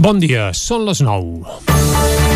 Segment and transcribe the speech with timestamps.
[0.00, 2.29] Bon dia, són les 9.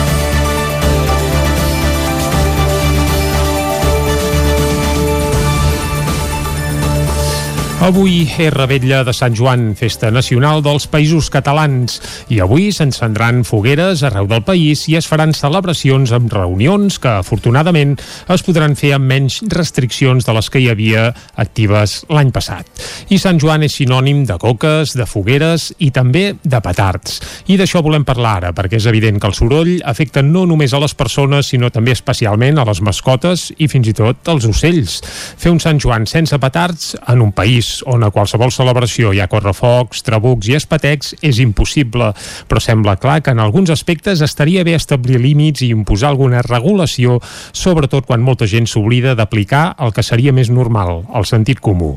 [7.84, 11.98] Avui és Rebetlla de Sant Joan, festa nacional dels països catalans,
[12.32, 17.92] i avui s'encendran fogueres arreu del país i es faran celebracions amb reunions que, afortunadament,
[18.32, 21.10] es podran fer amb menys restriccions de les que hi havia
[21.44, 22.64] actives l'any passat.
[23.12, 27.20] I Sant Joan és sinònim de coques, de fogueres i també de petards.
[27.52, 30.80] I d'això volem parlar ara, perquè és evident que el soroll afecta no només a
[30.80, 35.02] les persones, sinó també especialment a les mascotes i fins i tot als ocells.
[35.36, 39.28] Fer un Sant Joan sense petards en un país on a qualsevol celebració hi ha
[39.30, 42.12] correfocs, trabucs i espetecs és impossible,
[42.48, 47.18] però sembla clar que en alguns aspectes estaria bé establir límits i imposar alguna regulació,
[47.52, 51.94] sobretot quan molta gent s'oblida d'aplicar el que seria més normal, el sentit comú.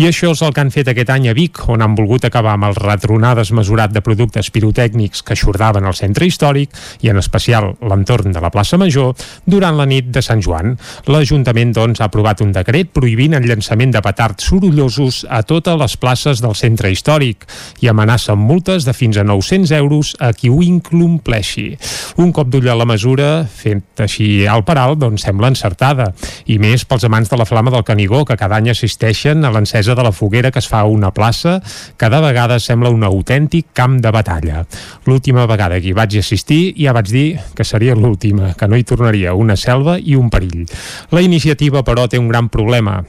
[0.00, 2.56] I això és el que han fet aquest any a Vic, on han volgut acabar
[2.56, 7.74] amb el retronar desmesurat de productes pirotècnics que xordaven al centre històric i en especial
[7.80, 9.14] l'entorn de la plaça Major
[9.46, 10.76] durant la nit de Sant Joan.
[11.10, 15.96] L'Ajuntament, doncs, ha aprovat un decret prohibint el llançament de petards sorollosos a totes les
[16.00, 17.46] places del centre històric
[17.82, 21.74] i amenaça amb multes de fins a 900 euros a qui ho incompleixi.
[22.22, 26.10] Un cop d'ull a la mesura, fent així al paral, doncs sembla encertada,
[26.46, 29.96] i més pels amants de la flama del Canigó, que cada any assisteixen a l'encesa
[29.96, 31.58] de la foguera que es fa a una plaça,
[32.00, 34.64] cada vegada sembla un autèntic camp de batalla.
[35.06, 38.86] L'última vegada que hi vaig assistir ja vaig dir que seria l'última, que no hi
[38.86, 40.66] tornaria, una selva i un perill.
[41.10, 43.00] La iniciativa, però, té un gran problema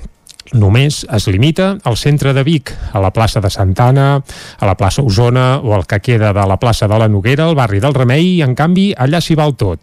[0.54, 4.22] només es limita al centre de Vic, a la plaça de Santana,
[4.60, 7.56] a la plaça Osona o el que queda de la plaça de la Noguera, al
[7.56, 9.80] barri del Remei, i en canvi allà s'hi val tot.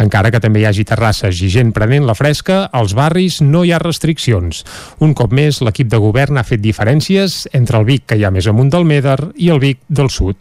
[0.00, 3.72] Encara que també hi hagi terrasses i gent prenent la fresca, als barris no hi
[3.72, 4.64] ha restriccions.
[5.00, 8.34] Un cop més, l'equip de govern ha fet diferències entre el Vic que hi ha
[8.34, 10.36] més amunt del Meder i el Vic del Sud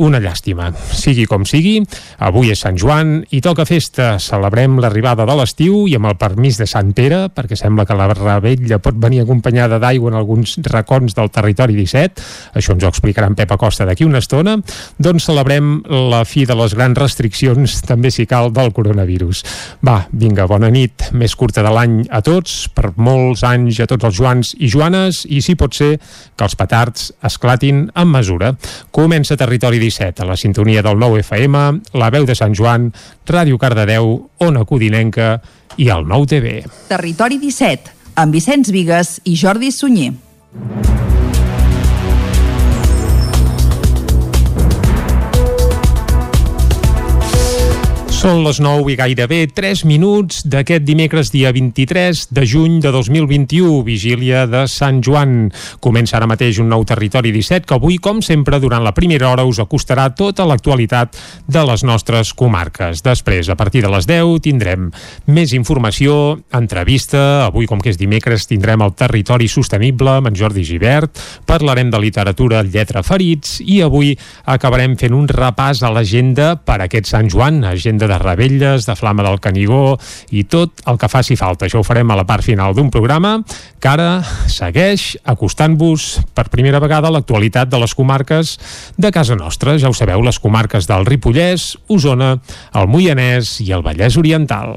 [0.00, 0.70] una llàstima.
[0.96, 1.76] Sigui com sigui,
[2.24, 4.14] avui és Sant Joan i toca festa.
[4.22, 8.08] Celebrem l'arribada de l'estiu i amb el permís de Sant Pere, perquè sembla que la
[8.14, 12.24] rebella pot venir acompanyada d'aigua en alguns racons del territori 17.
[12.56, 14.56] Això ens ho explicarà en Pep Acosta d'aquí una estona.
[14.96, 19.44] Doncs celebrem la fi de les grans restriccions, també si cal, del coronavirus.
[19.84, 24.08] Va, vinga, bona nit, més curta de l'any a tots, per molts anys a tots
[24.08, 28.54] els Joans i Joanes, i si pot ser que els petards esclatin amb mesura.
[28.96, 31.64] Comença Territori 17 17, a la sintonia del 9 FM,
[31.98, 32.90] la veu de Sant Joan,
[33.26, 34.14] Ràdio Cardedeu,
[34.46, 35.34] Ona Codinenca
[35.76, 36.56] i el 9 TV.
[36.88, 41.09] Territori 17, amb Vicenç Vigues i Jordi Sunyer.
[48.20, 53.78] Són les 9 i gairebé 3 minuts d'aquest dimecres dia 23 de juny de 2021,
[53.80, 55.46] vigília de Sant Joan.
[55.80, 59.46] Comença ara mateix un nou territori 17 que avui, com sempre, durant la primera hora
[59.48, 61.16] us acostarà tota l'actualitat
[61.48, 63.00] de les nostres comarques.
[63.00, 64.90] Després, a partir de les 10, tindrem
[65.24, 67.46] més informació, entrevista.
[67.46, 71.24] Avui, com que és dimecres, tindrem el territori sostenible amb en Jordi Givert.
[71.48, 74.12] Parlarem de literatura lletra ferits i avui
[74.44, 79.24] acabarem fent un repàs a l'agenda per aquest Sant Joan, agenda de Rebelles, de Flama
[79.26, 79.96] del Canigó
[80.34, 81.66] i tot el que faci falta.
[81.66, 83.38] Això ho farem a la part final d'un programa
[83.80, 88.56] que ara segueix acostant-vos per primera vegada a l'actualitat de les comarques
[88.98, 89.78] de casa nostra.
[89.78, 92.36] Ja ho sabeu, les comarques del Ripollès, Osona,
[92.74, 94.74] el Moianès i el Vallès Oriental.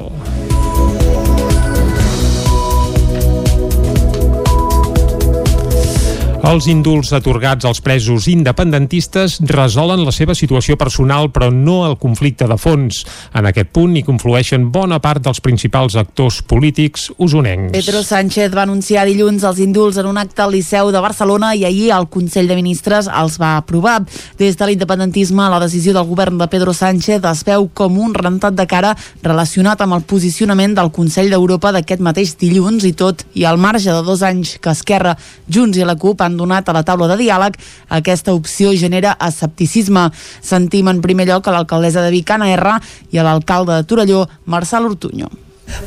[6.44, 12.50] Els indults atorgats als presos independentistes resolen la seva situació personal, però no el conflicte
[12.52, 12.98] de fons.
[13.32, 17.72] En aquest punt hi conflueixen bona part dels principals actors polítics usonencs.
[17.78, 21.64] Pedro Sánchez va anunciar dilluns els indults en un acte al Liceu de Barcelona i
[21.64, 24.02] ahir el Consell de Ministres els va aprovar.
[24.36, 28.60] Des de l'independentisme, la decisió del govern de Pedro Sánchez es veu com un rentat
[28.60, 28.92] de cara
[29.24, 33.96] relacionat amb el posicionament del Consell d'Europa d'aquest mateix dilluns i tot i al marge
[33.96, 35.16] de dos anys que Esquerra,
[35.48, 37.58] Junts i la CUP han donat a la taula de diàleg,
[37.90, 40.10] aquesta opció genera escepticisme.
[40.42, 42.78] Sentim en primer lloc a l'alcaldessa de Vic, Anna R,
[43.12, 45.32] i a l'alcalde de Torelló, Marçal Ortuño.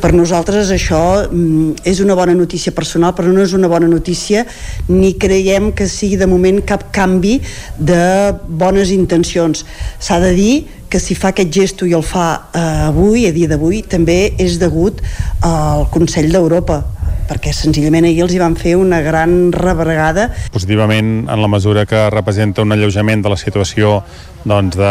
[0.01, 0.99] Per nosaltres això
[1.29, 4.47] mm, és una bona notícia personal, però no és una bona notícia
[4.89, 7.37] ni creiem que sigui de moment cap canvi
[7.77, 9.67] de bones intencions.
[10.01, 10.55] S'ha de dir
[10.89, 14.57] que si fa aquest gesto i el fa eh, avui, a dia d'avui, també és
[14.63, 15.03] degut
[15.45, 16.81] al Consell d'Europa
[17.29, 20.31] perquè senzillament ahir els hi van fer una gran rebregada.
[20.55, 24.01] Positivament en la mesura que representa un alleujament de la situació
[24.47, 24.91] doncs, de,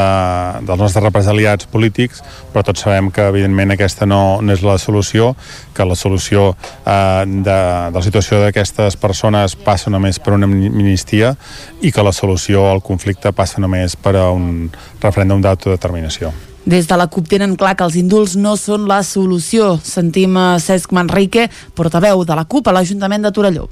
[0.68, 2.22] dels nostres represaliats polítics,
[2.52, 5.32] però tots sabem que evidentment aquesta no, no és la solució,
[5.76, 7.60] que la solució eh, de,
[7.92, 11.36] de la situació d'aquestes persones passa només per una amnistia
[11.82, 14.68] i que la solució al conflicte passa només per a un
[15.02, 16.34] referèndum d'autodeterminació.
[16.66, 19.76] Des de la CUP tenen clar que els indults no són la solució.
[19.86, 21.46] Sentim a Cesc Manrique,
[21.78, 23.68] portaveu de la CUP a l'Ajuntament de Torelló.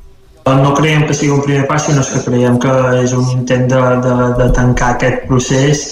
[0.45, 3.81] No creiem que sigui un primer pas, sinó que creiem que és un intent de,
[4.03, 5.83] de, de tancar aquest procés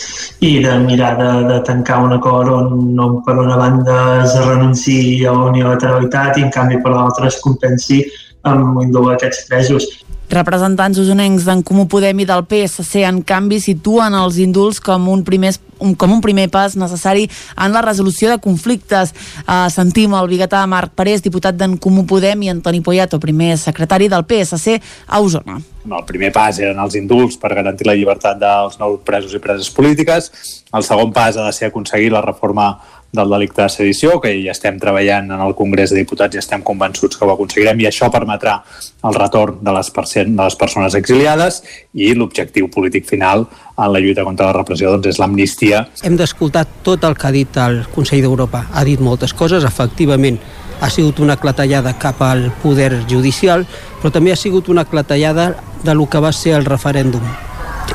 [0.45, 5.23] i de mirar de, de tancar un acord on, on per una banda es renunciï
[5.25, 8.03] a la unilateralitat i en canvi per l'altra es compensi
[8.45, 9.89] amb l'indult d'aquests presos.
[10.31, 15.25] Representants usonencs d'en Comú Podem i del PSC en canvi situen els indults com un
[15.27, 15.51] primer,
[15.99, 17.25] com un primer pas necessari
[17.59, 19.11] en la resolució de conflictes.
[19.43, 24.07] Uh, sentim el biguetà Marc Parés, diputat d'en Comú Podem, i Antoni Poyato, primer secretari
[24.07, 25.59] del PSC a Osona.
[25.81, 29.67] El primer pas eren els indults per garantir la llibertat dels nous presos i preses
[29.75, 30.31] polítiques.
[30.71, 32.71] El segon pas ha de ser aconseguir la reforma
[33.11, 36.63] del delicte de sedició, que ja estem treballant en el Congrés de Diputats i estem
[36.63, 38.61] convençuts que ho aconseguirem i això permetrà
[39.07, 41.61] el retorn de les, de les persones exiliades
[41.93, 45.85] i l'objectiu polític final en la lluita contra la repressió doncs, és l'amnistia.
[46.07, 48.67] Hem d'escoltar tot el que ha dit el Consell d'Europa.
[48.71, 50.39] Ha dit moltes coses, efectivament
[50.81, 53.67] ha sigut una clatellada cap al poder judicial,
[54.01, 55.51] però també ha sigut una clatellada
[55.83, 57.21] de lo que va ser el referèndum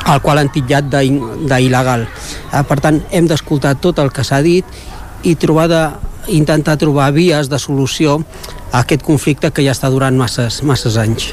[0.07, 2.05] el qual han titllat d'il·legal.
[2.05, 4.65] Eh, per tant, hem d'escoltar tot el que s'ha dit
[5.23, 5.83] i trobar de,
[6.27, 8.21] intentar trobar vies de solució
[8.71, 11.31] a aquest conflicte que ja està durant masses, masses anys.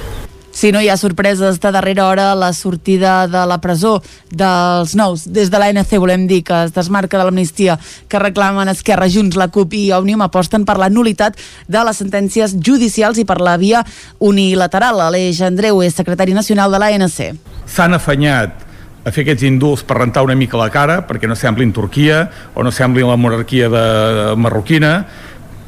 [0.54, 3.96] Si no hi ha sorpreses de darrera hora, la sortida de la presó
[4.30, 7.74] dels nous des de l'ANC, volem dir que es desmarca de l'amnistia
[8.08, 11.34] que reclamen Esquerra, Junts, la CUP i Òmnium aposten per la nulitat
[11.66, 13.82] de les sentències judicials i per la via
[14.22, 15.02] unilateral.
[15.02, 17.34] Aleix Andreu és secretari nacional de l'ANC.
[17.66, 18.63] S'han afanyat
[19.04, 22.24] a fer aquests indults per rentar una mica la cara, perquè no semblin Turquia
[22.54, 23.84] o no semblin la monarquia de,
[24.18, 24.94] de marroquina,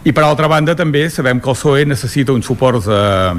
[0.06, 3.32] i per altra banda també sabem que el PSOE necessita un suport eh,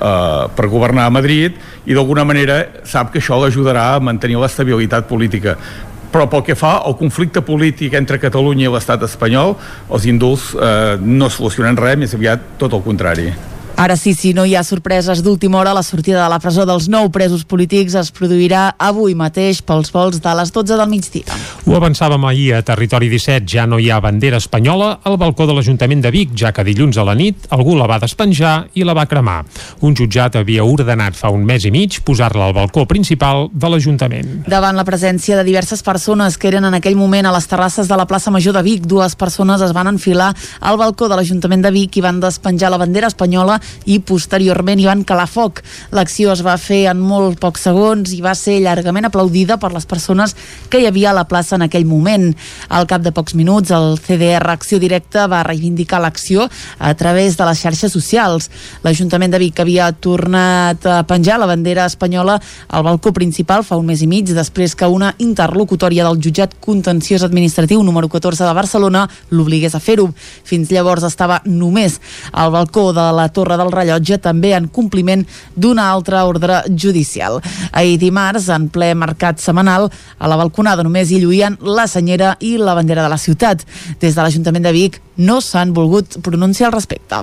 [0.00, 5.56] per governar a Madrid i d'alguna manera sap que això l'ajudarà a mantenir l'estabilitat política
[6.10, 9.54] però pel que fa al conflicte polític entre Catalunya i l'estat espanyol,
[9.94, 13.30] els indults eh, no solucionen res, més aviat tot el contrari.
[13.80, 16.84] Ara sí, si no hi ha sorpreses d'última hora, la sortida de la presó dels
[16.92, 21.38] nou presos polítics es produirà avui mateix pels vols de les 12 del migdia.
[21.64, 25.54] Ho avançàvem ahir a Territori 17, ja no hi ha bandera espanyola al balcó de
[25.56, 28.92] l'Ajuntament de Vic, ja que dilluns a la nit algú la va despenjar i la
[28.92, 29.38] va cremar.
[29.80, 34.42] Un jutjat havia ordenat fa un mes i mig posar-la al balcó principal de l'Ajuntament.
[34.44, 37.96] Davant la presència de diverses persones que eren en aquell moment a les terrasses de
[37.96, 41.72] la plaça Major de Vic, dues persones es van enfilar al balcó de l'Ajuntament de
[41.80, 43.56] Vic i van despenjar la bandera espanyola
[43.86, 45.62] i posteriorment hi van calar foc.
[45.94, 49.86] L'acció es va fer en molt pocs segons i va ser llargament aplaudida per les
[49.86, 50.36] persones
[50.70, 52.30] que hi havia a la plaça en aquell moment.
[52.68, 57.46] Al cap de pocs minuts, el CDR Acció Directa va reivindicar l'acció a través de
[57.48, 58.50] les xarxes socials.
[58.84, 62.38] L'Ajuntament de Vic havia tornat a penjar la bandera espanyola
[62.68, 67.24] al balcó principal fa un mes i mig després que una interlocutòria del jutjat contenciós
[67.26, 70.08] administratiu número 14 de Barcelona l'obligués a fer-ho.
[70.44, 72.00] Fins llavors estava només
[72.32, 75.26] al balcó de la Torre del rellotge també en compliment
[75.56, 77.40] d'una altra ordre judicial.
[77.72, 82.56] Ahir dimarts, en ple mercat setmanal, a la balconada només hi lluïen la senyera i
[82.58, 83.64] la bandera de la ciutat.
[84.00, 87.20] Des de l'Ajuntament de Vic no s'han volgut pronunciar al respecte.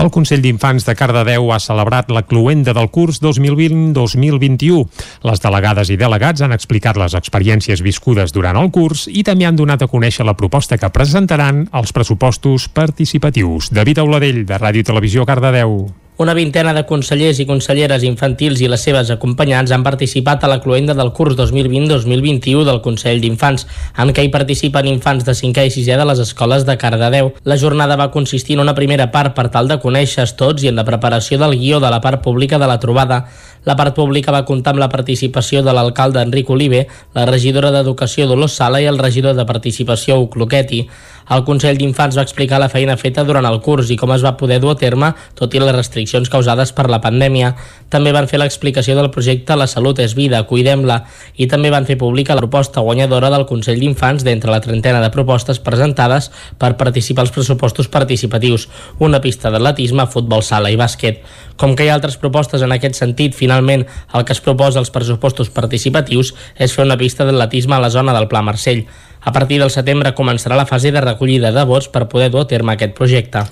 [0.00, 4.84] El Consell d'Infants de Cardedeu ha celebrat la cluenda del curs 2020-2021.
[5.28, 9.60] Les delegades i delegats han explicat les experiències viscudes durant el curs i també han
[9.60, 13.70] donat a conèixer la proposta que presentaran als pressupostos participatius.
[13.70, 16.03] David Auladell, de Ràdio Televisió Cardedeu.
[16.16, 20.60] Una vintena de consellers i conselleres infantils i les seves acompanyants han participat a la
[20.62, 23.64] cloenda del curs 2020-2021 del Consell d'Infants,
[23.98, 27.32] en què hi participen infants de 5è i 6è de les escoles de Cardedeu.
[27.42, 30.78] La jornada va consistir en una primera part per tal de conèixer tots i en
[30.78, 33.24] la preparació del guió de la part pública de la trobada.
[33.66, 36.84] La part pública va comptar amb la participació de l'alcalde Enric Oliver,
[37.18, 40.84] la regidora d'Educació Dolors Sala i el regidor de Participació Ucloqueti.
[41.32, 44.34] El Consell d'Infants va explicar la feina feta durant el curs i com es va
[44.36, 47.54] poder dur a terme, tot i les restriccions causades per la pandèmia.
[47.88, 50.98] També van fer l'explicació del projecte La salut és vida, cuidem-la,
[51.40, 55.12] i també van fer pública la proposta guanyadora del Consell d'Infants d'entre la trentena de
[55.14, 61.24] propostes presentades per participar als pressupostos participatius, una pista d'atletisme, futbol sala i bàsquet.
[61.56, 64.92] Com que hi ha altres propostes en aquest sentit, finalment el que es proposa als
[64.92, 68.84] pressupostos participatius és fer una pista d'atletisme a la zona del Pla Marcell.
[69.24, 72.48] A partir del setembre començarà la fase de recollida de vots per poder dur a
[72.48, 73.44] terme aquest projecte.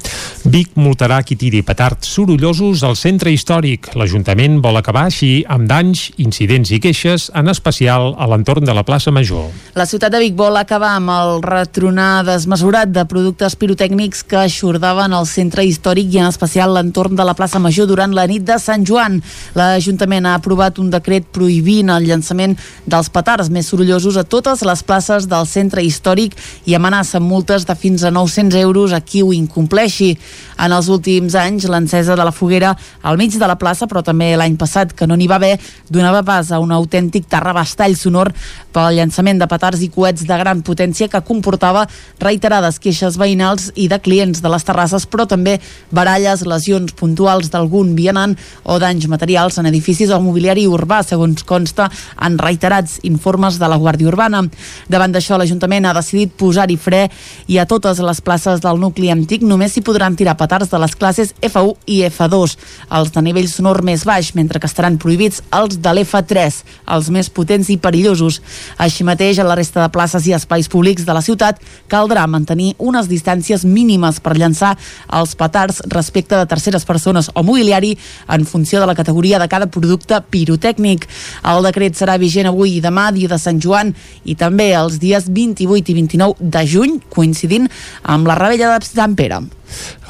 [0.45, 3.93] Vic multarà qui tiri petards sorollosos al centre històric.
[3.97, 8.83] L'Ajuntament vol acabar així amb danys, incidents i queixes, en especial a l'entorn de la
[8.85, 9.49] plaça Major.
[9.79, 15.15] La ciutat de Vic vol acabar amb el retronar desmesurat de productes pirotècnics que aixordaven
[15.17, 18.59] el centre històric i en especial l'entorn de la plaça Major durant la nit de
[18.61, 19.21] Sant Joan.
[19.57, 24.83] L'Ajuntament ha aprovat un decret prohibint el llançament dels petards més sorollosos a totes les
[24.83, 26.35] places del centre històric
[26.67, 30.19] i amenaça multes de fins a 900 euros a qui ho incompleixi.
[30.59, 34.37] En els últims anys, l'encesa de la foguera al mig de la plaça, però també
[34.37, 38.33] l'any passat, que no n'hi va haver, donava pas a un autèntic terrabastall sonor
[38.73, 41.87] pel llançament de petards i coets de gran potència que comportava
[42.21, 45.59] reiterades queixes veïnals i de clients de les terrasses, però també
[45.91, 51.91] baralles, lesions puntuals d'algun vianant o danys materials en edificis o mobiliari urbà, segons consta
[52.21, 54.43] en reiterats informes de la Guàrdia Urbana.
[54.89, 57.09] Davant d'això, l'Ajuntament ha decidit posar-hi fre
[57.49, 60.95] i a totes les places del nucli antic només s'hi podran tirar petards de les
[60.95, 62.57] classes F1 i F2,
[62.91, 66.63] els de nivell sonor més baix, mentre que estaran prohibits els de l'F3,
[66.97, 68.41] els més potents i perillosos.
[68.79, 72.75] Així mateix, a la resta de places i espais públics de la ciutat caldrà mantenir
[72.79, 74.77] unes distàncies mínimes per llançar
[75.13, 77.97] els petards respecte de terceres persones o mobiliari
[78.29, 81.09] en funció de la categoria de cada producte pirotècnic.
[81.49, 83.93] El decret serà vigent avui i demà, dia de Sant Joan,
[84.25, 87.69] i també els dies 28 i 29 de juny, coincidint
[88.03, 89.43] amb la rebella de Sant Pere.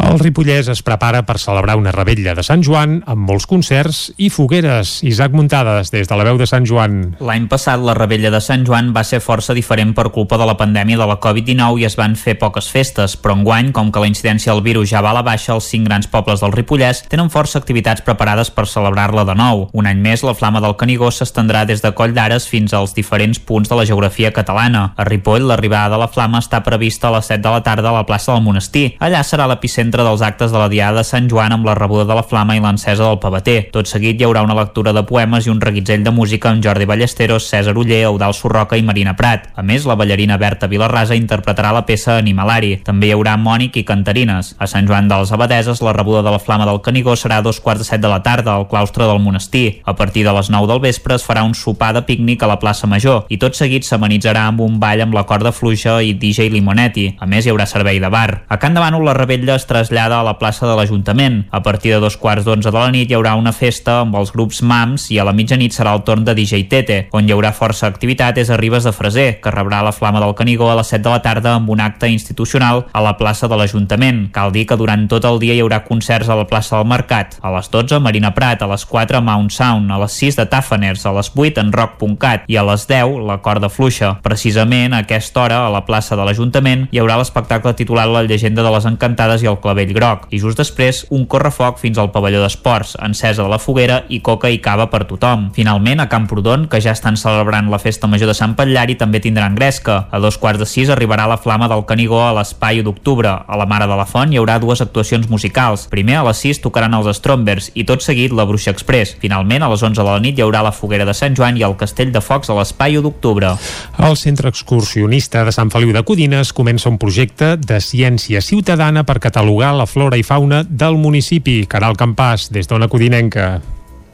[0.03, 4.31] El Ripollès es prepara per celebrar una rebella de Sant Joan amb molts concerts i
[4.33, 4.99] fogueres.
[5.07, 7.17] Isaac Muntades, des de la veu de Sant Joan.
[7.23, 10.57] L'any passat la rebella de Sant Joan va ser força diferent per culpa de la
[10.59, 14.11] pandèmia de la Covid-19 i es van fer poques festes, però enguany, com que la
[14.11, 17.31] incidència del virus ja va a la baixa, els cinc grans pobles del Ripollès tenen
[17.33, 19.69] força activitats preparades per celebrar-la de nou.
[19.73, 23.39] Un any més, la flama del Canigó s'estendrà des de Coll d'Ares fins als diferents
[23.39, 24.93] punts de la geografia catalana.
[24.97, 27.97] A Ripoll, l'arribada de la flama està prevista a les 7 de la tarda a
[28.01, 28.97] la plaça del Monestir.
[29.01, 32.17] Allà serà l'epicentre dels actes de la Diada de Sant Joan amb la rebuda de
[32.17, 33.69] la flama i l'encesa del pavater.
[33.73, 36.89] Tot seguit hi haurà una lectura de poemes i un reguitzell de música amb Jordi
[36.89, 39.51] Ballesteros, César Uller, Eudal Sorroca i Marina Prat.
[39.55, 42.79] A més, la ballarina Berta Vilarrasa interpretarà la peça Animalari.
[42.87, 44.55] També hi haurà mònic i cantarines.
[44.59, 47.61] A Sant Joan dels Abadeses, la rebuda de la flama del Canigó serà a dos
[47.61, 49.83] quarts de set de la tarda al claustre del monestir.
[49.85, 52.59] A partir de les 9 del vespre es farà un sopar de pícnic a la
[52.63, 56.51] plaça Major i tot seguit s'amenitzarà amb un ball amb la corda fluixa i DJ
[56.53, 57.07] Limonetti.
[57.19, 58.45] A més, hi haurà servei de bar.
[58.49, 61.47] A Can Bànol, la rebella es trasllada a la plaça de l'Ajuntament.
[61.51, 64.33] A partir de dos quarts d'onze de la nit hi haurà una festa amb els
[64.33, 66.99] grups MAMS i a la mitjanit serà el torn de DJ Tete.
[67.17, 70.35] On hi haurà força activitat és a Ribes de Freser, que rebrà la flama del
[70.37, 73.57] Canigó a les 7 de la tarda amb un acte institucional a la plaça de
[73.57, 74.29] l'Ajuntament.
[74.37, 77.39] Cal dir que durant tot el dia hi haurà concerts a la plaça del Mercat.
[77.41, 81.07] A les 12, Marina Prat, a les 4, Mount Sound, a les 6 de Tafaners,
[81.07, 84.19] a les 8 en rock.cat i a les 10 la corda fluixa.
[84.23, 88.63] Precisament a aquesta hora, a la plaça de l'Ajuntament, hi haurà l'espectacle titulat La llegenda
[88.63, 90.27] de les encantades i el clavell groc.
[90.35, 94.51] I just després, un correfoc fins al pavelló d'esports, encesa de la foguera i coca
[94.51, 95.51] i cava per tothom.
[95.55, 99.55] Finalment, a Camprodon, que ja estan celebrant la festa major de Sant Patllari, també tindran
[99.55, 100.09] gresca.
[100.11, 103.31] A dos quarts de sis arribarà la flama del Canigó a l'espai d'octubre.
[103.47, 105.87] A la Mare de la Font hi haurà dues actuacions musicals.
[105.93, 109.17] Primer, a les 6 tocaran els Strombers i tot seguit la Bruixa Express.
[109.23, 111.67] Finalment, a les 11 de la nit hi haurà la foguera de Sant Joan i
[111.67, 113.55] el Castell de Focs a l'espai d'octubre.
[113.99, 119.12] El Centre Excursionista de Sant Feliu de Codines comença un projecte de ciència ciutadana per
[119.21, 121.67] catalogar la flora i fauna del municipi.
[121.67, 123.61] Caral Campàs, des d'Ona Codinenca.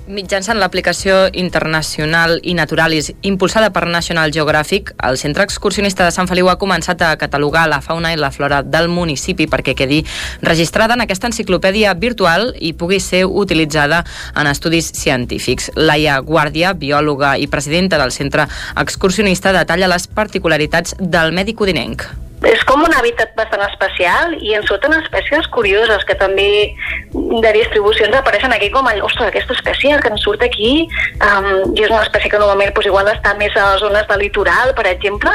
[0.09, 6.49] Mitjançant l'aplicació internacional i naturalis impulsada per National Geographic, el Centre Excursionista de Sant Feliu
[6.49, 9.99] ha començat a catalogar la fauna i la flora del municipi perquè quedi
[10.41, 14.01] registrada en aquesta enciclopèdia virtual i pugui ser utilitzada
[14.35, 15.69] en estudis científics.
[15.77, 18.49] Laia Guàrdia, biòloga i presidenta del Centre
[18.81, 22.09] Excursionista, detalla les particularitats del medi codinenc.
[22.47, 26.75] És com un hàbitat bastant especial i en surten espècies curioses que també
[27.13, 31.83] de distribucions apareixen aquí com el, ostres, aquesta espècie que ens surt aquí um, i
[31.83, 34.87] és una espècie que normalment pues, igual està més a les zones de litoral, per
[34.87, 35.35] exemple,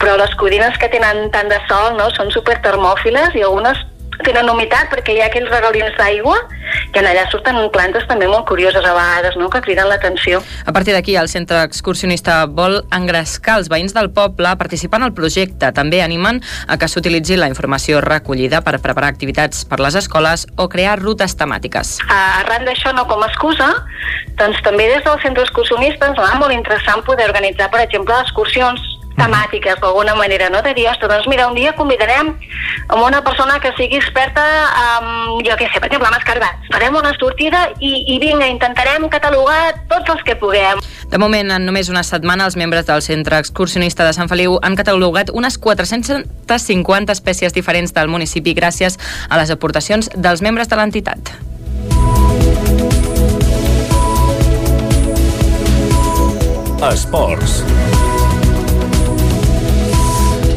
[0.00, 3.84] però les codines que tenen tant de sol no, són supertermòfiles i algunes
[4.24, 6.36] tenen humitat perquè hi ha aquells regalins d'aigua
[6.92, 10.40] que allà surten plantes també molt curioses a vegades, no?, que criden l'atenció.
[10.66, 15.08] A partir d'aquí, el centre excursionista vol engrescar els veïns del poble a participar en
[15.08, 15.70] el projecte.
[15.76, 20.68] També animen a que s'utilitzi la informació recollida per preparar activitats per les escoles o
[20.68, 21.98] crear rutes temàtiques.
[22.08, 23.70] Arran d'això, no com a excusa,
[24.40, 28.97] doncs també des del centre excursionista ens va molt interessant poder organitzar, per exemple, excursions
[29.18, 30.62] temàtiques d'alguna manera, no?
[30.62, 32.32] De dir, ostres, doncs mira, un dia convidarem
[32.88, 34.44] amb una persona que sigui experta
[34.84, 35.08] en,
[35.44, 36.70] jo què sé, per exemple, amb escarbats.
[36.72, 40.80] Farem una sortida i, i vinga, intentarem catalogar tots els que puguem.
[41.08, 44.76] De moment, en només una setmana, els membres del Centre Excursionista de Sant Feliu han
[44.76, 48.98] catalogat unes 450 espècies diferents del municipi gràcies
[49.28, 51.36] a les aportacions dels membres de l'entitat.
[56.78, 57.64] Esports.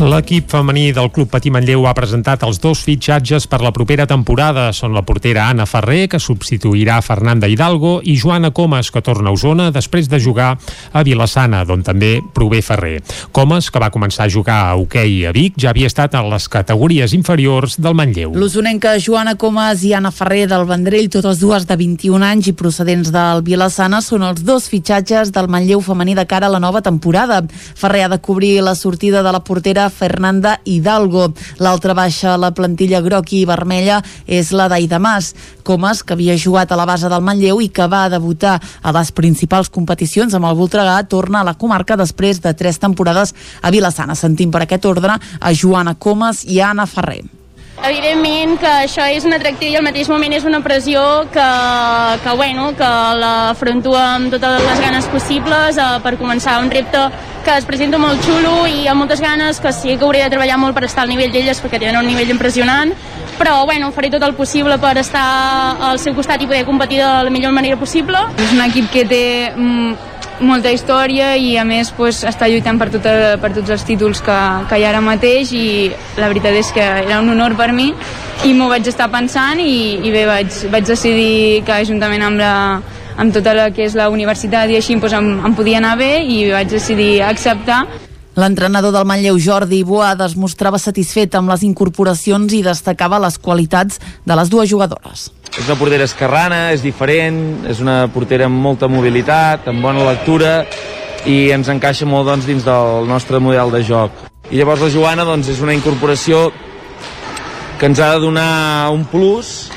[0.02, 4.64] L'equip femení del Club Patí Manlleu ha presentat els dos fitxatges per la propera temporada.
[4.74, 9.36] Són la portera Anna Ferrer, que substituirà Fernanda Hidalgo, i Joana Comas, que torna a
[9.38, 13.04] Osona després de jugar a Vilassana, d'on també prové Ferrer.
[13.32, 16.50] Comas, que va començar a jugar a hoquei a Vic, ja havia estat a les
[16.50, 18.34] categories inferiors del Manlleu.
[18.34, 23.14] L'usonenca Joana Comas i Anna Ferrer del Vendrell, totes dues de 21 anys i procedents
[23.14, 27.44] del Vilassana, són els dos fitxatges del Manlleu femení de cara a la nova temporada.
[27.54, 31.28] Ferrer ha de cobrir la sortida de la portera Fernanda Hidalgo.
[31.60, 35.34] L'altra baixa a la plantilla groc i vermella és la d'Aida Mas.
[35.68, 39.12] Comas, que havia jugat a la base del Manlleu i que va debutar a les
[39.12, 44.16] principals competicions amb el Voltregà, torna a la comarca després de tres temporades a Vilassana.
[44.16, 47.41] Sentim per aquest ordre a Joana Comas i a Anna Ferrer.
[47.82, 51.02] Evidentment que això és un atractiu i al mateix moment és una pressió
[51.34, 51.48] que,
[52.22, 57.08] que, bueno, que l'afronto amb totes les ganes possibles eh, per començar un repte
[57.42, 60.60] que es presenta molt xulo i amb moltes ganes que sí que hauré de treballar
[60.62, 62.94] molt per estar al nivell d'elles perquè tenen un nivell impressionant
[63.42, 65.26] però bueno, faré tot el possible per estar
[65.90, 68.20] al seu costat i poder competir de la millor manera possible.
[68.38, 69.24] És un equip que té
[69.56, 74.22] mm, molta història i a més pues, està lluitant per, tota, per tots els títols
[74.26, 74.38] que,
[74.70, 75.66] que hi ha ara mateix i
[76.18, 77.92] la veritat és que era un honor per mi
[78.48, 82.54] i m'ho vaig estar pensant i, i bé, vaig, vaig decidir que juntament amb la,
[83.22, 86.14] amb tota la que és la universitat i així doncs, em, em podia anar bé
[86.24, 87.84] i vaig decidir acceptar
[88.40, 94.00] L'entrenador del Manlleu, Jordi Boada, es mostrava satisfet amb les incorporacions i destacava les qualitats
[94.24, 95.28] de les dues jugadores.
[95.52, 100.62] És una portera esquerrana, és diferent, és una portera amb molta mobilitat, amb bona lectura
[101.28, 104.16] i ens encaixa molt doncs, dins del nostre model de joc.
[104.48, 106.48] I llavors la Joana doncs, és una incorporació
[107.82, 109.68] que ens ha de donar un plus.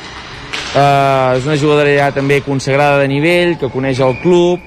[0.74, 4.62] Uh, és una jugadora ja també consagrada de nivell, que coneix el club,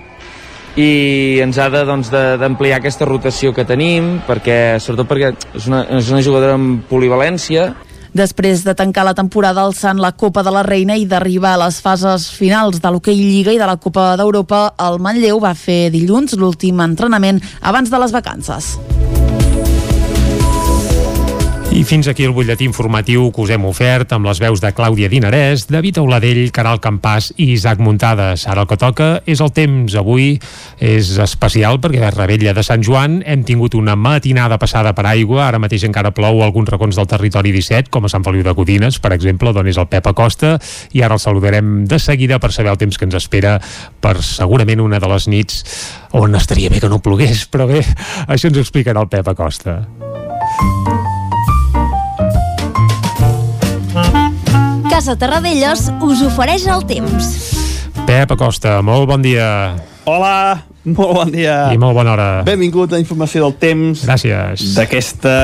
[0.77, 5.84] i ens ha d'ampliar doncs, de, aquesta rotació que tenim perquè, sobretot perquè és una,
[5.98, 7.72] és una jugadora amb polivalència
[8.17, 11.77] Després de tancar la temporada alçant la Copa de la Reina i d'arribar a les
[11.84, 16.34] fases finals de l'Hockey Lliga i de la Copa d'Europa, el Manlleu va fer dilluns
[16.39, 18.77] l'últim entrenament abans de les vacances.
[21.71, 25.09] I fins aquí el butlletí informatiu que us hem ofert amb les veus de Clàudia
[25.11, 28.48] Dinarès, David Auladell, Caral Campàs i Isaac Muntades.
[28.48, 29.94] Ara el que toca és el temps.
[30.00, 30.39] Avui
[30.79, 35.44] és especial perquè a Rebella de Sant Joan hem tingut una matinada passada per aigua.
[35.46, 38.98] Ara mateix encara plou alguns racons del territori 17, com a Sant Feliu de Codines,
[39.03, 40.55] per exemple, d'on és el Pep Acosta,
[40.98, 43.57] i ara el saludarem de seguida per saber el temps que ens espera
[44.01, 45.61] per segurament una de les nits
[46.18, 47.83] on estaria bé que no plogués, però bé,
[48.31, 49.83] això ens ho explicarà el Pep Acosta.
[54.98, 57.25] Casa Terradellos us ofereix el temps.
[58.07, 59.75] Pep Acosta, molt bon dia.
[60.10, 60.64] Hola,
[60.98, 61.68] molt bon dia.
[61.70, 62.25] I molt bona hora.
[62.48, 64.01] Benvingut a Informació del Temps.
[64.07, 64.64] Gràcies.
[64.74, 65.36] D'aquesta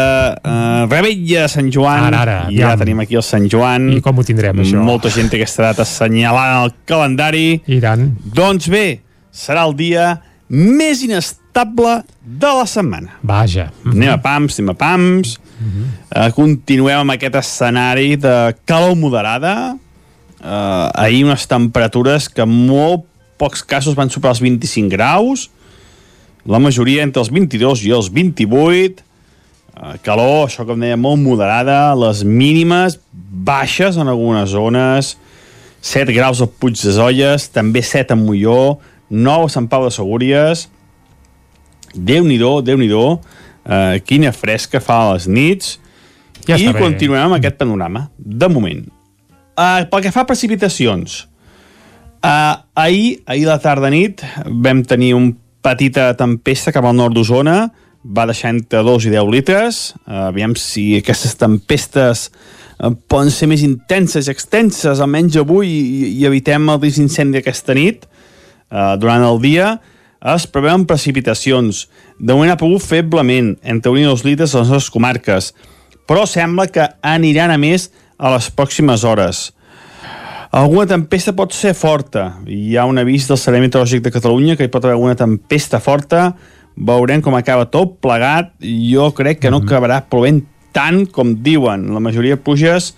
[0.42, 0.56] uh,
[0.88, 2.08] rebella de Sant Joan.
[2.08, 2.40] Ara, ara.
[2.50, 3.92] Ja, ja tenim aquí el Sant Joan.
[3.94, 4.82] I com ho tindrem, això?
[4.82, 7.46] Molta gent té aquesta data assenyalant el calendari.
[7.70, 8.10] I tant.
[8.34, 8.88] Doncs bé,
[9.30, 10.16] serà el dia
[10.50, 11.06] més
[11.54, 13.10] inestable de la setmana.
[13.22, 13.72] Vaja.
[13.84, 13.96] Mm -hmm.
[13.96, 15.38] Anem a pams, anem a pams.
[15.38, 16.28] Uh -huh.
[16.28, 19.78] uh, continuem amb aquest escenari de calor moderada
[20.44, 23.04] uh, ahir unes temperatures que en molt
[23.38, 25.50] pocs casos van superar els 25 graus
[26.46, 29.04] la majoria entre els 22 i els 28
[29.78, 33.00] uh, calor, això com deia, molt moderada les mínimes
[33.46, 35.18] baixes en algunes zones
[35.82, 39.92] 7 graus al Puig de Zolles també 7 a Molló 9 a Sant Pau de
[39.92, 40.70] Segúries
[41.94, 43.18] Déu-n'hi-do, déu nhi déu
[43.66, 45.78] eh, quina fresca fa a les nits.
[46.48, 48.84] Ja i continuem amb aquest panorama de moment.
[49.54, 51.28] Uh, pel que fa a precipitacions
[52.26, 54.24] uh, ahir, ahir la tarda nit
[54.66, 55.30] vam tenir un
[55.64, 57.68] petita tempesta cap al nord d'Osona
[58.04, 59.84] va deixar entre 2 i 10 litres.
[60.08, 62.26] Uh, aviam si aquestes tempestes
[62.82, 67.40] uh, poden ser més intenses i extenses almenys avui i, i evitem el risc d'incendi
[67.40, 69.76] aquesta nit uh, durant el dia
[70.24, 71.88] es preveuen precipitacions.
[72.18, 75.52] De moment ha pogut feblement, entre 1 i 2 litres a les nostres comarques,
[76.08, 79.52] però sembla que aniran a més a les pròximes hores.
[80.54, 82.38] Alguna tempesta pot ser forta.
[82.46, 85.82] Hi ha un avís del Servei Meteorològic de Catalunya que hi pot haver alguna tempesta
[85.82, 86.34] forta
[86.76, 90.42] veurem com acaba tot plegat, jo crec que no acabarà plovent
[90.74, 92.94] tant com diuen, la majoria de pluges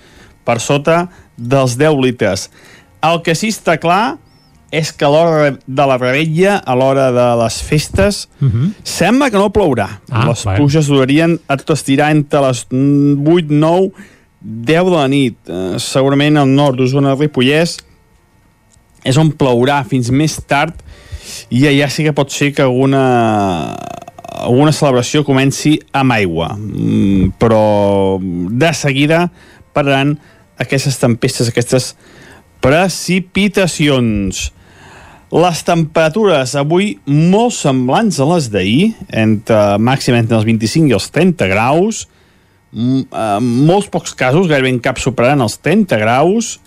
[0.47, 2.49] per sota dels 10 litres.
[3.03, 4.17] El que sí està clar
[4.71, 8.73] és que a l'hora de la rebella, a l'hora de les festes, uh -huh.
[8.83, 10.01] sembla que no plourà.
[10.09, 10.57] Ah, les bueno.
[10.57, 13.91] pluges durarien a tot estirar entre les 8, 9,
[14.41, 15.37] 10 de la nit.
[15.47, 17.77] Eh, segurament al nord d'Osona i Ripollès
[19.03, 20.73] és on plourà fins més tard
[21.49, 23.75] i allà sí que pot ser que alguna
[24.35, 29.29] alguna celebració comenci amb aigua mm, però de seguida
[29.73, 30.17] pararan
[30.57, 31.95] aquestes tempestes, aquestes
[32.63, 34.51] precipitacions
[35.33, 41.09] les temperatures avui molt semblants a les d'ahir, entre màxim entre els 25 i els
[41.13, 42.05] 30 graus,
[42.75, 46.57] en molts pocs casos, gairebé en cap superaran els 30 graus,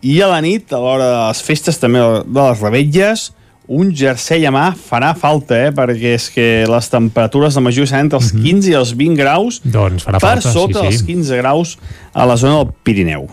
[0.00, 3.28] i a la nit, a l'hora de les festes també de les rebelles,
[3.68, 5.72] un jersei a mà farà falta, eh?
[5.76, 9.58] perquè és que les temperatures de major seran entre els 15 i els 20 graus
[9.60, 11.08] Doncs farà per falta, sota sí, sí.
[11.10, 11.74] 15 graus
[12.14, 13.28] a la zona del Pirineu.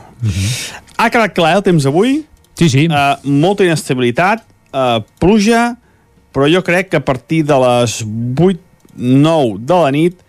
[0.99, 2.17] Ha quedat clar eh, el temps avui?
[2.59, 2.83] Sí, sí.
[2.91, 4.43] Uh, molta inestabilitat,
[4.75, 5.77] uh, pluja,
[6.35, 10.19] però jo crec que a partir de les 8-9 de la nit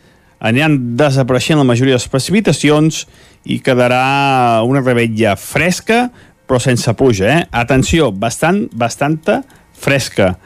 [0.47, 3.03] aniran desapareixent la majoria de les precipitacions
[3.47, 6.07] i quedarà una rebella fresca,
[6.47, 7.43] però sense pluja, eh?
[7.51, 9.41] Atenció, bastant, bastanta
[9.75, 10.37] fresca.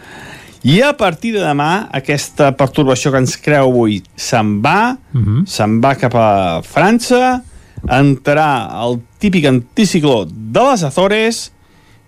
[0.65, 5.47] I a partir de demà, aquesta pertorbació que ens creu avui se'n va, Mhm.
[5.47, 7.43] se'n va cap a França,
[7.89, 11.51] entrarà el típic anticicló de les Azores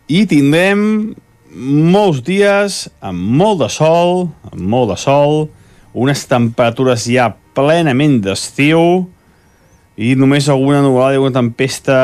[0.08, 1.14] i tindrem
[1.52, 5.48] molts dies amb molt de sol, amb molt de sol,
[5.92, 9.04] unes temperatures ja plenament d'estiu
[10.00, 11.96] i només alguna nuvolada i alguna tempesta,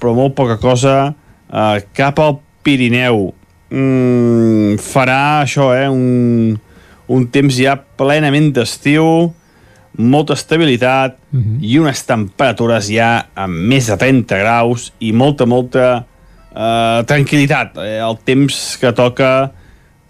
[0.00, 1.12] però molt poca cosa,
[1.52, 3.34] eh, cap al Pirineu.
[3.68, 6.56] Mm, farà això, eh, un,
[7.08, 9.34] un temps ja plenament d'estiu,
[9.98, 11.58] molta estabilitat uh -huh.
[11.60, 16.06] i unes temperatures ja amb més de 30 graus i molta, molta
[16.58, 17.78] eh, tranquil·litat.
[17.78, 19.32] Eh, el temps que toca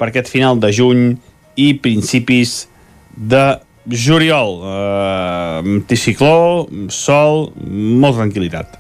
[0.01, 1.07] per aquest final de juny
[1.59, 2.63] i principis
[3.15, 3.59] de
[3.89, 4.59] juliol.
[4.63, 8.79] Eh, anticicló, sol, molta tranquil·litat.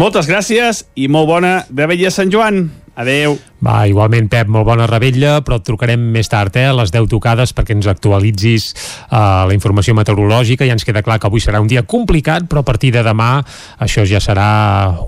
[0.00, 2.68] Moltes gràcies i molt bona Rebella de Sant Joan.
[3.00, 3.38] Adeu.
[3.64, 7.08] Va, igualment, Pep, molt bona rebella, però et trucarem més tard, eh, a les 10
[7.12, 10.66] tocades, perquè ens actualitzis uh, la informació meteorològica.
[10.68, 13.30] Ja ens queda clar que avui serà un dia complicat, però a partir de demà
[13.80, 14.48] això ja serà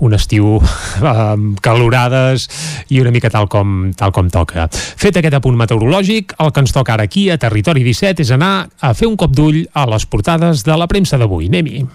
[0.01, 0.59] un estiu
[1.13, 2.47] amb calorades
[2.89, 4.67] i una mica tal com, tal com toca.
[4.71, 8.69] Fet aquest apunt meteorològic, el que ens toca ara aquí, a Territori 17, és anar
[8.81, 11.49] a fer un cop d'ull a les portades de la premsa d'avui.
[11.53, 11.85] Anem-hi.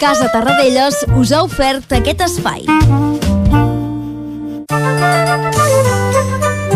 [0.00, 2.66] Casa Tarradellas us ha ofert aquest espai.
[4.70, 6.19] Thank you.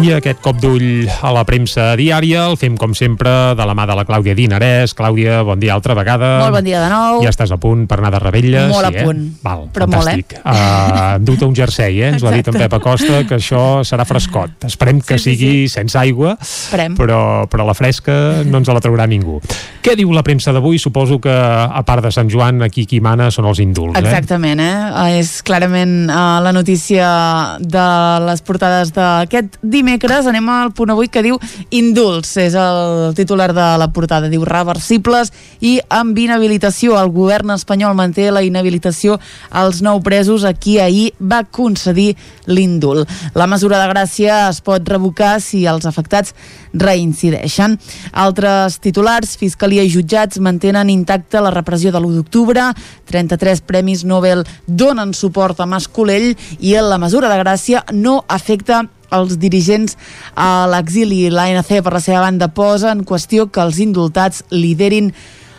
[0.02, 3.84] I aquest cop d'ull a la premsa diària el fem, com sempre, de la mà
[3.86, 4.92] de la Clàudia Dinarès.
[4.98, 6.32] Clàudia, bon dia altra vegada.
[6.42, 7.20] Molt bon dia de nou.
[7.22, 8.64] Ja estàs a punt per anar de rebella.
[8.72, 9.20] Molt sí, a punt.
[9.30, 9.38] Eh?
[9.44, 10.34] Val, Però fantàstic.
[10.34, 11.14] molt, eh?
[11.14, 12.10] Uh, du un jersei, eh?
[12.10, 12.58] Ens ho ha dit en.
[12.64, 14.66] Pep Acosta, que això serà frescot.
[14.66, 16.96] Esperem que Sí, sí, sigui sense aigua, Esperem.
[16.98, 19.38] però, però la fresca no ens la traurà ningú.
[19.84, 20.78] Què diu la premsa d'avui?
[20.78, 24.02] Suposo que, a part de Sant Joan, aquí qui mana són els indults, eh?
[24.04, 25.18] Exactament, eh?
[25.20, 27.88] És clarament uh, la notícia de
[28.26, 29.83] les portades d'aquest dimecres.
[29.84, 31.36] Anem al punt avui que diu
[31.76, 34.30] Indults, és el titular de la portada.
[34.32, 36.96] Diu reversibles i amb inhabilitació.
[36.96, 39.18] El govern espanyol manté la inhabilitació
[39.50, 42.14] als nou presos a qui ahir va concedir
[42.46, 43.10] l'indult.
[43.34, 46.32] La mesura de gràcia es pot revocar si els afectats
[46.72, 47.76] reincideixen.
[48.12, 52.70] Altres titulars, Fiscalia i jutjats mantenen intacta la repressió de l'1 d'octubre,
[53.10, 58.86] 33 premis Nobel donen suport a Mas Colell i la mesura de gràcia no afecta
[59.14, 59.96] els dirigents
[60.34, 61.28] a l'exili.
[61.30, 65.12] L'ANC, per la seva banda, posa en qüestió que els indultats liderin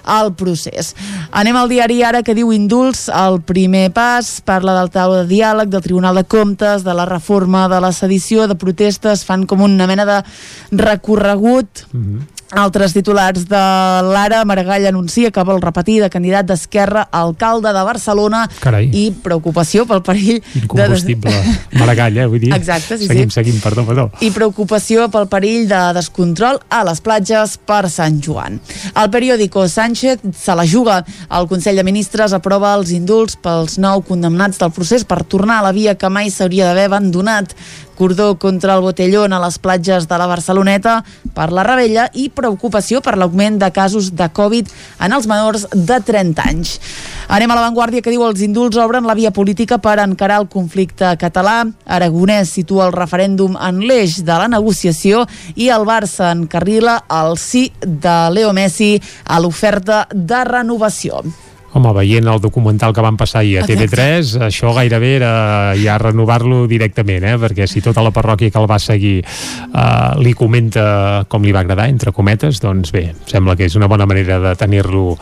[0.05, 0.93] el procés.
[1.33, 5.71] Anem al diari ara que diu indults, el primer pas, parla del taula de diàleg,
[5.73, 9.89] del Tribunal de Comptes, de la reforma de la sedició, de protestes, fan com una
[9.89, 10.21] mena de
[10.71, 11.87] recorregut
[12.51, 13.61] altres titulars de
[14.05, 18.89] l'Ara, Maragall anuncia que vol repetir de candidat d'Esquerra a alcalde de Barcelona Carai.
[18.93, 21.33] i preocupació pel perill Incombustible.
[21.79, 22.27] Maragall, eh?
[22.29, 22.53] Vull dir.
[22.55, 23.39] Exacte, sí, seguim, sí.
[23.39, 24.07] Seguim, perdó, perdó.
[24.21, 28.59] i preocupació pel perill de descontrol a les platges per Sant Joan.
[28.93, 31.01] El periòdico Sánchez se la juga.
[31.33, 35.67] El Consell de Ministres aprova els indults pels nou condemnats del procés per tornar a
[35.69, 37.55] la via que mai s'hauria d'haver abandonat.
[37.95, 40.99] Cordó contra el botellón a les platges de la Barceloneta
[41.33, 45.99] per la rebella i preocupació per l'augment de casos de Covid en els menors de
[46.03, 46.75] 30 anys.
[47.27, 51.15] Anem a l'avantguàrdia que diu els indults obren la via política per encarar el conflicte
[51.21, 51.63] català.
[51.85, 57.71] Aragonès situa el referèndum en l'eix de la negociació i el Barça encarrila el sí
[57.81, 58.93] de Leo Messi
[59.25, 61.23] a l'oferta de renovació.
[61.75, 65.31] Home, veient el documental que van passar ahir a TV3, això gairebé era
[65.75, 67.35] ja renovar-lo directament, eh?
[67.41, 71.65] perquè si tota la parròquia que el va seguir eh, li comenta com li va
[71.65, 75.17] agradar, entre cometes, doncs bé, sembla que és una bona manera de tenir-lo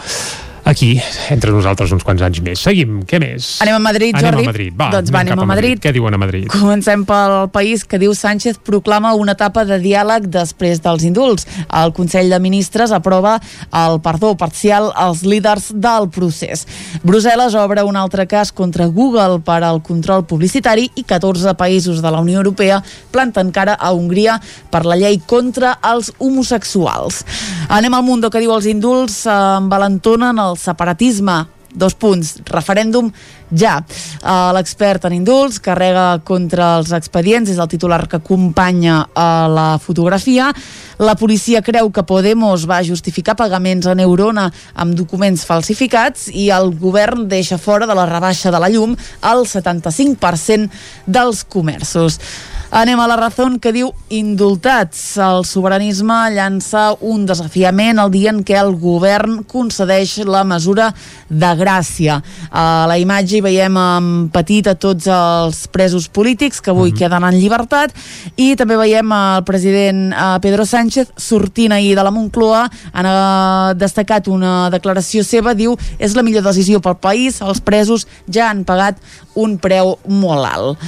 [0.63, 0.95] aquí,
[1.29, 2.61] entre nosaltres uns quants anys més.
[2.63, 3.57] Seguim, què més?
[3.63, 4.43] Anem a Madrid, anem Jordi?
[4.43, 5.81] a Madrid, va, Doncs va, anem cap a Madrid.
[5.83, 6.47] Què diuen a Madrid?
[6.51, 11.47] Comencem pel país que diu Sánchez proclama una etapa de diàleg després dels indults.
[11.67, 13.35] El Consell de Ministres aprova
[13.83, 16.65] el perdó parcial als líders del procés.
[17.03, 22.11] Brussel·les obre un altre cas contra Google per al control publicitari i 14 països de
[22.11, 24.39] la Unió Europea planten cara a Hongria
[24.71, 27.23] per la llei contra els homosexuals.
[27.69, 31.41] Anem al Mundo que diu els indults eh, envalentonen el separatisme
[31.73, 33.09] dos punts, referèndum
[33.53, 33.79] ja.
[34.21, 39.67] Uh, L'expert en indults carrega contra els expedients, és el titular que acompanya uh, la
[39.81, 40.51] fotografia.
[41.01, 46.73] La policia creu que Podemos va justificar pagaments a Neurona amb documents falsificats i el
[46.79, 48.95] govern deixa fora de la rebaixa de la llum
[49.33, 50.69] el 75%
[51.05, 52.19] dels comerços.
[52.73, 54.97] Anem a la raó que diu indultats.
[55.21, 60.87] El sobiranisme llança un desafiament el dia en què el govern concedeix la mesura
[61.29, 62.15] de gràcia.
[62.49, 66.93] A la imatge hi veiem en petit a tots els presos polítics que avui mm
[66.95, 66.97] -hmm.
[66.97, 67.93] queden en llibertat
[68.37, 73.75] i també veiem el president eh, Pedro Sánchez sortint ahir de la Moncloa han eh,
[73.75, 78.63] destacat una declaració seva, diu és la millor decisió pel país, els presos ja han
[78.63, 78.97] pagat
[79.39, 80.83] un preu molt alt.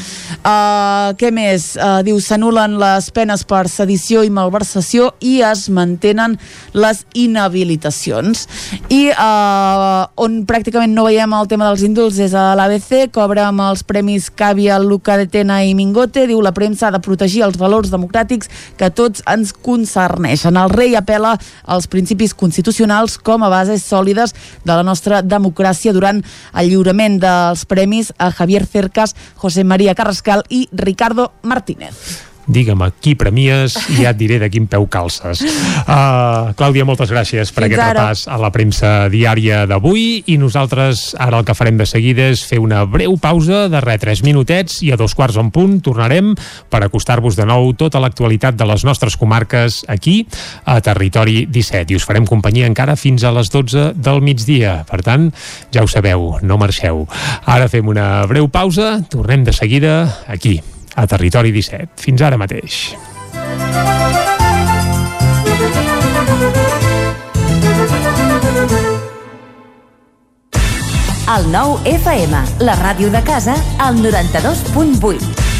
[0.45, 1.71] Uh, què més?
[1.79, 6.37] Uh, diu, s'anulen les penes per sedició i malversació i es mantenen
[6.77, 8.45] les inhabilitacions.
[8.93, 13.65] I uh, on pràcticament no veiem el tema dels indults és a l'ABC, cobra amb
[13.65, 17.57] els premis Càvia, Luca de Tena i Mingote, diu la premsa ha de protegir els
[17.57, 20.57] valors democràtics que tots ens concerneixen.
[20.59, 26.21] El rei apela als principis constitucionals com a bases sòlides de la nostra democràcia durant
[26.53, 32.91] el lliurament dels premis a Javier Cercas, José María Carrascal i Ricardo Martínez digue'm a
[32.91, 35.41] qui premies i ja et diré de quin peu calces.
[35.85, 37.93] Uh, Clàudia, moltes gràcies per Fins aquest ara.
[37.93, 42.43] repàs a la premsa diària d'avui i nosaltres ara el que farem de seguida és
[42.45, 46.33] fer una breu pausa de re 3 minutets i a dos quarts en punt tornarem
[46.69, 50.25] per acostar-vos de nou tota l'actualitat de les nostres comarques aquí
[50.65, 54.83] a Territori 17 i us farem companyia encara fins a les 12 del migdia.
[54.89, 55.31] Per tant,
[55.73, 57.05] ja ho sabeu, no marxeu.
[57.45, 60.59] Ara fem una breu pausa, tornem de seguida aquí
[60.95, 62.01] a Territori 17.
[62.01, 62.95] Fins ara mateix.
[71.35, 75.54] El nou FM, la ràdio de casa, al 92.8.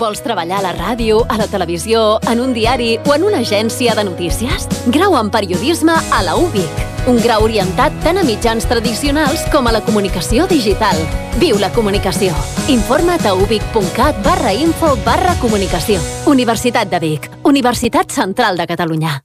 [0.00, 3.92] Vols treballar a la ràdio, a la televisió, en un diari o en una agència
[3.94, 4.64] de notícies?
[4.88, 6.86] Grau en periodisme a la UBIC.
[7.10, 10.96] Un grau orientat tant a mitjans tradicionals com a la comunicació digital.
[11.40, 12.32] Viu la comunicació.
[12.72, 16.00] Informa't a ubic.cat barra info barra comunicació.
[16.26, 17.28] Universitat de Vic.
[17.44, 19.20] Universitat Central de Catalunya.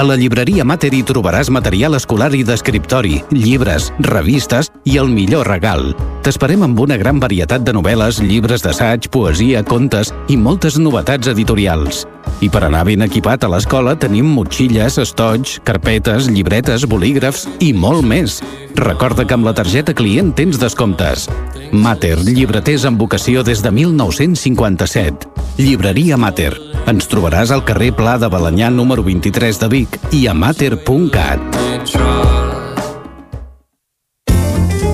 [0.00, 5.50] A la llibreria Mater hi trobaràs material escolar i d'escriptori, llibres, revistes i el millor
[5.52, 5.90] regal.
[6.24, 12.06] T'esperem amb una gran varietat de novel·les, llibres d'assaig, poesia, contes i moltes novetats editorials.
[12.40, 18.06] I per anar ben equipat a l'escola tenim motxilles, estoig, carpetes, llibretes, bolígrafs i molt
[18.06, 18.40] més.
[18.78, 21.28] Recorda que amb la targeta client tens descomptes.
[21.70, 25.28] Mater, llibreters amb vocació des de 1957.
[25.60, 26.54] Llibreria Mater.
[26.90, 31.60] Ens trobaràs al carrer Pla de Balanyà número 23 de Vic i a mater.cat.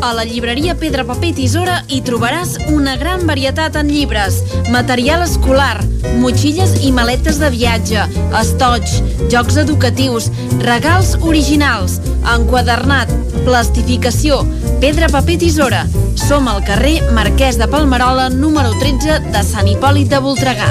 [0.06, 4.36] A la llibreria Pedra Paper Tisora hi trobaràs una gran varietat en llibres,
[4.70, 5.80] material escolar,
[6.22, 8.04] motxilles i maletes de viatge,
[8.38, 8.86] estoig,
[9.34, 10.30] jocs educatius,
[10.62, 11.98] regals originals,
[12.36, 13.10] enquadernat,
[13.42, 14.44] plastificació,
[14.78, 15.82] pedra, paper, tisora.
[16.14, 20.70] Som al carrer Marquès de Palmerola, número 13 de Sant Hipòlit de Voltregà.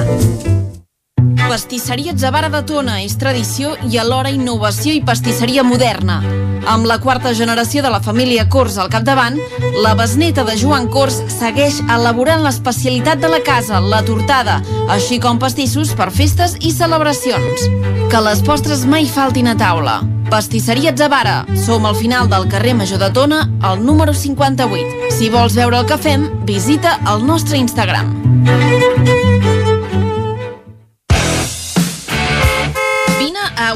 [1.48, 6.18] Pastisseria Zavara de Tona és tradició i alhora innovació i pastisseria moderna.
[6.66, 9.38] Amb la quarta generació de la família Cors al capdavant,
[9.84, 14.58] la besneta de Joan Cors segueix elaborant l'especialitat de la casa, la tortada,
[14.90, 17.68] així com pastissos per festes i celebracions.
[18.10, 20.00] Que les postres mai faltin a taula.
[20.30, 21.44] Pastisseria Zavara.
[21.62, 25.14] Som al final del carrer Major de Tona, al número 58.
[25.14, 28.10] Si vols veure el que fem, visita el nostre Instagram.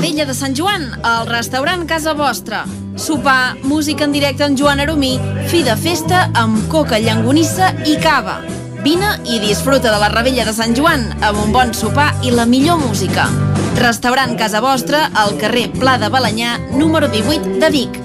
[0.00, 2.62] Ravella de Sant Joan, al restaurant Casa Vostra.
[2.96, 5.18] Sopar, música en directe amb Joan Aromí,
[5.52, 8.38] fi de festa amb coca, llangonissa i cava.
[8.80, 12.48] Vine i disfruta de la Ravella de Sant Joan amb un bon sopar i la
[12.48, 13.28] millor música.
[13.76, 18.00] Restaurant Casa Vostra al carrer Pla de Balanyà, número 18 de Vic.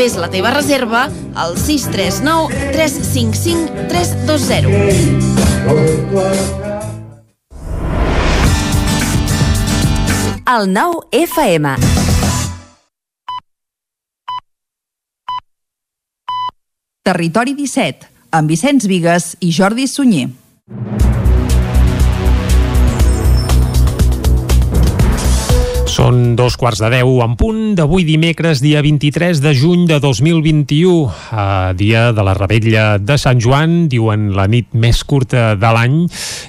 [0.00, 6.73] Fes la teva reserva al 639 355 320.
[10.44, 11.70] El nou FM.
[17.00, 20.28] Territori 17, amb Vicenç Vigues i Jordi Sunyer.
[25.94, 31.04] Són dos quarts de deu en punt d'avui dimecres, dia 23 de juny de 2021,
[31.06, 36.00] eh, dia de la rebella de Sant Joan, diuen la nit més curta de l'any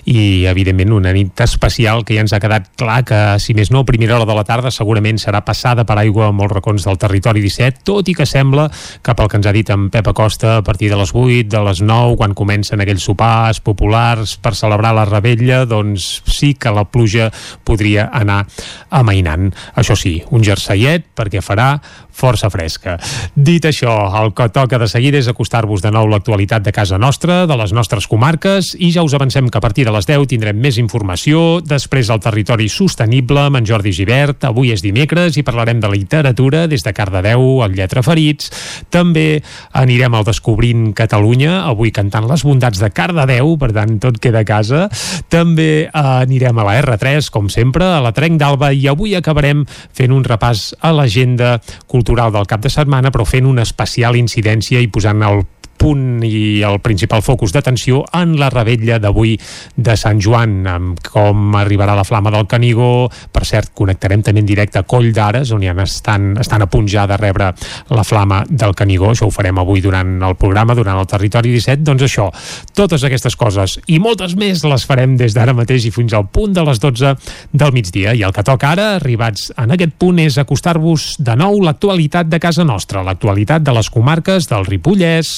[0.09, 3.83] i, evidentment, una nit especial que ja ens ha quedat clar que, si més no,
[3.83, 6.97] a primera hora de la tarda segurament serà passada per aigua a molts racons del
[6.97, 8.65] territori 17, tot i que sembla
[9.05, 11.63] que pel que ens ha dit en Pep Acosta, a partir de les 8, de
[11.69, 16.87] les 9, quan comencen aquells sopars populars per celebrar la rebella, doncs sí que la
[16.89, 17.29] pluja
[17.61, 18.41] podria anar
[18.89, 19.51] amainant tant.
[19.75, 21.75] Això sí, un jerseiet perquè farà
[22.15, 22.95] força fresca.
[23.35, 27.43] Dit això, el que toca de seguida és acostar-vos de nou l'actualitat de casa nostra,
[27.45, 30.57] de les nostres comarques, i ja us avancem que a partir de les 10 tindrem
[30.61, 35.81] més informació, després el territori sostenible amb en Jordi Givert, avui és dimecres i parlarem
[35.83, 38.51] de literatura des de Cardedeu al Lletra Ferits,
[38.89, 39.41] també
[39.75, 44.47] anirem al Descobrint Catalunya, avui cantant les bondats de Cardedeu, per tant tot queda a
[44.47, 44.85] casa,
[45.29, 50.13] també anirem a la R3, com sempre, a la Trenc d'Alba, i avui acabarem fent
[50.13, 51.57] un repàs a l'agenda
[51.89, 55.43] cultural del cap de setmana, però fent una especial incidència i posant el
[55.77, 59.35] punt i el principal focus d'atenció en la rebella d'avui
[59.75, 63.07] de Sant Joan, amb com arribarà la flama del Canigó.
[63.31, 66.87] Per cert, connectarem també en directe a Coll d'Ares, on ja estan, estan a punt
[66.91, 67.51] ja de rebre
[67.89, 69.11] la flama del Canigó.
[69.13, 71.83] Això ho farem avui durant el programa, durant el Territori 17.
[71.85, 72.29] Doncs això,
[72.75, 76.53] totes aquestes coses i moltes més les farem des d'ara mateix i fins al punt
[76.55, 77.15] de les 12
[77.51, 78.15] del migdia.
[78.15, 82.39] I el que toca ara, arribats en aquest punt, és acostar-vos de nou l'actualitat de
[82.41, 85.37] casa nostra, l'actualitat de les comarques del Ripollès,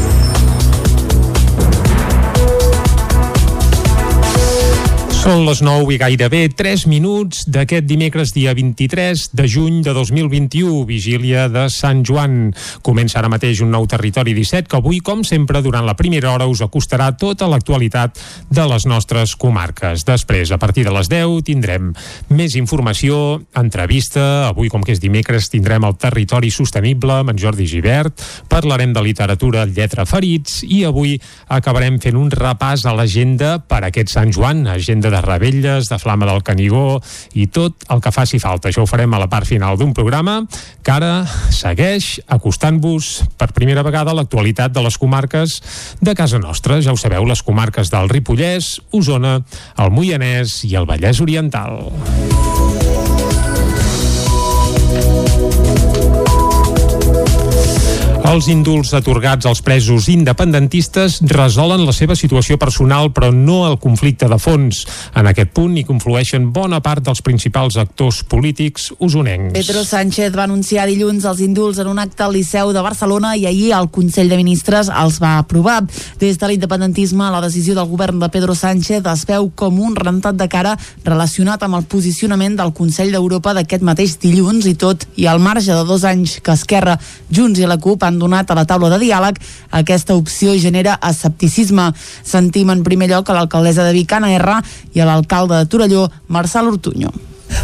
[5.21, 10.79] Són les 9 i gairebé 3 minuts d'aquest dimecres dia 23 de juny de 2021,
[10.89, 12.55] vigília de Sant Joan.
[12.81, 16.47] Comença ara mateix un nou territori 17 que avui, com sempre, durant la primera hora
[16.49, 18.17] us acostarà tota l'actualitat
[18.49, 20.07] de les nostres comarques.
[20.07, 21.93] Després, a partir de les 10, tindrem
[22.33, 24.47] més informació, entrevista.
[24.47, 28.25] Avui, com que és dimecres, tindrem el territori sostenible amb en Jordi Givert.
[28.49, 31.13] Parlarem de literatura lletra ferits i avui
[31.45, 36.29] acabarem fent un repàs a l'agenda per aquest Sant Joan, agenda de rebelles, de Flama
[36.29, 37.01] del Canigó
[37.37, 38.69] i tot el que faci falta.
[38.71, 40.41] Això ho farem a la part final d'un programa
[40.81, 45.59] que ara segueix acostant-vos per primera vegada a l'actualitat de les comarques
[46.01, 46.81] de casa nostra.
[46.81, 49.39] Ja ho sabeu, les comarques del Ripollès, Osona,
[49.77, 51.77] el Moianès i el Vallès Oriental.
[58.21, 64.27] Els indults atorgats als presos independentistes resolen la seva situació personal, però no el conflicte
[64.29, 64.83] de fons.
[65.17, 69.55] En aquest punt hi conflueixen bona part dels principals actors polítics usonencs.
[69.57, 73.47] Pedro Sánchez va anunciar dilluns els indults en un acte al Liceu de Barcelona i
[73.49, 75.81] ahir el Consell de Ministres els va aprovar.
[76.21, 80.37] Des de l'independentisme, la decisió del govern de Pedro Sánchez es veu com un rentat
[80.37, 85.27] de cara relacionat amb el posicionament del Consell d'Europa d'aquest mateix dilluns i tot i
[85.27, 86.99] al marge de dos anys que Esquerra,
[87.33, 89.39] Junts i la CUP han donat a la taula de diàleg,
[89.71, 91.91] aquesta opció genera escepticisme.
[92.23, 94.61] Sentim en primer lloc a l'alcaldessa de Vic, Anna R,
[94.93, 97.11] i a l'alcalde de Torelló, Marçal Ortuño.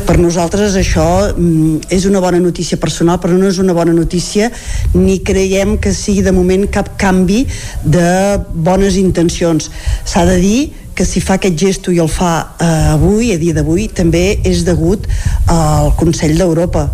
[0.07, 4.49] Per nosaltres això mm, és una bona notícia personal, però no és una bona notícia
[4.93, 7.45] ni creiem que sigui de moment cap canvi
[7.83, 8.09] de
[8.53, 9.71] bones intencions.
[10.05, 10.59] S'ha de dir
[10.97, 14.63] que si fa aquest gesto i el fa eh, avui, a dia d'avui, també és
[14.67, 15.05] degut
[15.53, 16.87] al Consell d'Europa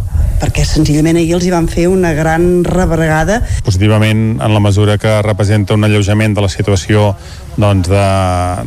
[0.43, 3.39] perquè senzillament ahir els hi van fer una gran rebregada.
[3.63, 7.13] Positivament en la mesura que representa un alleujament de la situació
[7.55, 8.05] doncs, de,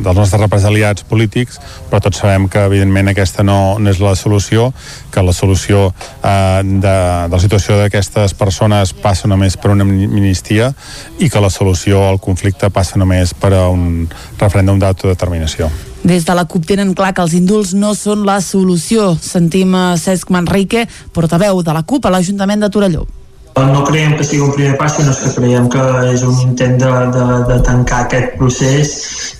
[0.01, 1.59] dels nostres represaliats polítics,
[1.91, 4.71] però tots sabem que evidentment aquesta no, no és la solució,
[5.13, 6.95] que la solució eh, de,
[7.27, 10.71] de la situació d'aquestes persones passa només per una amnistia
[11.19, 14.07] i que la solució al conflicte passa només per a un
[14.39, 15.69] referèndum d'autodeterminació.
[16.03, 19.15] Des de la CUP tenen clar que els indults no són la solució.
[19.21, 23.07] Sentim Cesc Manrique, portaveu de la CUP a l'Ajuntament de Torelló.
[23.57, 26.91] No creiem que sigui un primer pas, sinó que creiem que és un intent de,
[27.15, 28.91] de, de tancar aquest procés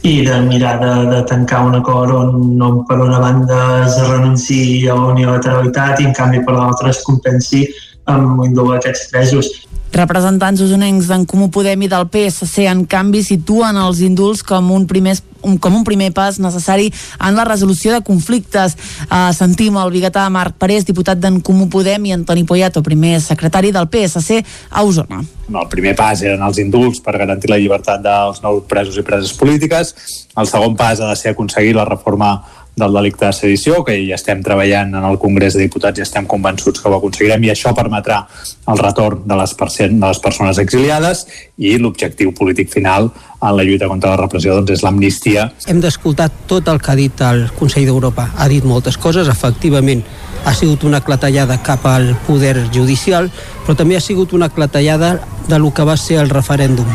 [0.02, 4.88] i de mirar de, de tancar un acord on no, per una banda es renunciï
[4.90, 7.68] a la unilateralitat i en canvi per l'altra es compensi
[8.10, 9.52] amb indult aquests presos.
[9.96, 14.88] Representants usonencs d'en Comú Podem i del PSC en canvi situen els indults com un
[14.90, 15.16] primer
[15.62, 16.90] com un primer pas necessari
[17.24, 18.76] en la resolució de conflictes.
[19.08, 23.72] Uh, sentim el biguetà Marc Parés, diputat d'en Comú Podem, i Antoni Poyato, primer secretari
[23.72, 25.22] del PSC a Osona.
[25.48, 29.32] El primer pas eren els indults per garantir la llibertat dels nous presos i preses
[29.38, 29.94] polítiques.
[30.36, 32.42] El segon pas ha de ser aconseguir la reforma
[32.78, 36.28] del delicte de sedició, que hi estem treballant en el Congrés de Diputats i estem
[36.30, 38.22] convençuts que ho aconseguirem i això permetrà
[38.70, 41.26] el retorn de les, de les persones exiliades
[41.58, 43.10] i l'objectiu polític final
[43.42, 45.50] en la lluita contra la repressió doncs, és l'amnistia.
[45.68, 48.30] Hem d'escoltar tot el que ha dit el Consell d'Europa.
[48.38, 50.06] Ha dit moltes coses, efectivament
[50.46, 53.32] ha sigut una clatellada cap al poder judicial,
[53.66, 55.18] però també ha sigut una clatellada
[55.50, 56.88] de lo que va ser el referèndum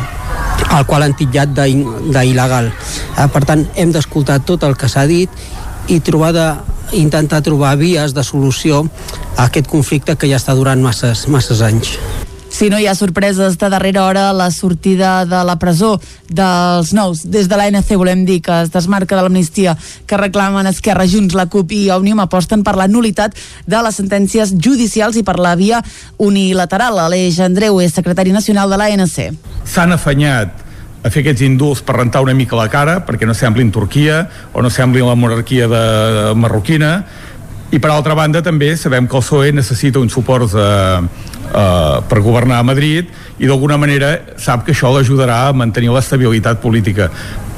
[0.73, 2.71] el qual han titllat d'il·legal.
[2.71, 5.29] Eh, per tant, hem d'escoltar tot el que s'ha dit
[5.87, 6.47] i trobar de,
[6.93, 8.83] intentar trobar vies de solució
[9.37, 11.97] a aquest conflicte que ja està durant masses, masses anys.
[12.53, 15.95] Si no hi ha sorpreses de darrera hora, la sortida de la presó
[16.29, 17.23] dels nous.
[17.25, 19.73] Des de l'ANC volem dir que es desmarca de l'amnistia
[20.05, 23.33] que reclamen Esquerra, Junts, la CUP i Òmnium aposten per la nulitat
[23.65, 25.81] de les sentències judicials i per la via
[26.21, 27.01] unilateral.
[27.01, 29.17] Aleix Andreu és secretari nacional de l'ANC.
[29.65, 30.62] S'han afanyat
[31.03, 34.23] a fer aquests indults per rentar una mica la cara perquè no semblin Turquia
[34.53, 35.83] o no semblin la monarquia de,
[36.39, 36.93] marroquina
[37.73, 42.21] i per altra banda també sabem que el PSOE necessita un suport eh, eh, per
[42.21, 47.09] governar a Madrid i d'alguna manera sap que això l'ajudarà a mantenir l'estabilitat política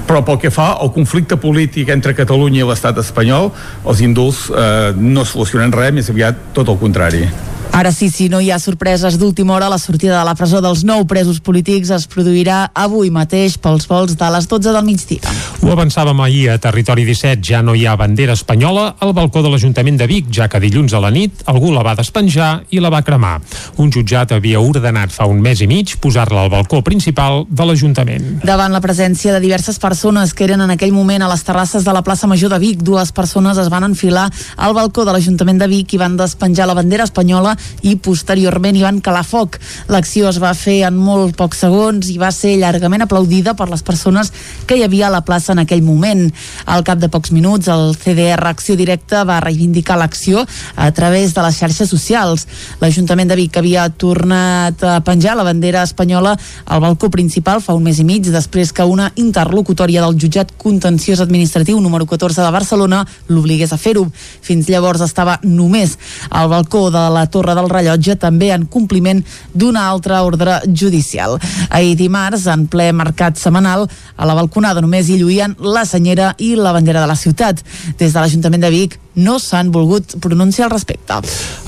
[0.06, 3.50] però pel que fa al conflicte polític entre Catalunya i l'estat espanyol,
[3.89, 7.26] els indults eh, no solucionen res, més aviat tot el contrari.
[7.72, 10.86] Ara sí, si no hi ha sorpreses d'última hora, la sortida de la presó dels
[10.88, 15.34] nou presos polítics es produirà avui mateix pels vols de les 12 del migdia.
[15.59, 19.51] Ho avançàvem ahir a Territori 17, ja no hi ha bandera espanyola al balcó de
[19.51, 22.91] l'Ajuntament de Vic, ja que dilluns a la nit algú la va despenjar i la
[22.93, 23.39] va cremar.
[23.82, 28.30] Un jutjat havia ordenat fa un mes i mig posar-la al balcó principal de l'Ajuntament.
[28.45, 31.93] Davant la presència de diverses persones que eren en aquell moment a les terrasses de
[31.93, 35.68] la plaça Major de Vic, dues persones es van enfilar al balcó de l'Ajuntament de
[35.72, 39.60] Vic i van despenjar la bandera espanyola i posteriorment hi van calar foc.
[39.91, 43.84] L'acció es va fer en molt pocs segons i va ser llargament aplaudida per les
[43.86, 44.32] persones
[44.66, 46.28] que hi havia a la plaça en aquell moment.
[46.66, 50.45] Al cap de pocs minuts, el CDR Acció Directa va reivindicar l'acció
[50.76, 52.47] a través de les xarxes socials.
[52.82, 56.36] L'Ajuntament de Vic havia tornat a penjar la bandera espanyola
[56.66, 61.22] al balcó principal fa un mes i mig després que una interlocutòria del jutjat contenciós
[61.22, 64.08] administratiu número 14 de Barcelona l'obligués a fer-ho.
[64.41, 65.97] Fins llavors estava només
[66.30, 69.22] al balcó de la Torre del Rellotge també en compliment
[69.54, 71.38] d'una altra ordre judicial.
[71.70, 73.86] Ahir dimarts, en ple mercat setmanal,
[74.18, 77.62] a la balconada només hi lluïen la senyera i la bandera de la ciutat.
[78.00, 81.20] Des de l'Ajuntament de Vic no s'han volgut pronunciar al respecte.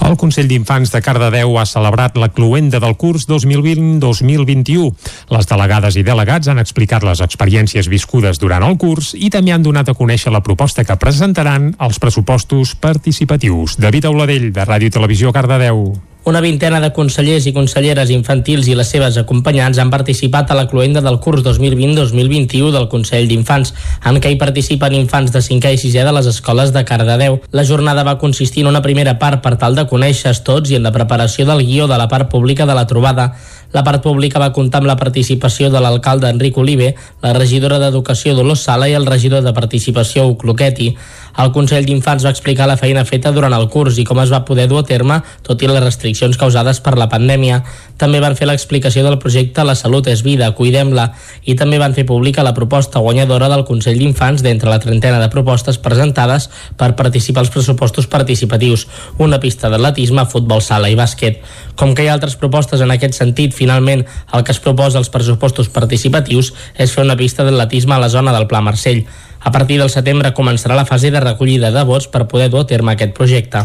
[0.07, 4.91] El Consell d'Infants de Cardedeu ha celebrat la cluenda del curs 2020-2021.
[5.33, 9.65] Les delegades i delegats han explicat les experiències viscudes durant el curs i també han
[9.65, 13.79] donat a conèixer la proposta que presentaran als pressupostos participatius.
[13.81, 16.06] David Auladell, de Ràdio Televisió Cardedeu.
[16.27, 20.65] Una vintena de consellers i conselleres infantils i les seves acompanyants han participat a la
[20.67, 23.71] cluenda del curs 2020-2021 del Consell d'Infants,
[24.11, 27.39] en què hi participen infants de 5è i 6è de les escoles de Cardedeu.
[27.55, 30.83] La jornada va consistir en una primera part per tal de conèixer tots i en
[30.83, 33.29] la preparació del guió de la part pública de la trobada.
[33.71, 38.35] La part pública va comptar amb la participació de l'alcalde Enric Oliver, la regidora d'Educació
[38.35, 40.93] Dolors Sala i el regidor de Participació Ucloqueti.
[41.37, 44.39] El Consell d'Infants va explicar la feina feta durant el curs i com es va
[44.45, 47.59] poder dur a terme, tot i les restriccions causades per la pandèmia.
[48.01, 51.11] També van fer l'explicació del projecte La salut és vida, cuidem-la,
[51.45, 55.29] i també van fer pública la proposta guanyadora del Consell d'Infants d'entre la trentena de
[55.29, 58.87] propostes presentades per participar als pressupostos participatius,
[59.21, 61.45] una pista d'atletisme, futbol sala i bàsquet.
[61.77, 65.13] Com que hi ha altres propostes en aquest sentit, finalment el que es proposa als
[65.13, 69.05] pressupostos participatius és fer una pista d'atletisme a la zona del Pla Marcell.
[69.47, 72.67] A partir del setembre començarà la fase de recollida de vots per poder dur a
[72.67, 73.61] terme aquest projecte.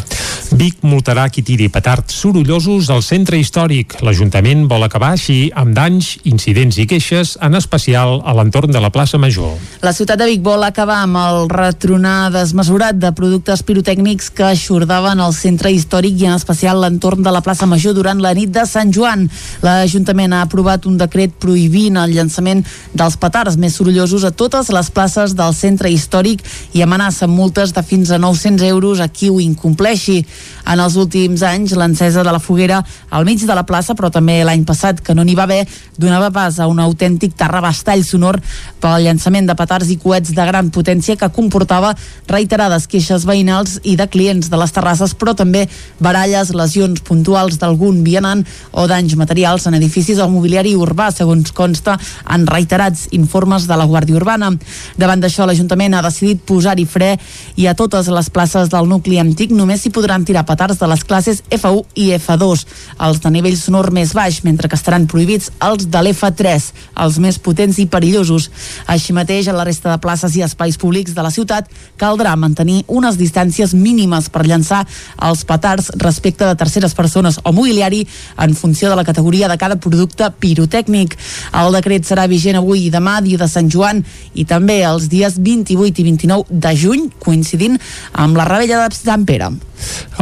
[0.54, 3.96] Vic multarà qui tiri petards sorollosos al centre històric.
[4.04, 8.92] L'Ajuntament vol acabar així amb danys, incidents i queixes, en especial a l'entorn de la
[8.94, 9.56] plaça Major.
[9.82, 15.18] La ciutat de Vic vol acabar amb el retronar desmesurat de productes pirotècnics que aixordaven
[15.24, 18.66] el centre històric i en especial l'entorn de la plaça Major durant la nit de
[18.70, 19.26] Sant Joan.
[19.66, 22.62] L'Ajuntament ha aprovat un decret prohibint el llançament
[22.94, 26.42] dels petards més sorollosos a totes les places del centre històric
[26.74, 30.26] i amenaça multes de fins a 900 euros a qui ho incompleixi.
[30.66, 34.44] En els últims anys, l'encesa de la foguera al mig de la plaça, però també
[34.44, 35.66] l'any passat, que no n'hi va haver,
[35.98, 38.38] donava pas a un autèntic terrabastall sonor
[38.80, 41.94] pel llançament de petards i coets de gran potència que comportava
[42.28, 45.66] reiterades queixes veïnals i de clients de les terrasses, però també
[45.98, 51.98] baralles, lesions puntuals d'algun vianant o danys materials en edificis o mobiliari urbà, segons consta
[52.30, 54.52] en reiterats informes de la Guàrdia Urbana.
[54.98, 57.18] Davant d'això, l'Ajuntament ha decidit posar-hi fre
[57.56, 61.04] i a totes les places del nucli antic només s'hi podran tirar petards de les
[61.04, 62.64] classes F1 i F2,
[63.00, 66.70] els de nivell sonor més baix, mentre que estaran prohibits els de l'F3,
[67.04, 68.50] els més potents i perillosos.
[68.86, 71.68] Així mateix, a la resta de places i espais públics de la ciutat
[72.00, 74.84] caldrà mantenir unes distàncies mínimes per llançar
[75.22, 78.06] els petards respecte de terceres persones o mobiliari
[78.38, 81.16] en funció de la categoria de cada producte pirotècnic.
[81.52, 84.02] El decret serà vigent avui i demà, dia de Sant Joan,
[84.34, 87.78] i també els dies 28 i 29 de juny, coincidint
[88.12, 89.52] amb la rebella de Sant Pere.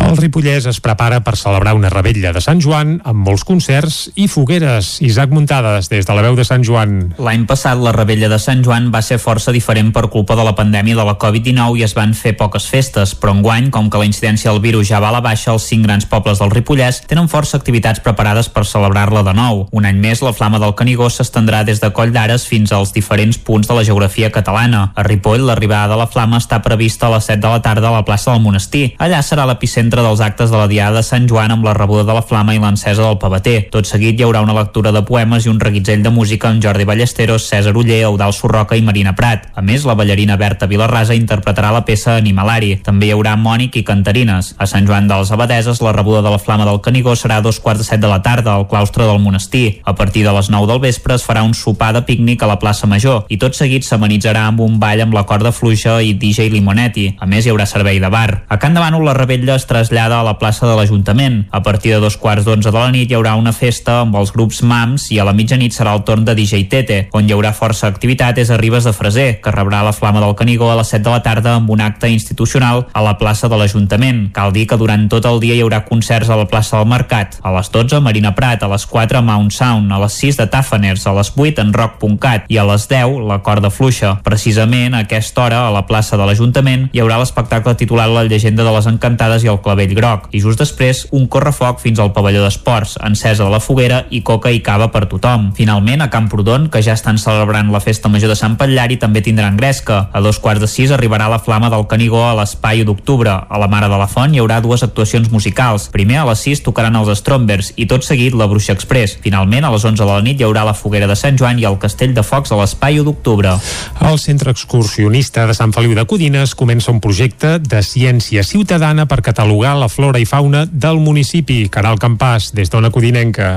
[0.01, 4.27] El Ripollès es prepara per celebrar una rebella de Sant Joan amb molts concerts i
[4.31, 4.97] fogueres.
[5.05, 7.13] Isaac Muntades, des de la veu de Sant Joan.
[7.21, 10.55] L'any passat la rebella de Sant Joan va ser força diferent per culpa de la
[10.57, 14.09] pandèmia de la Covid-19 i es van fer poques festes, però enguany, com que la
[14.09, 17.29] incidència del virus ja va a la baixa, els cinc grans pobles del Ripollès tenen
[17.29, 19.67] força activitats preparades per celebrar-la de nou.
[19.77, 23.39] Un any més, la flama del Canigó s'estendrà des de Coll d'Ares fins als diferents
[23.39, 24.91] punts de la geografia catalana.
[24.97, 27.95] A Ripoll, l'arribada de la flama està prevista a les 7 de la tarda a
[27.99, 28.95] la plaça del Monestir.
[29.03, 32.15] Allà serà l'epicentre dels actes de la Diada de Sant Joan amb la rebuda de
[32.15, 33.57] la flama i l'encesa del pavater.
[33.75, 36.87] Tot seguit hi haurà una lectura de poemes i un reguitzell de música amb Jordi
[36.87, 39.51] Ballesteros, César Uller, Eudal Sorroca i Marina Prat.
[39.55, 42.77] A més, la ballarina Berta Vilarrasa interpretarà la peça Animalari.
[42.87, 44.55] També hi haurà Mònic i cantarines.
[44.59, 47.45] A Sant Joan de les Abadeses, la rebuda de la flama del Canigó serà a
[47.45, 49.81] dos quarts de set de la tarda al claustre del monestir.
[49.85, 52.59] A partir de les 9 del vespre es farà un sopar de pícnic a la
[52.63, 56.51] plaça Major i tot seguit s'amenitzarà amb un ball amb la corda fluixa i DJ
[56.53, 57.07] Limonetti.
[57.21, 58.45] A més, hi haurà servei de bar.
[58.49, 61.47] A Can de Bànol, la rebella es trasllada a la plaça de l'Ajuntament.
[61.51, 64.33] A partir de dos quarts d'onze de la nit hi haurà una festa amb els
[64.33, 67.01] grups MAMS i a la mitjanit serà el torn de DJ Tete.
[67.17, 70.37] On hi haurà força activitat és a Ribes de Freser, que rebrà la flama del
[70.39, 73.59] Canigó a les 7 de la tarda amb un acte institucional a la plaça de
[73.59, 74.29] l'Ajuntament.
[74.37, 77.39] Cal dir que durant tot el dia hi haurà concerts a la plaça del Mercat.
[77.43, 81.07] A les 12 Marina Prat, a les 4 Mount Sound, a les 6 de Tafaners,
[81.07, 84.17] a les 8 en Rock.cat i a les 10 la corda fluixa.
[84.25, 88.65] Precisament a aquesta hora, a la plaça de l'Ajuntament, hi haurà l'espectacle titulat La llegenda
[88.67, 90.29] de les encantades i el clavell groc.
[90.33, 94.51] I just després, un correfoc fins al pavelló d'esports, encesa de la foguera i coca
[94.51, 95.51] i cava per tothom.
[95.57, 99.57] Finalment, a Camprodon, que ja estan celebrant la festa major de Sant Patllari, també tindran
[99.57, 100.09] gresca.
[100.13, 103.33] A dos quarts de sis arribarà la flama del Canigó a l'espai d'octubre.
[103.49, 105.89] A la Mare de la Font hi haurà dues actuacions musicals.
[105.95, 109.19] Primer, a les 6 tocaran els Strombers i tot seguit la Bruixa Express.
[109.25, 111.67] Finalment, a les 11 de la nit hi haurà la foguera de Sant Joan i
[111.69, 113.57] el Castell de Focs a l'espai d'octubre.
[114.01, 119.21] El Centre Excursionista de Sant Feliu de Codines comença un projecte de ciència ciutadana per
[119.21, 121.67] catalogar la flora i fauna del municipi.
[121.69, 123.51] Caral Campàs, des d'Ona Codinenca.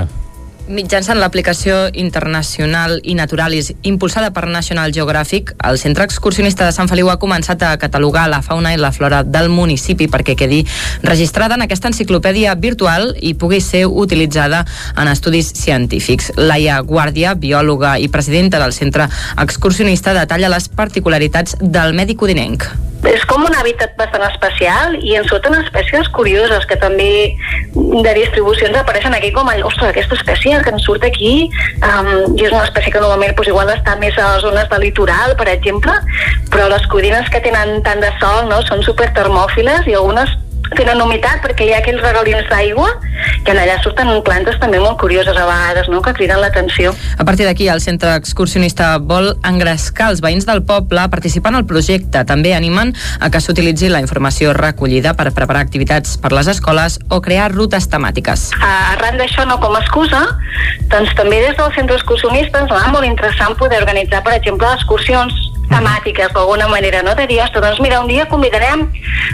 [0.64, 7.10] Mitjançant l'aplicació internacional i Naturalis impulsada per National Geographic, el Centre Excursionista de Sant Feliu
[7.12, 10.62] ha començat a catalogar la fauna i la flora del municipi perquè quedi
[11.02, 14.62] registrada en aquesta enciclopèdia virtual i pugui ser utilitzada
[14.96, 16.32] en estudis científics.
[16.40, 22.70] Laia Guàrdia, biòloga i presidenta del Centre Excursionista, detalla les particularitats del medi codinenc.
[23.04, 27.34] És com un hàbitat bastant especial i en surten espècies curioses que també
[27.74, 31.50] de distribucions apareixen aquí com, ostres, aquesta espècie que ens surt aquí
[31.80, 34.78] um, i és una espècie que normalment doncs, igual està més a les zones de
[34.82, 35.96] litoral, per exemple,
[36.52, 40.30] però les codines que tenen tant de sol no, són super termòfiles i algunes
[40.78, 42.88] tenen humitat perquè hi ha aquells regalins d'aigua
[43.44, 46.94] que allà surten plantes també molt curioses a vegades, no?, que criden l'atenció.
[47.18, 51.60] A partir d'aquí, el centre excursionista vol engrescar els veïns del poble a participar en
[51.62, 52.24] el projecte.
[52.24, 57.20] També animen a que s'utilitzi la informació recollida per preparar activitats per les escoles o
[57.24, 58.50] crear rutes temàtiques.
[58.64, 60.24] Arran d'això, no com a excusa,
[60.92, 65.34] doncs també des del centre excursionista ens va molt interessant poder organitzar, per exemple, excursions
[65.68, 67.14] temàtiques d'alguna manera, no?
[67.14, 68.86] De dir, ostres, doncs mira, un dia convidarem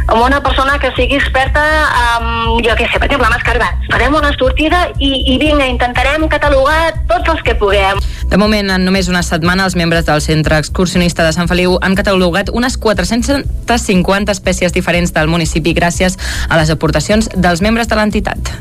[0.06, 3.86] a una persona que sigui experta en, jo què sé, per exemple, amb escarbats.
[3.92, 8.02] Farem una sortida i, i vinga, intentarem catalogar tots els que puguem.
[8.30, 11.94] De moment, en només una setmana, els membres del Centre Excursionista de Sant Feliu han
[11.98, 16.18] catalogat unes 450 espècies diferents del municipi gràcies
[16.48, 18.54] a les aportacions dels membres de l'entitat.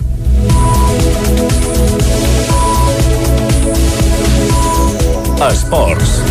[5.49, 6.28] Esports.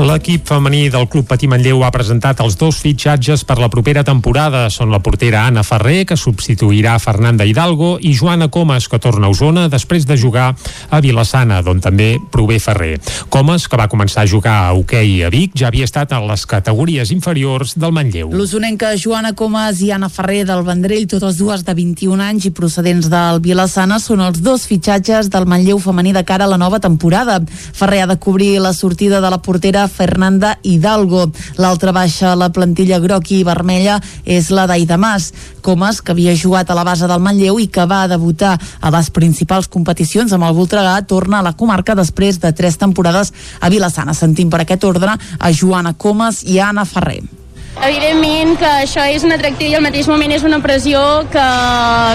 [0.00, 4.62] L'equip femení del Club Patí Manlleu ha presentat els dos fitxatges per la propera temporada.
[4.72, 9.34] Són la portera Anna Ferrer, que substituirà Fernanda Hidalgo, i Joana Comas, que torna a
[9.34, 10.54] Osona després de jugar
[10.88, 12.94] a Vilassana, d'on també prové Ferrer.
[13.28, 16.46] Comas, que va començar a jugar a hoquei a Vic, ja havia estat en les
[16.48, 18.32] categories inferiors del Manlleu.
[18.32, 23.10] L'usonenca Joana Comas i Anna Ferrer del Vendrell, totes dues de 21 anys i procedents
[23.12, 27.36] del Vilassana, són els dos fitxatges del Manlleu femení de cara a la nova temporada.
[27.50, 31.26] Ferrer ha de cobrir la sortida de la portera Fernanda Hidalgo.
[31.58, 35.32] L'altra baixa a la plantilla groc i vermella és la d'Aida Mas.
[35.60, 39.10] Comas, que havia jugat a la base del Manlleu i que va debutar a les
[39.10, 44.14] principals competicions amb el Voltregà, torna a la comarca després de tres temporades a Vilassana.
[44.14, 47.39] Sentim per aquest ordre a Joana Comas i a Anna Ferrer.
[47.78, 51.00] Evidentment que això és un atractiu i al mateix moment és una pressió
[51.30, 51.44] que,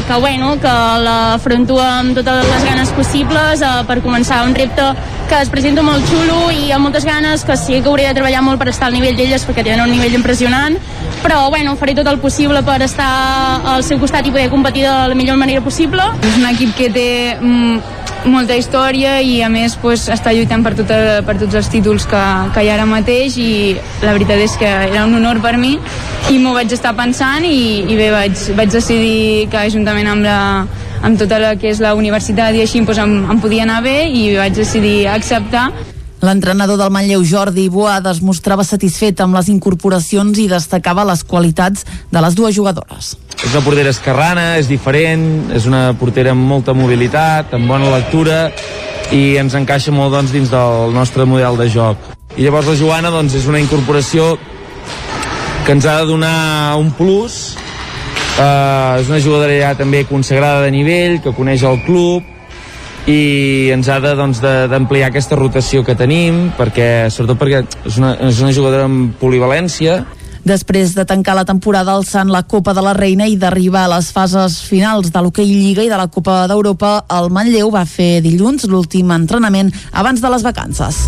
[0.07, 0.73] que, bueno, que
[1.05, 4.91] l'afronto amb totes les ganes possibles eh, per començar un repte
[5.29, 8.43] que es presenta molt xulo i amb moltes ganes que sí que hauré de treballar
[8.45, 10.77] molt per estar al nivell d'elles perquè tenen un nivell impressionant
[11.23, 13.09] però bueno, faré tot el possible per estar
[13.65, 16.03] al seu costat i poder competir de la millor manera possible.
[16.21, 17.07] És un equip que té
[17.39, 22.07] mm, molta història i a més pues, està lluitant per, tota, per tots els títols
[22.09, 22.21] que,
[22.55, 23.49] que hi ha ara mateix i
[24.03, 25.75] la veritat és que era un honor per mi
[26.31, 30.39] i m'ho vaig estar pensant i, i bé, vaig, vaig decidir que juntament amb la,
[31.05, 33.97] amb tota la que és la universitat i així pues, em, em podia anar bé
[34.09, 35.69] i vaig decidir acceptar
[36.23, 41.85] L'entrenador del Manlleu, Jordi Boada, es mostrava satisfet amb les incorporacions i destacava les qualitats
[42.11, 43.15] de les dues jugadores.
[43.35, 48.47] És una portera esquerrana, és diferent, és una portera amb molta mobilitat, amb bona lectura
[49.13, 52.09] i ens encaixa molt doncs, dins del nostre model de joc.
[52.35, 54.33] I llavors la Joana doncs, és una incorporació
[55.65, 57.55] que ens ha de donar un plus
[58.39, 62.34] uh, és una jugadora ja també consagrada de nivell, que coneix el club
[63.05, 68.39] i ens ha d'ampliar doncs, aquesta rotació que tenim perquè, sobretot perquè és una, és
[68.41, 70.03] una jugadora amb polivalència
[70.45, 74.11] Després de tancar la temporada alçant la Copa de la Reina i d'arribar a les
[74.13, 78.69] fases finals de l'Hockey Lliga i de la Copa d'Europa, el Manlleu va fer dilluns
[78.69, 81.01] l'últim entrenament abans de les vacances.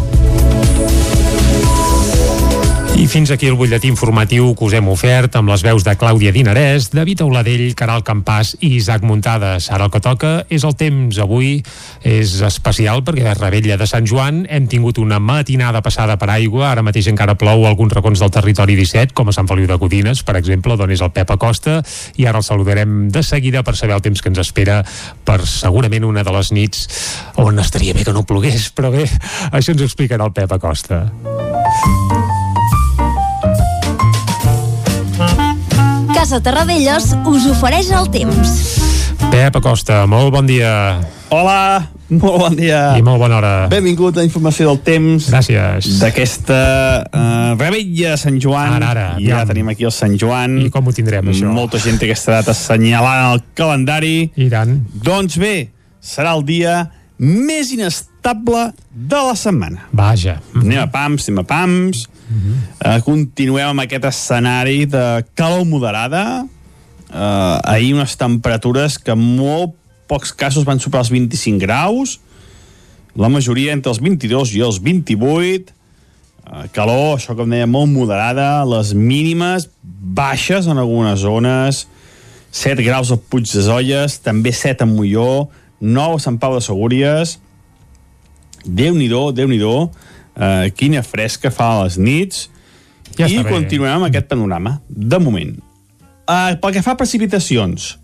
[2.98, 6.32] I fins aquí el butlletí informatiu que us hem ofert amb les veus de Clàudia
[6.34, 9.68] Dinarès, David Auladell, Caral Campàs i Isaac Muntades.
[9.70, 11.20] Ara el que toca és el temps.
[11.22, 11.60] Avui
[12.02, 16.72] és especial perquè a Rebella de Sant Joan hem tingut una matinada passada per aigua.
[16.72, 20.26] Ara mateix encara plou alguns racons del territori 17, com a Sant Feliu de Codines,
[20.26, 21.84] per exemple, d'on és el Pep Acosta,
[22.18, 24.82] i ara el saludarem de seguida per saber el temps que ens espera
[25.22, 26.90] per segurament una de les nits
[27.38, 29.06] on estaria bé que no plogués, però bé,
[29.54, 31.06] això ens ho explicarà el Pep Acosta.
[36.18, 38.52] Casa Terradellos us ofereix el temps.
[39.30, 40.98] Pep Acosta, molt bon dia.
[41.30, 42.80] Hola, molt bon dia.
[42.98, 43.52] I molt bona hora.
[43.70, 45.28] Benvingut a informació del temps.
[45.30, 46.00] Gràcies.
[46.02, 46.58] D'aquesta
[47.06, 48.80] uh, rebella de Sant Joan.
[48.80, 49.06] Ara, ara.
[49.22, 50.58] I ja tenim aquí el Sant Joan.
[50.66, 51.54] I com ho tindrem, això?
[51.54, 54.32] Molta gent té aquesta data assenyalant al calendari.
[54.42, 54.74] I tant.
[55.06, 55.56] Doncs bé,
[56.02, 56.80] serà el dia
[57.18, 59.88] més inestable de la setmana.
[59.92, 60.42] Vaja.
[60.54, 60.66] Mm -hmm.
[60.66, 62.08] Anem a pams, anem a pams.
[62.30, 62.96] Mm -hmm.
[62.96, 66.46] uh, continuem amb aquest escenari de calor moderada.
[67.10, 69.74] Uh, ahir unes temperatures que en molt
[70.08, 72.20] pocs casos van superar els 25 graus.
[73.16, 75.74] La majoria entre els 22 i els 28.
[76.48, 78.66] Uh, calor, això com deia, molt moderada.
[78.66, 81.88] Les mínimes baixes en algunes zones.
[82.52, 85.50] 7 graus al Puig de Zolles, també 7 a Molló,
[85.80, 87.38] 9 a Sant Pau de Segúries.
[88.66, 89.88] Déu-n'hi-do, déu nhi déu
[90.38, 92.48] uh, quina fresca fa a les nits.
[93.18, 93.50] Ja I bé.
[93.50, 95.56] continuem amb aquest panorama, de moment.
[96.28, 97.96] Uh, pel que fa a precipitacions,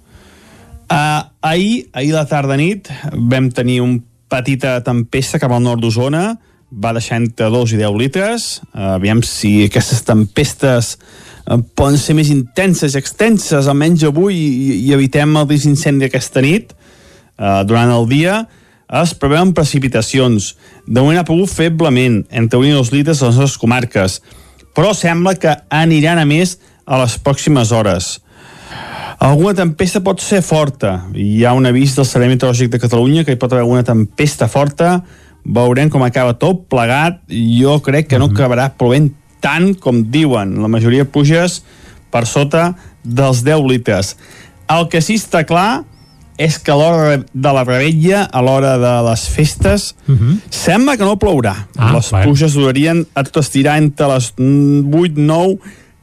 [0.88, 4.00] uh, ahir, ahir la tarda nit vam tenir un
[4.32, 6.32] petita tempesta cap al nord d'Osona,
[6.74, 8.48] va deixar entre 2 i 10 litres.
[8.72, 10.96] Uh, aviam si aquestes tempestes
[11.76, 16.42] poden ser més intenses i extenses, almenys avui, i, i evitem el risc d'incendi aquesta
[16.42, 16.72] nit.
[17.40, 18.44] Uh, durant el dia
[19.02, 20.54] es preveuen precipitacions.
[20.86, 24.20] De moment ha pogut feblement, entre 1 i 2 litres a les nostres comarques,
[24.74, 28.20] però sembla que aniran a més a les pròximes hores.
[29.24, 31.06] Alguna tempesta pot ser forta.
[31.16, 34.50] Hi ha un avís del Servei Meteorològic de Catalunya que hi pot haver alguna tempesta
[34.52, 34.98] forta
[35.44, 37.22] veurem com acaba tot plegat.
[37.30, 39.12] Jo crec que no acabarà plovent
[39.44, 40.58] tant com diuen.
[40.62, 41.62] La majoria de pluges
[42.12, 42.74] per sota
[43.04, 44.16] dels 10 litres.
[44.72, 45.84] El que sí està clar
[46.38, 50.40] és que a l'hora de la rebella, a l'hora de les festes, uh -huh.
[50.50, 51.68] sembla que no plourà.
[51.78, 52.26] Ah, les bueno.
[52.26, 55.58] pluges durarien a tot estirar entre les 8, 9,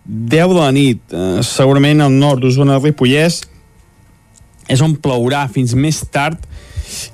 [0.05, 1.01] 10 de la nit.
[1.13, 3.43] Eh, segurament al nord d'Osona i Ripollès
[4.69, 6.39] és on plourà fins més tard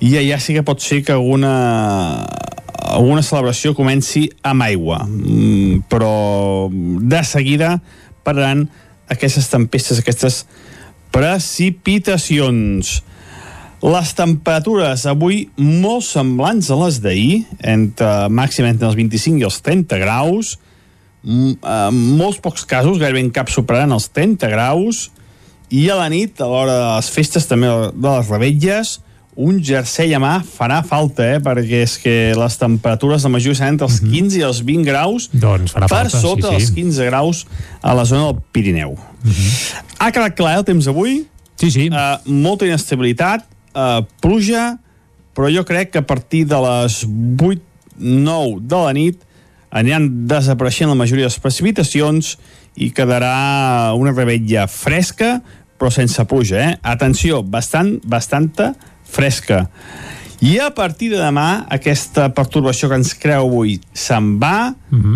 [0.00, 2.26] i allà sí que pot ser que alguna
[2.86, 6.68] alguna celebració comenci amb aigua mm, però
[7.00, 7.80] de seguida
[8.22, 8.68] pararan
[9.08, 10.46] aquestes tempestes, aquestes
[11.14, 13.02] precipitacions.
[13.86, 19.60] Les temperatures avui molt semblants a les d'ahir, entre màxim entre els 25 i els
[19.62, 20.56] 30 graus,
[21.26, 25.08] Mm, en molts pocs casos, gairebé en cap superaran els 30 graus,
[25.74, 28.92] i a la nit, a l'hora de les festes també de les rebelles,
[29.36, 31.40] un jersei a mà farà falta, eh?
[31.44, 35.26] perquè és que les temperatures de major seran entre els 15 i els 20 graus
[35.34, 36.76] Doncs farà per falta, sota sí, sí.
[36.78, 37.42] 15 graus
[37.82, 38.94] a la zona del Pirineu.
[39.98, 41.18] Ha quedat clar eh, el temps d'avui?
[41.60, 41.90] Sí, sí.
[41.90, 43.44] Uh, molta inestabilitat,
[43.76, 44.78] uh, pluja,
[45.36, 49.22] però jo crec que a partir de les 8-9 de la nit
[49.76, 52.36] aniran desapareixent la majoria de les precipitacions
[52.80, 55.40] i quedarà una rebella fresca,
[55.76, 56.74] però sense pluja, eh?
[56.82, 58.72] Atenció, bastant, bastanta
[59.04, 59.66] fresca.
[60.44, 64.74] I a partir de demà, aquesta pertorbació que ens creu avui se'n va,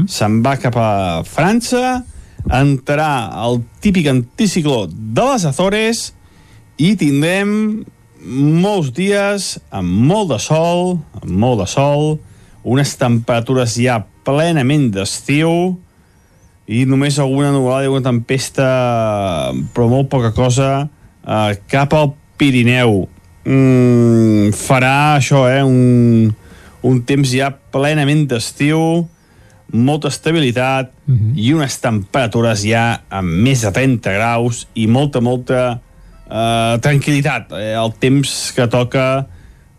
[0.09, 0.91] se'n va cap a
[1.29, 2.01] França,
[2.49, 6.15] entrarà el típic anticicló de les Azores
[6.81, 7.85] i tindrem
[8.25, 12.19] molts dies amb molt de sol, amb molt de sol,
[12.63, 15.79] unes temperatures ja plenament d'estiu
[16.71, 18.67] i només alguna nuvolada i alguna tempesta,
[19.75, 20.89] però molt poca cosa,
[21.27, 23.09] eh, cap al Pirineu.
[23.45, 26.31] Mm, farà això, eh, un,
[26.83, 29.09] un temps ja plenament d'estiu,
[29.73, 31.33] molta estabilitat uh -huh.
[31.37, 35.81] i unes temperatures ja amb més de 30 graus i molta, molta
[36.31, 37.53] eh, tranquil·litat.
[37.59, 39.27] Eh, el temps que toca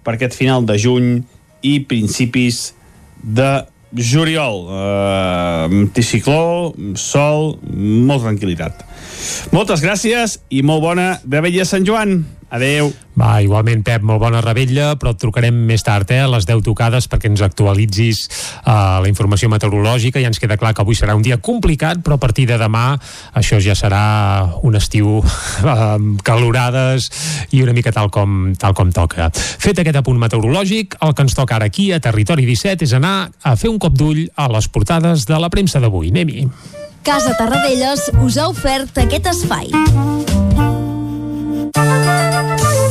[0.04, 1.12] per aquest final de juny
[1.62, 2.72] i principis
[3.22, 3.64] de
[3.95, 4.68] juliol.
[4.68, 8.86] Eh, anticicló, sol, molta tranquil·litat.
[9.56, 12.22] Moltes gràcies i molt bona Rebella Sant Joan.
[12.52, 12.91] Adeu.
[13.16, 16.64] Va, igualment, Pep, molt bona rebella, però et trucarem més tard, eh, a les 10
[16.66, 20.20] tocades, perquè ens actualitzis uh, la informació meteorològica.
[20.20, 22.97] Ja ens queda clar que avui serà un dia complicat, però a partir de demà
[23.39, 24.04] això ja serà
[24.68, 25.22] un estiu
[25.76, 27.08] amb calorades
[27.56, 29.32] i una mica tal com, tal com toca.
[29.32, 33.32] Fet aquest apunt meteorològic, el que ens toca ara aquí, a Territori 17, és anar
[33.43, 36.12] a fer un cop d'ull a les portades de la premsa d'avui.
[36.12, 36.47] Anem-hi.
[37.08, 40.81] Casa Tarradellas us ha ofert aquest espai.
[41.74, 42.91] Thank you.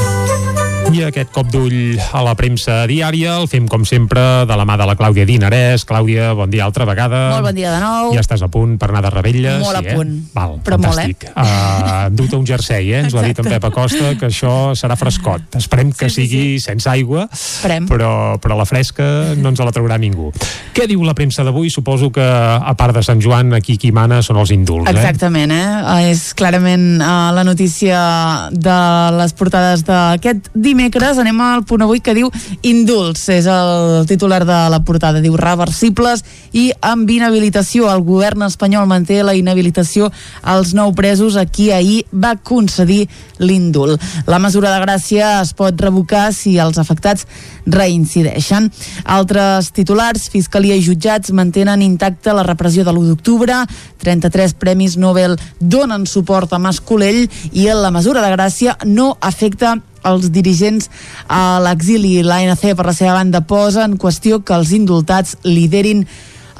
[0.90, 4.74] I aquest cop d'ull a la premsa diària el fem, com sempre, de la mà
[4.80, 5.84] de la Clàudia Dinarès.
[5.86, 7.20] Clàudia, bon dia altra vegada.
[7.36, 8.08] Molt bon dia de nou.
[8.16, 9.52] Ja estàs a punt per anar de rebella.
[9.62, 10.10] Molt sí, a punt.
[10.18, 10.32] Eh?
[10.34, 11.28] Val, Però molt, fantàstic.
[11.30, 11.34] eh?
[11.38, 13.04] Uh, Dut un jersei, eh?
[13.04, 13.46] Ens ho ha dit en.
[13.52, 15.46] Pep Acosta, que això serà frescot.
[15.60, 17.86] Esperem que Sí, sí, sigui sense aigua, Esperem.
[17.86, 18.10] però,
[18.42, 19.06] però la fresca
[19.38, 20.32] no ens la traurà ningú.
[20.74, 21.70] Què diu la premsa d'avui?
[21.70, 25.62] Suposo que, a part de Sant Joan, aquí qui mana són els indults, Exactament, eh?
[26.00, 28.78] Eh, És clarament uh, la notícia de
[29.20, 30.78] les portades d'aquest dimecres.
[30.80, 32.30] Anem al punt avui que diu
[32.64, 35.20] Indults, és el titular de la portada.
[35.20, 36.22] Diu reversibles
[36.56, 37.90] i amb inhabilitació.
[37.92, 40.08] El govern espanyol manté la inhabilitació
[40.40, 44.00] als nou presos a qui ahir va concedir l'indult.
[44.24, 47.28] La mesura de gràcia es pot revocar si els afectats
[47.66, 48.70] reincideixen.
[49.04, 53.66] Altres titulars, Fiscalia i jutjats mantenen intacta la repressió de l'1 d'octubre,
[54.00, 59.76] 33 premis Nobel donen suport a Mas Colell i la mesura de gràcia no afecta
[60.04, 60.90] els dirigents
[61.28, 62.20] a l'exili.
[62.22, 66.06] L'ANC, per la seva banda, posa en qüestió que els indultats liderin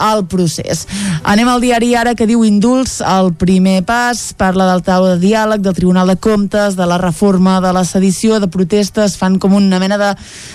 [0.01, 0.87] el procés.
[1.29, 5.61] Anem al diari ara que diu indults, el primer pas parla del taula de diàleg,
[5.61, 9.81] del Tribunal de Comptes, de la reforma de la sedició, de protestes, fan com una
[9.83, 10.15] mena de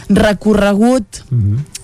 [0.09, 1.21] recorregut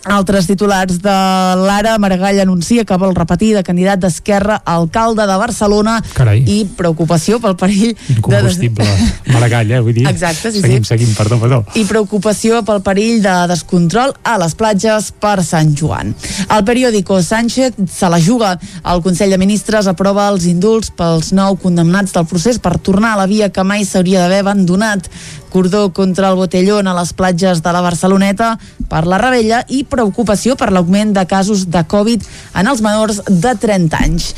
[0.05, 1.13] altres titulars de
[1.61, 6.41] l'Ara, Maragall anuncia que vol repetir de candidat d'Esquerra a alcalde de Barcelona Carai.
[6.47, 8.15] i preocupació pel perill de...
[8.15, 8.87] Incombustible.
[9.29, 9.81] Maragall, eh?
[9.81, 10.07] Vull dir.
[10.09, 10.95] Exacte, sí, seguim, sí.
[10.95, 11.61] Seguim, perdó, perdó.
[11.77, 16.15] i preocupació pel perill de descontrol a les platges per Sant Joan.
[16.49, 18.55] El periòdico Sánchez se la juga.
[18.91, 23.21] El Consell de Ministres aprova els indults pels nou condemnats del procés per tornar a
[23.23, 25.09] la via que mai s'hauria d'haver abandonat.
[25.51, 28.55] Cordó contra el botellón a les platges de la Barceloneta
[28.89, 32.23] per la rebella i preocupació per l'augment de casos de Covid
[32.57, 34.31] en els menors de 30 anys.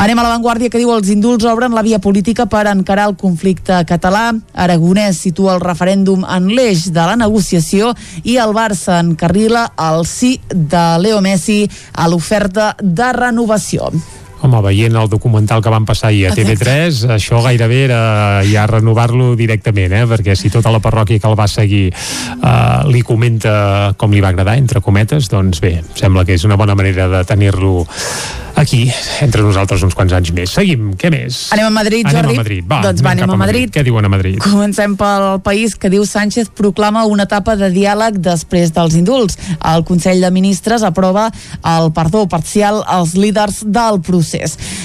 [0.00, 3.84] Anem a l'avantguàrdia que diu els indults obren la via política per encarar el conflicte
[3.86, 4.32] català.
[4.54, 7.92] Aragonès situa el referèndum en l'eix de la negociació
[8.24, 11.62] i el Barça encarrila el sí de Leo Messi
[11.92, 13.92] a l'oferta de renovació.
[14.44, 18.00] Home, veient el documental que van passar ahir a TV3, això gairebé era
[18.44, 20.04] ja renovar-lo directament, eh?
[20.10, 24.34] perquè si tota la parròquia que el va seguir eh, li comenta com li va
[24.34, 27.86] agradar, entre cometes, doncs bé, sembla que és una bona manera de tenir-lo
[28.54, 28.90] aquí,
[29.20, 30.52] entre nosaltres uns quants anys més.
[30.54, 31.48] Seguim, què més?
[31.54, 32.34] Anem a Madrid, anem Jordi?
[32.34, 33.72] a Madrid, va, Doncs va, anem cap a Madrid.
[33.74, 34.38] Què diuen a Madrid?
[34.42, 39.38] Comencem pel país que diu Sánchez proclama una etapa de diàleg després dels indults.
[39.58, 41.30] El Consell de Ministres aprova
[41.74, 44.33] el perdó parcial als líders del procés.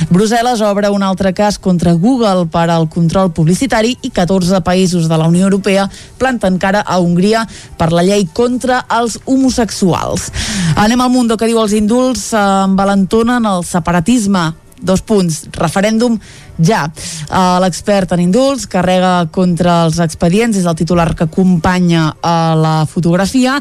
[0.09, 5.17] Brussel·les obre un altre cas contra Google per al control publicitari i 14 països de
[5.17, 5.87] la Unió Europea
[6.19, 7.45] planten cara a Hongria
[7.77, 10.29] per la llei contra els homosexuals.
[10.77, 14.51] Anem al Mundo que diu els indults eh, envalentonen el separatisme.
[14.79, 16.15] Dos punts, referèndum
[16.59, 16.85] ja.
[17.29, 22.75] Uh, L'expert en indults carrega contra els expedients, és el titular que acompanya uh, la
[22.89, 23.59] fotografia.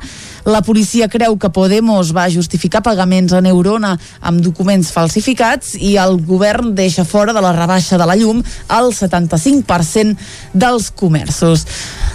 [0.49, 3.92] La policia creu que Podemos va justificar pagaments a Neurona
[4.24, 8.40] amb documents falsificats i el govern deixa fora de la rebaixa de la llum
[8.72, 10.16] el 75%
[10.55, 11.66] dels comerços.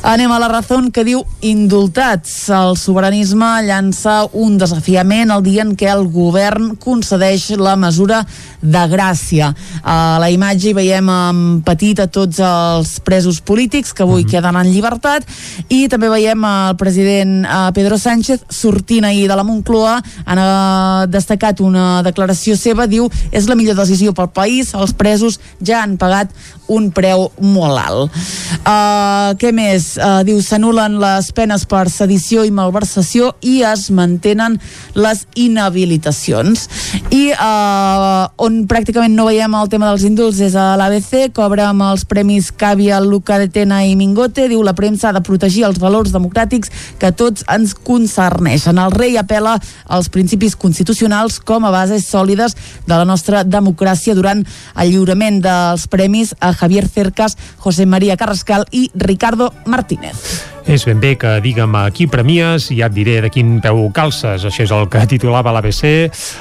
[0.03, 2.49] Anem a la raó que diu indultats.
[2.49, 8.23] El sobiranisme llança un desafiament el dia en què el govern concedeix la mesura
[8.61, 9.53] de gràcia.
[9.84, 14.57] A la imatge hi veiem en petit a tots els presos polítics que avui queden
[14.57, 15.28] en llibertat
[15.69, 21.05] i també veiem el president eh, Pedro Sánchez sortint ahir de la Moncloa han eh,
[21.13, 25.99] destacat una declaració seva, diu és la millor decisió pel país, els presos ja han
[26.01, 26.34] pagat
[26.74, 28.21] un preu molt alt.
[28.63, 29.93] Uh, què més?
[29.99, 34.57] Uh, diu, s'anulen les penes per sedició i malversació i es mantenen
[34.95, 36.67] les inhabilitacions.
[37.11, 41.84] I uh, on pràcticament no veiem el tema dels indults és a l'ABC, cobra amb
[41.86, 45.82] els premis Càvia, Luca de Tena i Mingote, diu la premsa ha de protegir els
[45.82, 48.80] valors democràtics que tots ens concerneixen.
[48.80, 52.57] El rei apela als principis constitucionals com a bases sòlides
[52.88, 58.68] de la nostra democràcia durant el lliurament dels premis a Javier Cercas, José María Carrascal
[58.72, 60.53] i Ricardo Martínez.
[60.64, 63.82] És ben bé que digue'm a qui premies i ja et diré de quin peu
[63.91, 64.45] calces.
[64.47, 65.84] Això és el que titulava l'ABC.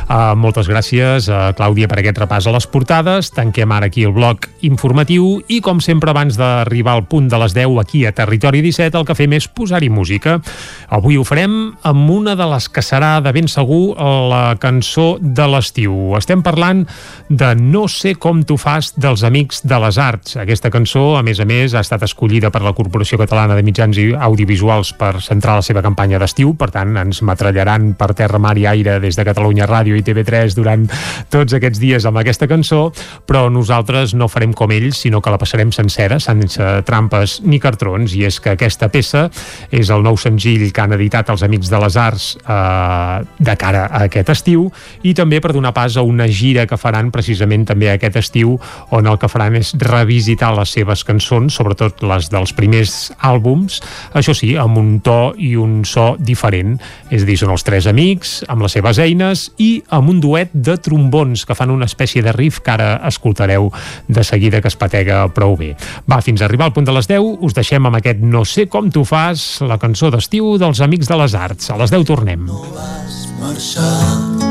[0.07, 3.33] Uh, moltes gràcies, uh, Clàudia, per aquest repàs a les portades.
[3.35, 7.57] Tanquem ara aquí el bloc informatiu i, com sempre, abans d'arribar al punt de les
[7.57, 10.39] 10 aquí a Territori 17, el que fem és posar-hi música.
[10.95, 13.97] Avui ho farem amb una de les que serà de ben segur
[14.31, 16.14] la cançó de l'estiu.
[16.20, 16.87] Estem parlant
[17.29, 20.39] de No sé com tu fas dels Amics de les Arts.
[20.39, 23.99] Aquesta cançó, a més a més, ha estat escollida per la Corporació Catalana de Mitjans
[23.99, 28.55] i audiovisuals per centrar la seva campanya d'estiu, per tant ens matrallaran per terra, mar
[28.59, 30.87] i aire des de Catalunya Ràdio i TV3 durant
[31.33, 32.91] tots aquests dies amb aquesta cançó,
[33.27, 38.15] però nosaltres no farem com ells, sinó que la passarem sencera, sense trampes ni cartrons,
[38.17, 39.29] i és que aquesta peça
[39.71, 43.87] és el nou senzill que han editat els Amics de les Arts eh, de cara
[43.89, 44.69] a aquest estiu,
[45.03, 48.57] i també per donar pas a una gira que faran precisament també aquest estiu,
[48.91, 53.81] on el que faran és revisitar les seves cançons, sobretot les dels primers àlbums,
[54.13, 56.77] això sí, amb un to i un so diferent.
[57.11, 60.53] És a dir, són els tres amics, amb les seves eines i amb un duet
[60.53, 63.71] de trombons que fan una espècie de riff que ara escoltareu
[64.09, 65.73] de seguida que es patega prou bé.
[66.11, 68.67] Va, fins a arribar al punt de les 10, us deixem amb aquest No sé
[68.71, 71.71] com tu fas, la cançó d'estiu dels Amics de les Arts.
[71.71, 72.47] A les 10 tornem.
[72.49, 74.51] No vas marxar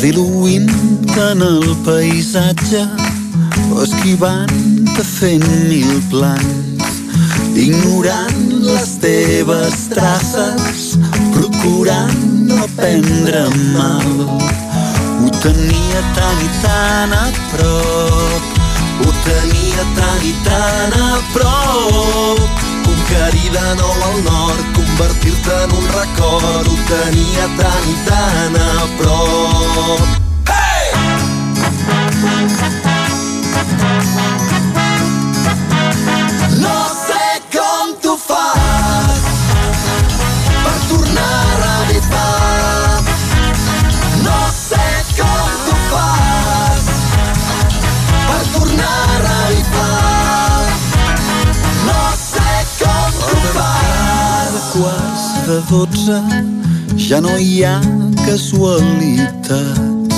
[0.00, 0.70] diluint
[1.18, 2.84] en el paisatge
[3.74, 3.84] o
[4.98, 6.82] esquivant-te fent mil plans
[7.54, 10.98] ignorant les teves traces
[11.34, 13.42] procurant no prendre
[13.74, 14.08] mal
[15.22, 18.42] ho tenia tan i tan a prop
[19.02, 22.48] ho tenia tan i tan a prop
[22.88, 28.86] conquerir de nou al nord, convertir-te en un record, ho tenia tan i tan a
[28.98, 30.02] prop.
[30.48, 30.88] Hey!
[55.70, 56.22] Dotze
[56.96, 57.80] ja no hi ha
[58.26, 60.16] casualitats.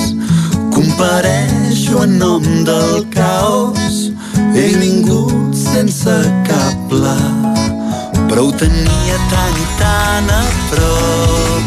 [0.75, 4.11] Compareixo en nom del caos
[4.55, 6.17] he vingut sense
[6.49, 7.17] cap pla,
[8.29, 11.65] però ho tenia tan i tan a prop.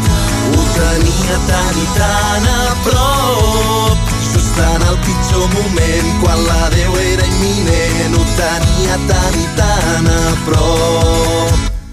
[0.54, 3.98] Ho tenia tan i tan a prop,
[4.32, 10.12] just en el pitjor moment, quan la Déu era imminent, ho tenia tan i tan
[10.18, 11.83] a prop.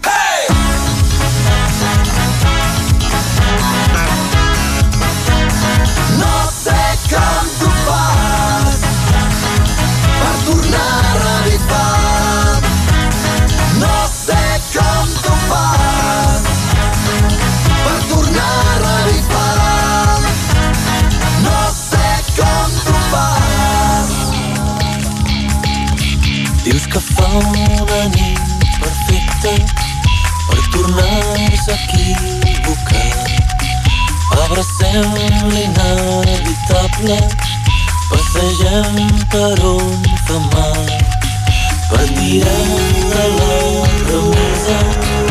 [27.34, 28.40] Una nit
[30.48, 33.14] per tornar-se a equivocar.
[34.44, 35.14] Abracem
[35.54, 37.20] l'inevitable,
[38.10, 38.96] passegem
[39.32, 40.86] per on fa mal,
[41.90, 42.64] per tirar
[43.18, 43.54] la
[44.10, 45.31] remesa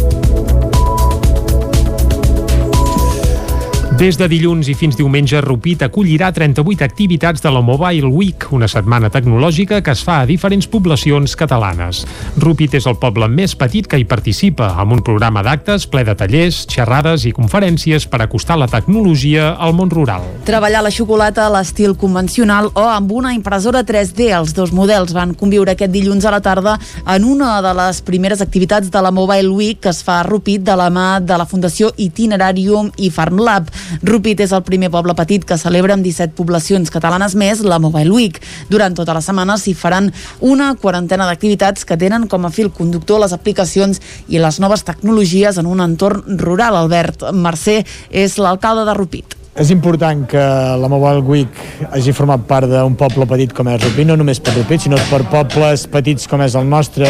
[4.01, 8.65] Des de dilluns i fins diumenge, Rupit acollirà 38 activitats de la Mobile Week, una
[8.65, 11.99] setmana tecnològica que es fa a diferents poblacions catalanes.
[12.41, 16.15] Rupit és el poble més petit que hi participa, amb un programa d'actes ple de
[16.17, 20.25] tallers, xerrades i conferències per acostar la tecnologia al món rural.
[20.49, 24.31] Treballar la xocolata a l'estil convencional o amb una impressora 3D.
[24.39, 28.41] Els dos models van conviure aquest dilluns a la tarda en una de les primeres
[28.41, 31.45] activitats de la Mobile Week que es fa a Rupit de la mà de la
[31.45, 33.69] Fundació Itinerarium i FarmLab.
[34.03, 38.13] Rupit és el primer poble petit que celebra amb 17 poblacions catalanes més la Mobile
[38.15, 38.39] Week.
[38.71, 43.21] Durant tota la setmana s'hi faran una quarantena d'activitats que tenen com a fil conductor
[43.21, 46.79] les aplicacions i les noves tecnologies en un entorn rural.
[46.81, 49.40] Albert Mercè és l'alcalde de Rupit.
[49.51, 50.39] És important que
[50.79, 51.57] la Mobile Week
[51.91, 55.25] hagi format part d'un poble petit com és Rupit, no només per Rupit, sinó per
[55.27, 57.09] pobles petits com és el nostre,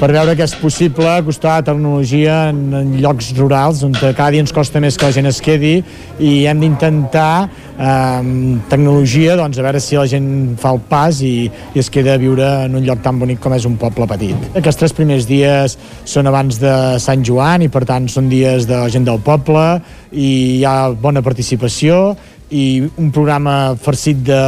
[0.00, 4.54] per veure que és possible acostar tecnologia en, en llocs rurals on cada dia ens
[4.56, 5.76] costa més que la gent es quedi
[6.18, 7.46] i hem d'intentar
[7.78, 10.28] eh, tecnologia, doncs a veure si la gent
[10.60, 13.54] fa el pas i, i es queda a viure en un lloc tan bonic com
[13.56, 14.48] és un poble petit.
[14.56, 18.82] Aquests tres primers dies són abans de Sant Joan i per tant són dies de
[18.92, 19.66] gent del poble
[20.12, 22.16] i hi ha bona participació
[22.50, 24.40] i un programa farcit de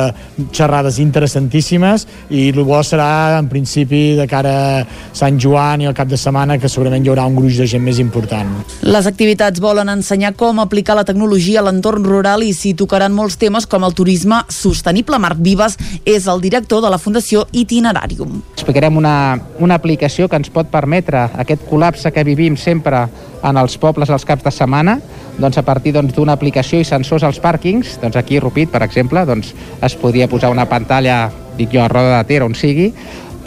[0.55, 4.85] xerrades interessantíssimes i el bo serà en principi de cara a
[5.17, 7.83] Sant Joan i al cap de setmana que segurament hi haurà un gruix de gent
[7.83, 8.53] més important.
[8.87, 13.39] Les activitats volen ensenyar com aplicar la tecnologia a l'entorn rural i s'hi tocaran molts
[13.41, 15.19] temes com el turisme sostenible.
[15.19, 18.43] Marc Vives és el director de la Fundació Itinerarium.
[18.55, 23.07] Explicarem una, una aplicació que ens pot permetre aquest col·lapse que vivim sempre
[23.43, 24.99] en els pobles als caps de setmana,
[25.39, 28.82] doncs a partir doncs, d'una aplicació i sensors als pàrquings, doncs aquí a Rupit, per
[28.86, 32.93] exemple, doncs es podria posar una pantalla, dic jo, a Roda de Ter, on sigui,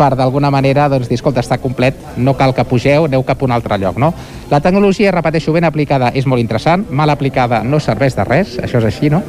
[0.01, 3.45] per d'alguna manera doncs, dir, escolta, està complet, no cal que pugeu, aneu cap a
[3.45, 3.99] un altre lloc.
[4.01, 4.13] No?
[4.49, 8.81] La tecnologia, repeteixo, ben aplicada és molt interessant, mal aplicada no serveix de res, això
[8.81, 9.21] és així, no?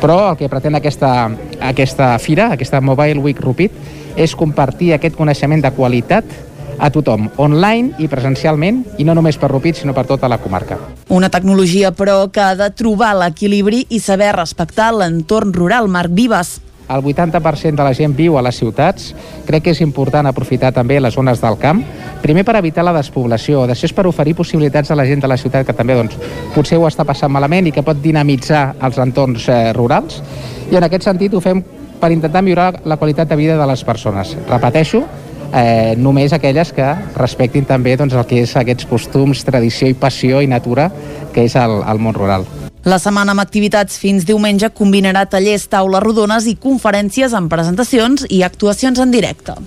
[0.00, 1.30] però el que pretén aquesta,
[1.72, 3.74] aquesta fira, aquesta Mobile Week Rupit,
[4.16, 6.49] és compartir aquest coneixement de qualitat
[6.80, 10.78] a tothom, online i presencialment, i no només per Rupit, sinó per tota la comarca.
[11.12, 15.88] Una tecnologia, però, que ha de trobar l'equilibri i saber respectar l'entorn rural.
[15.92, 16.58] Marc Vives.
[16.90, 19.12] El 80% de la gent viu a les ciutats.
[19.46, 21.84] Crec que és important aprofitar també les zones del camp.
[22.20, 25.68] Primer per evitar la despoblació, després per oferir possibilitats a la gent de la ciutat
[25.68, 26.16] que també doncs,
[26.56, 30.18] potser ho està passant malament i que pot dinamitzar els entorns eh, rurals.
[30.72, 31.62] I en aquest sentit ho fem
[32.00, 34.34] per intentar millorar la qualitat de vida de les persones.
[34.48, 35.04] Repeteixo,
[35.54, 40.40] eh, només aquelles que respectin també doncs, el que és aquests costums, tradició i passió
[40.40, 40.90] i natura
[41.34, 42.46] que és el, el món rural.
[42.88, 48.40] La setmana amb activitats fins diumenge combinarà tallers, taules rodones i conferències amb presentacions i
[48.46, 49.58] actuacions en directe.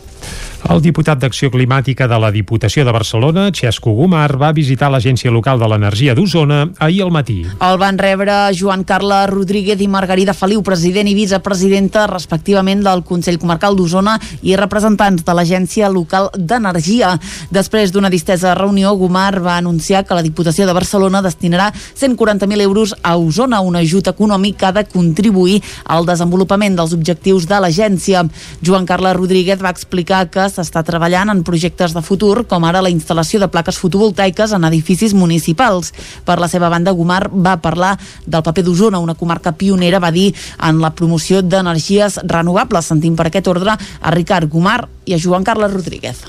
[0.72, 5.60] El diputat d'Acció Climàtica de la Diputació de Barcelona, Xesco Gomar, va visitar l'Agència Local
[5.60, 7.42] de l'Energia d'Osona ahir al matí.
[7.68, 13.42] El van rebre Joan Carles Rodríguez i Margarida Feliu, president i vicepresidenta respectivament del Consell
[13.42, 17.12] Comarcal d'Osona i representants de l'Agència Local d'Energia.
[17.52, 22.96] Després d'una distesa reunió, Gomar va anunciar que la Diputació de Barcelona destinarà 140.000 euros
[23.04, 28.24] a Osona, un ajut econòmic que ha de contribuir al desenvolupament dels objectius de l'agència.
[28.64, 32.92] Joan Carles Rodríguez va explicar que s'està treballant en projectes de futur, com ara la
[32.94, 35.94] instal·lació de plaques fotovoltaiques en edificis municipals.
[36.26, 37.96] Per la seva banda, Gomar va parlar
[38.26, 40.30] del paper d'Osona, una comarca pionera, va dir,
[40.62, 42.94] en la promoció d'energies renovables.
[42.94, 46.24] Sentim per aquest ordre a Ricard Gomar i a Joan Carles Rodríguez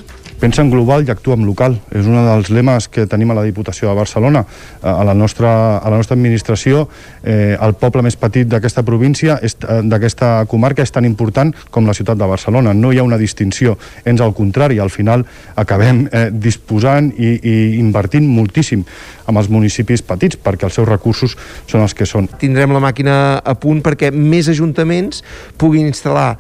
[0.45, 1.79] pensa en global i actua en local.
[1.89, 4.43] És un dels lemes que tenim a la Diputació de Barcelona.
[4.85, 6.83] A la nostra, a la nostra administració,
[7.23, 12.21] eh, el poble més petit d'aquesta província, d'aquesta comarca, és tan important com la ciutat
[12.21, 12.75] de Barcelona.
[12.75, 13.79] No hi ha una distinció.
[14.05, 15.25] Ens al contrari, al final
[15.57, 18.85] acabem eh, disposant i, i invertint moltíssim
[19.25, 21.39] amb els municipis petits perquè els seus recursos
[21.71, 22.29] són els que són.
[22.41, 25.25] Tindrem la màquina a punt perquè més ajuntaments
[25.57, 26.35] puguin instal·lar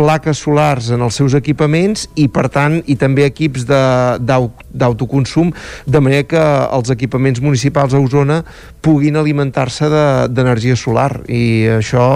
[0.00, 6.00] plaques solars en els seus equipaments i per tant i també equips d'autoconsum de, de
[6.00, 6.44] manera que
[6.78, 8.40] els equipaments municipals a Osona
[8.80, 9.90] puguin alimentar-se
[10.32, 12.06] d'energia de, solar i això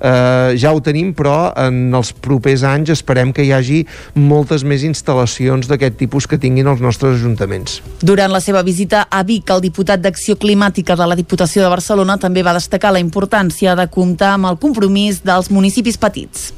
[0.00, 3.82] eh, ja ho tenim però en els propers anys esperem que hi hagi
[4.16, 7.82] moltes més instal·lacions d'aquest tipus que tinguin els nostres ajuntaments.
[8.00, 12.16] Durant la seva visita a Vic, el diputat d'Acció Climàtica de la Diputació de Barcelona
[12.16, 16.52] també va destacar la importància de comptar amb el compromís dels municipis petits.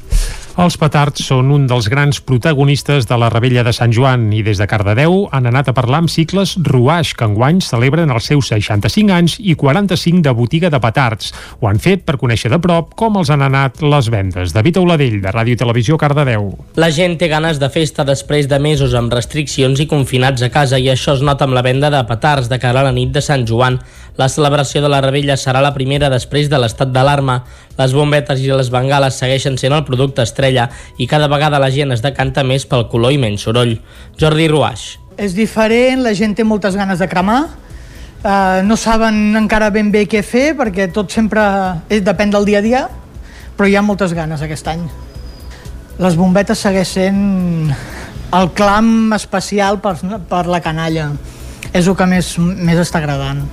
[0.59, 4.59] Els petards són un dels grans protagonistes de la rebella de Sant Joan i des
[4.59, 9.15] de Cardedeu han anat a parlar amb cicles Ruaix, que enguany celebren els seus 65
[9.15, 11.31] anys i 45 de botiga de petards.
[11.61, 14.51] Ho han fet per conèixer de prop com els han anat les vendes.
[14.51, 16.51] David Auladell, de Ràdio Televisió, Cardedeu.
[16.75, 20.81] La gent té ganes de festa després de mesos amb restriccions i confinats a casa
[20.81, 23.23] i això es nota amb la venda de petards de cara a la nit de
[23.23, 23.79] Sant Joan.
[24.19, 27.39] La celebració de la rebella serà la primera després de l'estat d'alarma.
[27.77, 30.67] Les bombetes i les bengales segueixen sent el producte estrella
[30.97, 33.77] i cada vegada la gent es decanta més pel color i menys soroll.
[34.19, 34.85] Jordi Ruaix.
[35.17, 37.41] És diferent, la gent té moltes ganes de cremar,
[38.23, 41.43] uh, no saben encara ben bé què fer perquè tot sempre
[41.89, 42.83] és, depèn del dia a dia,
[43.57, 44.83] però hi ha moltes ganes aquest any.
[46.01, 47.71] Les bombetes segueixen
[48.33, 49.97] el clam especial per,
[50.29, 51.11] per la canalla.
[51.71, 53.43] És el que més, més està agradant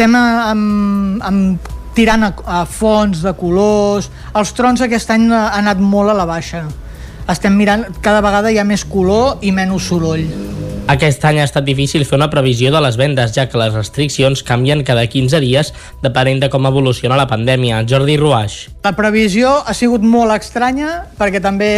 [0.00, 1.66] estem amb, amb
[1.96, 6.28] tirant a, a fons de colors els trons aquest any ha anat molt a la
[6.28, 6.64] baixa
[7.30, 10.24] estem mirant, cada vegada hi ha més color i menys soroll.
[10.90, 14.42] Aquest any ha estat difícil fer una previsió de les vendes, ja que les restriccions
[14.46, 15.70] canvien cada 15 dies
[16.02, 17.84] depenent de com evoluciona la pandèmia.
[17.86, 18.64] Jordi Ruaix.
[18.82, 21.70] La previsió ha sigut molt estranya, perquè també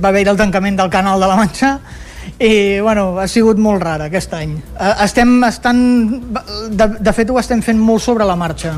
[0.00, 1.74] va haver el tancament del canal de la Manxa,
[2.40, 5.78] i bueno, ha sigut molt rara aquest any eh, estem estan
[6.72, 8.72] de, de fet ho estem fent molt sobre la marxa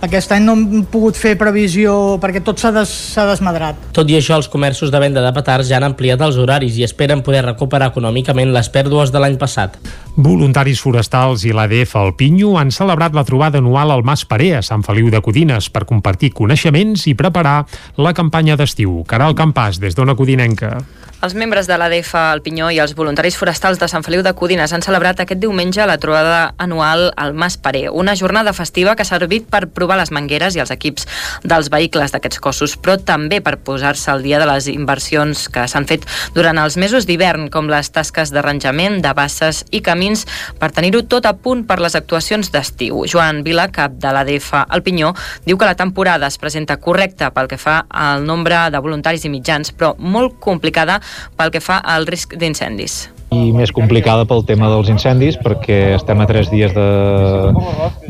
[0.00, 2.92] aquest any no hem pogut fer previsió perquè tot s'ha des,
[3.30, 3.78] desmadrat.
[3.96, 6.86] Tot i això, els comerços de venda de petards ja han ampliat els horaris i
[6.86, 9.76] esperen poder recuperar econòmicament les pèrdues de l'any passat.
[10.16, 14.64] Voluntaris forestals i l'ADF al Pinyo han celebrat la trobada anual al Mas Paré a
[14.64, 17.62] Sant Feliu de Codines per compartir coneixements i preparar
[18.00, 19.02] la campanya d'estiu.
[19.08, 20.78] Caral Campàs, des d'Ona Codinenca.
[21.20, 24.72] Els membres de l'ADF al Pinyó i els voluntaris forestals de Sant Feliu de Codines
[24.72, 29.08] han celebrat aquest diumenge la trobada anual al Mas Paré, una jornada festiva que ha
[29.08, 31.04] servit per provar les mangueres i els equips
[31.44, 35.84] dels vehicles d'aquests cossos, però també per posar-se al dia de les inversions que s'han
[35.90, 40.24] fet durant els mesos d'hivern, com les tasques d'arranjament, de basses i camins,
[40.56, 43.04] per tenir-ho tot a punt per les actuacions d'estiu.
[43.04, 45.12] Joan Vila, cap de l'ADF al Pinyó,
[45.44, 49.34] diu que la temporada es presenta correcta pel que fa al nombre de voluntaris i
[49.36, 51.02] mitjans, però molt complicada
[51.36, 53.08] pel que fa al risc d'incendis.
[53.30, 56.86] I més complicada pel tema dels incendis perquè estem a tres dies de,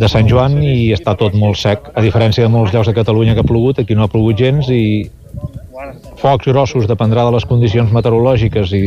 [0.01, 1.90] de Sant Joan i està tot molt sec.
[1.92, 4.70] A diferència de molts llocs de Catalunya que ha plogut aquí no ha plogut gens
[4.72, 5.11] i
[6.20, 8.82] Focs grossos dependrà de les condicions meteorològiques i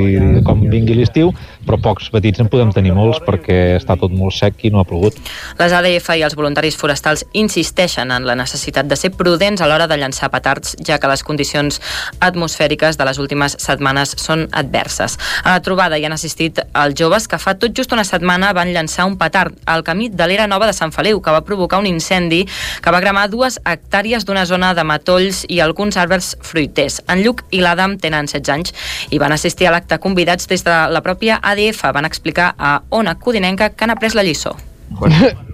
[0.46, 1.32] com vingui l'estiu,
[1.66, 4.86] però pocs petits en podem tenir molts perquè està tot molt sec i no ha
[4.86, 5.18] plogut.
[5.58, 9.88] Les ADF i els voluntaris forestals insisteixen en la necessitat de ser prudents a l'hora
[9.90, 11.80] de llançar petards, ja que les condicions
[12.22, 15.18] atmosfèriques de les últimes setmanes són adverses.
[15.42, 18.76] A la trobada hi han assistit els joves que fa tot just una setmana van
[18.76, 21.90] llançar un petard al camí de l'era nova de Sant Feliu, que va provocar un
[21.90, 27.02] incendi que va cremar dues hectàrees d'una zona de matolls i alguns arbres fruiters.
[27.10, 28.76] En Lluc i l'Adam tenen 16 anys
[29.12, 31.86] i van assistir a l'acte convidats des de la pròpia ADF.
[31.96, 34.56] Van explicar a Ona Codinenca que han après la lliçó.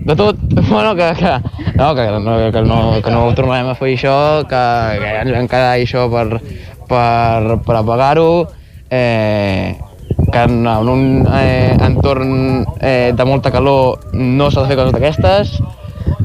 [0.05, 0.35] De tot,
[0.69, 1.33] bueno, que, que,
[1.75, 4.15] no, que, no, que, no, que no tornarem a fer això,
[4.49, 4.63] que,
[4.99, 6.41] que ens vam quedar això per,
[6.89, 8.49] per, per apagar-ho,
[8.89, 9.77] eh,
[10.31, 11.03] que en, en un
[11.39, 15.55] eh, entorn eh, de molta calor no s'ha de fer coses d'aquestes,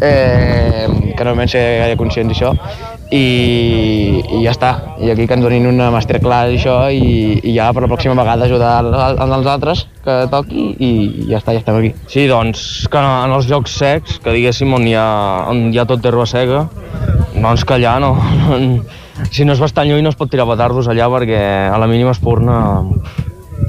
[0.01, 2.53] eh, que normalment sé gaire conscients d'això,
[3.15, 4.71] i, i ja està.
[5.03, 8.17] I aquí que ens donin una masterclass i això i, i ja per la pròxima
[8.19, 10.91] vegada ajudar als altres que toqui i
[11.31, 11.93] ja està, ja estem aquí.
[12.11, 15.09] Sí, doncs que en els llocs secs, que diguéssim on hi ha,
[15.53, 16.65] on hi ha tot d'herba seca,
[17.35, 18.15] doncs que allà no,
[19.35, 22.15] si no és bastant lluny no es pot tirar petardos allà perquè a la mínima
[22.15, 22.59] espurna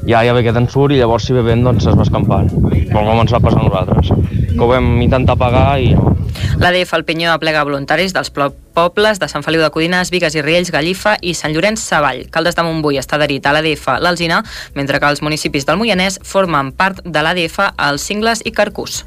[0.06, 2.50] ja, ja ve aquest ensurt i llavors si ve vent doncs es va escampant,
[2.92, 4.12] com ens va passar a nosaltres,
[4.56, 6.15] que ho vam intentar pagar i no.
[6.60, 10.72] L'ADF al Pinyó aplega voluntaris dels pobles de Sant Feliu de Codines, Vigues i Riells,
[10.72, 12.26] Gallifa i Sant Llorenç Savall.
[12.32, 14.41] Caldes de Montbui està adherit a l'ADF l'Alzina,
[14.76, 19.03] mentre que els municipis del Moianès formen part de l'ADF als Cingles i Carcús.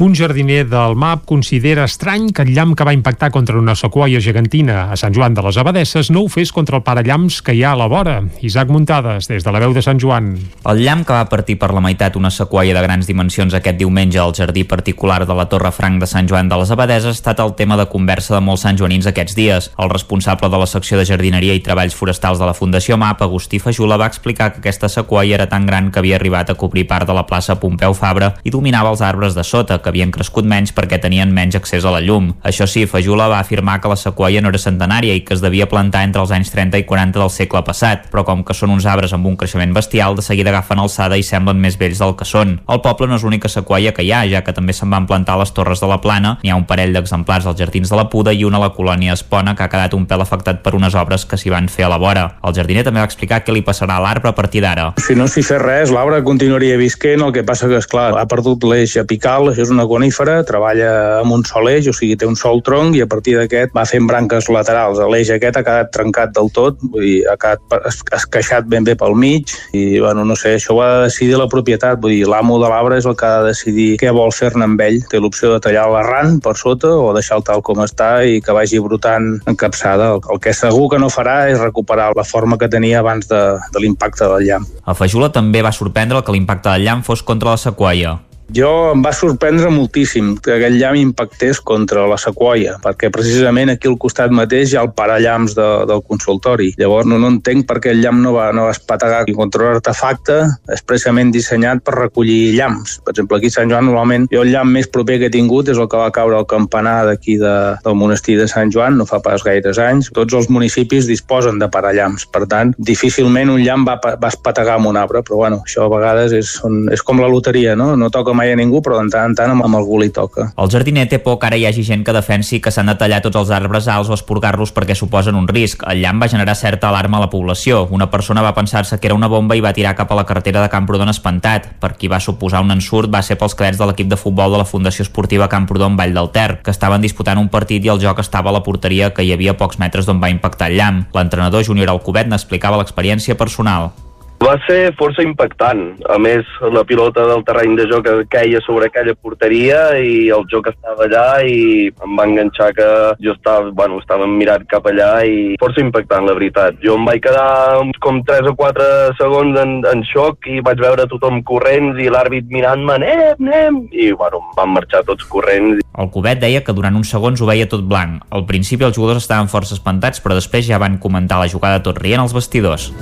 [0.00, 4.20] Un jardiner del MAP considera estrany que el llamp que va impactar contra una sequoia
[4.22, 7.64] gegantina a Sant Joan de les Abadesses no ho fes contra el parallamps que hi
[7.64, 8.20] ha a la vora.
[8.46, 10.36] Isaac Muntades, des de la veu de Sant Joan.
[10.70, 14.20] El llamp que va partir per la meitat una sequoia de grans dimensions aquest diumenge
[14.22, 17.42] al jardí particular de la Torre Franc de Sant Joan de les Abadeses ha estat
[17.42, 19.70] el tema de conversa de molts santjoanins aquests dies.
[19.82, 23.58] El responsable de la secció de jardineria i treballs forestals de la Fundació MAP, Agustí
[23.58, 27.10] Fajula, va explicar que aquesta sequoia era tan gran que havia arribat a cobrir part
[27.10, 30.74] de la plaça Pompeu Fabra i dominava els arbres de sota, que havien crescut menys
[30.76, 32.34] perquè tenien menys accés a la llum.
[32.44, 35.68] Això sí, Fajula va afirmar que la sequoia no era centenària i que es devia
[35.70, 38.86] plantar entre els anys 30 i 40 del segle passat, però com que són uns
[38.86, 42.28] arbres amb un creixement bestial, de seguida agafen alçada i semblen més vells del que
[42.28, 42.58] són.
[42.68, 45.38] El poble no és l'única sequoia que hi ha, ja que també se'n van plantar
[45.38, 48.08] a les Torres de la Plana, n'hi ha un parell d'exemplars als Jardins de la
[48.12, 50.96] Puda i una a la colònia Espona que ha quedat un pèl afectat per unes
[50.98, 52.26] obres que s'hi van fer a la vora.
[52.44, 54.90] El jardiner també va explicar què li passarà a l'arbre a partir d'ara.
[55.04, 58.26] Si no s'hi fes res, l'arbre continuaria visquent, el que passa que, és clar, ha
[58.30, 62.26] perdut l'eix apical, això és una conífera, treballa amb un sol eix, o sigui, té
[62.26, 65.00] un sol tronc i a partir d'aquest va fent branques laterals.
[65.12, 69.16] L'eix aquest ha quedat trencat del tot, vull dir, ha quedat esqueixat ben bé pel
[69.18, 72.58] mig i, bueno, no sé, això ho ha de decidir la propietat, vull dir, l'amo
[72.62, 75.00] de l'arbre és el que ha de decidir què vol fer-ne amb ell.
[75.10, 78.80] Té l'opció de tallar l'arran per sota o deixar-lo tal com està i que vagi
[78.82, 80.12] brotant encapçada.
[80.16, 83.42] El, el que segur que no farà és recuperar la forma que tenia abans de,
[83.72, 84.70] de l'impacte del llamp.
[84.84, 88.18] A Fajula també va sorprendre que l'impacte del llamp fos contra la sequoia.
[88.56, 93.90] Jo em va sorprendre moltíssim que aquell llamp impactés contra la sequoia, perquè precisament aquí
[93.90, 96.70] al costat mateix hi ha el parallamps de, del consultori.
[96.80, 99.76] Llavors no, no entenc per què el llamp no va, no va espategar contra un
[99.76, 100.38] artefacte
[100.72, 102.96] expressament dissenyat per recollir llamps.
[103.04, 105.68] Per exemple, aquí a Sant Joan normalment jo el llamp més proper que he tingut
[105.68, 107.54] és el que va caure al campanar d'aquí de,
[107.84, 110.08] del monestir de Sant Joan, no fa pas gaires anys.
[110.16, 114.88] Tots els municipis disposen de parallamps, per tant, difícilment un llamp va, va espategar amb
[114.88, 116.56] un arbre, però bueno, això a vegades és,
[116.96, 117.92] és com la loteria, no?
[117.98, 120.52] No toca mai a ningú, però de tant en tant amb, amb algú li toca.
[120.56, 123.20] El jardiner té por que ara hi hagi gent que defensi que s'han de tallar
[123.24, 125.84] tots els arbres alts o esporgar-los perquè suposen un risc.
[125.90, 127.86] El llamp va generar certa alarma a la població.
[127.90, 130.62] Una persona va pensar-se que era una bomba i va tirar cap a la carretera
[130.62, 131.70] de Camprodon espantat.
[131.80, 134.62] Per qui va suposar un ensurt va ser pels cadets de l'equip de futbol de
[134.62, 138.20] la Fundació Esportiva Camprodon Vall del Ter, que estaven disputant un partit i el joc
[138.24, 141.06] estava a la porteria que hi havia pocs metres d'on va impactar el llamp.
[141.14, 143.90] L'entrenador Júnior Alcubet n'explicava l'experiència personal.
[144.38, 145.80] Va ser força impactant.
[146.06, 150.70] A més, la pilota del terreny de joc queia sobre aquella porteria i el joc
[150.70, 152.88] estava allà i em va enganxar que
[153.24, 156.78] jo estava, bueno, estava mirant cap allà i força impactant, la veritat.
[156.84, 158.88] Jo em vaig quedar com 3 o 4
[159.18, 164.12] segons en, en xoc i vaig veure tothom corrents i l'àrbit mirant-me, anem, anem, i
[164.14, 165.82] bueno, van marxar tots corrents.
[165.98, 168.22] El Cubet deia que durant uns segons ho veia tot blanc.
[168.30, 171.98] Al principi els jugadors estaven força espantats, però després ja van comentar la jugada tot
[171.98, 172.92] rient als vestidors.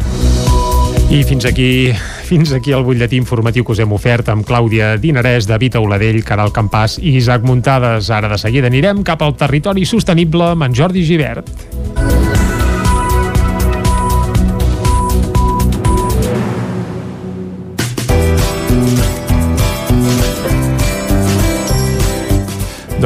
[1.07, 1.93] I fins aquí,
[2.27, 6.51] fins aquí el butlletí informatiu que us hem ofert amb Clàudia Dinarès, David Auladell, Caral
[6.51, 8.11] Campàs i Isaac Muntades.
[8.11, 12.16] Ara de seguida anirem cap al territori sostenible amb en Jordi Givert.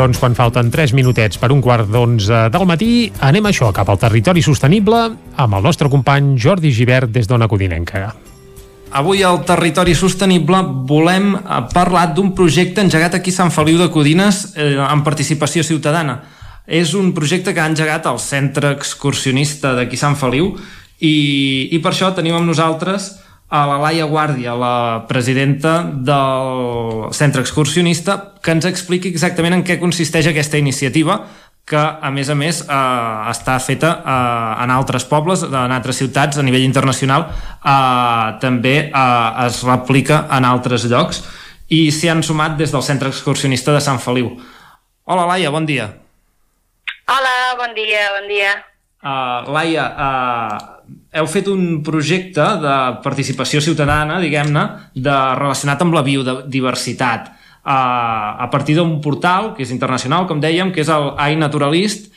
[0.01, 3.99] Doncs quan falten 3 minutets per un quart d'onze del matí, anem això, cap al
[4.01, 5.01] territori sostenible,
[5.37, 8.15] amb el nostre company Jordi Givert des d'Ona Codinenca.
[8.97, 13.91] Avui al Territori Sostenible volem eh, parlar d'un projecte engegat aquí a Sant Feliu de
[13.93, 16.17] Codines eh, amb participació ciutadana.
[16.65, 20.55] És un projecte que ha engegat el Centre Excursionista d'aquí Sant Feliu
[20.97, 23.19] i, i per això tenim amb nosaltres
[23.51, 29.81] a la Laia Guàrdia, la presidenta del Centre Excursionista, que ens expliqui exactament en què
[29.81, 31.19] consisteix aquesta iniciativa,
[31.67, 36.39] que, a més a més, eh, està feta eh, en altres pobles, en altres ciutats,
[36.39, 37.27] a nivell internacional,
[37.59, 41.23] eh, també eh, es replica en altres llocs.
[41.71, 44.33] i s'hi han sumat des del Centre Excursionista de Sant Feliu.
[45.07, 45.85] Hola, Laia, bon dia.
[47.07, 48.51] Hola, bon dia, bon dia.
[49.01, 50.80] Uh, Laia, uh,
[51.11, 54.65] heu fet un projecte de participació ciutadana, diguem-ne,
[54.95, 57.33] de, relacionat amb la biodiversitat.
[57.61, 62.09] Uh, a partir d'un portal, que és internacional, com dèiem, que és el iNaturalist,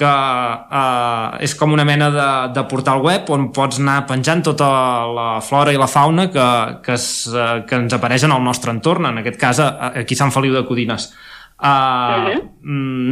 [0.00, 4.68] que uh, és com una mena de, de portal web on pots anar penjant tota
[5.10, 6.46] la flora i la fauna que,
[6.86, 7.26] que, es,
[7.68, 10.64] que ens apareix en el nostre entorn, en aquest cas aquí a Sant Feliu de
[10.66, 11.10] Codines.
[11.60, 12.40] Uh, uh -huh.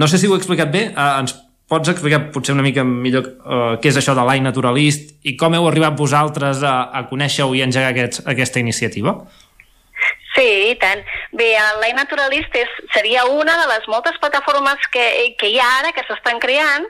[0.00, 1.36] No sé si ho he explicat bé, uh, ens
[1.68, 5.54] pots explicar potser una mica millor uh, què és això de l'any naturalist i com
[5.54, 9.18] heu arribat vosaltres a, a conèixer-ho i engegar aquest, aquesta iniciativa?
[10.38, 11.00] Sí, i tant.
[11.34, 11.48] Bé,
[11.80, 15.04] l'Ai Naturalist és, seria una de les moltes plataformes que,
[15.40, 16.86] que hi ha ara, que s'estan creant,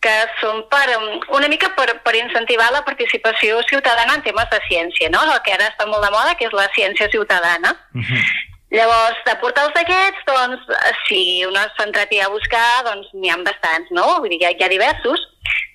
[0.00, 4.60] que són per, um, una mica per, per incentivar la participació ciutadana en temes de
[4.68, 5.24] ciència, no?
[5.26, 7.74] el que ara està molt de moda, que és la ciència ciutadana.
[7.94, 8.22] Uh -huh.
[8.74, 10.70] Llavors, de portals d'aquests, doncs,
[11.06, 14.06] si un s'ha entrat a buscar, doncs n'hi ha bastants, no?
[14.24, 15.22] Vull dir, hi ha, hi ha diversos,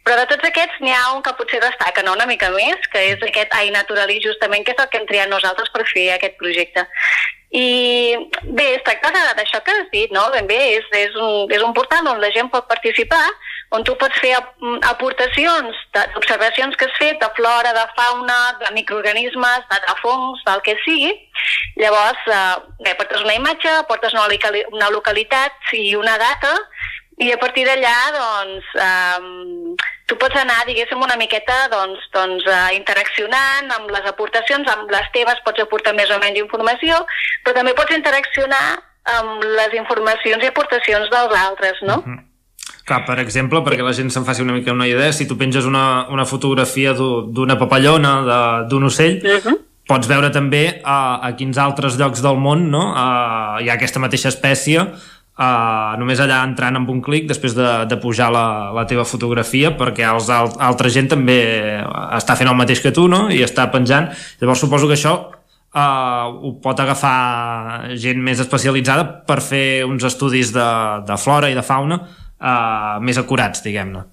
[0.03, 2.17] però de tots aquests n'hi ha un que potser destaca no?
[2.17, 5.31] una mica més, que és aquest AI Naturalí, justament, que és el que hem triat
[5.31, 6.83] nosaltres per fer aquest projecte.
[7.51, 8.15] I
[8.47, 10.23] bé, es tracta d'això que has dit, no?
[10.31, 13.25] Ben bé, és, és, un, és un portal on la gent pot participar,
[13.75, 14.31] on tu pots fer
[14.87, 20.63] aportacions d'observacions que has fet de flora, de fauna, de microorganismes, de, de fongs, del
[20.63, 21.11] que sigui.
[21.75, 22.55] Llavors, eh,
[22.87, 24.27] bé, portes una imatge, portes una,
[24.71, 26.55] una localitat i una data,
[27.17, 29.75] i a partir d'allà, doncs, eh,
[30.11, 35.07] tu pots anar, diguéssim, una miqueta doncs, doncs, uh, interaccionant amb les aportacions, amb les
[35.15, 36.97] teves pots aportar més o menys informació,
[37.45, 38.65] però també pots interaccionar
[39.15, 42.03] amb les informacions i aportacions dels altres, no?
[42.05, 42.17] Mhm.
[42.17, 42.27] -huh.
[42.85, 45.65] Clar, per exemple, perquè la gent se'n faci una mica una idea, si tu penges
[45.65, 49.57] una, una fotografia d'una papallona, d'un ocell, uh -huh.
[49.87, 52.91] pots veure també a, a quins altres llocs del món no?
[52.91, 54.87] uh, hi ha aquesta mateixa espècie
[55.39, 58.45] uh, només allà entrant amb un clic després de, de pujar la,
[58.75, 61.41] la teva fotografia perquè els al, altra gent també
[62.17, 63.27] està fent el mateix que tu no?
[63.29, 64.09] i està penjant
[64.41, 65.15] llavors suposo que això
[65.75, 70.71] uh, ho pot agafar gent més especialitzada per fer uns estudis de,
[71.07, 74.03] de flora i de fauna uh, més acurats, diguem-ne.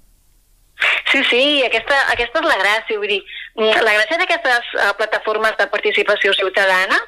[1.08, 3.22] Sí, sí, aquesta, aquesta és la gràcia, vull dir,
[3.58, 6.98] la gràcia d'aquestes uh, plataformes de participació ciutadana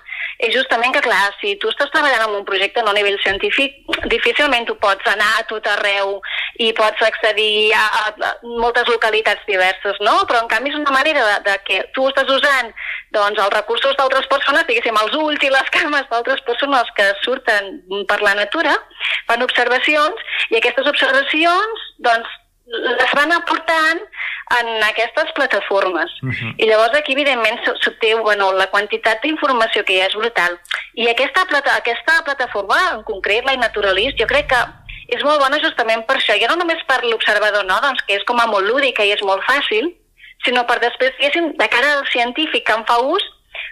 [0.41, 3.77] és justament que, clar, si tu estàs treballant en un projecte no a nivell científic,
[4.11, 6.17] difícilment tu pots anar a tot arreu
[6.65, 8.33] i pots accedir a, a, a
[8.63, 10.17] moltes localitats diverses, no?
[10.27, 12.73] Però, en canvi, és una manera de, de que tu estàs usant
[13.15, 17.73] doncs, els recursos d'altres persones, diguéssim, els ulls i les cames d'altres persones que surten
[18.11, 18.75] per la natura,
[19.29, 22.39] fan observacions, i aquestes observacions, doncs,
[22.71, 24.01] les van aportant
[24.59, 26.11] en aquestes plataformes.
[26.23, 26.55] Uh -huh.
[26.59, 30.59] I llavors aquí, evidentment, s'obté bueno, la quantitat d'informació que hi ha és brutal.
[30.95, 34.63] I aquesta, plata, aquesta plataforma, en concret, la Naturalist, jo crec que
[35.09, 36.35] és molt bona justament per això.
[36.41, 37.81] Ja no només per l'observador, no?
[37.81, 39.95] doncs que és com a molt lúdica i és molt fàcil,
[40.45, 43.23] sinó per després, diguéssim, de cara al científic que en fa ús,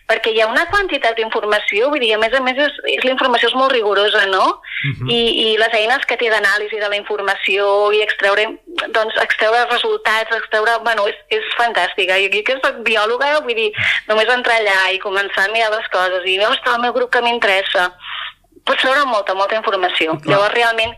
[0.08, 3.12] perquè hi ha una quantitat d'informació, vull dir, a més a més, és, és, la
[3.12, 4.46] informació és molt rigorosa, no?
[4.48, 5.10] Uh -huh.
[5.12, 8.46] I, I les eines que té d'anàlisi de la informació i extreure,
[8.96, 10.78] doncs, extreure resultats, extreure...
[10.82, 12.16] Bueno, és, és fantàstica.
[12.16, 13.72] I aquí que soc biòloga, vull dir,
[14.08, 17.22] només entrar allà i començar a mirar les coses i, ostres, el meu grup que
[17.22, 17.92] m'interessa,
[18.64, 20.16] pots treure molta, molta informació.
[20.16, 20.30] Clar.
[20.30, 20.96] Llavors, realment,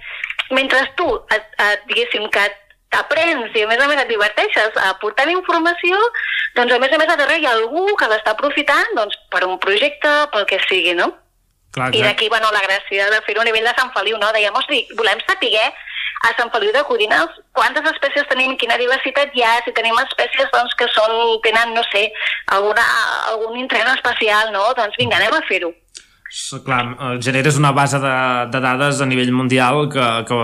[0.50, 2.40] mentre tu, et, et, diguéssim, que
[2.90, 5.98] t'aprens i a més a més et diverteixes aportant informació,
[6.58, 9.44] doncs a més a més a darrere hi ha algú que l'està aprofitant doncs, per
[9.46, 11.12] un projecte, pel que sigui, no?
[11.70, 14.32] Clar, I d'aquí, bueno, la gràcia de fer-ho a nivell de Sant Feliu, no?
[14.34, 15.68] Dèiem, hosti, volem saber
[16.26, 20.50] a Sant Feliu de Codines quantes espècies tenim, quina diversitat hi ha, si tenim espècies
[20.50, 21.14] doncs, que són,
[21.46, 22.08] tenen, no sé,
[22.56, 22.88] alguna,
[23.30, 24.66] algun intrent especial, no?
[24.74, 25.70] Doncs vinga, anem a fer-ho
[26.64, 28.16] clar, generes una base de,
[28.52, 30.36] de dades a nivell mundial que, que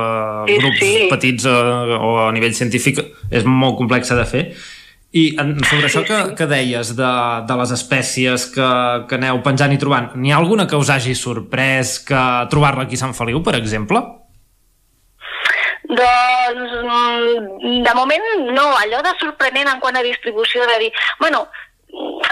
[0.49, 0.95] sí, grups sí.
[1.11, 2.99] petits o, eh, o a nivell científic
[3.31, 4.43] és molt complexa de fer
[5.17, 7.13] i en, sobre això que, que deies de,
[7.47, 8.69] de les espècies que,
[9.09, 12.23] que aneu penjant i trobant, n'hi ha alguna que us hagi sorprès que
[12.53, 14.03] trobar-la aquí a Sant Feliu, per exemple?
[15.87, 20.91] Doncs, mm, de moment no, allò de sorprenent en quant a distribució de dir,
[21.23, 21.47] bueno,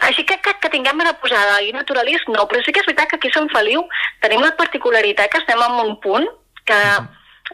[0.05, 3.11] així que, que, que tinguem una posada i naturalist, no, però sí que és veritat
[3.11, 3.85] que aquí a Sant Feliu
[4.25, 6.29] tenim la particularitat que estem en un punt
[6.69, 6.81] que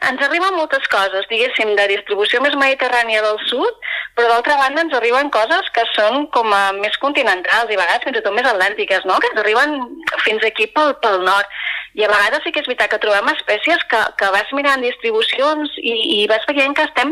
[0.08, 4.94] ens arriben moltes coses, diguéssim, de distribució més mediterrània del sud, però d'altra banda ens
[4.96, 8.48] arriben coses que són com a més continentals i a vegades fins i tot més
[8.48, 9.18] atlàntiques, no?
[9.20, 9.76] que ens arriben
[10.24, 11.60] fins aquí pel, pel nord.
[11.98, 15.72] I a vegades sí que és veritat que trobem espècies que, que vas mirant distribucions
[15.82, 17.10] i, i vas veient que estem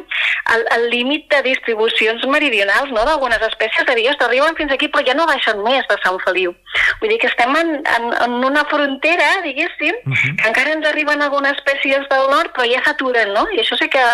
[0.55, 5.03] al, al límit de distribucions meridionals, no?, d'algunes espècies de dies arriben fins aquí però
[5.07, 6.55] ja no baixen més de Sant Feliu.
[7.01, 10.37] Vull dir que estem en, en, en una frontera, diguéssim, uh -huh.
[10.39, 13.47] que encara ens arriben algunes espècies del nord però ja s'aturen, no?
[13.55, 14.05] I això sí que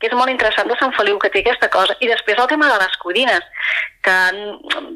[0.00, 1.94] que és molt interessant de Sant Feliu, que té aquesta cosa.
[2.00, 3.44] I després el tema de les codines,
[4.00, 4.14] que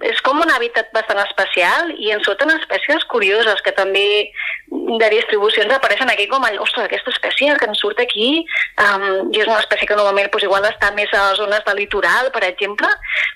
[0.08, 4.06] és com un hàbitat bastant especial i en surten espècies curioses que també
[4.72, 8.30] de distribucions apareixen aquí com ostres, aquesta espècie que ens surt aquí
[8.80, 11.76] um, i és una espècie que normalment pues, igual està més a les zones de
[11.76, 12.88] litoral, per exemple,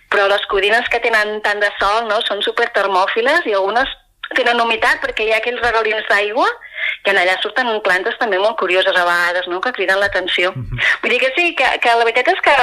[0.08, 3.92] però les codines que tenen tant de sol no, són supertermòfiles i algunes
[4.36, 6.48] tenen humitat perquè hi ha aquells regalins d'aigua
[7.04, 10.50] que allà surten plantes també molt curioses a vegades, no?, que criden l'atenció.
[10.50, 10.80] Uh -huh.
[11.02, 12.56] Vull dir que sí, que, que la veritat és que,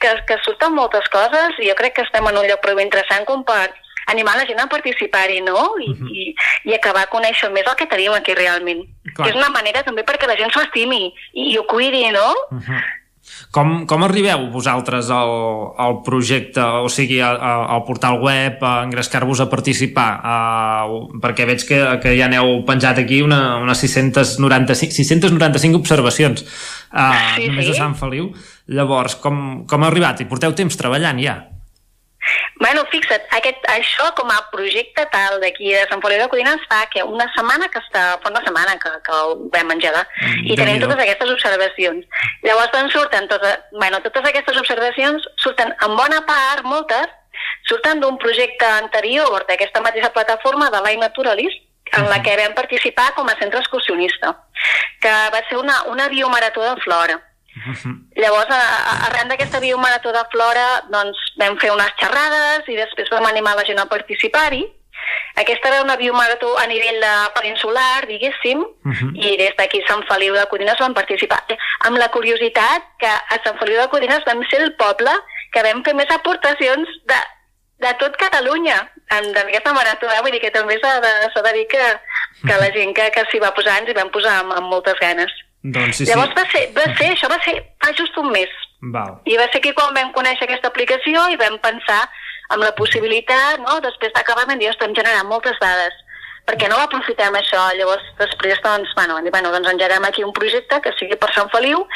[0.00, 3.24] que, que surten moltes coses i jo crec que estem en un lloc prou interessant
[3.24, 3.72] com per
[4.06, 5.78] animar la gent a participar-hi, no?
[5.78, 6.08] I, uh -huh.
[6.10, 6.34] i,
[6.64, 8.84] I acabar conèixer més el que tenim aquí realment.
[9.14, 9.28] Clar.
[9.28, 12.34] Que és una manera també perquè la gent s'ho estimi i, i ho cuidi, no?
[12.50, 12.82] Uh -huh.
[13.54, 15.32] Com, com arribeu vosaltres al,
[15.80, 20.08] al projecte, o sigui, al portal web, a engrescar-vos a participar?
[20.20, 27.14] Uh, perquè veig que, que ja n'heu penjat aquí una, unes 695, 695 observacions uh,
[27.36, 27.74] sí, només sí.
[27.74, 28.30] a Sant Feliu.
[28.74, 30.24] Llavors, com, com ha arribat?
[30.24, 31.38] I porteu temps treballant ja?
[32.60, 36.84] Bueno, fixa't, aquest, això com a projecte tal d'aquí de Sant Feliu de Codines fa
[36.92, 40.56] que una setmana que està, fa una setmana que, que ho vam engegar mm, i
[40.58, 42.06] tenim totes aquestes observacions.
[42.46, 47.10] Llavors doncs surten totes, bueno, totes aquestes observacions surten en bona part, moltes,
[47.68, 51.60] surten d'un projecte anterior d'aquesta mateixa plataforma de l'Ai Naturalist,
[51.94, 54.32] en la que vam participar com a centre excursionista,
[55.02, 57.20] que va ser una, una biomarató de flora.
[58.18, 58.50] Llavors,
[59.08, 63.66] arran d'aquesta biomarató de Flora, doncs, vam fer unes xerrades i després vam animar la
[63.68, 64.64] gent a participar-hi.
[65.36, 69.10] Aquesta era una biomarató a nivell de peninsular, diguéssim, uh -huh.
[69.14, 71.42] i des d'aquí Sant Feliu de Codines vam participar.
[71.80, 75.10] Amb la curiositat que a Sant Feliu de Codines vam ser el poble
[75.52, 77.20] que vam fer més aportacions de,
[77.78, 78.78] de tot Catalunya
[79.10, 80.20] en, en aquesta marató, eh?
[80.22, 81.84] vull dir que també s'ha de, de dir que,
[82.46, 84.98] que la gent que, que s'hi va posar ens hi vam posar amb, amb moltes
[85.00, 85.32] ganes.
[85.64, 86.36] Doncs sí, Llavors sí.
[86.36, 88.52] va ser, va ser, això va ser fa just un mes.
[88.92, 89.16] Val.
[89.24, 92.02] I va ser aquí quan vam conèixer aquesta aplicació i vam pensar
[92.52, 95.96] amb la possibilitat, no?, després d'acabar vam dir, estem generant moltes dades,
[96.44, 97.62] perquè no aprofitem això?
[97.78, 101.48] Llavors, després, doncs, bueno, dir, bueno, doncs engeguem aquí un projecte que sigui per Sant
[101.54, 101.86] Feliu,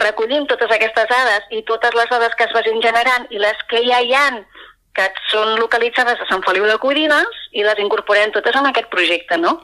[0.00, 3.84] recollim totes aquestes dades i totes les dades que es vagin generant i les que
[3.86, 4.42] ja hi han
[4.98, 9.38] que són localitzades a Sant Feliu de Codines i les incorporem totes en aquest projecte,
[9.40, 9.54] no?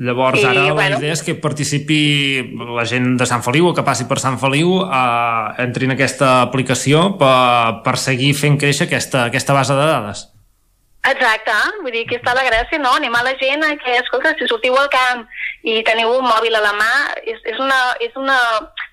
[0.00, 2.00] Llavors, ara I, la bueno, idea és que participi
[2.76, 6.40] la gent de Sant Feliu o que passi per Sant Feliu eh, entri en aquesta
[6.46, 10.28] aplicació per, per seguir fent créixer aquesta, aquesta base de dades.
[11.08, 12.90] Exacte, vull dir que està la gràcia, no?
[12.92, 15.22] Animar la gent a que, escolta, si sortiu al camp
[15.64, 16.90] i teniu un mòbil a la mà,
[17.24, 18.36] és, és, una, és una,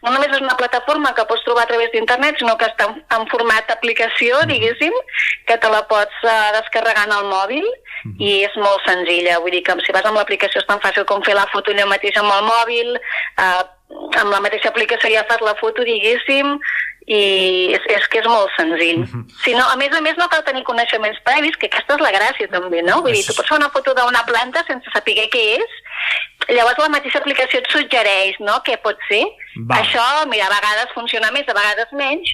[0.05, 3.01] no només és una plataforma que pots trobar a través d'internet, sinó que està en,
[3.17, 4.95] en format d'aplicació, diguéssim,
[5.51, 8.15] que te la pots uh, descarregar en el mòbil -huh.
[8.19, 9.39] i és molt senzilla.
[9.43, 11.87] Vull dir que si vas amb l'aplicació és tan fàcil com fer la foto allà
[11.89, 12.93] mateix amb el mòbil,
[13.43, 13.63] uh,
[14.19, 16.57] amb la mateixa aplicació ja fas la foto, diguéssim,
[17.07, 18.99] i és, és que és molt senzill.
[18.99, 19.23] Uh -huh.
[19.43, 22.11] si no, a més a més no cal tenir coneixements previs, que aquesta és la
[22.11, 23.01] gràcia també, no?
[23.01, 25.71] Vull dir, tu pots fer una foto d'una planta sense saber què és,
[26.49, 29.23] llavors la mateixa aplicació et suggereix, no?, què pot ser.
[29.69, 29.79] Va.
[29.79, 32.29] Això, mira, a vegades funciona més, a vegades menys,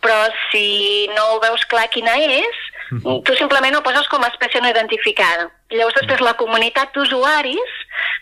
[0.00, 2.56] però si no veus clar quina és,
[2.92, 3.22] uh -huh.
[3.24, 5.50] tu simplement ho poses com a espècie no identificada.
[5.70, 7.70] I llavors després la comunitat d'usuaris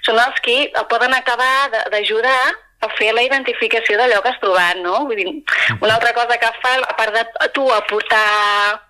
[0.01, 5.05] són els que poden acabar d'ajudar a fer la identificació d'allò que has trobat, no?
[5.09, 5.33] Vull dir,
[5.81, 8.81] una altra cosa que fa, a part de tu aportar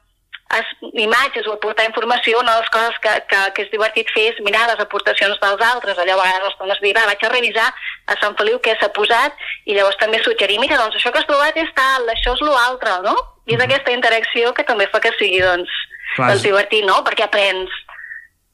[0.99, 4.41] imatges o aportar informació, una de les coses que, que, que és divertit fer és
[4.43, 8.17] mirar les aportacions dels altres, allò a vegades les dones dir, vaig a revisar a
[8.19, 11.61] Sant Feliu què s'ha posat i llavors també suggerir, mira, doncs això que has trobat
[11.63, 13.15] és tal, això és l'altre, no?
[13.47, 15.71] I és aquesta interacció que també fa que sigui, doncs,
[16.17, 16.33] Clar.
[16.33, 16.99] doncs divertit, no?
[17.07, 17.79] Perquè aprens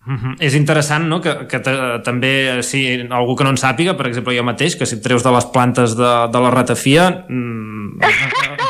[0.06, 0.36] Uh -huh.
[0.38, 1.20] És interessant no?
[1.20, 1.58] que, que
[2.04, 5.24] també si algú que no en sàpiga, per exemple jo mateix, que si et treus
[5.24, 7.98] de les plantes de, de la ratafia mmm,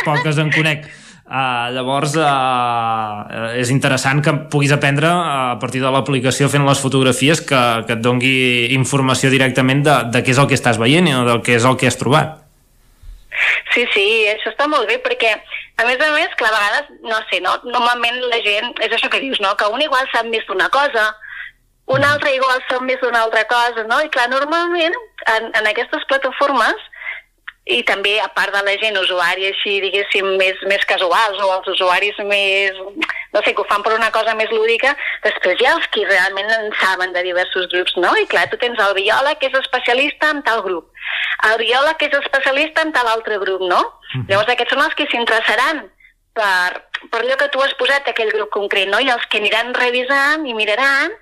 [0.04, 0.86] poques en conec
[1.26, 7.40] Uh, llavors uh, és interessant que puguis aprendre a partir de l'aplicació fent les fotografies
[7.42, 11.24] que, que et dongui informació directament de, de què és el que estàs veient o
[11.26, 12.46] del que és el que has trobat
[13.74, 17.18] Sí, sí, això està molt bé perquè a més a més, que a vegades, no
[17.26, 17.58] sé, no?
[17.64, 19.56] normalment la gent, és això que dius, no?
[19.58, 21.10] que un igual sap més d'una cosa,
[21.94, 24.00] un altre igual sap més d'una altra cosa, no?
[24.02, 24.94] I clar, normalment
[25.34, 26.86] en, en aquestes plataformes
[27.66, 31.70] i també a part de la gent usuària així diguéssim més, més casuals o els
[31.74, 32.78] usuaris més
[33.36, 34.94] no sé, que ho fan per una cosa més lúdica,
[35.24, 38.14] després hi ha els que realment en saben de diversos grups, no?
[38.16, 40.88] I clar, tu tens el biòleg que és especialista en tal grup,
[41.50, 43.82] el biòleg que és especialista en tal altre grup, no?
[44.14, 44.24] Mm.
[44.30, 45.84] Llavors aquests són els que s'interessaran
[46.36, 46.80] per,
[47.12, 49.02] per allò que tu has posat aquell grup concret, no?
[49.04, 51.12] I els que aniran revisant i miraran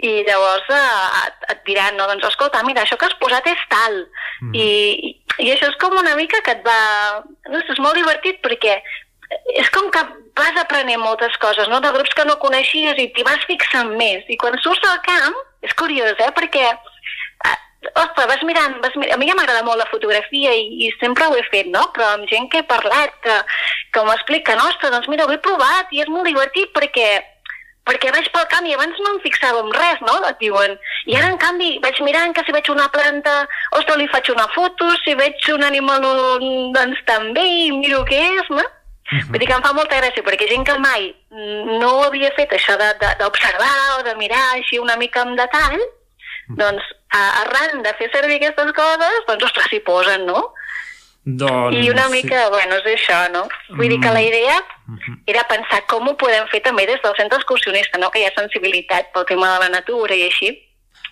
[0.00, 3.62] i llavors eh, et, et diran, no, doncs escolta, mira, això que has posat és
[3.72, 4.00] tal.
[4.46, 4.54] Mm.
[4.56, 4.66] I,
[5.36, 6.80] i, això és com una mica que et va...
[7.50, 8.78] No sé, és molt divertit perquè
[9.60, 10.02] és com que
[10.38, 11.78] vas aprenent moltes coses, no?
[11.84, 14.24] de grups que no coneixies i t'hi vas fixant més.
[14.26, 15.36] I quan surts al camp,
[15.66, 16.30] és curiós, eh?
[16.34, 17.58] perquè eh,
[17.92, 21.28] ostres, vas mirant, vas mirant, a mi ja m'agrada molt la fotografia i, i sempre
[21.28, 21.84] ho he fet, no?
[21.94, 23.36] Però amb gent que he parlat, que,
[23.94, 27.10] que m'expliquen, ostres, doncs mira, ho he provat i és molt divertit perquè
[27.90, 30.16] perquè vaig pel camp i abans no em fixava en res, no?
[30.28, 30.76] Et diuen.
[31.10, 33.34] I ara, en canvi, vaig mirant que si veig una planta,
[33.74, 36.06] ostres, li faig una foto, si veig un animal,
[36.76, 38.62] doncs també, i miro què és, no?
[39.10, 39.26] Uh -huh.
[39.30, 41.14] Vull dir que em fa molta gràcia, perquè gent que mai
[41.82, 42.76] no havia fet això
[43.18, 46.56] d'observar o de mirar així una mica en detall, uh -huh.
[46.62, 50.54] doncs arran de fer servir aquestes coses, doncs ostres, s'hi posen, no?
[51.24, 51.76] Doncs...
[51.76, 52.50] I una mica, sí.
[52.50, 53.44] bueno, és això, no?
[53.74, 53.90] Vull mm.
[53.92, 54.56] dir que la idea
[55.26, 58.10] era pensar com ho podem fer també des del centre excursionista, no?
[58.10, 60.54] Que hi ha sensibilitat pel tema de la natura i així,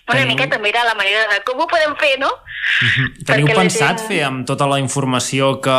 [0.09, 0.33] una Teniu...
[0.33, 2.29] mica també era la manera de com ho podem fer, no?
[2.29, 3.25] -huh.
[3.25, 4.07] Teniu Perquè pensat gent...
[4.07, 5.77] fer amb tota la informació que,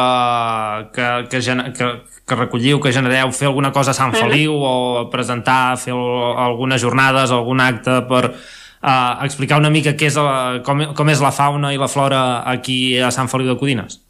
[0.94, 1.40] que, que,
[1.76, 1.88] que,
[2.26, 5.06] que recolliu, que genereu, fer alguna cosa a Sant Feliu uh -huh.
[5.06, 10.60] o presentar, fer algunes jornades, algun acte per uh, explicar una mica què és la,
[10.64, 14.09] com, com és la fauna i la flora aquí a Sant Feliu de Codines?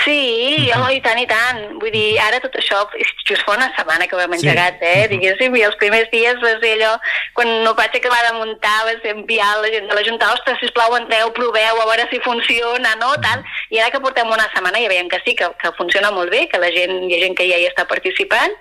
[0.00, 1.60] Sí, oh, i tant, i tant.
[1.78, 2.80] Vull dir, ara tot això,
[3.28, 4.88] just fa una setmana que ho hem engegat, sí.
[4.88, 5.04] eh?
[5.10, 6.94] Diguéssim, i els primers dies va ser allò,
[7.36, 10.96] quan no vaig acabar de muntar, va ser enviar la gent de l'Ajuntament, ostres, sisplau,
[10.96, 13.12] entreu, proveu, a veure si funciona, no?
[13.22, 13.44] Tal.
[13.70, 16.46] I ara que portem una setmana ja veiem que sí, que, que funciona molt bé,
[16.48, 18.58] que la gent, hi ha gent que ja hi està participant,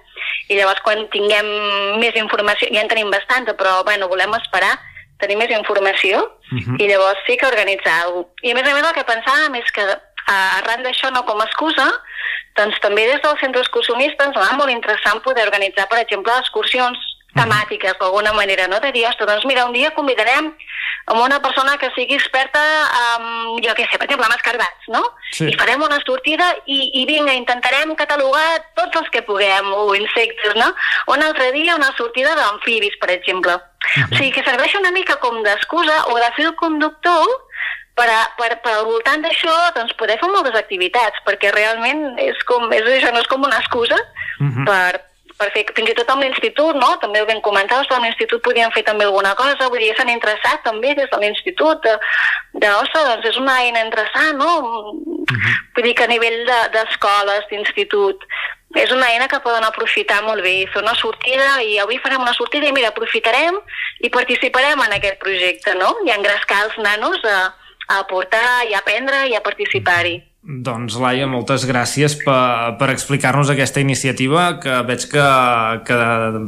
[0.52, 1.48] i llavors quan tinguem
[2.04, 4.76] més informació, ja en tenim bastanta, però, bueno, volem esperar
[5.22, 6.20] tenir més informació,
[6.52, 6.78] uh -huh.
[6.82, 8.48] i llavors sí que organitzar alguna cosa.
[8.48, 9.86] I a més a més el que pensàvem és que
[10.28, 11.88] arran d'això, no com a excusa,
[12.60, 17.00] doncs també des del centre excursionista ens va molt interessant poder organitzar, per exemple, excursions
[17.36, 18.80] temàtiques d'alguna manera, no?
[18.84, 20.52] De dir, ostres, doncs mira, un dia convidarem
[21.12, 22.62] amb una persona que sigui experta
[23.00, 23.28] en,
[23.64, 25.02] jo què sé, per exemple, amb escarbats, no?
[25.32, 25.48] Sí.
[25.50, 30.58] I farem una sortida i, i vinga, intentarem catalogar tots els que puguem, o insectes,
[30.60, 30.72] no?
[31.16, 33.56] Un altre dia una sortida d'amfibis, per exemple.
[33.56, 34.12] Uh -huh.
[34.12, 37.26] O sigui, que serveix una mica com d'excusa o de fil conductor
[38.02, 42.40] per, a, per, per al voltant d'això doncs, poder fer moltes activitats, perquè realment és
[42.50, 44.54] com, és, això no és com una excusa uh mhm.
[44.58, 44.66] -huh.
[44.66, 45.02] per,
[45.38, 46.90] per fer, fins i tot amb l'institut, no?
[47.02, 50.64] també ho vam comentar, amb l'institut podien fer també alguna cosa, vull dir, s'han interessat
[50.64, 51.94] també des de l'institut, de,
[52.62, 54.52] de, ostres, doncs és una eina interessant, no?
[54.58, 55.38] Uh mhm.
[55.42, 55.54] -huh.
[55.76, 56.40] Vull dir que a nivell
[56.74, 58.20] d'escoles, de, d'institut,
[58.76, 62.34] és una eina que poden aprofitar molt bé, fer una sortida, i avui farem una
[62.34, 63.56] sortida i mira, aprofitarem
[64.00, 65.90] i participarem en aquest projecte, no?
[66.06, 67.54] I engrescar els nanos a,
[67.92, 70.18] a aportar i a aprendre i a participar-hi.
[70.42, 75.26] Doncs, Laia, moltes gràcies per, per explicar-nos aquesta iniciativa que veig que,
[75.86, 75.98] que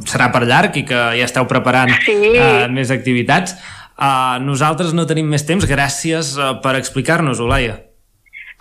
[0.10, 2.18] serà per llarg i que ja esteu preparant sí.
[2.34, 3.54] uh, més activitats.
[3.94, 5.70] Uh, nosaltres no tenim més temps.
[5.70, 7.78] Gràcies uh, per explicar-nos-ho, Laia.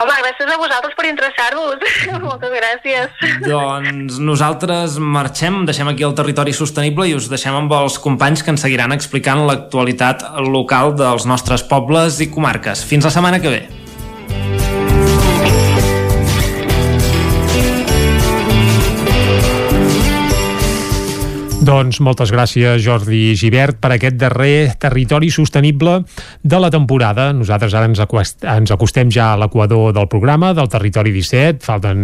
[0.03, 1.85] Home, gràcies a vosaltres per interessar-vos.
[2.27, 3.21] Moltes gràcies.
[3.45, 8.51] Doncs nosaltres marxem, deixem aquí el territori sostenible i us deixem amb els companys que
[8.55, 12.83] ens seguiran explicant l'actualitat local dels nostres pobles i comarques.
[12.89, 13.82] Fins la setmana que ve.
[21.63, 26.01] Doncs moltes gràcies, Jordi Givert, per aquest darrer territori sostenible
[26.43, 27.29] de la temporada.
[27.31, 31.63] Nosaltres ara ens, acost ens acostem ja a l'equador del programa, del Territori 17.
[31.63, 32.01] Falten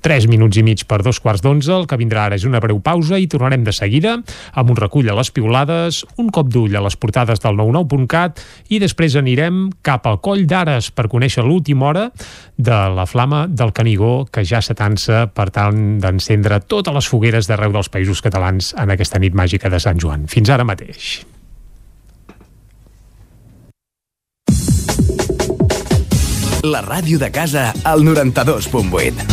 [0.00, 1.74] 3 minuts i mig per dos quarts d'onze.
[1.76, 4.14] El que vindrà ara és una breu pausa i tornarem de seguida
[4.56, 8.40] amb un recull a les piulades, un cop d'ull a les portades del 99.cat
[8.72, 12.06] i després anirem cap al Coll d'Ares per conèixer l'última hora
[12.56, 17.76] de la flama del Canigó que ja s'atansa per tal d'encendre totes les fogueres d'arreu
[17.76, 20.26] dels països catalans en aquest aquesta nit màgica de Sant Joan.
[20.30, 21.26] Fins ara mateix.
[26.62, 29.26] La ràdio de casa al 92.8.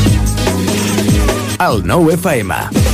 [1.61, 2.88] El 9 FM.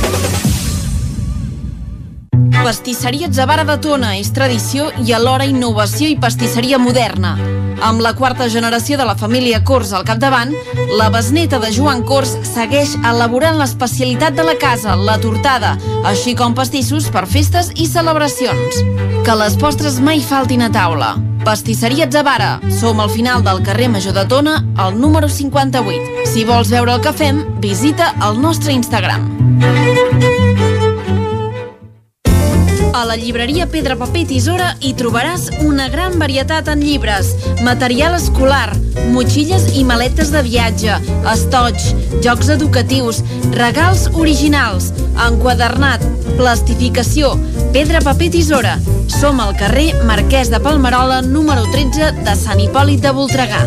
[2.66, 7.36] Pastisseria Zavara de Tona és tradició i alhora innovació i pastisseria moderna.
[7.86, 10.50] Amb la quarta generació de la família Cors al capdavant,
[10.98, 15.76] la besneta de Joan Cors segueix elaborant l'especialitat de la casa, la tortada,
[16.10, 18.82] així com pastissos per festes i celebracions.
[19.22, 21.14] Que les postres mai faltin a taula.
[21.46, 22.56] Pastisseria Zavara.
[22.80, 26.26] Som al final del carrer Major de Tona, al número 58.
[26.34, 29.45] Si vols veure el que fem, visita el nostre Instagram.
[32.96, 37.28] A la llibreria Pedra Paper i Tisora hi trobaràs una gran varietat en llibres,
[37.66, 38.70] material escolar,
[39.12, 40.96] motxilles i maletes de viatge,
[41.34, 41.76] estoig,
[42.24, 43.20] jocs educatius,
[43.52, 44.94] regals originals,
[45.28, 46.08] enquadernat,
[46.40, 47.34] plastificació,
[47.76, 48.78] pedra, paper, tisora.
[49.12, 53.66] Som al carrer Marquès de Palmerola, número 13 de Sant Hipòlit de Voltregà.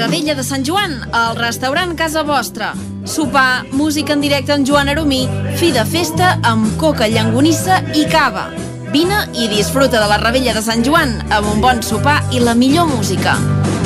[0.00, 2.72] Radella de Sant Joan, al restaurant Casa Vostra.
[3.04, 5.28] Sopar, música en directe en Joan Aromí,
[5.60, 8.48] fi de festa amb coca, llangonissa i cava.
[8.94, 12.56] Vine i disfruta de la Rebella de Sant Joan amb un bon sopar i la
[12.56, 13.36] millor música.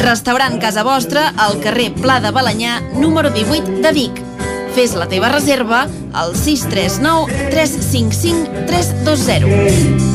[0.04, 4.22] Restaurant Casa Vostra al carrer Pla de Balanyà, número 18 de Vic.
[4.78, 10.14] Fes la teva reserva al 639 355 320.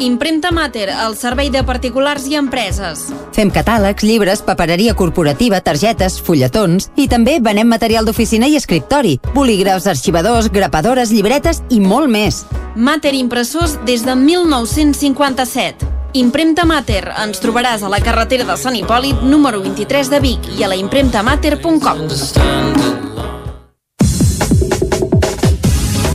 [0.00, 3.04] Impremta Mater, el servei de particulars i empreses.
[3.36, 9.86] Fem catàlegs, llibres, papereria corporativa, targetes, fulletons i també venem material d'oficina i escriptori, bolígrafs,
[9.86, 12.44] arxivadors, grapadores, llibretes i molt més.
[12.74, 15.90] Mater Impressors des de 1957.
[16.14, 17.06] Impremta Mater.
[17.22, 20.76] Ens trobaràs a la carretera de Sant Hipòlit, número 23 de Vic i a la
[20.76, 22.04] impremtamater.com.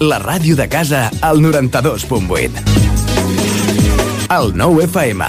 [0.06, 2.87] La ràdio de casa al 92.8.
[4.30, 5.24] El 9 FM.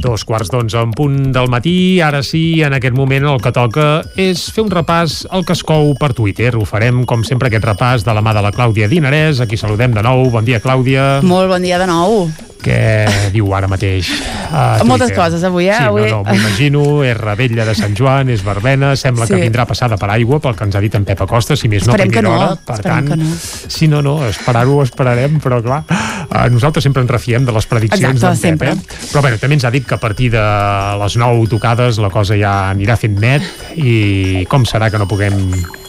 [0.00, 2.00] Dos quarts d'onze en punt del matí.
[2.00, 5.60] Ara sí, en aquest moment el que toca és fer un repàs al que es
[5.60, 6.54] cou per Twitter.
[6.56, 9.44] Ho farem, com sempre, aquest repàs de la mà de la Clàudia Dinarès.
[9.44, 10.24] Aquí saludem de nou.
[10.32, 11.20] Bon dia, Clàudia.
[11.20, 12.30] Molt bon dia de nou.
[12.64, 14.08] Què diu ara mateix?
[14.54, 15.16] A Moltes Twitter?
[15.18, 15.76] coses avui, eh?
[15.76, 16.84] Sí, Avui- no, no, m'imagino.
[17.04, 18.94] És Rebella de Sant Joan, és verbena.
[18.96, 19.40] Sembla que Sí.
[19.42, 21.92] vindrà passada per aigua, pel que ens ha dit en Pep Acosta, si més no,
[21.92, 22.56] Esperem que primera no, hora.
[22.64, 23.36] Per esperem tant, que no.
[23.68, 28.20] si no, no, esperar-ho esperarem, però clar, eh, nosaltres sempre ens refiem de les prediccions
[28.20, 28.72] d'en Pep, sempre.
[28.72, 29.06] eh?
[29.12, 30.44] Però bé, també ens ha dit que a partir de
[31.02, 33.42] les 9 tocades la cosa ja anirà fent net
[33.76, 35.34] i com serà que no puguem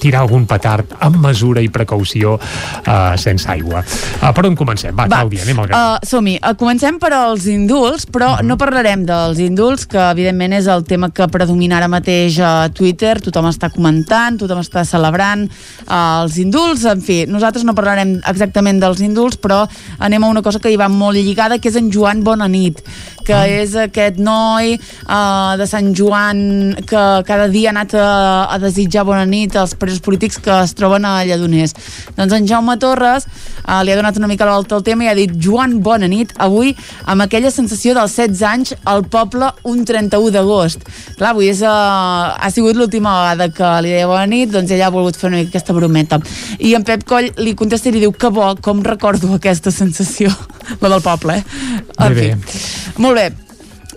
[0.06, 3.82] tirar algun petard amb mesura i precaució uh, sense aigua.
[4.22, 4.94] Uh, per on comencem?
[4.96, 5.82] Va, Va, Clàudia, anem al gra.
[5.96, 6.38] Uh, Som-hi.
[6.40, 11.10] Uh, comencem per als indults, però no parlarem dels indults, que evidentment és el tema
[11.16, 13.18] que predomina ara mateix a Twitter.
[13.26, 16.86] Tothom està comentant, tothom està celebrant uh, els indults.
[16.92, 19.64] En fi, nosaltres no parlarem exactament dels indults, però
[20.06, 22.82] anem a una cosa que hi va molt lligada, que és en Joan Bonanit,
[23.26, 28.10] que és aquest noi uh, de Sant Joan que cada dia ha anat a,
[28.54, 31.76] a desitjar bona nit als presos polítics que es troben a Lledoners.
[32.18, 35.12] Doncs en Jaume Torres uh, li ha donat una mica la volta al tema i
[35.12, 36.74] ha dit Joan, bona nit, avui
[37.06, 40.86] amb aquella sensació dels 16 anys al poble un 31 d'agost.
[41.20, 44.90] Clar, avui és, uh, ha sigut l'última vegada que li deia bona nit, doncs ella
[44.90, 46.20] ha volgut fer una mica aquesta brometa.
[46.60, 50.34] I en Pep Coll li contesta i li diu que bo, com recordo aquesta sensació,
[50.82, 51.82] la del poble, eh?
[52.00, 52.38] En Bé, bé.
[52.46, 53.02] fi.
[53.02, 53.45] Molt bé.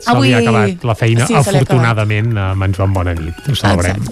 [0.04, 3.38] Se li ha acabat la feina, Sí, afortunadament, amb en Joan Bonanit.
[3.48, 4.04] Ho celebrem.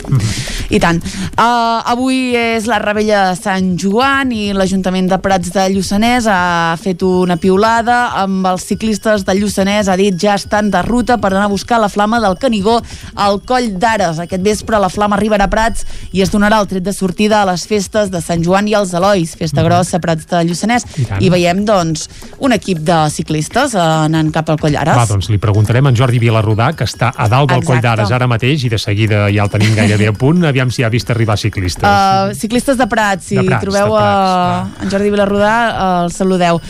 [0.71, 0.99] I tant.
[1.37, 6.75] Uh, avui és la rebella de Sant Joan i l'Ajuntament de Prats de Lluçanès ha
[6.81, 11.33] fet una piulada amb els ciclistes de Lluçanès, ha dit ja estan de ruta per
[11.33, 12.81] anar a buscar la flama del Canigó
[13.15, 14.21] al Coll d'Ares.
[14.25, 17.49] Aquest vespre la flama arribarà a Prats i es donarà el tret de sortida a
[17.53, 20.87] les festes de Sant Joan i els Elois, festa grossa a Prats de Lluçanès.
[20.97, 21.23] I tant.
[21.23, 22.09] I veiem, doncs,
[22.43, 24.99] un equip de ciclistes eh, anant cap al Coll d'Ares.
[24.99, 25.39] Va, doncs li
[25.77, 27.87] preguntarem a en Jordi Vilarrodà, que està a dalt del Coll Exacte.
[27.87, 30.89] d'Ares ara mateix i de seguida ja el tenim gairebé a punt, aviam si ha
[30.89, 31.85] vist arribar ciclistes.
[31.85, 36.13] Uh, ciclistes de Prats, si De Prats, trobeu de a en Jordi Vilarrodà, uh, el
[36.13, 36.61] saludeu.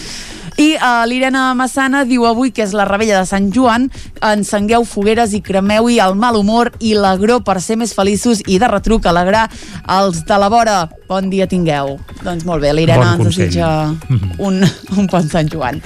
[0.57, 3.91] I uh, l'Irene Massana diu avui que és la rebella de Sant Joan,
[4.24, 8.70] encengueu fogueres i cremeu-hi el mal humor i l'agró per ser més feliços i de
[8.73, 9.51] retruc alegrar
[9.99, 10.78] els de la vora.
[11.07, 11.97] Bon dia tingueu.
[12.24, 13.69] Doncs molt bé, l'Irene Bon ens desitja
[14.43, 14.62] un,
[14.99, 15.78] un bon Sant Joan.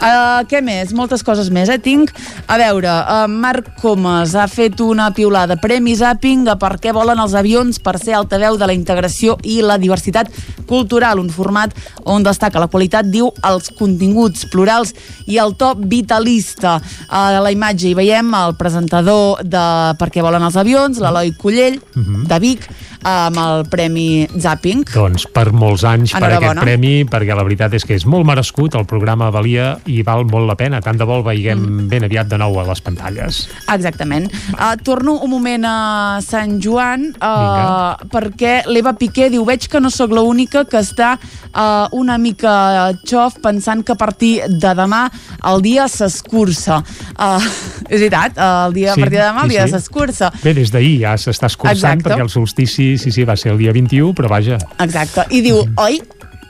[0.00, 0.94] Uh, què més?
[0.96, 1.76] Moltes coses més, eh?
[1.82, 2.08] Tinc,
[2.48, 7.20] a veure, uh, Marc Comas ha fet una piulada Premi Zapping a per què volen
[7.20, 10.30] els avions per ser altaveu de la integració i la diversitat
[10.70, 11.74] cultural, un format
[12.08, 14.94] on destaca la qualitat, diu, els continguts plurals
[15.28, 16.78] i el to vitalista.
[17.10, 19.66] A la imatge hi veiem el presentador de
[20.00, 22.24] Per què volen els avions, l'Eloi Collell, uh -huh.
[22.30, 22.70] de Vic,
[23.06, 24.84] amb el Premi Zapping.
[24.92, 28.76] Doncs per molts anys per aquest premi, perquè la veritat és que és molt merescut,
[28.78, 31.88] el programa valia i val molt la pena, tant de bo el veiguem mm.
[31.90, 33.42] ben aviat de nou a les pantalles.
[33.72, 34.28] Exactament.
[34.54, 35.76] Uh, torno un moment a
[36.24, 41.86] Sant Joan uh, perquè l'Eva Piqué diu veig que no sóc l'única que està uh,
[41.96, 45.06] una mica xof pensant que a partir de demà
[45.48, 46.80] el dia s'escurça.
[47.16, 47.38] Uh,
[47.88, 48.36] és veritat,
[48.66, 50.30] el dia, a partir de demà el dia s'escurça.
[50.44, 52.08] Bé, des d'ahir ja s'està escurçant Exacte.
[52.08, 55.26] perquè el solstici, sí, sí, va ser el dia 21, però vaja, Exacte.
[55.30, 56.00] I diu, oi,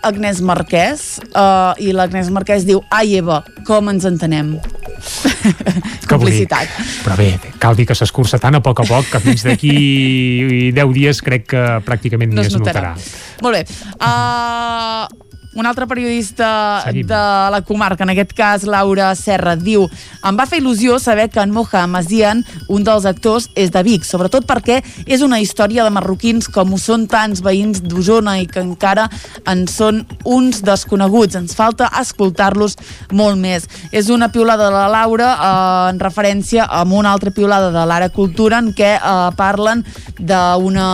[0.02, 1.18] Agnès Marquès?
[1.34, 4.54] Uh, I l'Agnès Marquès diu, ai, Eva, com ens entenem?
[4.60, 6.08] que bonic.
[6.08, 6.68] Complicitat.
[7.04, 7.30] Però bé,
[7.60, 11.46] cal dir que s'escurça tant a poc a poc que fins d'aquí 10 dies crec
[11.54, 12.94] que pràcticament No ni es es notarà.
[12.94, 13.40] notarà.
[13.44, 13.62] Molt bé.
[14.00, 17.06] Uh, un altre periodista Seguim.
[17.06, 19.88] de la comarca, en aquest cas Laura Serra, diu
[20.26, 24.04] em va fer il·lusió saber que en Moja Mazian, un dels actors, és de Vic,
[24.06, 28.62] sobretot perquè és una història de marroquins com ho són tants veïns d'Osona i que
[28.62, 29.08] encara
[29.48, 31.38] en són uns desconeguts.
[31.40, 32.76] Ens falta escoltar-los
[33.16, 33.66] molt més.
[33.90, 38.10] És una piulada de la Laura eh, en referència amb una altra piulada de l'Ara
[38.14, 39.84] Cultura en què eh, parlen
[40.18, 40.86] d'una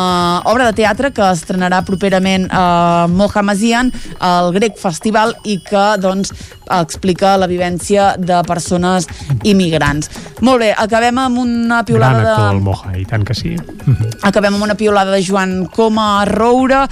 [0.46, 2.64] obra de teatre que estrenarà properament a
[3.06, 3.92] eh, Moja Mazian,
[4.46, 6.32] al Grec Festival, i que doncs,
[6.72, 9.06] explica la vivència de persones
[9.44, 10.10] immigrants.
[10.46, 12.54] Molt bé, acabem amb una Gran piulada actor, de...
[12.56, 13.56] el Moja, i tant que sí.
[14.22, 16.86] Acabem amb una piulada de Joan Coma Roure,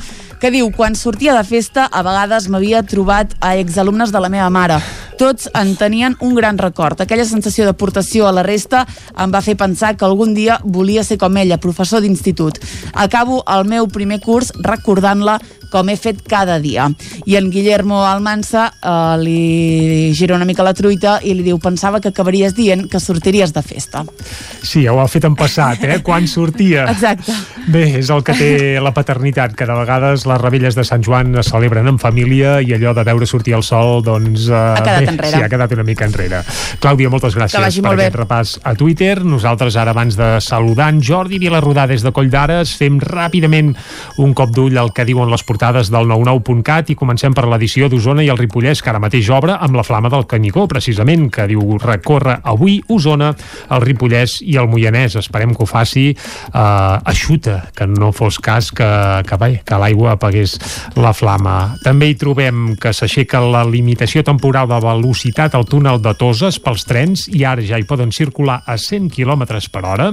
[0.44, 4.50] que diu, quan sortia de festa, a vegades m'havia trobat a exalumnes de la meva
[4.52, 4.76] mare.
[5.16, 7.00] Tots en tenien un gran record.
[7.00, 8.82] Aquella sensació d'aportació a la resta
[9.16, 12.58] em va fer pensar que algun dia volia ser com ella, professor d'institut.
[12.92, 15.38] Acabo el meu primer curs recordant-la
[15.74, 16.86] com he fet cada dia.
[17.26, 21.98] I en Guillermo Almansa eh, li gira una mica la truita i li diu pensava
[22.00, 24.04] que acabaries dient que sortiries de festa.
[24.62, 25.98] Sí, ho ha fet en passat, eh?
[26.06, 26.86] Quan sortia.
[26.94, 27.34] Exacte.
[27.66, 28.50] Bé, és el que té
[28.84, 32.74] la paternitat, que de vegades les rebelles de Sant Joan es celebren en família i
[32.76, 34.46] allò de veure sortir el sol, doncs...
[34.50, 35.32] Eh, Ha quedat bé, enrere.
[35.34, 36.42] Sí, ha quedat una mica enrere.
[36.84, 38.06] Clàudia, moltes gràcies per molt bé.
[38.10, 39.16] aquest repàs a Twitter.
[39.24, 43.72] Nosaltres ara, abans de saludar en Jordi Vilarrodà des de Coll d'Ares, fem ràpidament
[44.22, 48.24] un cop d'ull al que diuen les portades del 99.cat i comencem per l'edició d'Osona
[48.24, 51.78] i el Ripollès, que ara mateix obre amb la flama del Canigó, precisament, que diu
[51.80, 53.30] recorre avui Osona,
[53.72, 55.16] el Ripollès i el Moianès.
[55.20, 58.90] Esperem que ho faci eh, eixuta, que no fos cas que,
[59.28, 60.58] que, que l'aigua apagués
[61.00, 61.76] la flama.
[61.84, 66.84] També hi trobem que s'aixeca la limitació temporal de velocitat al túnel de Toses pels
[66.88, 70.10] trens i ara ja hi poden circular a 100 km per hora.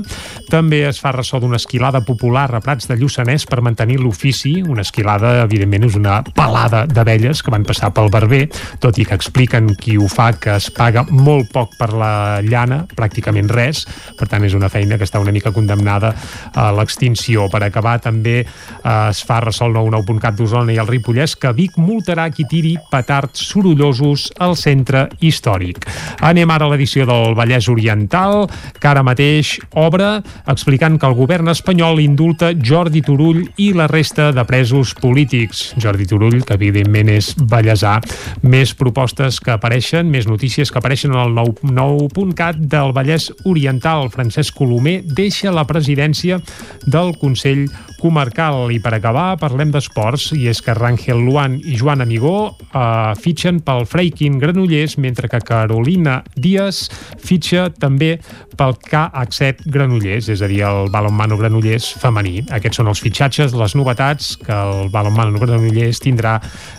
[0.51, 4.59] També es fa ressò d'una esquilada popular a Prats de Lluçanès per mantenir l'ofici.
[4.61, 8.43] Una esquilada, evidentment, és una pelada d'abelles que van passar pel barber,
[8.83, 12.13] tot i que expliquen qui ho fa que es paga molt poc per la
[12.45, 13.85] llana, pràcticament res,
[14.19, 16.13] per tant és una feina que està una mica condemnada
[16.53, 17.47] a l'extinció.
[17.51, 21.77] Per acabar, també eh, es fa ressò el 99.cat d'Osona i el Ripollès que Vic
[21.81, 25.87] multarà qui tiri petards sorollosos al centre històric.
[26.25, 28.47] Anem ara a l'edició del Vallès Oriental,
[28.79, 30.17] que ara mateix obre
[30.51, 35.20] explicant que el govern espanyol indulta Jordi Turull i la resta de presos polítics.
[35.81, 37.97] Jordi Turull, que evidentment és ballesà.
[38.41, 44.09] Més propostes que apareixen, més notícies que apareixen al 99.cat del Vallès Oriental.
[44.13, 46.39] Francesc Colomer deixa la presidència
[46.87, 47.67] del Consell
[48.01, 48.71] Comarcal.
[48.73, 53.61] I per acabar, parlem d'esports, i és que Rangel Luan i Joan Amigó eh, fitxen
[53.65, 56.87] pel Freikin Granollers, mentre que Carolina Díaz
[57.21, 58.15] fitxa també
[58.57, 62.41] pel KH7 Granollers, és a dir, el balonmano Granollers femení.
[62.49, 66.37] Aquests són els fitxatges, les novetats que el balonmano Granollers tindrà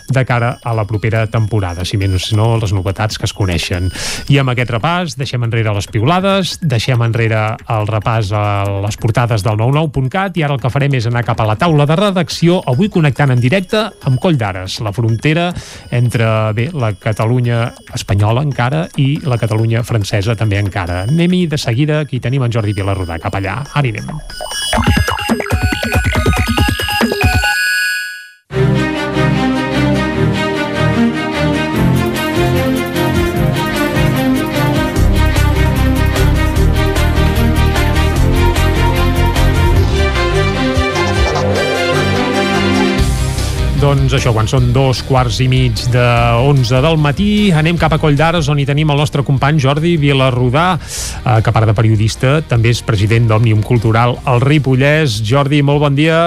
[0.09, 3.89] de cara a la propera temporada, si més no les novetats que es coneixen.
[4.29, 7.43] I amb aquest repàs deixem enrere les piulades, deixem enrere
[7.73, 8.45] el repàs a
[8.85, 11.87] les portades del 99.cat i ara el que farem és anar cap a la taula
[11.89, 15.49] de redacció, avui connectant en directe amb Coll d'Ares, la frontera
[15.91, 21.03] entre bé, la Catalunya espanyola encara i la Catalunya francesa també encara.
[21.07, 23.61] Anem-hi de seguida, aquí tenim en Jordi Vilarrodà, cap allà.
[23.73, 25.32] Ara anem.
[43.83, 46.03] Doncs això, quan són dos quarts i mig de
[46.47, 49.97] 11 del matí, anem cap a Coll d'Ares, on hi tenim el nostre company Jordi
[49.99, 55.19] Vilarrodà, eh, que a part de periodista també és president d'Òmnium Cultural al Ripollès.
[55.27, 56.21] Jordi, molt bon dia.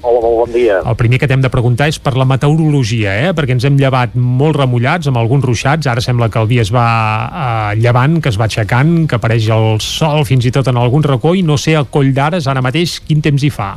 [0.00, 0.80] Hola, molt bon dia.
[0.80, 3.36] El primer que t'hem de preguntar és per la meteorologia, eh?
[3.36, 6.72] perquè ens hem llevat molt remullats, amb alguns ruixats, ara sembla que el dia es
[6.72, 6.88] va
[7.28, 11.04] eh, llevant, que es va aixecant, que apareix el sol fins i tot en algun
[11.04, 13.74] racó, i no sé a Coll d'Ares ara mateix quin temps hi fa.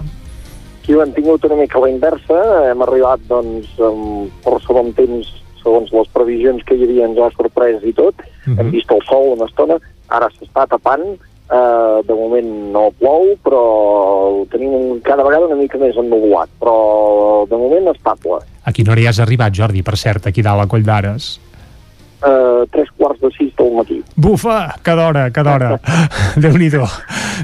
[0.86, 2.36] Aquí ho hem tingut una mica la inversa,
[2.70, 5.32] hem arribat doncs amb força bon temps
[5.64, 8.60] segons les previsions que hi havia ens ha sorprès i tot, uh -huh.
[8.60, 9.80] hem vist el sol una estona,
[10.14, 13.64] ara s'està tapant, eh, de moment no plou, però
[14.30, 18.46] ho tenim cada vegada una mica més ennubulat, però de moment estable.
[18.64, 21.40] A quina hora hi has arribat, Jordi, per cert, aquí dalt a Coll d'Ares?
[22.26, 24.00] Eh, tres quarts de sis del matí.
[24.16, 25.80] Bufa, cada hora, cada hora.
[26.42, 26.82] Déu-n'hi-do,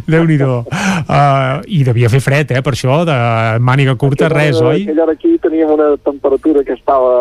[0.07, 3.13] déu nhi déu uh, I devia fer fred, eh, per això, de
[3.61, 4.81] màniga curta, Aquella res, hora- oi?
[4.87, 7.11] Aquella hora aquí teníem una temperatura que estava,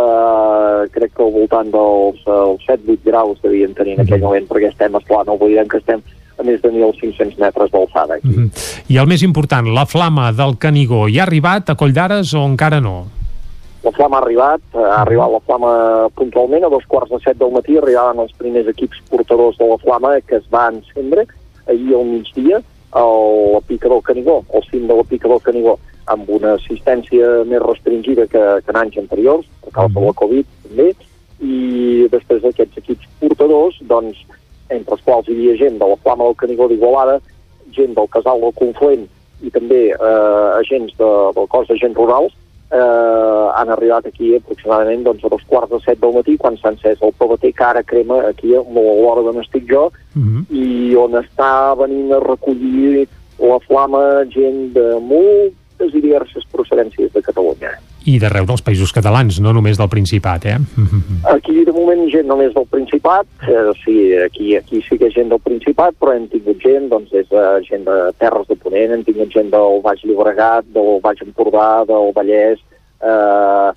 [0.87, 4.71] eh, crec que al voltant dels, els 7-8 graus devien tenir en aquell moment, perquè
[4.73, 6.01] estem, esclar, no oblidem que estem
[6.41, 8.15] a més de 1.500 metres d'alçada.
[8.17, 8.29] aquí.
[8.29, 8.51] Mhm.
[8.89, 12.47] I el més important, la flama del Canigó, hi ha arribat a Coll d'Ares o
[12.47, 13.05] encara no?
[13.83, 17.39] La flama ha arribat, eh, ha arribat la flama puntualment, a dos quarts de set
[17.41, 21.25] del matí arribaven els primers equips portadors de la flama que es va encendre
[21.67, 22.61] ahir al migdia
[22.93, 23.05] a
[23.55, 25.79] la pica del Canigó, al cim de la pica del Canigó,
[26.13, 30.51] amb una assistència més restringida que, que en anys anteriors, per causa de la Covid
[30.67, 30.91] també,
[31.41, 34.19] i després d'aquests equips portadors, doncs,
[34.69, 37.17] entre els quals hi havia gent de la Flama del Canigó d'Igualada,
[37.73, 39.07] gent del Casal del Conflent
[39.41, 42.35] i també eh, agents de, del cos d'agents rurals,
[42.73, 46.73] eh, han arribat aquí aproximadament doncs, a dos quarts de set del matí quan s'ha
[46.75, 49.91] encès el PBT que ara crema aquí a l'hora d'on estic jo
[50.51, 53.07] i on està venint a recollir
[53.41, 54.87] la flama gent de
[55.81, 57.73] moltes i diverses procedències de Catalunya.
[58.09, 60.59] I d'arreu dels països catalans, no només del Principat, eh?
[61.35, 65.31] Aquí de moment gent només del Principat, eh, sí, aquí, aquí sí que és gent
[65.31, 69.05] del Principat, però hem tingut gent, doncs des de gent de Terres de Ponent, hem
[69.05, 72.61] tingut gent del Baix Llobregat, del Baix Empordà, del Vallès,
[73.01, 73.71] eh,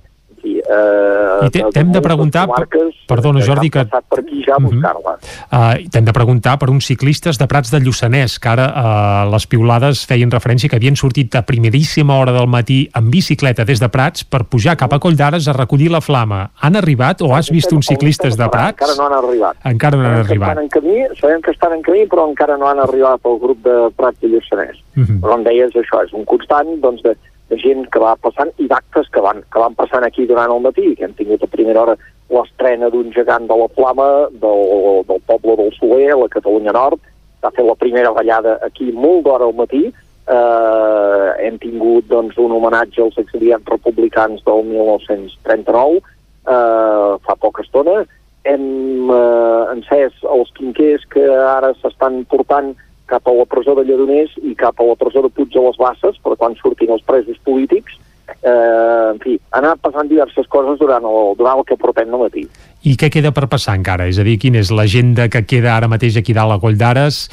[0.44, 4.62] fi, eh, I t'he- t'hem de preguntar, comarques perdona, Jordi, que- per aquí ja a
[4.62, 5.16] buscar-la.
[5.52, 9.48] Uh, T'hem de preguntar per uns ciclistes de Prats de Lluçanès, que ara uh, les
[9.48, 13.90] piulades feien referència que havien sortit a primeríssima hora del matí en bicicleta des de
[13.90, 16.52] Prats per pujar cap a Coll d'Ares a recollir la flama.
[16.62, 18.78] Han arribat o has vist uns ciclistes de Prats?
[18.82, 19.58] Encara no han arribat.
[19.66, 20.50] Encara no han arribat.
[20.50, 23.64] Estan en camí, sabem que estan en camí, però encara no han arribat al grup
[23.64, 24.78] de Prats i Lluçanès.
[24.96, 25.22] Mhm.
[25.22, 28.68] Però com deies, això és un constant doncs, de, de gent que va passant i
[28.70, 31.84] d'actes que van, que van passant aquí durant el matí, que hem tingut a primera
[31.84, 31.98] hora
[32.34, 34.08] l'estrena d'un gegant de la flama
[34.44, 37.04] del, del poble del Soler, la Catalunya Nord,
[37.44, 42.56] va fer la primera ballada aquí molt d'hora al matí, eh, hem tingut doncs, un
[42.56, 48.04] homenatge als exiliats republicans del 1939, eh, fa poca estona,
[48.44, 52.74] hem eh, encès els quinquers que ara s'estan portant
[53.14, 55.78] cap a la presó de Lledoners i cap a la presó de Puig de les
[55.78, 58.00] Basses, per quan surtin els presos polítics.
[58.24, 62.20] Eh, en fi, han anat passant diverses coses durant el, durant el que portem de
[62.20, 62.46] matí.
[62.88, 64.08] I què queda per passar encara?
[64.12, 67.26] És a dir, quina és l'agenda que queda ara mateix aquí dalt a Coll d'Ares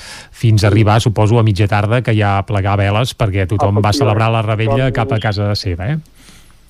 [0.42, 4.30] fins a arribar, suposo, a mitja tarda, que ja plegar veles perquè tothom va celebrar
[4.34, 5.98] la rebella Doncs- cap a casa seva, eh?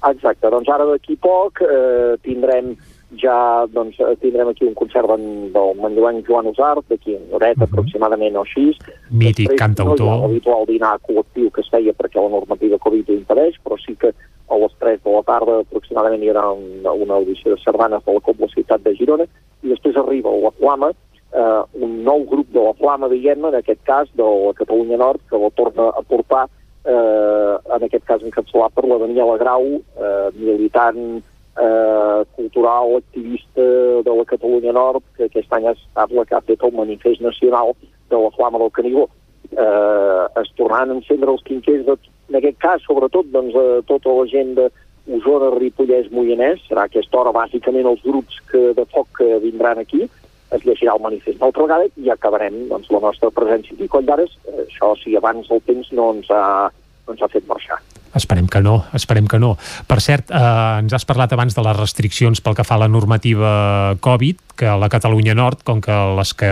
[0.08, 2.72] Exacte, doncs ara d'aquí poc eh, tindrem
[3.18, 8.36] ja doncs, eh, tindrem aquí un concert del manlluenc Joan Usart, d'aquí una horeta aproximadament
[8.36, 8.70] o així.
[9.10, 9.98] Mític Després, cantautor.
[9.98, 13.58] No hi ha l'habitual dinar col·lectiu que es feia perquè la normativa Covid ho impedeix,
[13.64, 14.12] però sí que
[14.50, 18.14] a les 3 de la tarda aproximadament hi haurà una, una audició de sardanes de
[18.14, 19.26] la Cobla Ciutat de Girona
[19.62, 20.90] i després arriba la Flama,
[21.32, 25.22] eh, un nou grup de la Flama, diguem-ne, en aquest cas de la Catalunya Nord,
[25.30, 26.46] que la torna a portar
[26.84, 31.20] eh, en aquest cas encapçalat per la Daniela Grau, eh, militant
[31.56, 33.62] eh, cultural, activista
[34.04, 37.20] de la Catalunya Nord, que aquest any ha estat la que ha fet el manifest
[37.24, 37.74] nacional
[38.10, 39.08] de la Flama del Canigó.
[39.50, 41.96] Eh, es tornaran a encendre els quinquers, de,
[42.30, 44.70] en aquest cas, sobretot, doncs, eh, tota la gent de
[45.10, 50.04] Osona, Ripollès, Moianès, serà aquesta hora bàsicament els grups que, de foc que vindran aquí,
[50.50, 54.06] es llegirà el manifest una altra vegada i acabarem doncs, la nostra presència aquí Coll
[54.06, 54.36] d'Ares.
[54.46, 56.70] Eh, Això si abans el temps no ens ha,
[57.06, 57.78] no ens ha fet marxar.
[58.14, 59.54] Esperem que no, esperem que no.
[59.86, 62.88] Per cert, eh, ens has parlat abans de les restriccions pel que fa a la
[62.88, 66.50] normativa Covid, que a la Catalunya Nord, com que les que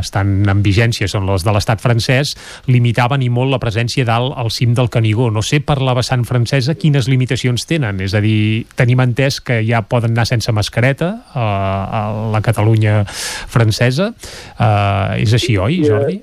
[0.00, 2.34] estan en vigència són les de l'estat francès,
[2.68, 5.30] limitaven i molt la presència dalt al cim del Canigó.
[5.32, 8.00] No sé per la vessant francesa quines limitacions tenen.
[8.04, 12.02] És a dir, tenim entès que ja poden anar sense mascareta eh, a
[12.34, 14.12] la Catalunya francesa.
[14.58, 16.20] Eh, és així, oi, Jordi?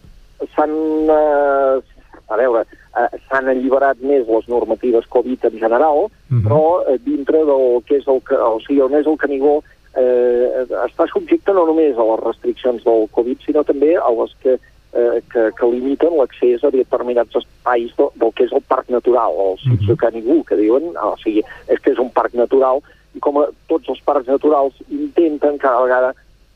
[0.55, 0.73] s'han...
[1.09, 1.95] Eh,
[2.27, 2.65] a veure,
[2.99, 6.43] eh, s'han alliberat més les normatives Covid en general, Mhm.
[6.43, 9.63] però eh, dintre del que és el, o sigui, on és el Canigó
[9.95, 14.57] eh, està subjecte no només a les restriccions del Covid, sinó també a les que,
[14.93, 19.33] eh, que, que limiten l'accés a determinats espais do, del que és el parc natural,
[19.33, 22.83] el sitio Canigú, que diuen, o sigui, és que és un parc natural,
[23.15, 26.13] i com a tots els parcs naturals intenten cada vegada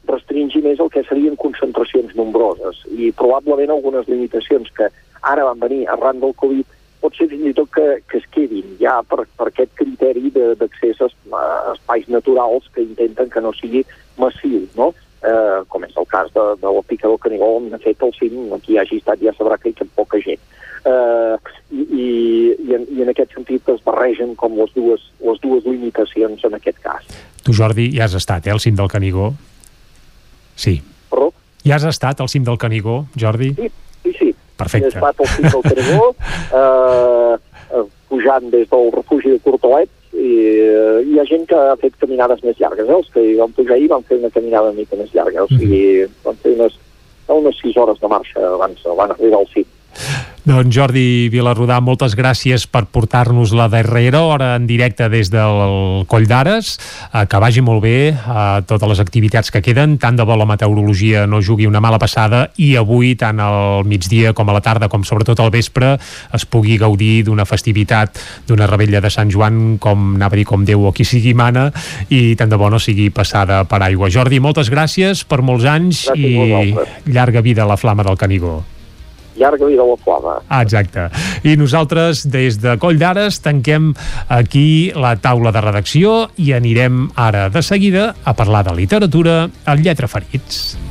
[0.07, 4.89] restringir més el que serien concentracions nombroses i probablement algunes limitacions que
[5.21, 6.65] ara van venir arran del Covid
[7.01, 10.99] pot ser fins i tot que, que es quedin ja per, per aquest criteri d'accés
[11.01, 13.81] a, es- a espais naturals que intenten que no sigui
[14.21, 14.91] massiu, no?
[15.21, 18.13] Eh, com és el cas de, de la Pica del Canigó, on de fet el
[18.17, 20.41] cim, qui hagi estat ja sabrà que hi ha poca gent.
[20.85, 21.35] Eh,
[21.69, 22.05] i, i,
[22.57, 26.57] i, en, I en aquest sentit es barregen com les dues, les dues limitacions en
[26.57, 27.05] aquest cas.
[27.45, 29.31] Tu, Jordi, ja has estat, eh, al cim del Canigó?
[30.55, 30.79] Sí.
[31.09, 31.31] Perdó?
[31.65, 33.53] Ja has estat al cim del Canigó, Jordi?
[33.57, 33.69] Sí.
[34.61, 34.87] Perfecte.
[34.87, 36.11] He estat al cim del Canigó,
[36.59, 37.33] eh,
[37.79, 41.95] eh, pujant des del refugi de Cortolet, i eh, hi ha gent que ha fet
[42.01, 42.87] caminades més llargues.
[42.87, 42.97] Eh?
[42.97, 45.51] Els que hi van pujar ahir van fer una caminada una mica més llarga, o
[45.51, 46.77] sigui, van fer unes,
[47.31, 49.69] unes 6 hores de marxa abans van arribar al cim.
[50.41, 56.25] Doncs Jordi Vilarrodà, moltes gràcies per portar-nos la darrera hora en directe des del Coll
[56.25, 56.71] d'Ares.
[57.13, 59.99] Eh, que vagi molt bé a totes les activitats que queden.
[60.01, 64.33] Tant de bo la meteorologia no jugui una mala passada i avui, tant al migdia
[64.33, 65.93] com a la tarda, com sobretot al vespre,
[66.33, 68.17] es pugui gaudir d'una festivitat,
[68.49, 71.69] d'una rebella de Sant Joan, com anava a dir, com Déu o qui sigui mana,
[72.09, 74.09] i tant de bo no sigui passada per aigua.
[74.09, 78.63] Jordi, moltes gràcies per molts anys Gràcies i llarga vida a la flama del Canigó.
[79.39, 80.37] Llarga vida la flama.
[80.49, 81.07] Ah, exacte.
[81.47, 83.93] I nosaltres, des de Coll d'Ares, tanquem
[84.27, 89.85] aquí la taula de redacció i anirem ara de seguida a parlar de literatura al
[89.85, 90.90] Lletra Ferits.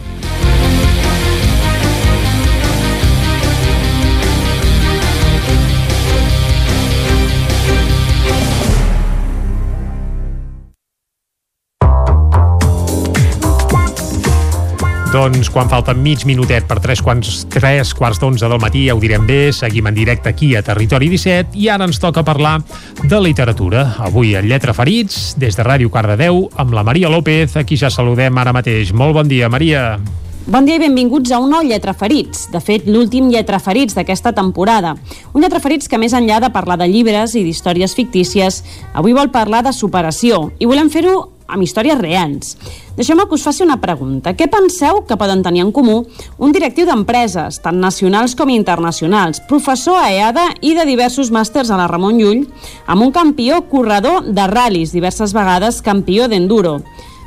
[15.10, 19.00] Doncs quan falta mig minutet per tres quarts, tres quarts d'onze del matí, ja ho
[19.02, 22.60] direm bé, seguim en directe aquí a Territori 17 i ara ens toca parlar
[23.02, 23.96] de literatura.
[24.06, 27.90] Avui a Lletra Ferits, des de Ràdio Cardedeu, amb la Maria López, a qui ja
[27.90, 28.92] saludem ara mateix.
[28.94, 29.98] Molt bon dia, Maria.
[30.46, 34.30] Bon dia i benvinguts a un nou Lletra Ferits, de fet l'últim Lletra Ferits d'aquesta
[34.30, 34.94] temporada.
[35.34, 38.62] Un Lletra Ferits que més enllà de parlar de llibres i d'històries fictícies,
[38.94, 42.54] avui vol parlar de superació i volem fer-ho amb històries reals.
[42.96, 44.34] Deixeu-me que us faci una pregunta.
[44.36, 46.00] Què penseu que poden tenir en comú
[46.38, 51.78] un directiu d'empreses, tant nacionals com internacionals, professor a EADA i de diversos màsters a
[51.80, 52.46] la Ramon Llull,
[52.86, 56.80] amb un campió corredor de ral·lis, diverses vegades campió d'enduro?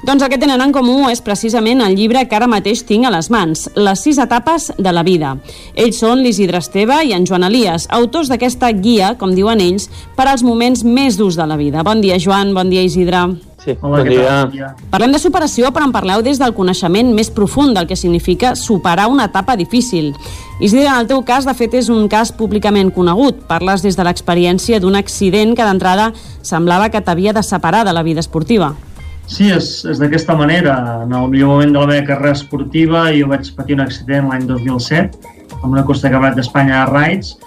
[0.04, 3.12] Doncs el que tenen en comú és precisament el llibre que ara mateix tinc a
[3.14, 5.38] les mans, Les sis etapes de la vida.
[5.80, 9.88] Ells són l'Isidre Esteve i en Joan Elias, autors d'aquesta guia, com diuen ells,
[10.18, 11.88] per als moments més durs de la vida.
[11.88, 13.53] Bon dia, Joan, bon dia, Isidre.
[13.64, 14.10] Sí, Hola, bon
[14.52, 14.74] dia.
[14.92, 19.06] Parlem de superació, però en parleu des del coneixement més profund del que significa superar
[19.08, 20.12] una etapa difícil.
[20.60, 23.46] Isidre, en el teu cas, de fet, és un cas públicament conegut.
[23.48, 26.12] Parles des de l'experiència d'un accident que d'entrada
[26.42, 28.74] semblava que t'havia de separar de la vida esportiva.
[29.32, 30.76] Sí, és, és d'aquesta manera.
[31.06, 34.44] En el millor moment de la meva carrera esportiva jo vaig patir un accident l'any
[34.50, 37.38] 2007 amb una costa de campionat d'Espanya a Raids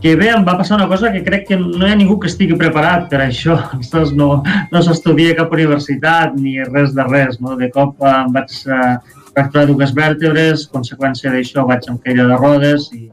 [0.00, 2.28] que bé, em va passar una cosa que crec que no hi ha ningú que
[2.30, 3.56] estigui preparat per això.
[3.80, 7.40] Ostres, no, no s'estudia cap universitat ni res de res.
[7.40, 7.56] No?
[7.60, 8.94] De cop eh, em vaig eh,
[9.34, 13.10] fracturar dues vèrtebres, conseqüència d'això vaig amb caire de rodes i,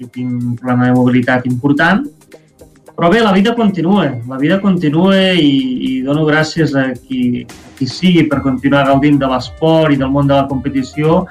[0.00, 2.06] i tinc un problema de mobilitat important.
[2.96, 5.52] Però bé, la vida continua, la vida continua i,
[5.88, 10.10] i dono gràcies a qui, a qui sigui per continuar gaudint de l'esport i del
[10.12, 11.22] món de la competició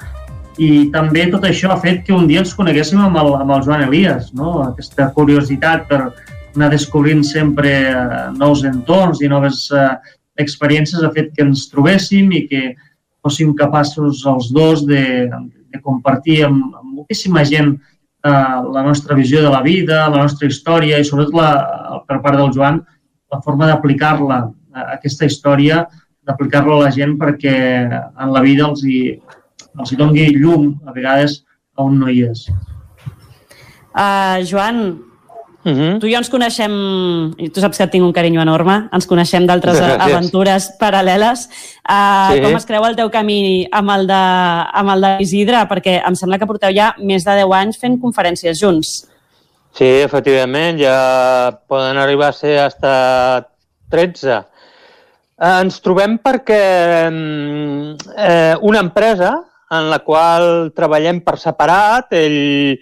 [0.59, 3.63] i també tot això ha fet que un dia ens coneguéssim amb el, amb el
[3.63, 4.59] Joan Elias, no?
[4.65, 6.01] aquesta curiositat per
[6.55, 9.87] anar descobrint sempre eh, nous entorns i noves eh,
[10.43, 12.63] experiències ha fet que ens trobéssim i que
[13.23, 15.29] fóssim capaços els dos de,
[15.71, 20.49] de compartir amb, amb moltíssima gent eh, la nostra visió de la vida, la nostra
[20.51, 21.49] història i sobretot la,
[22.07, 22.83] per part del Joan
[23.29, 24.43] la forma d'aplicar-la,
[24.75, 25.85] eh, aquesta història,
[26.27, 27.57] d'aplicar-la a la gent perquè
[27.87, 29.19] en la vida els hi,
[29.79, 31.43] els doni llum a vegades
[31.79, 32.47] on no hi és.
[33.95, 34.99] Uh, Joan,
[35.59, 35.99] Uh -huh.
[35.99, 36.71] tu i jo ens coneixem,
[37.37, 41.49] i tu saps que et tinc un carinyo enorme, ens coneixem d'altres aventures paral·leles.
[41.83, 42.41] Uh, Sí.
[42.41, 45.67] Com es creu el teu camí amb el de, amb el d'Isidre?
[45.67, 49.05] Perquè em sembla que porteu ja més de 10 anys fent conferències junts.
[49.73, 53.45] Sí, efectivament, ja poden arribar a ser hasta
[53.89, 54.45] 13.
[55.41, 59.43] Eh, ens trobem perquè mm, eh, una empresa
[59.75, 62.79] en la qual treballem per separat, ell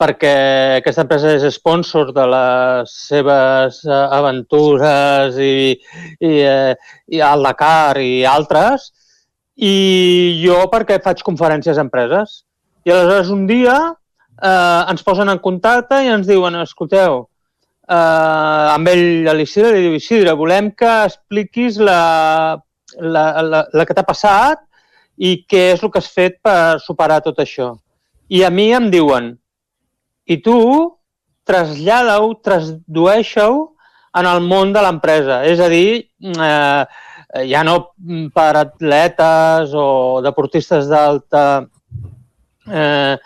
[0.00, 0.32] perquè
[0.80, 5.76] aquesta empresa és sponsor de les seves eh, aventures i,
[6.18, 6.74] i, eh,
[7.14, 8.90] i el Dakar i altres,
[9.56, 12.42] i jo perquè faig conferències a empreses.
[12.86, 13.76] I aleshores un dia
[14.42, 17.22] eh, ens posen en contacte i ens diuen, escolteu,
[17.86, 22.58] eh, amb ell, a l'Isidre, li diu, Isidre, volem que expliquis la,
[22.98, 24.65] la, la, la que t'ha passat
[25.16, 27.72] i què és el que has fet per superar tot això.
[28.28, 29.32] I a mi em diuen,
[30.26, 30.58] i tu
[31.46, 33.50] trasllada-ho, tradueix-ho
[34.18, 35.42] en el món de l'empresa.
[35.46, 36.84] És a dir, eh,
[37.46, 37.76] ja no
[38.34, 41.44] per atletes o deportistes d'alta
[42.66, 43.16] eh,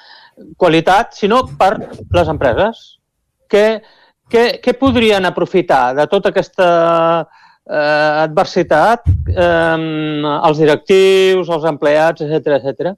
[0.57, 2.85] qualitat, sinó per les empreses.
[3.51, 3.67] Què,
[4.31, 6.69] què, què podrien aprofitar de tota aquesta
[7.25, 9.79] eh, adversitat eh,
[10.49, 12.95] els directius, els empleats, etc etc.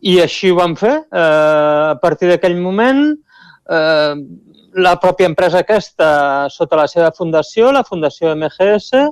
[0.00, 0.94] I així ho vam fer.
[1.10, 3.02] Eh, a partir d'aquell moment,
[3.68, 4.14] eh,
[4.78, 9.08] la pròpia empresa aquesta, sota la seva fundació, la Fundació MGS,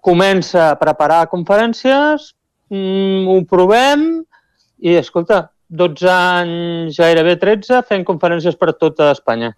[0.00, 2.32] comença a preparar conferències,
[2.70, 4.24] mm, ho provem
[4.80, 9.52] i, escolta, 12 anys, gairebé 13, fent conferències per tota Espanya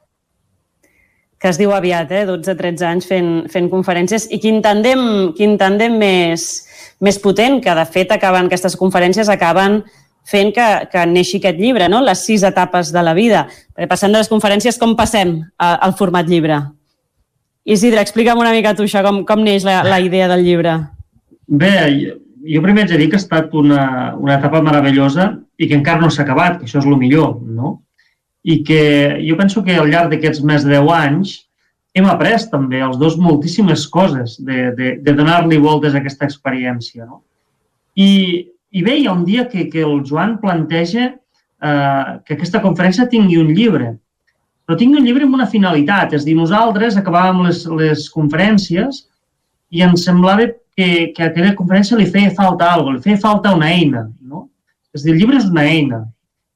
[1.43, 2.23] que es diu aviat, eh?
[2.29, 4.29] 12-13 anys fent, fent conferències.
[4.31, 6.45] I quin tàndem, quin tàndem més,
[7.03, 9.81] més potent, que de fet acaben, aquestes conferències acaben
[10.23, 11.99] fent que, que neixi aquest llibre, no?
[12.07, 13.49] les sis etapes de la vida.
[13.75, 16.61] Perquè passant de les conferències, com passem a, al format llibre?
[17.67, 20.77] Isidre, explica'm una mica tu això, com, com neix la, la idea del llibre.
[21.51, 21.75] Bé,
[22.47, 26.03] jo primer haig de dir que ha estat una, una etapa meravellosa i que encara
[26.03, 27.81] no s'ha acabat, que això és el millor, no?
[28.43, 28.83] I que
[29.23, 31.35] jo penso que al llarg d'aquests més de 10 anys
[31.95, 37.07] hem après també els dos moltíssimes coses de, de, de donar-li voltes a aquesta experiència,
[37.07, 37.21] no?
[37.95, 42.63] I i bé, hi ha un dia que, que el Joan planteja eh, que aquesta
[42.65, 43.91] conferència tingui un llibre,
[44.65, 46.15] però tingui un llibre amb una finalitat.
[46.17, 49.05] És dir, nosaltres acabàvem les, les conferències
[49.73, 53.53] i ens semblava que, que a aquella conferència li feia falta alguna li feia falta
[53.53, 54.07] una eina.
[54.25, 54.47] No?
[54.97, 56.01] És dir, el llibre és una eina.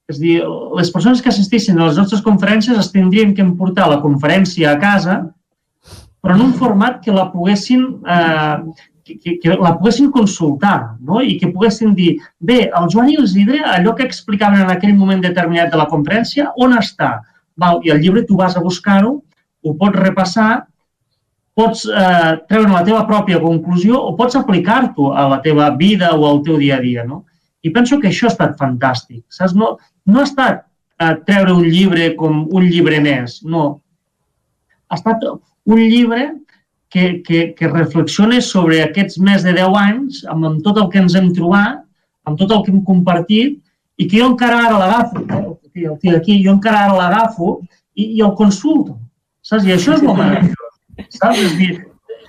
[0.07, 0.37] És dir,
[0.79, 4.79] les persones que assistissin a les nostres conferències es tindrien que emportar la conferència a
[4.79, 5.17] casa,
[6.23, 11.21] però en un format que la poguessin eh, que, que la poguessin consultar no?
[11.23, 15.23] i que poguessin dir, bé, el Joan i l'Isidre, allò que explicaven en aquell moment
[15.23, 17.17] determinat de la conferència, on està?
[17.57, 19.13] Val, I el llibre tu vas a buscar-ho,
[19.67, 20.67] ho pots repassar,
[21.57, 26.27] pots eh, treure la teva pròpia conclusió o pots aplicar-t'ho a la teva vida o
[26.29, 27.07] al teu dia a dia.
[27.09, 27.25] No?
[27.67, 29.25] I penso que això ha estat fantàstic.
[29.35, 29.57] Saps?
[29.59, 29.75] No,
[30.07, 30.63] no ha estat
[31.03, 33.67] eh, treure un llibre com un llibre més, no.
[34.87, 36.29] Ha estat un llibre
[36.93, 41.03] que, que, que reflexione sobre aquests més de 10 anys, amb, amb tot el que
[41.03, 41.83] ens hem trobat,
[42.27, 43.59] amb tot el que hem compartit,
[43.97, 45.43] i que jo encara ara l'agafo, eh?
[45.85, 47.59] el tio aquí, jo encara ara l'agafo
[47.95, 48.97] i, i el consulto.
[49.45, 49.67] Saps?
[49.67, 50.81] I això és molt meravellós.
[51.19, 51.43] Saps?
[51.43, 51.73] És dir,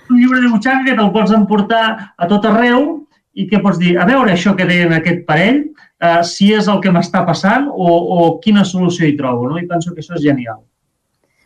[0.08, 1.84] un llibre de butxaca que te'l pots emportar
[2.16, 2.88] a tot arreu
[3.38, 5.62] i que pots dir, a veure això que deien aquest parell,
[6.02, 9.46] eh, si és el que m'està passant o, o quina solució hi trobo.
[9.52, 9.60] No?
[9.60, 10.58] I penso que això és genial.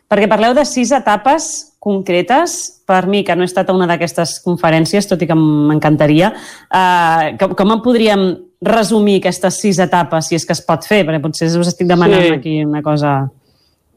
[0.09, 1.51] Perquè parleu de sis etapes
[1.83, 2.55] concretes,
[2.87, 6.31] per mi, que no he estat a una d'aquestes conferències, tot i que m'encantaria,
[6.69, 8.25] eh, com, com en podríem
[8.63, 11.03] resumir aquestes sis etapes, si és que es pot fer?
[11.07, 12.35] Perquè potser us estic demanant sí.
[12.39, 13.15] aquí una cosa...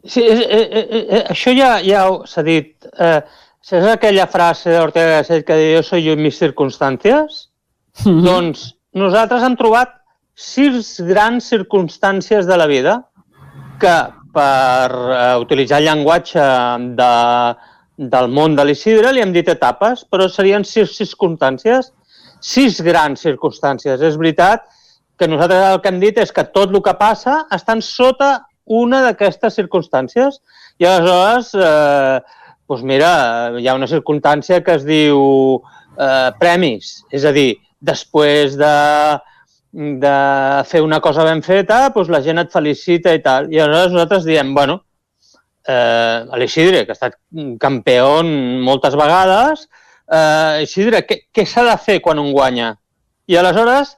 [0.06, 2.74] Sí, eh, eh, eh, eh això ja, ja s'ha dit.
[2.93, 3.20] Eh,
[3.66, 7.47] és aquella frase d'Ortega Gasset que diu jo soy yo en mis circunstàncies?
[8.05, 8.24] Mm -hmm.
[8.24, 9.93] Doncs nosaltres hem trobat
[10.35, 13.02] sis grans circumstàncies de la vida
[13.81, 13.97] que
[14.36, 16.44] per eh, utilitzar el llenguatge
[16.98, 17.12] de,
[17.97, 21.93] del món de l'Isidre, li hem dit etapes, però serien sis circumstàncies,
[22.40, 24.02] sis grans circumstàncies.
[24.02, 24.66] És veritat
[25.16, 29.01] que nosaltres el que hem dit és que tot el que passa estan sota una
[29.06, 30.40] d'aquestes circumstàncies
[30.82, 32.20] i aleshores, eh,
[32.68, 33.12] doncs mira,
[33.56, 35.20] hi ha una circumstància que es diu
[35.97, 38.74] eh, premis, és a dir, després de
[39.77, 43.51] de fer una cosa ben feta, doncs la gent et felicita i tal.
[43.53, 44.78] I aleshores nosaltres diem, bueno,
[45.69, 47.19] eh, l'Isidre, que ha estat
[47.61, 49.66] campió moltes vegades,
[50.09, 52.73] eh, Isidre, què, què s'ha de fer quan un guanya?
[53.28, 53.97] I aleshores,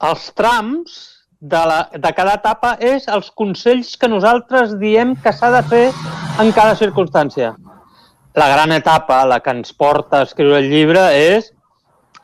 [0.00, 0.96] els trams
[1.38, 5.86] de, la, de cada etapa és els consells que nosaltres diem que s'ha de fer
[6.40, 7.52] en cada circumstància.
[8.38, 11.52] La gran etapa, la que ens porta a escriure el llibre, és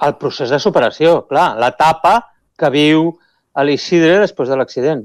[0.07, 2.19] el procés de superació, clar, l'etapa
[2.59, 3.13] que viu
[3.65, 5.01] l'Isidre després de l'accident.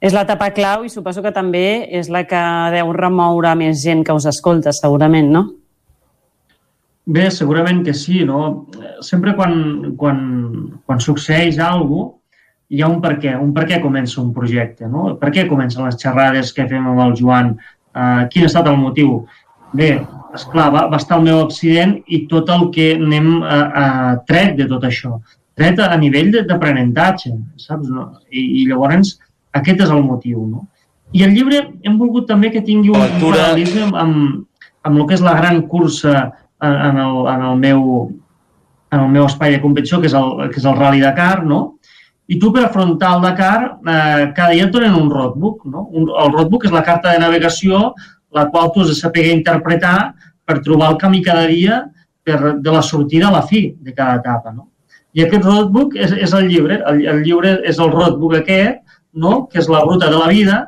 [0.00, 2.42] És l'etapa clau i suposo que també és la que
[2.74, 5.46] deu remoure més gent que us escolta, segurament, no?
[7.06, 8.66] Bé, segurament que sí, no?
[9.00, 10.20] Sempre quan, quan,
[10.84, 12.12] quan succeeix alguna cosa,
[12.66, 15.12] hi ha un per què, un per què comença un projecte, no?
[15.20, 17.52] Per què comencen les xerrades que fem amb el Joan?
[17.94, 19.20] Uh, quin ha estat el motiu?
[19.74, 19.90] Bé,
[20.36, 23.86] esclar, va, va estar el meu accident i tot el que anem a, a
[24.28, 25.16] tret de tot això.
[25.56, 27.88] Tret a, a nivell d'aprenentatge, saps?
[27.90, 28.10] No?
[28.30, 29.16] I, I llavors
[29.56, 30.66] aquest és el motiu, no?
[31.16, 35.16] I el llibre hem volgut també que tingui un, paral·lelisme amb, amb, amb el que
[35.16, 37.84] és la gran cursa en, en, el, en, el meu,
[38.92, 41.62] en el meu espai de competició, que és el, que és el Rally Dakar, no?
[42.26, 45.62] I tu per afrontar el Dakar, eh, cada dia et donen un roadbook.
[45.70, 45.86] No?
[45.94, 47.92] Un, el roadbook és la carta de navegació
[48.36, 50.14] la qual tu has de saber interpretar
[50.46, 51.82] per trobar el camí cada dia
[52.22, 54.52] per, de la sortida a la fi de cada etapa.
[54.52, 54.68] No?
[55.16, 56.78] I aquest roadbook és, és el llibre.
[56.90, 58.82] El, el llibre és el roadbook aquest,
[59.16, 59.46] no?
[59.50, 60.60] que és la ruta de la vida,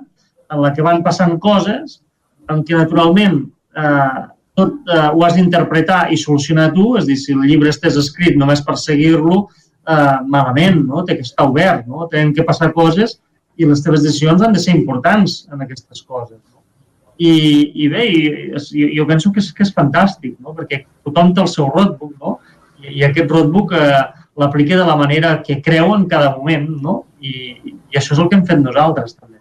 [0.48, 2.00] en la que van passant coses,
[2.48, 3.42] en què naturalment
[3.76, 4.26] eh,
[4.58, 7.98] tot eh, ho has d'interpretar i solucionar tu, és a dir, si el llibre estàs
[8.00, 9.44] escrit només per seguir-lo,
[9.88, 11.04] eh, malament, no?
[11.04, 12.08] té que estar obert, no?
[12.10, 13.18] tenen que passar coses
[13.58, 16.38] i les teves decisions han de ser importants en aquestes coses.
[16.40, 16.57] No?
[17.18, 17.32] I,
[17.74, 20.54] i bé, i, jo penso que és, que és fantàstic, no?
[20.54, 22.36] perquè tothom té el seu roadbook, no?
[22.78, 24.04] I, i aquest roadbook eh,
[24.38, 27.00] l'aplica de la manera que creu en cada moment, no?
[27.18, 27.34] I,
[27.66, 29.38] i això és el que hem fet nosaltres, també.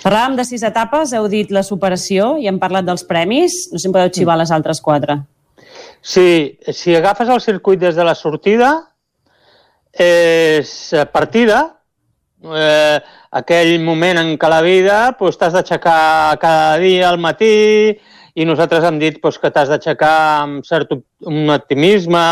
[0.00, 3.54] Parlàvem de sis etapes, heu dit la superació i hem parlat dels premis.
[3.70, 5.20] No sé si em podeu xivar les altres quatre.
[6.04, 8.72] Sí, si agafes el circuit des de la sortida,
[9.94, 11.62] és partida,
[12.52, 12.98] eh,
[13.32, 17.94] aquell moment en què la vida pues, t'has d'aixecar cada dia al matí
[18.34, 22.24] i nosaltres hem dit pues, que t'has d'aixecar amb cert un optimisme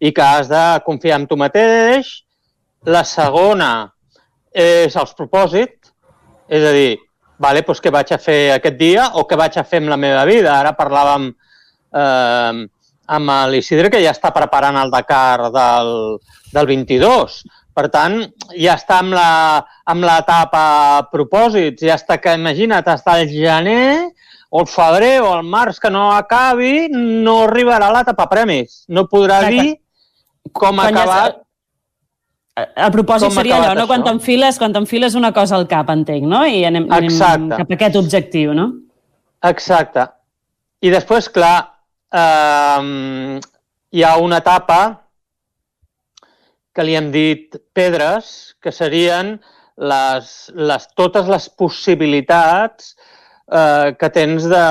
[0.00, 2.10] i que has de confiar en tu mateix.
[2.88, 3.90] La segona
[4.54, 5.92] és els propòsits,
[6.48, 6.94] és a dir,
[7.40, 10.00] vale, pues, què vaig a fer aquest dia o què vaig a fer amb la
[10.00, 10.54] meva vida.
[10.56, 12.64] Ara parlàvem eh,
[13.16, 15.92] amb l'Isidre, que ja està preparant el Dakar del,
[16.54, 17.42] del 22.
[17.74, 18.20] Per tant,
[18.54, 19.28] ja està amb la,
[19.90, 20.66] amb l'etapa
[21.10, 24.10] propòsits, ja està que, imagina't, està el gener
[24.54, 28.84] o el febrer o el març que no acabi, no arribarà l'etapa premis.
[28.86, 29.72] No podrà dir
[30.54, 31.40] com ha acabat
[32.54, 33.84] el propòsit seria allò, no?
[33.90, 36.44] Quan t'enfiles, quan t'enfiles una cosa al cap, entenc, no?
[36.46, 38.68] I anem, anem cap a aquest objectiu, no?
[39.44, 40.06] Exacte.
[40.84, 41.56] I després, clar,
[42.14, 43.40] eh,
[43.90, 44.78] hi ha una etapa
[46.74, 49.36] que li hem dit pedres, que serien
[49.78, 52.94] les, les, totes les possibilitats
[53.50, 54.64] eh, que tens de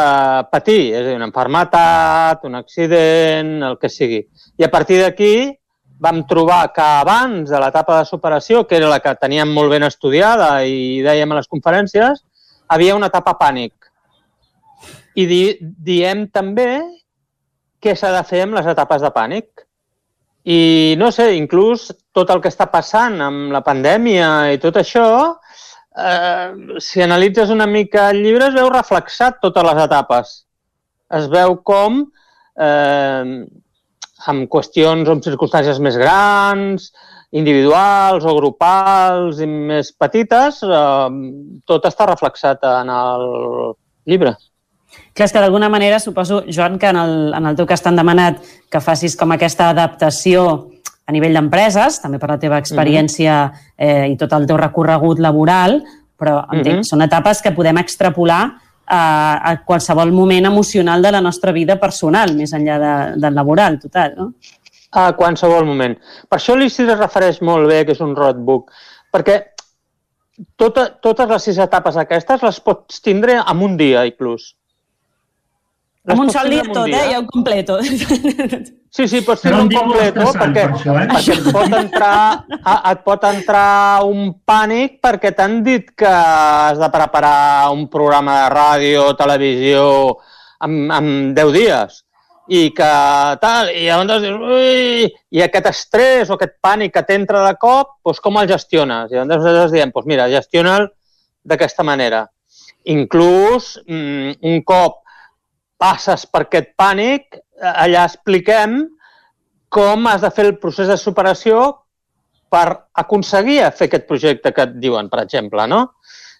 [0.51, 4.23] patir, és a dir, una enfermetat, un accident, el que sigui.
[4.59, 5.33] I a partir d'aquí
[6.03, 9.87] vam trobar que abans de l'etapa de superació, que era la que teníem molt ben
[9.87, 12.23] estudiada i dèiem a les conferències,
[12.67, 13.73] havia una etapa pànic.
[15.15, 16.81] I di diem també
[17.83, 19.62] què s'ha de fer amb les etapes de pànic.
[20.43, 25.05] I no sé, inclús tot el que està passant amb la pandèmia i tot això,
[25.95, 30.33] eh, si analitzes una mica el llibre es veu reflexat totes les etapes.
[31.13, 32.03] Es veu com,
[32.59, 33.23] eh,
[34.27, 36.91] amb qüestions o amb circumstàncies més grans,
[37.31, 41.09] individuals o grupals i més petites, eh,
[41.65, 43.29] tot està reflexat en el
[44.05, 44.35] llibre.
[45.13, 47.99] Clar, és que d'alguna manera suposo, Joan, que en el, en el teu cas t'han
[47.99, 48.39] demanat
[48.71, 50.71] que facis com aquesta adaptació
[51.05, 53.37] a nivell d'empreses, també per la teva experiència
[53.77, 55.81] eh, i tot el teu recorregut laboral,
[56.17, 56.89] però entenc, uh -huh.
[56.89, 62.33] són etapes que podem extrapolar a, a qualsevol moment emocional de la nostra vida personal,
[62.35, 64.33] més enllà de, del laboral, total, no?
[64.91, 65.97] A qualsevol moment.
[66.29, 68.71] Per això l'Isidre es refereix molt bé que és un roadbook,
[69.11, 69.39] perquè
[70.55, 74.55] tota, totes les sis etapes aquestes les pots tindre en un dia, inclús.
[76.03, 77.03] Amb un sol dia tot, eh?
[77.13, 77.79] Ja ho completo.
[78.93, 81.05] Sí, sí, pots fer un completo perquè, per això, eh?
[81.09, 82.17] perquè et, pot entrar,
[82.91, 88.51] et pot entrar un pànic perquè t'han dit que has de preparar un programa de
[88.53, 89.87] ràdio o televisió
[90.61, 91.97] en, en 10 dies
[92.53, 92.91] i que
[93.41, 97.95] tal, i llavors dius, ui, i aquest estrès o aquest pànic que t'entra de cop,
[98.05, 99.09] doncs com el gestiones?
[99.09, 100.91] I llavors nosaltres diem, doncs mira, gestiona'l
[101.41, 102.27] d'aquesta manera.
[102.93, 105.01] Inclús mm, un cop
[105.83, 108.83] passes per aquest pànic, allà expliquem
[109.73, 111.63] com has de fer el procés de superació
[112.53, 112.67] per
[113.01, 115.87] aconseguir fer aquest projecte que et diuen, per exemple, no?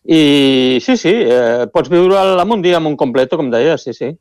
[0.03, 3.95] I sí, sí, eh, pots viure en un dia amb un completo, com deia, sí,
[3.97, 4.11] sí.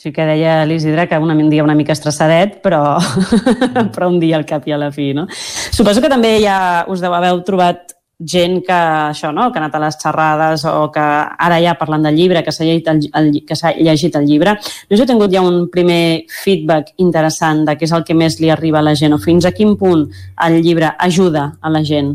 [0.00, 2.96] Sí que deia l'Isidre que un dia una mica estressadet, però,
[3.94, 5.26] però un dia al cap i a la fi, no?
[5.30, 6.56] Suposo que també ja
[6.90, 8.76] us deu haver trobat gent que,
[9.10, 9.48] això, no?
[9.50, 12.66] que ha anat a les xerrades o que ara ja parlant del llibre, que s'ha
[12.66, 14.54] llegit, el, el, que llegit el llibre.
[14.90, 18.52] No he tingut ja un primer feedback interessant de què és el que més li
[18.54, 20.06] arriba a la gent o fins a quin punt
[20.46, 22.14] el llibre ajuda a la gent.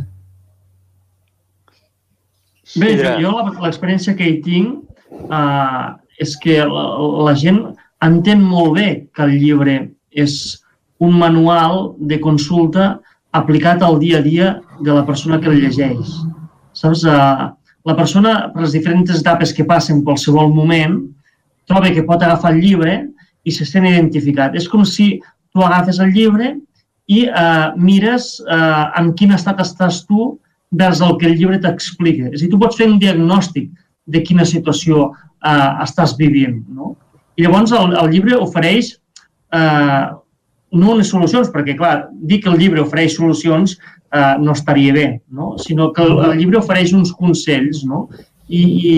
[2.77, 4.83] Bé, jo, jo l'experiència que hi tinc
[5.25, 6.85] uh, és que la,
[7.25, 7.63] la gent
[8.05, 9.79] entén molt bé que el llibre
[10.11, 10.35] és
[10.99, 12.99] un manual de consulta
[13.35, 16.17] aplicat al dia a dia de la persona que el llegeix.
[16.73, 17.03] Saps?
[17.05, 17.51] Uh,
[17.87, 20.99] la persona, per les diferents etapes que passen qualsevol moment,
[21.69, 22.95] troba que pot agafar el llibre
[23.47, 24.57] i se sent identificat.
[24.57, 25.13] És com si
[25.53, 26.53] tu agafes el llibre
[27.09, 30.35] i eh, mires eh, en quin estat estàs tu
[30.81, 32.29] vers el que el llibre t'explica.
[32.29, 33.71] És a dir, tu pots fer un diagnòstic
[34.09, 36.59] de quina situació eh, estàs vivint.
[36.75, 36.93] No?
[37.39, 38.91] I llavors el, el llibre ofereix
[39.55, 40.03] eh,
[40.71, 45.07] no unes solucions, perquè, clar, dir que el llibre ofereix solucions eh, no estaria bé,
[45.29, 45.55] no?
[45.57, 48.07] sinó que el, el llibre ofereix uns consells, no?
[48.49, 48.95] I, i,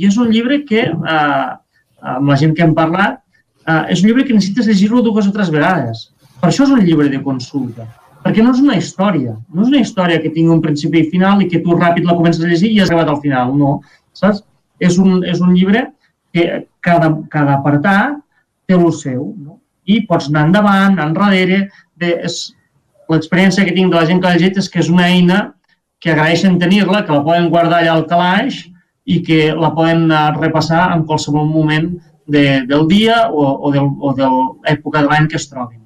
[0.00, 1.48] i és un llibre que, eh,
[2.14, 3.20] amb la gent que hem parlat,
[3.66, 6.08] eh, és un llibre que necessites llegir-lo dues o tres vegades.
[6.38, 7.86] Per això és un llibre de consulta,
[8.24, 11.42] perquè no és una història, no és una història que tingui un principi i final
[11.42, 13.78] i que tu ràpid la comences a llegir i has acabat al final, no,
[14.14, 14.44] saps?
[14.78, 15.88] És un, és un llibre
[16.34, 18.18] que cada, cada apartat
[18.68, 19.57] té el seu, no?
[19.88, 21.62] I pots anar endavant, enrere,
[23.08, 25.38] l'experiència que tinc de la gent que ha llegit és que és una eina
[25.98, 28.60] que agraeixen tenir-la, que la poden guardar allà al calaix
[29.08, 30.06] i que la poden
[30.36, 31.90] repassar en qualsevol moment
[32.28, 35.80] de, del dia o, o, del, o de l'època de l'any que es trobin.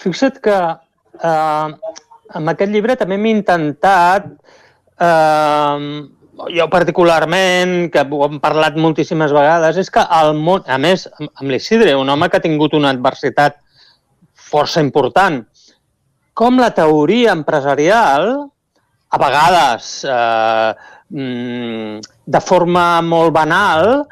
[0.00, 1.94] Fixa't que eh,
[2.38, 4.28] amb aquest llibre també m'he intentat,
[5.02, 5.88] eh,
[6.52, 11.48] jo particularment, que ho hem parlat moltíssimes vegades, és que el món, a més, amb
[11.50, 13.58] l'Isidre, un home que ha tingut una adversitat
[14.34, 15.42] força important,
[16.36, 18.30] com la teoria empresarial,
[19.08, 20.72] a vegades eh,
[21.14, 24.02] mm, de forma molt banal,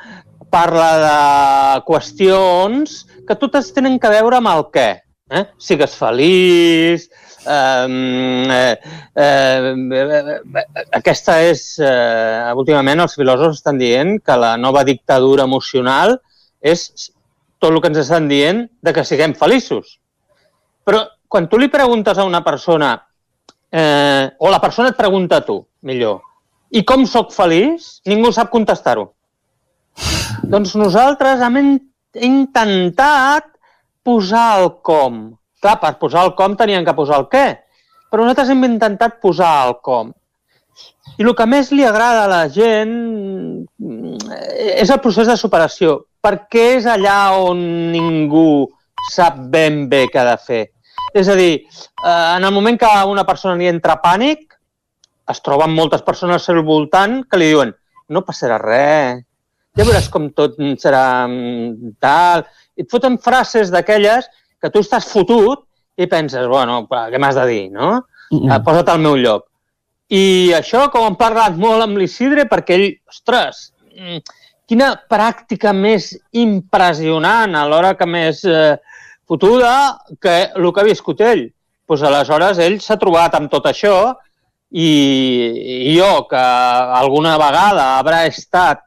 [0.54, 4.88] parla de qüestions que totes tenen que veure amb el què
[5.34, 5.44] eh?
[5.58, 8.74] sigues feliç, eh, eh,
[9.14, 10.38] eh,
[10.98, 16.18] aquesta és, eh, últimament els filòsofs estan dient que la nova dictadura emocional
[16.60, 17.10] és
[17.58, 19.98] tot el que ens estan dient de que siguem feliços.
[20.84, 22.94] Però quan tu li preguntes a una persona,
[23.72, 26.20] eh, o la persona et pregunta a tu, millor,
[26.70, 28.00] i com sóc feliç?
[28.10, 29.12] Ningú sap contestar-ho.
[30.50, 31.78] Doncs nosaltres hem
[32.14, 33.46] intentat
[34.04, 35.34] posar el com.
[35.64, 37.46] Clar, per posar el com tenien que posar el què,
[38.12, 40.10] però nosaltres hem intentat posar el com.
[41.16, 42.92] I el que més li agrada a la gent
[43.80, 47.16] eh, és el procés de superació, perquè és allà
[47.46, 47.62] on
[47.94, 48.66] ningú
[49.14, 50.62] sap ben bé què ha de fer.
[51.16, 54.50] És a dir, eh, en el moment que una persona li entra pànic,
[55.32, 57.72] es troben moltes persones al seu voltant que li diuen
[58.12, 59.24] no passarà res,
[59.74, 62.44] ja veuràs com tot serà mm, tal,
[62.76, 64.28] i et foten frases d'aquelles
[64.64, 65.66] que tu estàs fotut
[66.00, 68.00] i penses, bueno, què m'has de dir, no?
[68.30, 68.64] Mm -hmm.
[68.64, 69.44] Posa't al meu lloc.
[70.08, 74.18] I això, com hem parlat molt amb l'Isidre, perquè ell, ostres, mm,
[74.66, 78.76] quina pràctica més impressionant a l'hora que més eh,
[79.28, 81.52] fotuda que el que ha viscut ell.
[81.86, 84.14] Pues aleshores ell s'ha trobat amb tot això
[84.70, 86.44] i, i jo, que
[87.00, 88.80] alguna vegada haurà estat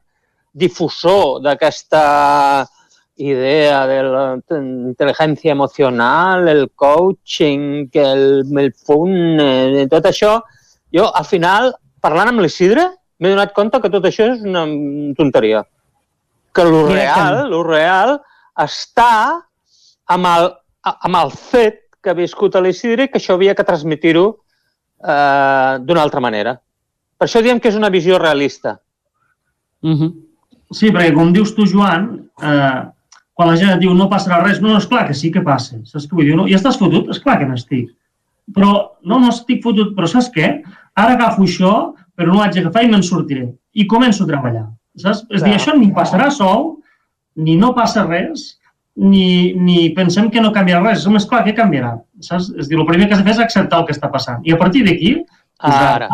[0.54, 2.66] difusor d'aquesta
[3.18, 10.38] idea de la intel·ligència emocional, el coaching, el, el punt, eh, tot això,
[10.94, 12.86] jo al final, parlant amb l'Isidre,
[13.20, 14.66] m'he donat compte que tot això és una
[15.18, 15.64] tonteria.
[16.54, 18.18] Que lo real, lo real
[18.58, 19.12] està
[20.14, 20.50] amb el,
[20.94, 26.06] amb el fet que ha viscut a l'Isidre que això havia que transmitir-ho eh, d'una
[26.06, 26.58] altra manera.
[27.18, 28.78] Per això diem que és una visió realista.
[29.82, 30.12] Uh -huh.
[30.72, 32.82] Sí, perquè com dius tu, Joan, eh,
[33.38, 35.78] quan la gent et diu no passarà res, no, és clar que sí que passa.
[35.86, 36.36] Saps què vull dir?
[36.40, 36.48] No?
[36.50, 37.12] I estàs fotut?
[37.14, 37.92] És clar que n'estic.
[38.56, 38.72] Però
[39.06, 40.50] no, no estic fotut, però saps què?
[40.98, 41.74] Ara agafo això,
[42.18, 43.46] però no l'haig d'agafar i me'n sortiré.
[43.78, 44.66] I començo a treballar.
[44.98, 45.26] Saps?
[45.30, 46.72] És dir, això ni passarà sol,
[47.38, 48.48] ni no passa res,
[48.98, 51.06] ni, ni pensem que no canviarà res.
[51.06, 51.94] És clar que canviarà.
[52.26, 52.50] Saps?
[52.58, 54.42] És dir, el primer que has de fer és acceptar el que està passant.
[54.50, 55.20] I a partir d'aquí,
[55.60, 56.10] Ara.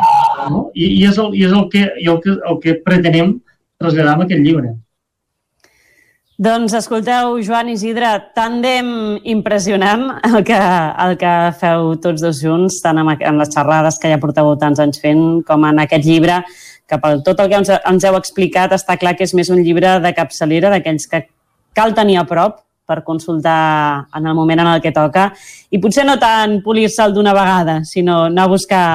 [0.50, 0.70] No?
[0.74, 3.36] I, I és, el, i és el, que, i el, que, el que pretenem
[3.82, 4.72] traslladar amb aquest llibre.
[6.42, 8.88] Doncs escolteu, Joan Isidre, tàndem
[9.30, 14.10] impressionant el que, el que feu tots dos junts, tant en, en les xerrades que
[14.10, 16.40] ja porteu tants anys fent, com en aquest llibre,
[16.90, 19.62] que per tot el que ens, ens heu explicat està clar que és més un
[19.62, 21.22] llibre de capçalera, d'aquells que
[21.78, 25.30] cal tenir a prop per consultar en el moment en el que toca,
[25.70, 28.88] i potser no tant polir-se'l d'una vegada, sinó anar a buscar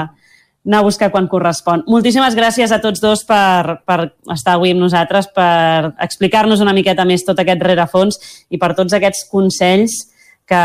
[0.67, 1.85] anar a buscar quan correspon.
[1.89, 7.07] Moltíssimes gràcies a tots dos per, per estar avui amb nosaltres, per explicar-nos una miqueta
[7.09, 8.21] més tot aquest rerefons
[8.51, 9.97] i per tots aquests consells
[10.49, 10.63] que,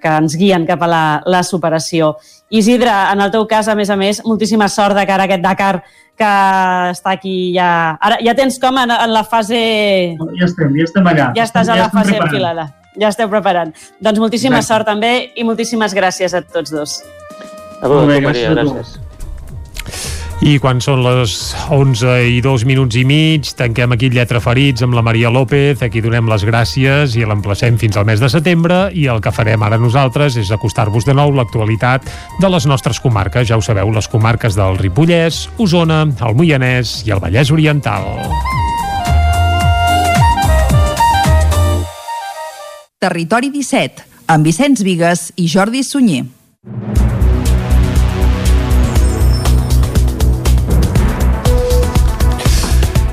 [0.00, 2.14] que ens guien cap a la, la superació.
[2.52, 5.44] Isidre, en el teu cas, a més a més, moltíssima sort de cara a aquest
[5.44, 5.74] Dakar
[6.18, 6.32] que
[6.92, 7.96] està aquí ja...
[8.00, 9.58] Ara ja tens com en, en la fase...
[10.38, 11.30] Ja estem, ja estem allà.
[11.36, 12.28] Ja estàs ja a la fase preparant.
[12.28, 12.66] enfilada.
[13.00, 13.72] Ja esteu preparant.
[14.04, 14.74] Doncs moltíssima Exacte.
[14.74, 16.98] sort també i moltíssimes gràcies a tots dos.
[17.80, 19.11] A bé, Maria, gràcies gràcies.
[20.42, 21.32] I quan són les
[21.70, 25.86] 11 i dos minuts i mig, tanquem aquí Lletra Ferits amb la Maria López, a
[25.86, 29.62] qui donem les gràcies i l'emplacem fins al mes de setembre i el que farem
[29.62, 32.10] ara nosaltres és acostar-vos de nou l'actualitat
[32.42, 33.46] de les nostres comarques.
[33.46, 38.10] Ja ho sabeu, les comarques del Ripollès, Osona, el Moianès i el Vallès Oriental.
[42.98, 46.26] Territori 17, amb Vicenç Vigues i Jordi Sunyer.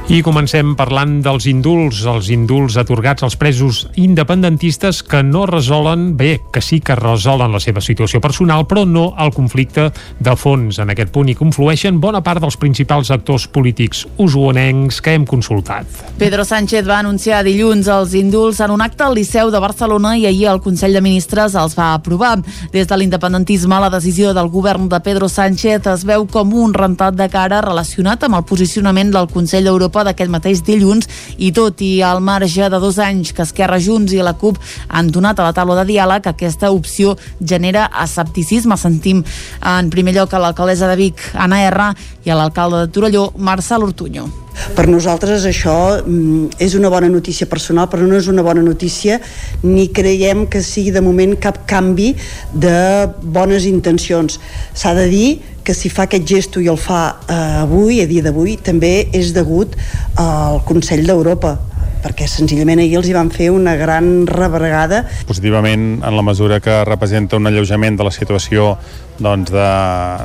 [0.10, 6.40] I comencem parlant dels indults, els indults atorgats als presos independentistes que no resolen, bé,
[6.49, 10.80] que sí que resolen la seva situació personal, però no el conflicte de fons.
[10.81, 15.86] En aquest punt hi conflueixen bona part dels principals actors polítics usuonencs que hem consultat.
[16.18, 20.26] Pedro Sánchez va anunciar dilluns els indults en un acte al Liceu de Barcelona i
[20.26, 22.40] ahir el Consell de Ministres els va aprovar.
[22.73, 27.14] Des de l'independentisme, la decisió del govern de Pedro Sánchez es veu com un rentat
[27.14, 31.07] de cara relacionat amb el posicionament del Consell d'Europa d'aquest mateix dilluns
[31.38, 35.11] i tot i al marge de dos anys que Esquerra Junts i la CUP han
[35.13, 38.77] donat a la taula de diàleg, aquesta opció genera escepticisme.
[38.77, 39.23] Sentim
[39.61, 41.89] en primer lloc a l'alcaldessa de Vic, Anna R,
[42.26, 44.48] i a l'alcalde de Torelló, Marçal Ortuño.
[44.76, 49.19] Per nosaltres això mm, és una bona notícia personal, però no és una bona notícia
[49.64, 52.14] ni creiem que sigui de moment cap canvi
[52.53, 54.40] de bones intencions.
[54.73, 55.30] S'ha de dir
[55.64, 59.34] que si fa aquest gesto i el fa eh, avui, a dia d'avui, també és
[59.36, 59.76] degut
[60.18, 61.57] al Consell d'Europa
[61.99, 66.77] perquè senzillament ahir els hi van fer una gran rebregada positivament en la mesura que
[66.88, 68.77] representa un alleujament de la situació
[69.19, 69.69] doncs, de,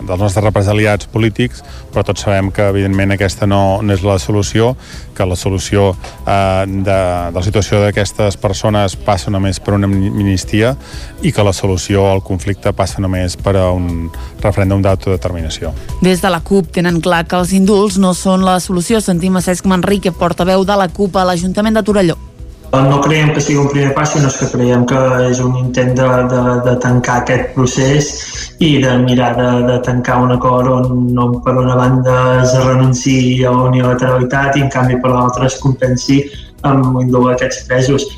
[0.07, 1.63] dels nostres represaliats polítics,
[1.93, 4.73] però tots sabem que evidentment aquesta no, no és la solució,
[5.15, 5.91] que la solució
[6.27, 6.99] eh, de,
[7.31, 10.75] de la situació d'aquestes persones passa només per una amnistia
[11.23, 14.11] i que la solució al conflicte passa només per a un
[14.43, 15.73] referèndum d'autodeterminació.
[16.03, 19.01] Des de la CUP tenen clar que els indults no són la solució.
[19.05, 22.21] Sentim a Cesc Manrique, portaveu de la CUP a l'Ajuntament de Torelló.
[22.73, 26.09] No creiem que sigui un primer pas, sinó que creiem que és un intent de,
[26.33, 28.09] de, de tancar aquest procés
[28.59, 33.45] i de mirar de, de tancar un acord on no, per una banda es renunciï
[33.45, 36.23] a la unilateralitat i en canvi per l'altra es compensi
[36.67, 38.09] amb indultar aquests presos.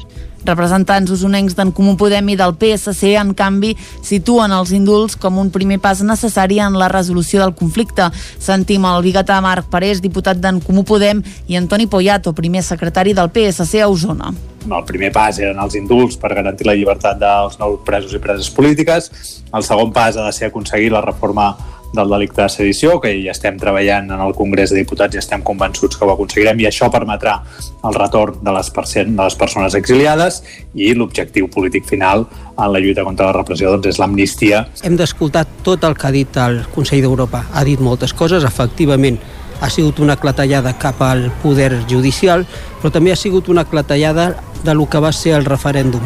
[0.46, 3.72] Representants usonencs d'en Comú Podem i del PSC, en canvi,
[4.06, 8.08] situen els indults com un primer pas necessari en la resolució del conflicte.
[8.38, 13.32] Sentim el biguetà Marc Parés, diputat d'en Comú Podem, i Antoni Poyato, primer secretari del
[13.34, 14.34] PSC a Osona.
[14.66, 18.50] El primer pas eren els indults per garantir la llibertat dels nous presos i preses
[18.50, 19.10] polítiques.
[19.54, 21.52] El segon pas ha de ser aconseguir la reforma
[21.96, 25.42] del delicte de sedició, que hi estem treballant en el Congrés de Diputats i estem
[25.46, 27.38] convençuts que ho aconseguirem i això permetrà
[27.86, 30.42] el retorn de les, de les persones exiliades
[30.74, 34.66] i l'objectiu polític final en la lluita contra la repressió doncs, és l'amnistia.
[34.84, 37.46] Hem d'escoltar tot el que ha dit el Consell d'Europa.
[37.52, 39.18] Ha dit moltes coses, efectivament,
[39.60, 42.44] ha sigut una clatellada cap al poder judicial,
[42.80, 46.04] però també ha sigut una clatellada de lo que va ser el referèndum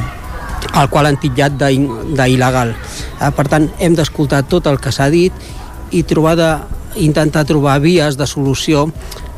[0.77, 2.75] el qual han titllat d'il·legal.
[3.37, 5.33] Per tant, hem d'escoltar tot el que s'ha dit
[5.91, 6.51] i trobar de,
[6.97, 8.89] intentar trobar vies de solució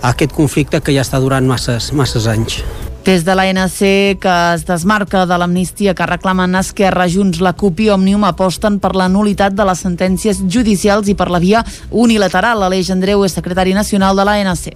[0.01, 2.63] a aquest conflicte que ja està durant masses, masses anys.
[3.03, 3.79] Des de l'ANC,
[4.23, 8.93] que es desmarca de l'amnistia que reclamen Esquerra, Junts, la CUP i Òmnium, aposten per
[8.95, 12.63] la nulitat de les sentències judicials i per la via unilateral.
[12.63, 14.71] Aleix Andreu és secretari nacional de l'ANC.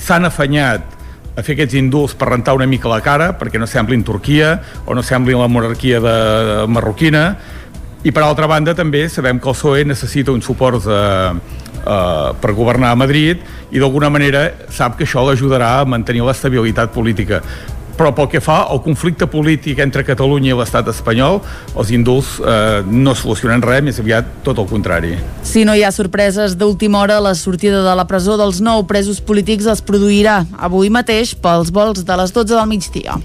[0.00, 0.96] S'han afanyat
[1.36, 4.54] a fer aquests indults per rentar una mica la cara, perquè no semblin Turquia
[4.86, 6.16] o no semblin la monarquia de,
[6.48, 7.26] de marroquina,
[8.06, 10.98] i per altra banda també sabem que el PSOE necessita un suport de,
[11.82, 13.42] eh, per governar a Madrid
[13.74, 17.42] i d'alguna manera sap que això l'ajudarà a mantenir l'estabilitat política
[17.96, 21.40] però pel que fa al conflicte polític entre Catalunya i l'estat espanyol,
[21.76, 25.16] els indults eh, no solucionen res, més aviat tot el contrari.
[25.46, 29.22] Si no hi ha sorpreses d'última hora, la sortida de la presó dels nou presos
[29.24, 33.20] polítics es produirà avui mateix pels vols de les 12 del migdia.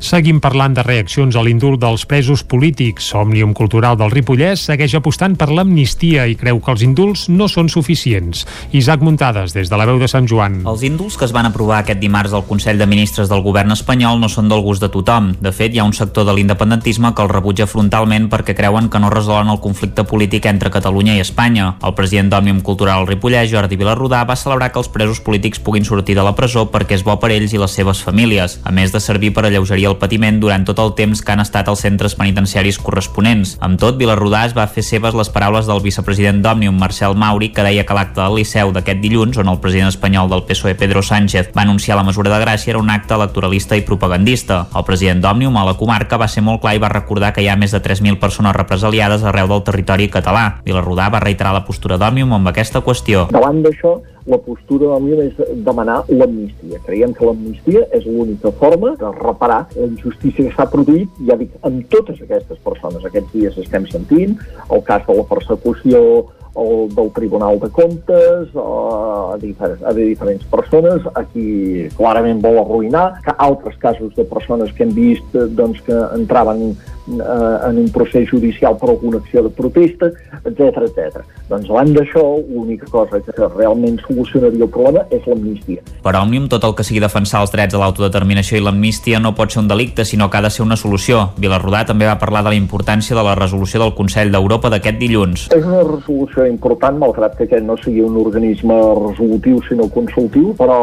[0.00, 3.10] Seguim parlant de reaccions a l'indult dels presos polítics.
[3.12, 7.68] Òmnium Cultural del Ripollès segueix apostant per l'amnistia i creu que els indults no són
[7.68, 8.46] suficients.
[8.72, 10.62] Isaac Muntades, des de la veu de Sant Joan.
[10.64, 14.09] Els indults que es van aprovar aquest dimarts al Consell de Ministres del Govern espanyol
[14.18, 15.30] no són del gust de tothom.
[15.40, 18.98] De fet, hi ha un sector de l'independentisme que el rebutja frontalment perquè creuen que
[18.98, 21.76] no resolen el conflicte polític entre Catalunya i Espanya.
[21.86, 25.86] El president d'Òmnium Cultural al Ripollès, Jordi Vilarrodà, va celebrar que els presos polítics puguin
[25.86, 28.92] sortir de la presó perquè és bo per ells i les seves famílies, a més
[28.92, 31.82] de servir per alleujar alleugeria el patiment durant tot el temps que han estat als
[31.84, 33.56] centres penitenciaris corresponents.
[33.60, 37.84] Amb tot, Vilarrodàs va fer seves les paraules del vicepresident d'Òmnium, Marcel Mauri, que deia
[37.86, 41.62] que l'acte del Liceu d'aquest dilluns, on el president espanyol del PSOE, Pedro Sánchez, va
[41.62, 44.66] anunciar la mesura de gràcia, era un acte electoralista i propagandista.
[44.74, 47.50] El president d'Òmnium a la comarca va ser molt clar i va recordar que hi
[47.52, 50.62] ha més de 3.000 persones represaliades arreu del territori català.
[50.64, 53.26] Vilarrodà va reiterar la postura d'Òmnium amb aquesta qüestió.
[53.34, 53.98] Davant d'això,
[54.30, 56.80] la postura d'Òmnium és demanar l'amnistia.
[56.86, 61.52] Creiem que l'amnistia és l'única forma de reparar la injustícia que s'ha produït, ja dic,
[61.60, 63.04] amb totes aquestes persones.
[63.04, 64.38] Aquests dies estem sentint
[64.70, 66.04] el cas de la persecució
[66.56, 73.20] el del Tribunal de Comptes, a, diferents, a diferents persones, a qui clarament vol arruïnar,
[73.24, 78.28] que altres casos de persones que hem vist doncs, que entraven eh, en un procés
[78.28, 80.10] judicial per alguna acció de protesta,
[80.44, 81.22] etc etc.
[81.50, 85.82] Doncs davant d'això, l'única cosa que realment solucionaria el problema és l'amnistia.
[86.04, 89.50] Per Òmnium, tot el que sigui defensar els drets a l'autodeterminació i l'amnistia no pot
[89.50, 91.30] ser un delicte, sinó que ha de ser una solució.
[91.40, 95.48] Vilarrodà també va parlar de la importància de la resolució del Consell d'Europa d'aquest dilluns.
[95.56, 100.80] És una resolució important, malgrat que aquest no sigui un organisme resolutiu, sinó consultiu, però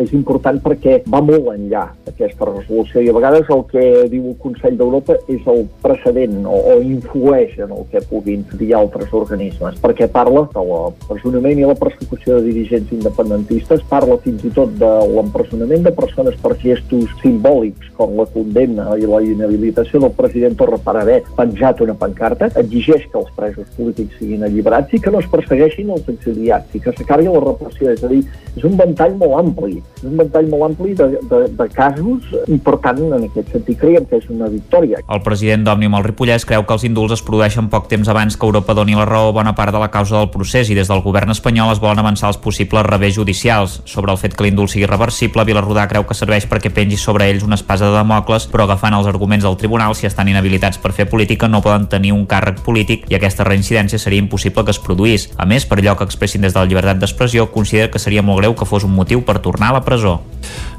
[0.00, 4.38] és important perquè va molt enllà aquesta resolució i a vegades el que diu el
[4.42, 9.78] Consell d'Europa és el precedent o, o influeix en el que puguin dir altres organismes,
[9.82, 14.92] perquè parla de l'empresonament i la persecució de dirigents independentistes, parla fins i tot de
[15.14, 20.78] l'empresonament de persones per gestos simbòlics com la condemna i la inhabilitació del president Torra
[20.82, 25.22] per haver penjat una pancarta, exigeix que els presos polítics siguin alliberats i que no
[25.22, 27.92] es persegueixin els exiliats i que s'acabi la repressió.
[27.94, 28.22] És a dir,
[28.54, 32.58] és un ventall molt ampli, és un ventall molt ampli de, de, de casos i
[32.66, 35.02] per tant en aquest sentit creiem que és una victòria.
[35.04, 38.46] El president d'Òmnium al Ripollès creu que els indults es produeixen poc temps abans que
[38.46, 41.02] Europa doni la raó a bona part de la causa del procés i des del
[41.04, 43.82] govern espanyol es volen avançar els possibles revés judicials.
[43.84, 47.44] Sobre el fet que l'indult sigui reversible, Vilarrodà creu que serveix perquè pengi sobre ells
[47.44, 51.04] una espasa de Damocles, però agafant els arguments del tribunal, si estan inhabilitats per fer
[51.10, 55.28] política, no poden tenir un càrrec polític i aquesta reincidència seria impossible que es produís.
[55.36, 58.40] A més, per allò que expressin des de la llibertat d'expressió, considera que seria molt
[58.40, 60.22] greu que fos un motiu per tornar a la presó.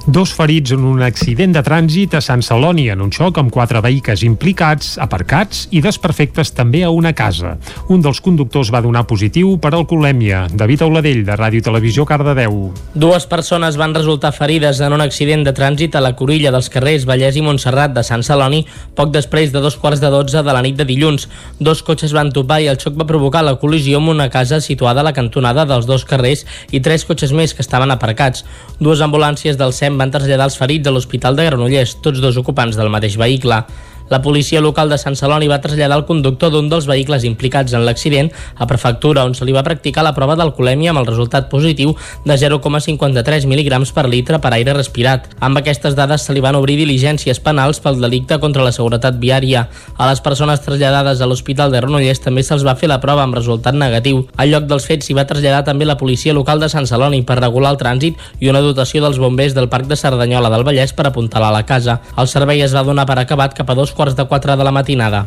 [0.08, 3.80] Dos ferits en un accident de trànsit a Sant Celoni en un xoc amb quatre
[3.82, 7.56] vehicles implicats, aparcats i desperfectes també a una casa.
[7.90, 10.44] Un dels conductors va donar positiu per alcoholèmia.
[10.54, 12.68] David Auladell, de Ràdio Televisió, Cardedeu.
[12.94, 17.10] Dues persones van resultar ferides en un accident de trànsit a la Corilla dels carrers
[17.10, 18.62] Vallès i Montserrat de Sant Celoni
[18.94, 21.26] poc després de dos quarts de dotze de la nit de dilluns.
[21.58, 25.02] Dos cotxes van topar i el xoc va provocar la col·lisió amb una casa situada
[25.02, 28.46] a la cantonada dels dos carrers i tres cotxes més que estaven aparcats.
[28.78, 32.78] Dues ambulàncies del SEM van traslladar els ferits a l'Hospital de Granollers, tots dos ocupants
[32.80, 33.62] del mateix vehicle.
[34.10, 37.86] La policia local de Sant Celoni va traslladar el conductor d'un dels vehicles implicats en
[37.88, 41.96] l'accident a prefectura, on se li va practicar la prova d'alcoholèmia amb el resultat positiu
[42.26, 45.32] de 0,53 mil·lígrams per litre per aire respirat.
[45.42, 49.66] Amb aquestes dades se li van obrir diligències penals pel delicte contra la seguretat viària.
[49.98, 53.40] A les persones traslladades a l'Hospital de Granollers també se'ls va fer la prova amb
[53.40, 54.28] resultat negatiu.
[54.38, 57.40] Al lloc dels fets s'hi va traslladar també la policia local de Sant Celoni per
[57.42, 61.10] regular el trànsit i una dotació dels bombers del Parc de Cerdanyola del Vallès per
[61.10, 62.00] apuntalar la casa.
[62.22, 64.72] El servei es va donar per acabat cap a dos quarts de quatre de la
[64.72, 65.26] matinada.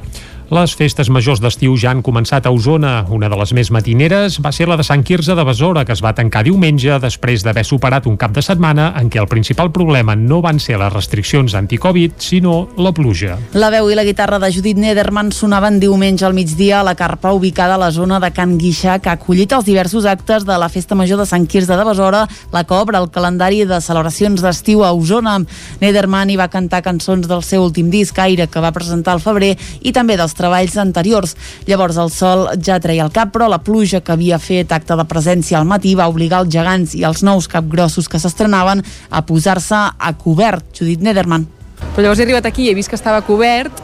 [0.48, 3.02] Les festes majors d'estiu ja han començat a Osona.
[3.12, 6.00] Una de les més matineres va ser la de Sant Quirze de Besora, que es
[6.00, 10.14] va tancar diumenge després d'haver superat un cap de setmana en què el principal problema
[10.16, 13.36] no van ser les restriccions anticovid, sinó la pluja.
[13.52, 17.34] La veu i la guitarra de Judit Nederman sonaven diumenge al migdia a la carpa
[17.36, 20.70] ubicada a la zona de Can Guixà, que ha acollit els diversos actes de la
[20.72, 22.24] Festa Major de Sant Quirze de Besora,
[22.56, 25.36] la que obre el calendari de celebracions d'estiu a Osona.
[25.84, 29.52] Nederman hi va cantar cançons del seu últim disc, Aire, que va presentar al febrer,
[29.84, 31.34] i també dels treballs anteriors.
[31.68, 35.06] Llavors el sol ja treia el cap, però la pluja que havia fet acte de
[35.10, 39.84] presència al matí va obligar els gegants i els nous capgrossos que s'estrenaven a posar-se
[39.98, 40.70] a cobert.
[40.78, 41.48] Judit Nederman.
[41.78, 43.82] Però llavors he arribat aquí i he vist que estava cobert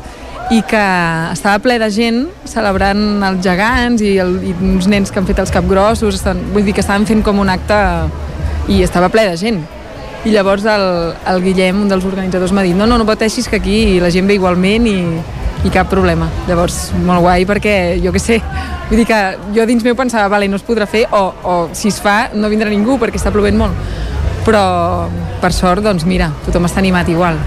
[0.53, 0.83] i que
[1.33, 2.19] estava ple de gent
[2.49, 6.67] celebrant els gegants i, el, i uns nens que han fet els capgrossos, estan, vull
[6.67, 7.79] dir que estaven fent com un acte
[8.69, 9.63] i estava ple de gent.
[10.25, 10.85] I llavors el,
[11.29, 14.29] el Guillem, un dels organitzadors, m'ha dit no, no, no pateixis que aquí la gent
[14.29, 14.99] ve igualment i,
[15.65, 16.29] i cap problema.
[16.49, 17.75] Llavors, molt guai perquè,
[18.05, 18.41] jo que sé,
[18.91, 19.21] vull dir que
[19.57, 22.53] jo dins meu pensava, vale, no es podrà fer o, o si es fa no
[22.53, 23.95] vindrà ningú perquè està plovent molt.
[24.45, 24.65] Però,
[25.41, 27.41] per sort, doncs mira, tothom està animat igual.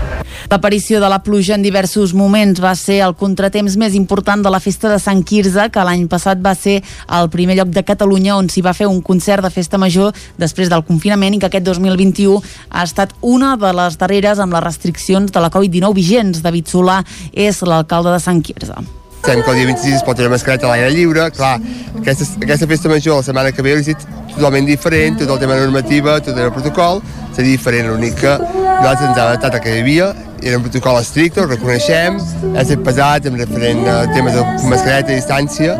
[0.47, 4.61] L'aparició de la pluja en diversos moments va ser el contratemps més important de la
[4.63, 6.77] festa de Sant Quirze, que l'any passat va ser
[7.17, 10.71] el primer lloc de Catalunya on s'hi va fer un concert de festa major després
[10.71, 15.35] del confinament i que aquest 2021 ha estat una de les darreres amb les restriccions
[15.35, 16.39] de la Covid-19 vigents.
[16.45, 17.01] David Solà
[17.33, 18.79] és l'alcalde de Sant Quirze.
[19.27, 21.57] Sabem que el dia 26 es pot tenir mascareta a l'aire lliure, clar,
[21.99, 26.13] aquesta, aquesta festa major la setmana que ve és totalment diferent, tot el tema normativa,
[26.23, 27.01] tot el protocol,
[27.35, 30.07] seria diferent, l'únic que nosaltres ens hem adaptat que hi havia,
[30.39, 32.21] era un protocol estricte, ho reconeixem,
[32.53, 35.75] ha estat pesat amb referent a temes de mascareta i distància,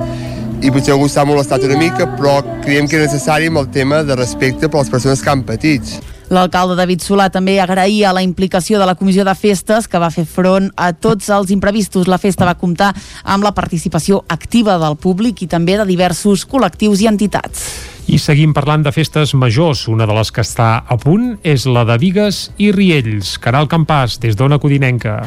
[0.59, 4.03] i potser algú s'ha molestat una mica, però creiem que és necessari amb el tema
[4.03, 5.95] de respecte per les persones que han patit.
[6.29, 10.25] L'alcalde David Solà també agraïa la implicació de la comissió de festes que va fer
[10.27, 12.09] front a tots els imprevistos.
[12.11, 12.91] La festa va comptar
[13.23, 17.63] amb la participació activa del públic i també de diversos col·lectius i entitats.
[18.07, 19.87] I seguim parlant de festes majors.
[19.91, 23.37] Una de les que està a punt és la de Vigues i Riells.
[23.43, 25.21] Caral Campàs, des d'Ona Codinenca.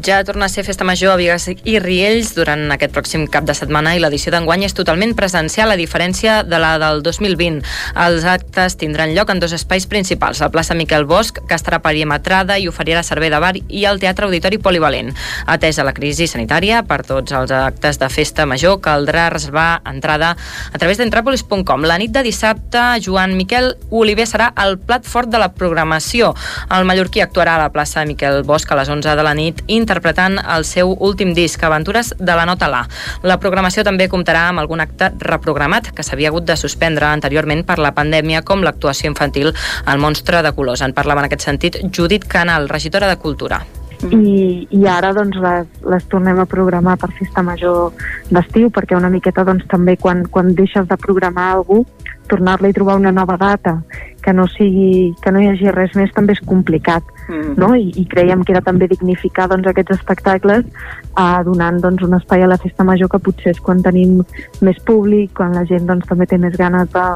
[0.00, 3.52] Ja torna a ser festa major a Vigues i Riells durant aquest pròxim cap de
[3.52, 7.60] setmana i l'edició d'enguany és totalment presencial a diferència de la del 2020.
[8.00, 12.56] Els actes tindran lloc en dos espais principals, la plaça Miquel Bosch, que estarà perimetrada
[12.56, 15.12] i oferirà servei de bar, i el Teatre Auditori Polivalent.
[15.44, 20.32] Atesa la crisi sanitària, per tots els actes de festa major caldrà reservar entrada
[20.72, 21.84] a través d'entrapolis.com.
[21.84, 26.32] La nit de dissabte, Joan Miquel Oliver serà el plat fort de la programació.
[26.72, 29.81] El mallorquí actuarà a la plaça Miquel Bosch a les 11 de la nit i
[29.82, 32.84] interpretant el seu últim disc, Aventures de la Nota La.
[33.26, 37.78] La programació també comptarà amb algun acte reprogramat que s'havia hagut de suspendre anteriorment per
[37.82, 39.52] la pandèmia, com l'actuació infantil
[39.86, 40.82] El monstre de colors.
[40.82, 43.62] En parlava en aquest sentit Judit Canal, regidora de Cultura
[44.10, 47.92] i, i ara doncs les, les tornem a programar per festa major
[48.32, 51.82] d'estiu perquè una miqueta doncs també quan, quan deixes de programar algú
[52.30, 53.78] tornar-li a trobar una nova data
[54.22, 57.54] que no, sigui, que no hi hagi res més també és complicat mm.
[57.60, 57.72] no?
[57.76, 62.44] I, i creiem que era també dignificar doncs, aquests espectacles eh, donant doncs, un espai
[62.44, 64.20] a la festa major que potser és quan tenim
[64.64, 67.06] més públic, quan la gent doncs, també té més ganes de,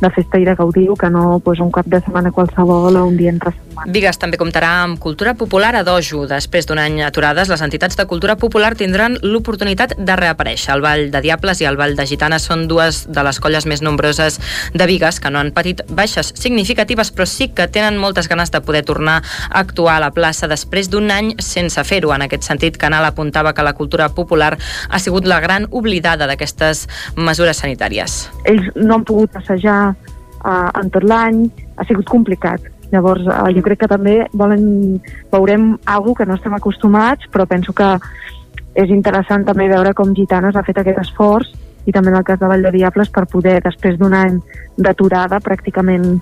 [0.00, 3.16] de festa i de gaudir que no doncs, un cap de setmana qualsevol o un
[3.16, 3.90] dia entre setmana.
[3.94, 6.24] Vigues també comptarà amb cultura popular a dojo.
[6.30, 10.74] Després d'un any aturades, les entitats de cultura popular tindran l'oportunitat de reaparèixer.
[10.74, 13.82] El Ball de Diables i el Ball de Gitanes són dues de les colles més
[13.82, 14.38] nombroses
[14.74, 18.60] de Vigues que no han patit baixes significatives però sí que tenen moltes ganes de
[18.64, 19.22] poder tornar
[19.54, 22.12] actuar a la plaça després d'un any sense fer-ho.
[22.14, 24.54] En aquest sentit, Canal apuntava que la cultura popular
[24.90, 26.86] ha sigut la gran oblidada d'aquestes
[27.16, 28.24] mesures sanitàries.
[28.50, 31.46] Ells no han pogut assajar uh, en tot l'any,
[31.78, 32.70] ha sigut complicat.
[32.92, 35.00] Llavors, uh, jo crec que també volen,
[35.32, 37.96] veurem alguna que no estem acostumats, però penso que
[38.74, 41.52] és interessant també veure com Gitanes ha fet aquest esforç
[41.86, 44.40] i també en el cas de Vall de Diables per poder, després d'un any
[44.80, 46.18] d'aturada pràcticament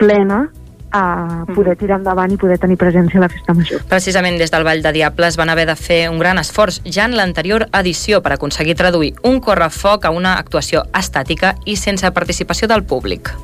[0.00, 0.46] plena,
[0.92, 3.84] a poder tirar endavant i poder tenir presència a la festa major.
[3.90, 7.16] Precisament des del Vall de Diables van haver de fer un gran esforç ja en
[7.16, 12.84] l'anterior edició per aconseguir traduir un correfoc a una actuació estàtica i sense participació del
[12.84, 13.34] públic.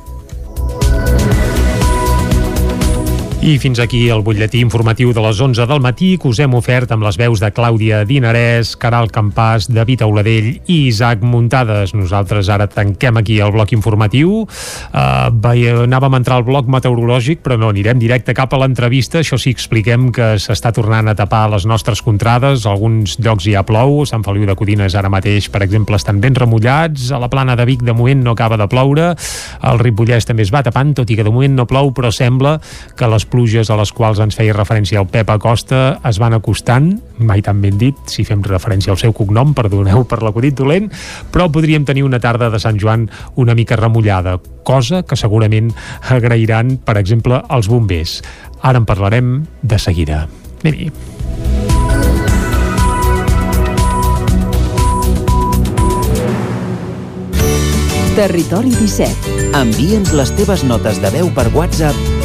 [3.46, 6.90] I fins aquí el butlletí informatiu de les 11 del matí que us hem ofert
[6.90, 11.92] amb les veus de Clàudia Dinarès, Caral Campàs, David Auladell i Isaac Muntades.
[11.94, 14.40] Nosaltres ara tanquem aquí el bloc informatiu.
[14.90, 15.52] Uh,
[15.84, 19.20] anàvem a entrar al bloc meteorològic, però no, anirem directe cap a l'entrevista.
[19.22, 22.66] Això sí, expliquem que s'està tornant a tapar les nostres contrades.
[22.66, 24.02] Alguns llocs ja plou.
[24.10, 27.12] Sant Feliu de Codines ara mateix, per exemple, estan ben remullats.
[27.14, 29.12] A la plana de Vic, de moment, no acaba de ploure.
[29.62, 32.58] El Ripollès també es va tapant, tot i que de moment no plou, però sembla
[32.98, 36.86] que les pluges a les quals ens feia referència el Pep Acosta es van acostant,
[37.20, 40.88] mai tan ben dit, si fem referència al seu cognom, perdoneu per l'acudit dolent,
[41.34, 45.68] però podríem tenir una tarda de Sant Joan una mica remullada, cosa que segurament
[46.16, 48.22] agrairan, per exemple, els bombers.
[48.64, 50.24] Ara en parlarem de seguida.
[50.64, 50.88] Anem-hi.
[58.16, 59.50] Territori 17.
[59.60, 62.15] Envia'ns les teves notes de veu per WhatsApp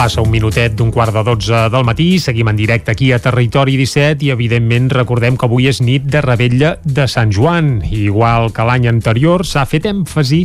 [0.00, 3.74] Passa un minutet d'un quart de dotze del matí, seguim en directe aquí a Territori
[3.76, 7.82] 17 i evidentment recordem que avui és nit de rebella de Sant Joan.
[7.84, 10.38] Igual que l'any anterior s'ha fet èmfasi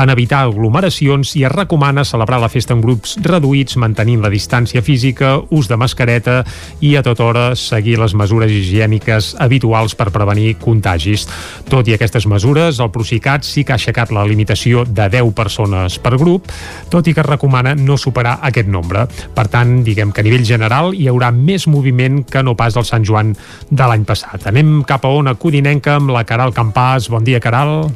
[0.00, 4.80] en evitar aglomeracions i es recomana celebrar la festa en grups reduïts mantenint la distància
[4.80, 6.38] física, ús de mascareta
[6.80, 11.26] i a tota hora seguir les mesures higièniques habituals per prevenir contagis.
[11.68, 16.00] Tot i aquestes mesures, el Procicat sí que ha aixecat la limitació de 10 persones
[16.00, 16.48] per grup,
[16.88, 19.01] tot i que recomana no superar aquest nombre.
[19.08, 22.88] Per tant, diguem que a nivell general hi haurà més moviment que no pas el
[22.88, 23.34] Sant Joan
[23.70, 24.48] de l'any passat.
[24.50, 27.10] Anem cap a Ona Codinenca amb la Caral Campàs.
[27.12, 27.92] Bon dia, Caral.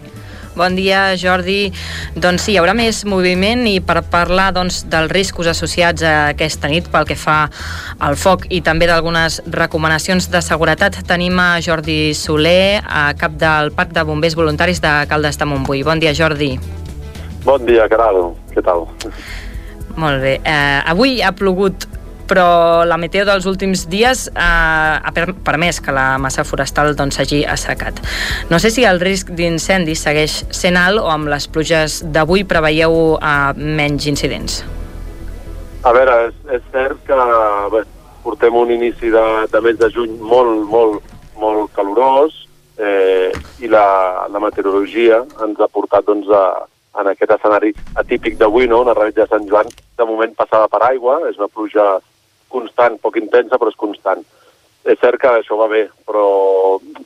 [0.56, 1.68] Bon dia, Jordi.
[2.16, 6.70] Doncs sí, hi haurà més moviment i per parlar doncs, dels riscos associats a aquesta
[6.72, 7.42] nit pel que fa
[8.00, 13.74] al foc i també d'algunes recomanacions de seguretat, tenim a Jordi Soler, a cap del
[13.76, 15.84] Parc de Bombers Voluntaris de Caldes de Montbui.
[15.84, 16.54] Bon dia, Jordi.
[17.44, 18.32] Bon dia, Caral.
[18.56, 18.88] Què tal?
[19.96, 20.38] Molt bé.
[20.44, 21.88] Eh, avui ha plogut
[22.26, 25.12] però la meteo dels últims dies eh, ha
[25.46, 28.00] permès que la massa forestal doncs, s'hagi doncs, assecat.
[28.50, 33.16] No sé si el risc d'incendi segueix sent alt o amb les pluges d'avui preveieu
[33.16, 34.62] eh, menys incidents.
[35.86, 37.16] A veure, és, és cert que
[37.72, 37.84] bé,
[38.24, 42.34] portem un inici de, de mes de juny molt, molt, molt calorós
[42.82, 43.30] eh,
[43.62, 46.66] i la, la meteorologia ens ha portat doncs, a,
[47.00, 48.82] en aquest escenari atípic d'avui, no?
[48.84, 49.68] una rebetja de Sant Joan,
[49.98, 51.86] de moment passada per aigua, és una pluja
[52.52, 54.24] constant, poc intensa, però és constant.
[54.86, 56.26] És cert que això va bé, però,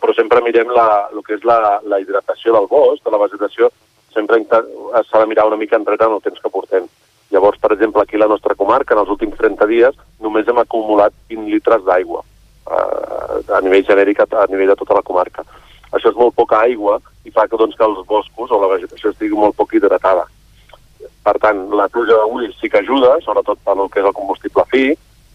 [0.01, 3.71] però sempre mirem la, el que és la, la hidratació del bosc, de la vegetació,
[4.13, 6.89] sempre s'ha de mirar una mica enrere en el temps que portem.
[7.31, 10.59] Llavors, per exemple, aquí a la nostra comarca, en els últims 30 dies, només hem
[10.59, 12.25] acumulat 20 litres d'aigua
[12.67, 15.47] eh, a nivell genèric, a nivell de tota la comarca.
[15.91, 19.11] Això és molt poca aigua i fa que, doncs, que els boscos o la vegetació
[19.11, 20.27] estigui molt poc hidratada.
[21.27, 24.65] Per tant, la pluja d'avui sí que ajuda, sobretot per el que és el combustible
[24.71, 24.85] fi,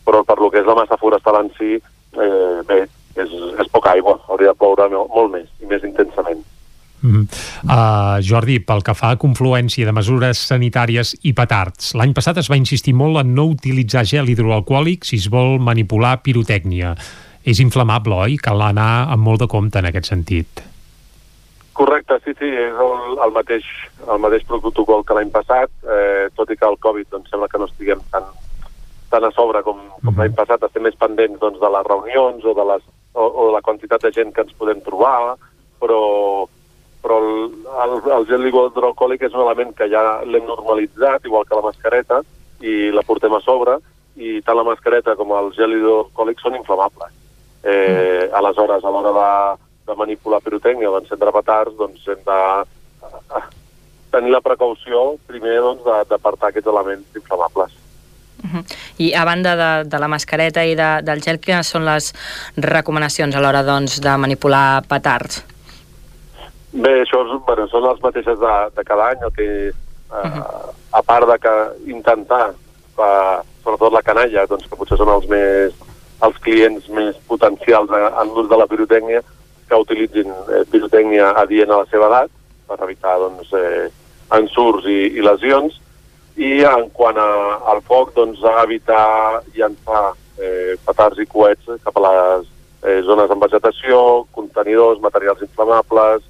[0.05, 2.81] però per lo que és la massa forestal en si, eh, bé,
[3.15, 6.43] és, és poca aigua, hauria de ploure molt més i més intensament.
[7.05, 7.25] Mm
[7.69, 12.49] uh, Jordi, pel que fa a confluència de mesures sanitàries i petards, l'any passat es
[12.51, 16.95] va insistir molt en no utilitzar gel hidroalcohòlic si es vol manipular pirotècnia.
[17.45, 18.39] És inflamable, oi?
[18.41, 20.63] Cal anar amb molt de compte en aquest sentit.
[21.77, 23.65] Correcte, sí, sí, és el, el, mateix,
[24.07, 27.59] el mateix protocol que l'any passat, eh, tot i que el Covid doncs, sembla que
[27.59, 28.29] no estiguem tan,
[29.11, 30.21] tan a sobre com, com mm.
[30.21, 33.57] l'any passat, estem més pendents doncs, de les reunions o de, les, o, o de
[33.57, 35.35] la quantitat de gent que ens podem trobar,
[35.83, 35.99] però,
[37.03, 37.51] però el,
[37.83, 42.23] el, el gel hidroalcohòlic és un element que ja l'hem normalitzat, igual que la mascareta,
[42.63, 43.77] i la portem a sobre,
[44.15, 47.11] i tant la mascareta com el gel hidroalcohòlic són inflamables.
[47.65, 48.35] Eh, mm.
[48.37, 49.29] Aleshores, a l'hora de,
[49.89, 52.39] de manipular pirotècnia o d'encendre petards, doncs hem de
[53.09, 53.41] eh,
[54.13, 57.73] tenir la precaució primer doncs, d'apartar aquests elements inflamables.
[58.43, 58.63] Uh -huh.
[58.97, 62.13] I a banda de, de la mascareta i de, del gel, quines són les
[62.55, 65.43] recomanacions a l'hora doncs, de manipular petards?
[66.71, 69.73] Bé, això és, bueno, són les mateixes de, de cada any, el que, eh,
[70.13, 70.71] uh -huh.
[70.91, 71.55] a part de que
[71.91, 72.53] intentar,
[72.97, 75.73] eh, sobretot la canalla, doncs, que potser són els més
[76.23, 79.21] els clients més potencials en l'ús de la pirotècnia,
[79.67, 82.31] que utilitzin eh, pirotècnia adient a la seva edat,
[82.67, 83.87] per evitar doncs, eh,
[84.37, 85.79] ensurts i, i lesions,
[86.35, 87.29] i en quant a,
[87.71, 90.03] al foc, doncs, evitar llançar
[90.39, 92.47] eh, petards i coets cap a les
[92.83, 96.23] eh, zones amb vegetació, contenidors, materials inflamables.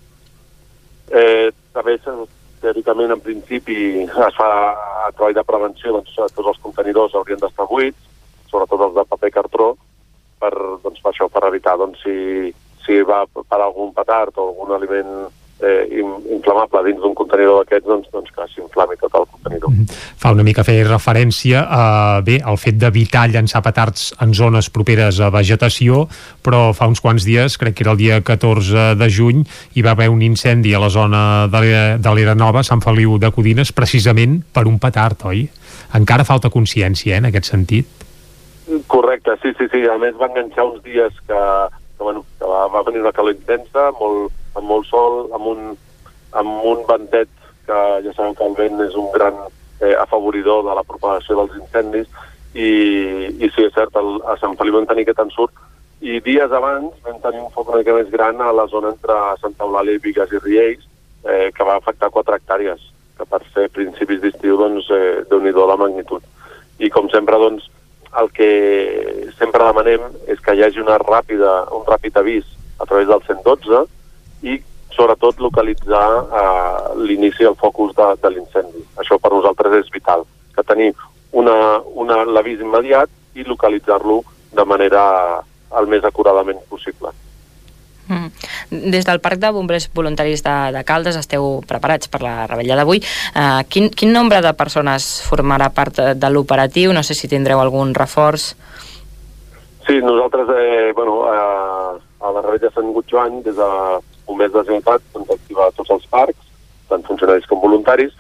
[1.12, 1.98] Eh, també,
[2.64, 4.50] teòricament, en principi, es fa
[5.06, 8.15] a treball de prevenció, doncs, tots els contenidors haurien d'estar buits,
[8.52, 9.72] sobretot els de paper cartró,
[10.40, 12.52] per, doncs, per això, per evitar, doncs, si,
[12.86, 15.12] si va per algun petard o algun aliment
[15.64, 16.04] eh,
[16.36, 19.72] inflamable dins d'un contenidor d'aquests, doncs, doncs que s'inflami tot el contenidor.
[19.72, 20.04] Mm -hmm.
[20.18, 25.20] Fa una mica fer referència a, bé, al fet d'evitar llançar petards en zones properes
[25.20, 26.08] a vegetació,
[26.44, 29.92] però fa uns quants dies, crec que era el dia 14 de juny, hi va
[29.92, 34.68] haver un incendi a la zona de l'Era Nova, Sant Feliu de Codines, precisament per
[34.68, 35.50] un petard, oi?
[35.94, 38.05] Encara falta consciència, eh, en aquest sentit.
[38.88, 39.84] Correcte, sí, sí, sí.
[39.88, 41.42] A més va enganxar uns dies que,
[41.98, 45.76] que, bueno, que va, va venir una calor intensa, molt, amb molt sol, amb un,
[46.34, 47.30] amb un ventet
[47.66, 49.38] que ja sabem que el vent és un gran
[49.82, 52.10] eh, afavoridor de la propagació dels incendis.
[52.56, 52.70] I,
[53.36, 55.66] i sí, és cert, el, a Sant Feliu vam tenir aquest ensurt
[56.06, 59.16] i dies abans vam tenir un foc una mica més gran a la zona entre
[59.42, 60.84] Santa Eulàlia i Vigues i Riells
[61.24, 62.84] eh, que va afectar 4 hectàrees
[63.18, 66.24] que per ser principis d'estiu doncs eh, déu nhi la magnitud.
[66.80, 67.70] I com sempre doncs
[68.22, 68.50] el que
[69.40, 72.48] sempre demanem és que hi hagi una ràpida, un ràpid avís
[72.80, 73.84] a través del 112
[74.52, 74.60] i
[74.96, 78.86] sobretot localitzar eh, l'inici del focus de, de l'incendi.
[79.02, 80.24] Això per nosaltres és vital,
[80.56, 80.94] que tenir
[81.36, 84.22] una, una, l'avís immediat i localitzar-lo
[84.56, 85.04] de manera
[85.76, 87.12] el més acuradament possible.
[88.08, 88.90] Mm.
[88.92, 93.02] Des del Parc de Bombers Voluntaris de, de Caldes esteu preparats per la rebella d'avui.
[93.34, 96.94] Uh, quin, quin nombre de persones formarà part de, l'operatiu?
[96.94, 98.54] No sé si tindreu algun reforç.
[99.86, 103.70] Sí, nosaltres, eh, bueno, eh, a la rebella Sant Gutjoany, des de
[104.26, 106.48] bombers de la Generalitat doncs, activar tots els parcs,
[106.90, 108.14] tant funcionaris com voluntaris,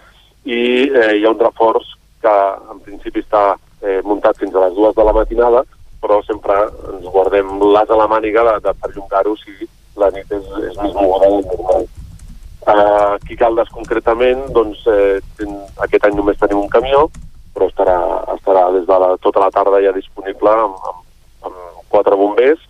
[0.46, 2.36] i eh, hi ha un reforç que
[2.72, 5.64] en principi està eh, muntat fins a les dues de la matinada,
[6.02, 6.60] però sempre
[6.92, 9.66] ens guardem l'as a la màniga de, de perllongar-ho si
[10.02, 11.88] la nit és, és més moguda del normal.
[12.66, 15.22] Uh, aquí Caldes concretament, doncs eh,
[15.86, 17.04] aquest any només tenim un camió,
[17.54, 17.98] però estarà,
[18.34, 21.04] estarà des de la, tota la tarda ja disponible amb, amb,
[21.46, 22.64] amb quatre bombers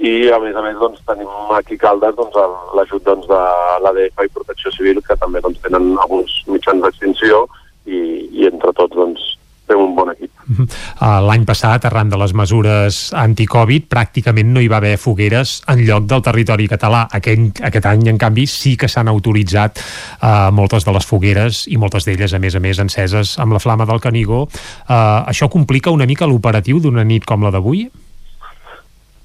[0.00, 2.36] i a més a més doncs, tenim aquí Caldes doncs,
[2.76, 3.40] l'ajut doncs, de
[3.84, 7.44] l'ADF i Protecció Civil que també doncs, tenen alguns mitjans d'extinció
[7.84, 8.00] i,
[8.32, 9.26] i entre tots doncs,
[9.68, 10.32] fem un bon equip.
[10.50, 15.84] Uh, L'any passat, arran de les mesures anti-Covid, pràcticament no hi va haver fogueres en
[15.86, 17.06] lloc del territori català.
[17.16, 21.78] Aquest, aquest any, en canvi, sí que s'han autoritzat uh, moltes de les fogueres i
[21.80, 24.44] moltes d'elles, a més a més, enceses amb la flama del Canigó.
[24.46, 27.86] Uh, això complica una mica l'operatiu d'una nit com la d'avui?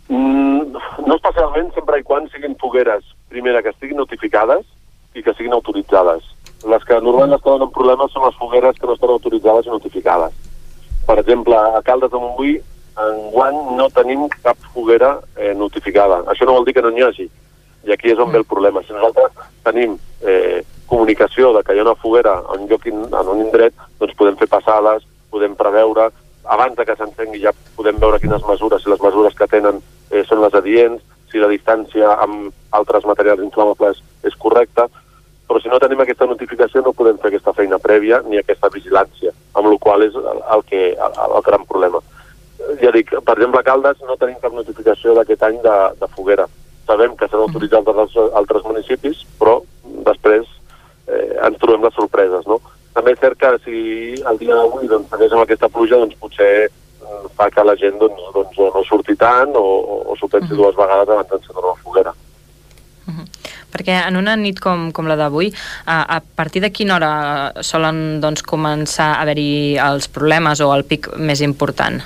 [0.10, 4.66] Mm, no especialment, sempre i quan siguin fogueres, primera, que estiguin notificades
[5.16, 6.34] i que siguin autoritzades.
[6.66, 10.44] Les que normalment es donen problemes són les fogueres que no estan autoritzades i notificades
[11.08, 12.56] per exemple, a Caldes de Montbui,
[13.06, 16.22] en guany no tenim cap foguera eh, notificada.
[16.32, 17.27] Això no vol dir que no n'hi hagi.
[17.85, 18.82] I aquí és on ve el problema.
[18.84, 19.35] Si nosaltres
[19.67, 23.75] tenim eh, comunicació de que hi ha una foguera en, lloc in, en un indret,
[24.00, 25.03] doncs podem fer passades,
[25.34, 26.09] podem preveure,
[26.45, 30.24] abans de que s'encengui ja podem veure quines mesures, si les mesures que tenen eh,
[30.30, 31.01] són les adients,
[31.32, 34.88] si la distància amb altres materials inflamables és correcta,
[35.48, 39.33] però si no tenim aquesta notificació no podem fer aquesta feina prèvia ni aquesta vigilància,
[39.53, 42.01] amb la qual és el, el, que, el, el gran problema.
[42.82, 46.48] Ja dic, per exemple, a Caldes no tenim cap notificació d'aquest any de, de foguera.
[46.90, 49.59] Sabem que s'han autoritzat altres, altres municipis, però
[50.07, 50.49] després
[51.07, 52.59] eh, ens trobem les sorpreses, no?
[52.95, 53.80] També és cert que si
[54.24, 57.99] el dia d'avui doncs, segueix amb aquesta pluja, doncs potser eh, fa que la gent
[58.01, 59.65] doncs, doncs, no surti tant o,
[60.09, 62.15] o, s'ho pensi dues vegades abans d'encendre una foguera
[63.76, 65.52] perquè en una nit com, com la d'avui,
[65.86, 67.14] a, a partir de quina hora
[67.60, 72.00] solen doncs, començar a haver-hi els problemes o el pic més important?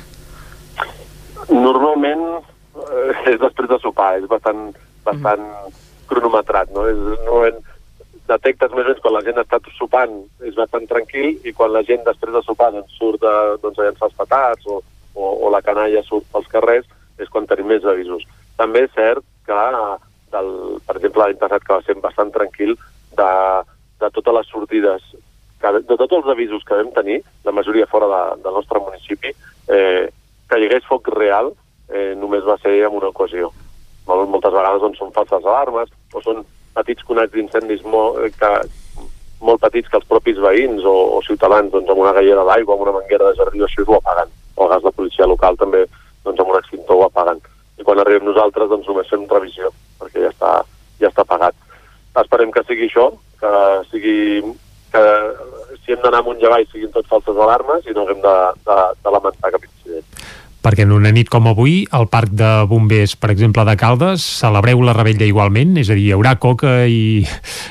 [1.49, 4.69] Normalment eh, és després de sopar, és bastant,
[5.05, 5.81] bastant mm.
[6.09, 6.87] cronometrat, no?
[6.89, 7.65] És, normalment
[8.29, 10.11] detectes més o menys quan la gent està sopant
[10.45, 13.87] és bastant tranquil i quan la gent després de sopar doncs, surt a, doncs, a
[13.87, 14.79] llançar els petats o,
[15.15, 16.85] o, o la canalla surt pels carrers
[17.19, 18.23] és quan tenim més avisos.
[18.59, 19.57] També és cert que
[20.33, 20.51] del,
[20.85, 22.75] per exemple, l'any passat, que va ser bastant tranquil,
[23.17, 23.31] de,
[24.03, 25.07] de totes les sortides,
[25.61, 29.33] que, de tots els avisos que vam tenir, la majoria fora de, del nostre municipi,
[29.67, 30.05] eh,
[30.49, 31.51] que hi hagués foc real
[31.89, 33.51] eh, només va ser en una ocasió.
[34.07, 36.41] Molt, moltes vegades doncs, són falses alarmes o són
[36.77, 38.61] petits conats d'incendis molt, eh,
[39.45, 42.87] molt petits que els propis veïns o, o ciutadans doncs, amb una gallera d'aigua, amb
[42.87, 44.31] una manguera de jardí, així ho apaguen.
[44.55, 45.85] O el gas de policia local també
[46.25, 47.41] doncs, amb un extintor ho apaguen.
[47.79, 50.53] I quan arribem nosaltres doncs, només fem revisió perquè ja està,
[51.01, 51.55] ja està pagat.
[52.19, 53.09] Esperem que sigui això,
[53.39, 53.51] que
[53.91, 54.17] sigui
[54.89, 55.03] que
[55.83, 58.35] si hem d'anar amunt i avall siguin tot falses alarmes i no haguem de,
[58.65, 60.07] de, de lamentar cap incident.
[60.59, 64.81] Perquè en una nit com avui, al Parc de Bombers, per exemple, de Caldes, celebreu
[64.83, 65.77] la rebella igualment?
[65.79, 67.21] És a dir, hi haurà coca i,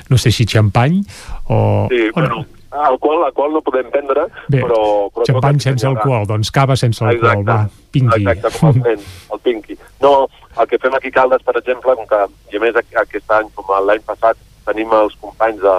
[0.08, 1.02] no sé si xampany
[1.50, 1.58] o...
[1.92, 2.57] Sí, o bueno, no?
[2.86, 4.80] Alcohol, alcohol no podem prendre, Bé, però...
[5.14, 8.22] però xampany sense alcohol, doncs cava sense alcohol, exacte, va, pingui.
[8.22, 9.78] Exacte, com el, el pinqui.
[10.04, 10.12] No,
[10.58, 12.20] el que fem aquí a Caldes, per exemple, com que,
[12.52, 15.76] i a més aquest any, com l'any passat, tenim els companys de,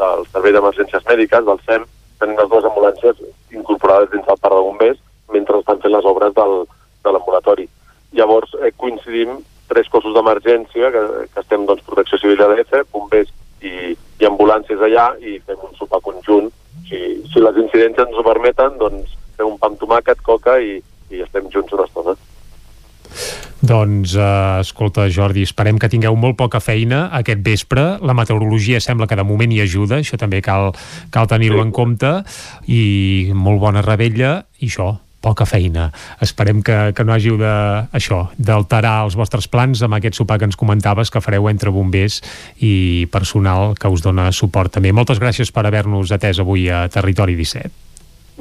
[0.00, 1.86] del Servei d'Emergències Mèdiques, del SEM,
[2.22, 3.22] tenim les dues ambulàncies
[3.52, 5.00] incorporades dins del parc de bombers
[5.32, 6.62] mentre estan fent les obres del,
[7.04, 7.66] de l'ambulatori.
[8.16, 9.40] Llavors eh, coincidim
[9.72, 13.32] tres cossos d'emergència, que, que estem doncs, Protecció Civil de DF, bombers
[13.64, 16.50] i, i ambulàncies allà, i fem un sopar conjunt.
[16.88, 16.98] Si,
[17.32, 20.78] si les incidències ens ho permeten, doncs fem un pa amb tomàquet, coca i,
[21.10, 22.14] i estem junts una estona.
[23.62, 27.84] Doncs, eh, escolta, Jordi, esperem que tingueu molt poca feina aquest vespre.
[28.02, 30.72] La meteorologia sembla que de moment hi ajuda, això també cal,
[31.14, 31.66] cal tenir-ho sí.
[31.68, 32.12] en compte,
[32.66, 32.82] i
[33.34, 35.88] molt bona rebella, i això, poca feina.
[36.20, 37.52] Esperem que, que no hàgiu de,
[37.94, 42.20] això, d'alterar els vostres plans amb aquest sopar que ens comentaves que fareu entre bombers
[42.60, 44.92] i personal que us dona suport també.
[44.92, 47.72] Moltes gràcies per haver-nos atès avui a Territori 17.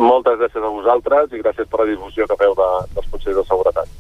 [0.02, 3.48] Moltes gràcies a vosaltres i gràcies per la difusió que feu de, dels Consells de
[3.48, 3.98] Seguretat.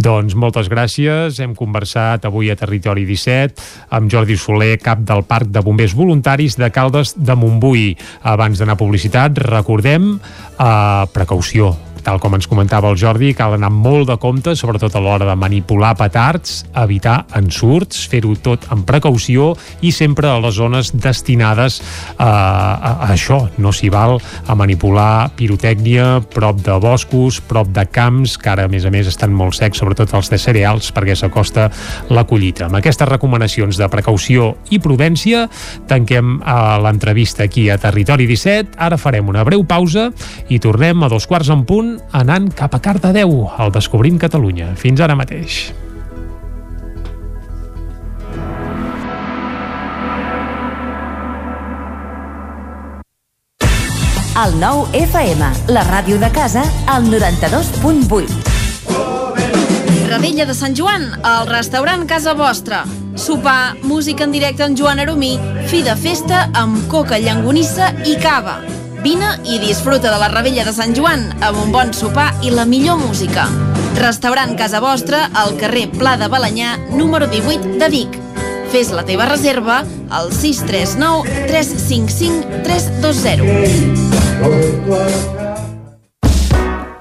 [0.00, 1.38] Doncs moltes gràcies.
[1.42, 6.56] Hem conversat avui a Territori 17 amb Jordi Soler, cap del Parc de Bombers Voluntaris
[6.60, 7.92] de Caldes de Montbui.
[8.22, 13.70] Abans d'anar a publicitat, recordem eh, precaució tal com ens comentava el Jordi, cal anar
[13.72, 19.52] molt de compte, sobretot a l'hora de manipular petards, evitar ensurts, fer-ho tot amb precaució
[19.84, 21.80] i sempre a les zones destinades
[22.16, 23.42] a, a, a això.
[23.60, 28.72] No s'hi val a manipular pirotècnia prop de boscos, prop de camps, que ara, a
[28.72, 31.68] més a més, estan molt secs, sobretot els de cereals, perquè s'acosta
[32.10, 32.66] la collita.
[32.68, 35.46] Amb aquestes recomanacions de precaució i prudència,
[35.90, 36.38] tanquem
[36.84, 38.78] l'entrevista aquí a Territori 17.
[38.80, 40.10] Ara farem una breu pausa
[40.48, 44.74] i tornem a dos quarts en punt anant cap a Cardedeu, al Descobrim Catalunya.
[44.76, 45.70] Fins ara mateix.
[54.40, 58.30] El nou FM, la ràdio de casa, al 92.8.
[60.08, 62.84] Revella de Sant Joan, al restaurant Casa Vostra.
[63.20, 65.36] Sopar, música en directe amb Joan Aromí,
[65.68, 70.72] fi de festa amb coca, llangonissa i cava Vine i disfruta de la Ravella de
[70.76, 73.46] Sant Joan amb un bon sopar i la millor música.
[73.96, 78.18] Restaurant Casa Vostra al carrer Pla de Balanyà, número 18 de Vic.
[78.70, 79.80] Fes la teva reserva
[80.10, 85.49] al 639 355 320.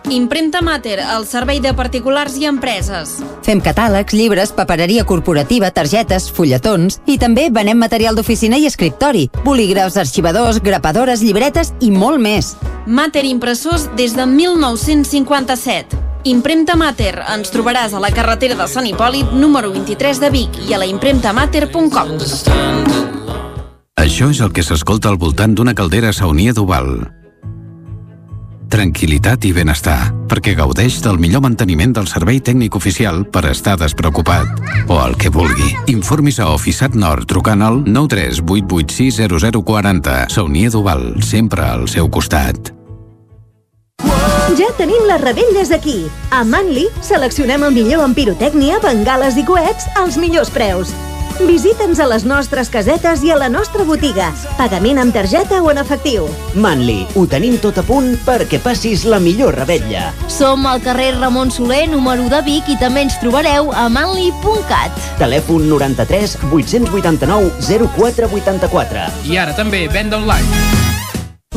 [0.10, 3.20] Impremta Mater, el servei de particulars i empreses.
[3.46, 10.00] Fem catàlegs, llibres, papereria corporativa, targetes, fulletons i també venem material d'oficina i escriptori, bolígrafs,
[10.02, 12.56] arxivadors, grapadores, llibretes i molt més.
[12.88, 16.02] Mater Impressors des de 1957.
[16.30, 17.14] Impremta Mater.
[17.36, 20.90] Ens trobaràs a la carretera de Sant Hipòlit, número 23 de Vic i a la
[20.90, 22.18] impremtamater.com.
[24.00, 27.20] Això és el que s'escolta al voltant d'una caldera saunia d'Oval
[28.70, 34.48] tranquil·litat i benestar, perquè gaudeix del millor manteniment del servei tècnic oficial per estar despreocupat.
[34.88, 35.76] O el que vulgui.
[35.92, 40.30] Informis a Oficiat Nord trucant al 938860040.
[40.30, 42.74] Saunier Duval, sempre al seu costat.
[44.58, 46.08] Ja tenim les rebelles aquí.
[46.32, 50.96] A Manli seleccionem el millor en pirotècnia, bengales i coets als millors preus.
[51.40, 54.28] Visita'ns a les nostres casetes i a la nostra botiga.
[54.58, 56.28] Pagament amb targeta o en efectiu.
[56.60, 60.10] Manli, ho tenim tot a punt perquè passis la millor rebetlla.
[60.28, 65.00] Som al carrer Ramon Soler, número de Vic, i també ens trobareu a manli.cat.
[65.22, 67.56] Telèfon 93 889
[67.88, 69.08] 0484.
[69.32, 70.79] I ara també venda online.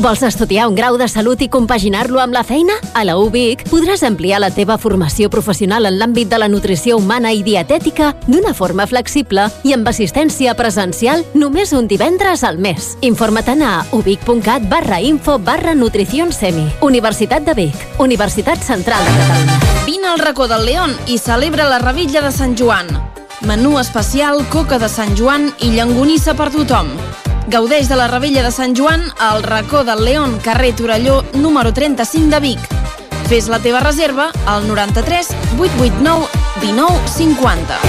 [0.01, 2.73] Vols estudiar un grau de salut i compaginar-lo amb la feina?
[2.97, 7.29] A la UBIC podràs ampliar la teva formació professional en l'àmbit de la nutrició humana
[7.31, 12.95] i dietètica d'una forma flexible i amb assistència presencial només un divendres al mes.
[13.05, 16.65] Informa't a ubic.cat barra info barra nutrició semi.
[16.81, 17.85] Universitat de Vic.
[17.99, 19.59] Universitat Central de Catalunya.
[19.85, 22.89] Vine al racó del León i celebra la Revilla de Sant Joan.
[23.45, 26.89] Menú especial, coca de Sant Joan i llangonissa per tothom.
[27.47, 32.29] Gaudeix de la Rebella de Sant Joan al racó del León, carrer Torelló, número 35
[32.29, 32.59] de Vic.
[33.27, 35.27] Fes la teva reserva al 93
[35.59, 36.27] 889
[36.61, 37.79] 19 50.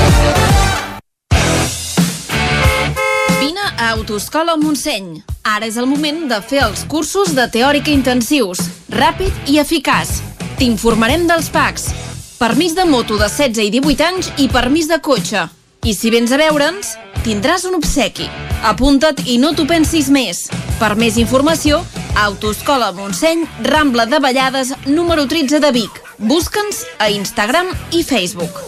[3.39, 5.23] Vine a Autoscola Montseny.
[5.44, 8.58] Ara és el moment de fer els cursos de teòrica intensius,
[8.91, 10.18] ràpid i eficaç.
[10.58, 11.92] T'informarem dels PACs.
[12.41, 15.47] Permís de moto de 16 i 18 anys i permís de cotxe.
[15.84, 16.94] I si vens a veure'ns,
[17.26, 18.24] tindràs un obsequi.
[18.64, 20.46] Apunta't i no t'ho pensis més.
[20.80, 21.82] Per més informació,
[22.22, 26.00] Autoscola Montseny, Rambla de Vallades, número 13 de Vic.
[26.16, 28.64] Busca'ns a Instagram i Facebook.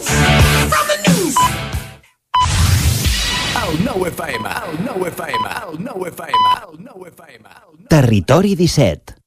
[3.65, 7.49] El 9 FM, el 9 FM, el 9 FM, el 9 FM.
[7.89, 9.17] Territori 17.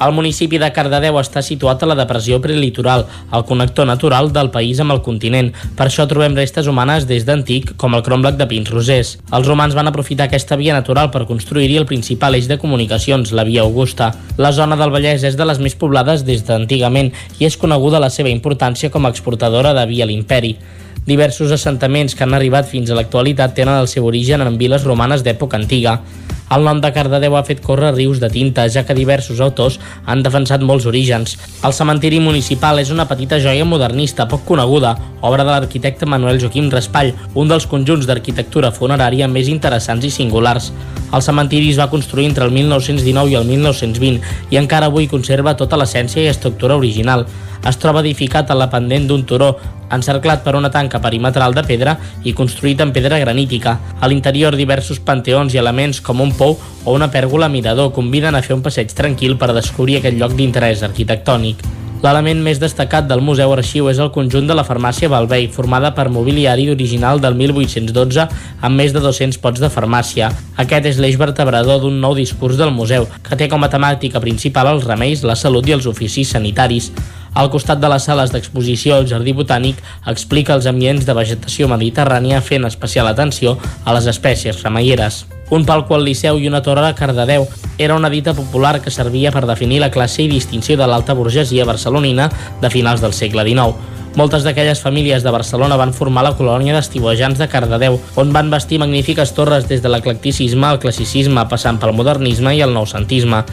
[0.00, 3.02] El municipi de Cardedeu està situat a la depressió prelitoral,
[3.36, 5.50] el connector natural del país amb el continent.
[5.76, 9.10] Per això trobem restes humanes des d'antic, com el cromlech de Pins Rosers.
[9.28, 13.44] Els romans van aprofitar aquesta via natural per construir-hi el principal eix de comunicacions, la
[13.44, 14.08] via Augusta.
[14.40, 18.08] La zona del Vallès és de les més poblades des d'antigament i és coneguda la
[18.08, 20.56] seva importància com a exportadora de via a l'imperi.
[21.04, 25.20] Diversos assentaments que han arribat fins a l'actualitat tenen el seu origen en viles romanes
[25.28, 25.98] d'època antiga.
[26.50, 29.76] El nom de Cardedeu ha fet córrer rius de tinta, ja que diversos autors
[30.10, 31.36] han defensat molts orígens.
[31.62, 36.66] El cementiri municipal és una petita joia modernista poc coneguda, obra de l'arquitecte Manuel Joaquim
[36.72, 40.72] Raspall, un dels conjunts d'arquitectura funerària més interessants i singulars.
[41.14, 45.54] El cementiri es va construir entre el 1919 i el 1920 i encara avui conserva
[45.54, 47.28] tota l'essència i estructura original.
[47.66, 49.50] Es troba edificat a la pendent d'un turó,
[49.90, 53.76] encerclat per una tanca perimetral de pedra i construït en pedra granítica.
[54.00, 58.42] A l'interior diversos panteons i elements com un pou o una pèrgola mirador conviden a
[58.46, 61.66] fer un passeig tranquil per descobrir aquest lloc d'interès arquitectònic.
[62.00, 66.06] L'element més destacat del Museu Arxiu és el conjunt de la farmàcia Balvei, formada per
[66.08, 68.24] mobiliari original del 1812
[68.64, 70.30] amb més de 200 pots de farmàcia.
[70.64, 74.72] Aquest és l'eix vertebrador d'un nou discurs del museu, que té com a temàtica principal
[74.72, 76.88] els remeis, la salut i els oficis sanitaris.
[77.34, 79.78] Al costat de les sales d'exposició, el Jardí Botànic
[80.10, 85.26] explica els ambients de vegetació mediterrània fent especial atenció a les espècies remeieres.
[85.50, 87.46] Un palco al Liceu i una torre a Cardedeu
[87.78, 91.66] era una dita popular que servia per definir la classe i distinció de l'alta burgesia
[91.66, 92.28] barcelonina
[92.60, 93.99] de finals del segle XIX.
[94.18, 98.80] Moltes d'aquelles famílies de Barcelona van formar la colònia d'estiuejants de Cardedeu, on van vestir
[98.82, 103.44] magnífiques torres des de l'eclecticisme al classicisme, passant pel modernisme i el noucentisme.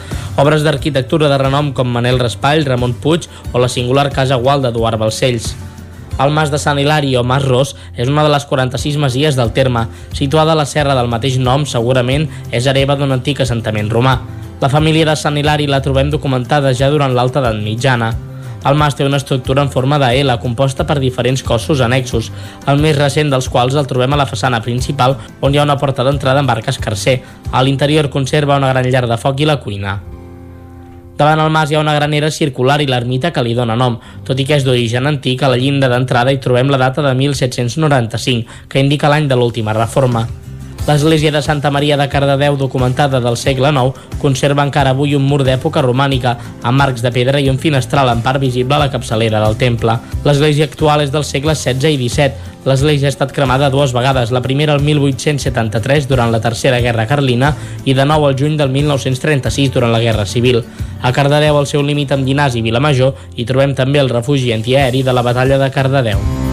[0.41, 4.97] Obres d'arquitectura de renom com Manel Raspall, Ramon Puig o la singular Casa Gual d'Eduard
[4.97, 5.53] Balcells.
[6.17, 9.53] El Mas de Sant Hilari o Mas Ros és una de les 46 masies del
[9.53, 9.85] terme.
[10.17, 14.17] Situada a la serra del mateix nom, segurament és hereva d'un antic assentament romà.
[14.57, 18.15] La família de Sant Hilari la trobem documentada ja durant l'alta edat mitjana.
[18.65, 22.31] El mas té una estructura en forma de L, composta per diferents cossos annexos,
[22.67, 25.77] el més recent dels quals el trobem a la façana principal, on hi ha una
[25.77, 27.19] porta d'entrada amb arc escarser.
[27.51, 29.99] A l'interior conserva una gran llar de foc i la cuina.
[31.17, 33.97] Davant el mas hi ha una granera circular i l'ermita que li dóna nom.
[34.25, 37.15] Tot i que és d'origen antic, a la llinda d'entrada hi trobem la data de
[37.17, 40.27] 1795, que indica l'any de l'última reforma.
[40.87, 43.91] L'església de Santa Maria de Cardedeu, documentada del segle IX,
[44.21, 48.21] conserva encara avui un mur d'època romànica, amb marcs de pedra i un finestral en
[48.23, 49.97] part visible a la capçalera del temple.
[50.23, 52.55] L'església actual és del segle XVI i XVII.
[52.63, 57.51] L'església ha estat cremada dues vegades, la primera el 1873 durant la Tercera Guerra Carlina
[57.83, 60.63] i de nou al juny del 1936 durant la Guerra Civil.
[61.03, 65.03] A Cardedeu, al seu límit amb Dinàs i Vilamajor, hi trobem també el refugi antiaeri
[65.03, 66.46] de la batalla de Cardedeu.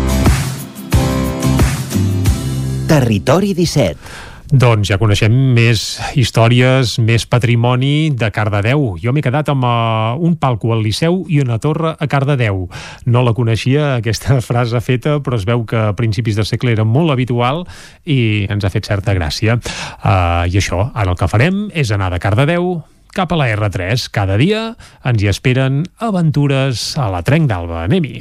[2.95, 5.81] Territori 17 doncs ja coneixem més
[6.21, 8.85] històries, més patrimoni de Cardedeu.
[9.03, 12.69] Jo m'he quedat amb uh, un palco al Liceu i una torre a Cardedeu.
[13.11, 16.87] No la coneixia, aquesta frase feta, però es veu que a principis de segle era
[16.87, 17.65] molt habitual
[18.07, 19.59] i ens ha fet certa gràcia.
[19.59, 22.77] Uh, I això, ara el que farem és anar de Cardedeu
[23.17, 24.07] cap a la R3.
[24.15, 24.69] Cada dia
[25.03, 27.89] ens hi esperen aventures a la Trenc d'Alba.
[27.89, 28.21] Anem-hi.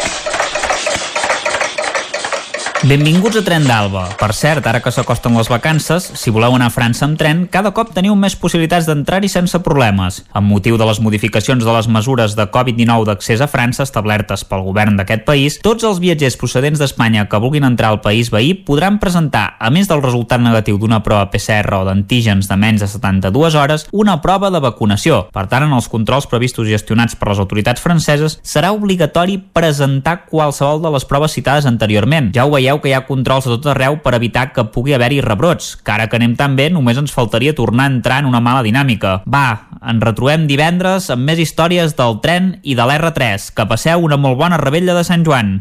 [2.81, 4.07] Benvinguts a Tren d'Alba.
[4.17, 7.69] Per cert, ara que s'acosten les vacances, si voleu anar a França amb tren, cada
[7.77, 10.23] cop teniu més possibilitats d'entrar-hi sense problemes.
[10.33, 14.65] Amb motiu de les modificacions de les mesures de Covid-19 d'accés a França establertes pel
[14.65, 18.97] govern d'aquest país, tots els viatgers procedents d'Espanya que vulguin entrar al país veí podran
[18.97, 23.59] presentar, a més del resultat negatiu d'una prova PCR o d'antígens de menys de 72
[23.61, 25.27] hores, una prova de vacunació.
[25.29, 30.23] Per tant, en els controls previstos i gestionats per les autoritats franceses, serà obligatori presentar
[30.25, 32.33] qualsevol de les proves citades anteriorment.
[32.33, 34.95] Ja ho veieu veieu que hi ha controls a tot arreu per evitar que pugui
[34.95, 38.29] haver-hi rebrots, que ara que anem tan bé només ens faltaria tornar a entrar en
[38.29, 39.21] una mala dinàmica.
[39.27, 43.51] Va, ens retrobem divendres amb més històries del tren i de l'R3.
[43.55, 45.57] Que passeu una molt bona rebella de Sant Joan.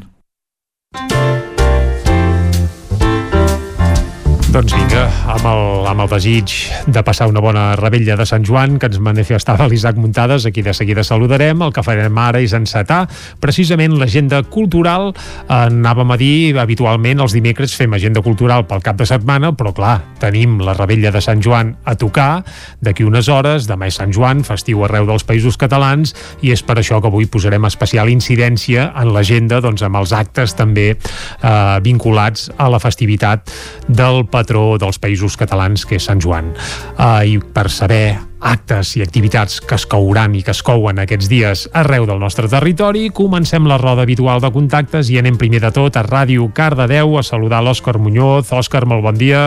[4.50, 6.50] Doncs vinga, amb el, amb el desig
[6.90, 10.72] de passar una bona rebella de Sant Joan que ens manifestava l'Isaac Muntades, aquí de
[10.74, 11.60] seguida saludarem.
[11.62, 13.04] El que farem ara és encetar
[13.38, 15.12] precisament l'agenda cultural.
[15.54, 19.92] Anàvem a dir, habitualment els dimecres fem agenda cultural pel cap de setmana, però clar,
[20.18, 22.42] tenim la rebella de Sant Joan a tocar
[22.82, 26.80] d'aquí unes hores, demà és Sant Joan, festiu arreu dels països catalans, i és per
[26.82, 31.54] això que avui posarem especial incidència en l'agenda doncs, amb els actes també eh,
[31.86, 33.46] vinculats a la festivitat
[33.86, 36.50] del país patró dels països catalans, que és Sant Joan.
[36.96, 41.28] Uh, I per saber actes i activitats que es couran i que es couen aquests
[41.28, 45.74] dies arreu del nostre territori, comencem la roda habitual de contactes i anem primer de
[45.76, 48.52] tot a Ràdio Cardedeu a saludar l'Òscar Muñoz.
[48.56, 49.44] Òscar, molt bon dia.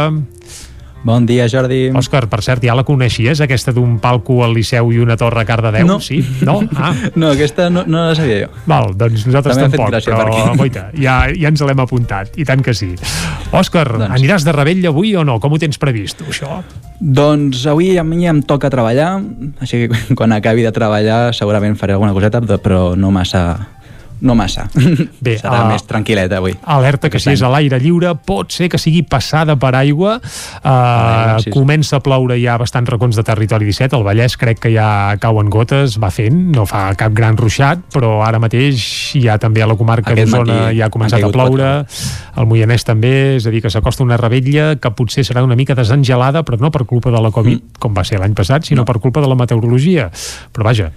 [1.03, 1.89] Bon dia, Jordi.
[1.91, 5.47] Òscar, per cert, ja la coneixies, aquesta d'un palco al Liceu i una torre a
[5.47, 5.83] Cardedeu?
[5.89, 5.97] No.
[5.99, 6.21] Sí?
[6.47, 6.61] No?
[6.79, 6.93] Ah.
[7.19, 8.53] no, aquesta no, no la sabia jo.
[8.71, 10.55] Val, doncs nosaltres També tampoc, però perquè...
[10.61, 12.93] goita, ja, ja ens l'hem apuntat, i tant que sí.
[13.51, 14.13] Òscar, doncs.
[14.15, 15.41] aniràs de rebell avui o no?
[15.43, 16.61] Com ho tens previst, tu, això?
[17.03, 19.17] Doncs avui a mi em toca treballar,
[19.59, 23.43] així que quan acabi de treballar segurament faré alguna coseta, però no massa
[24.21, 24.67] no massa.
[25.25, 26.55] Bé, Serà uh, més tranquil·leta avui.
[26.63, 30.17] Alerta que si és a l'aire lliure pot ser que sigui passada per aigua.
[30.61, 31.53] Uh, aigua, sí, sí.
[31.55, 33.97] Comença a ploure ja bastants racons de territori 17.
[33.97, 34.87] El Vallès crec que ja
[35.23, 38.83] cauen gotes, va fent, no fa cap gran ruixat, però ara mateix
[39.19, 41.71] ja també a la comarca d'Osona ja ha començat a ploure.
[42.39, 45.75] El Moianès també, és a dir, que s'acosta una rebella que potser serà una mica
[45.77, 47.81] desengelada, però no per culpa de la Covid, mm.
[47.83, 48.87] com va ser l'any passat, sinó no.
[48.89, 50.09] per culpa de la meteorologia.
[50.53, 50.89] Però vaja,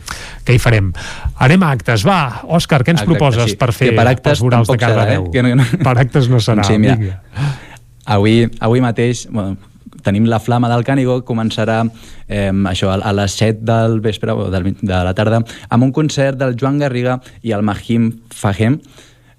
[0.46, 0.92] què hi farem?
[1.44, 2.20] Anem a actes, va!
[2.56, 3.60] Òscar, què ens Exacte, proposes sí.
[3.60, 5.28] per fer per actes els vorals de Cardedeu?
[5.28, 5.32] Eh?
[5.34, 5.66] Que no, no.
[5.82, 6.66] Per actes no serà.
[6.68, 7.48] Sí, mira, Vinga.
[8.16, 9.56] avui, avui mateix bueno,
[10.06, 11.80] tenim la Flama del Cànigo, començarà
[12.28, 16.38] eh, això, a les 7 del vespre o del, de la tarda amb un concert
[16.38, 18.78] del Joan Garriga i el Mahim Fahem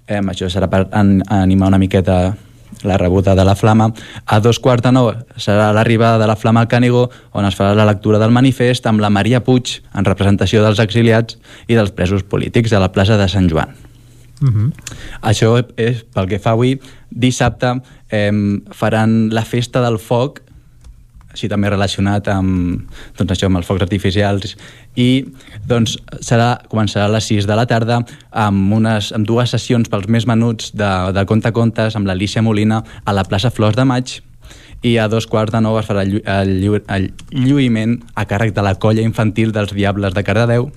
[0.08, 2.36] eh, això serà per an animar una miqueta
[2.82, 3.90] la rebuda de la Flama.
[4.26, 7.74] A dos quarts de nou serà l'arribada de la Flama al Cànigo, on es farà
[7.74, 12.22] la lectura del manifest amb la Maria Puig, en representació dels exiliats i dels presos
[12.22, 13.74] polítics a la plaça de Sant Joan.
[14.40, 14.72] Uh -huh.
[15.22, 16.80] Això és pel que fa avui.
[17.10, 17.80] Dissabte
[18.10, 18.32] eh,
[18.70, 20.42] faran la festa del foc
[21.38, 22.82] així també relacionat amb,
[23.16, 24.56] doncs això, amb els focs artificials.
[24.98, 25.24] I
[25.70, 25.94] doncs
[26.26, 28.00] serà, començarà a les 6 de la tarda
[28.32, 32.82] amb, unes, amb dues sessions pels més menuts de, de Conte Contes amb l'Alicia Molina
[33.04, 34.18] a la plaça Flors de Maig.
[34.82, 38.54] I a dos quarts de nou es farà el, el, llu el lluïment a càrrec
[38.54, 40.68] de la colla infantil dels Diables de Cardedeu.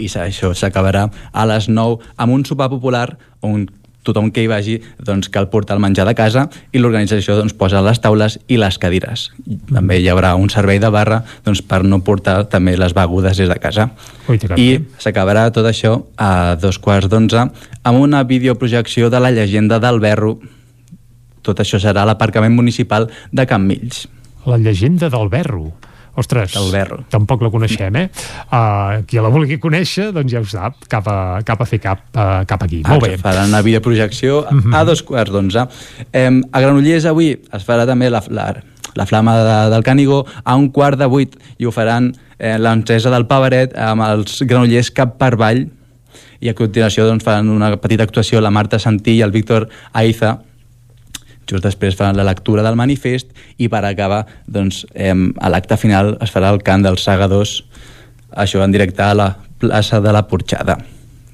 [0.00, 3.66] I això s'acabarà a les 9 amb un sopar popular on
[4.06, 7.82] tothom que hi vagi doncs, cal portar el menjar de casa i l'organització doncs, posa
[7.84, 9.28] les taules i les cadires.
[9.70, 13.50] També hi haurà un servei de barra doncs, per no portar també les begudes des
[13.50, 13.90] de casa.
[14.28, 14.68] Ui, I
[15.02, 17.44] s'acabarà tot això a dos quarts d'onze
[17.82, 20.38] amb una videoprojecció de la llegenda del Berro.
[21.42, 24.06] Tot això serà a l'aparcament municipal de Can Mills.
[24.46, 25.70] La llegenda del Berro.
[26.20, 27.00] Ostres, del Berro.
[27.10, 28.06] tampoc la coneixem, eh?
[28.52, 32.04] Uh, qui la vulgui conèixer, doncs ja ho sap, cap a, cap a fer cap,
[32.14, 32.82] uh, cap aquí.
[32.86, 33.16] Molt bé.
[33.18, 34.70] Faran una videoprojecció uh Mhm.
[34.72, 34.76] -huh.
[34.80, 35.66] a dos quarts d'onze.
[36.12, 38.54] Eh, a Granollers avui es farà també la, la,
[38.94, 43.10] la flama de, del Canigó a un quart de vuit i ho faran eh, l'encesa
[43.10, 45.68] del Pavaret amb els Granollers cap per avall
[46.40, 50.38] i a continuació doncs, faran una petita actuació la Marta Santí i el Víctor Aiza
[51.50, 56.16] just després faran la lectura del manifest i per acabar doncs, eh, a l'acte final
[56.22, 57.60] es farà el cant dels segadors
[58.30, 60.78] això en directe a la plaça de la Porxada.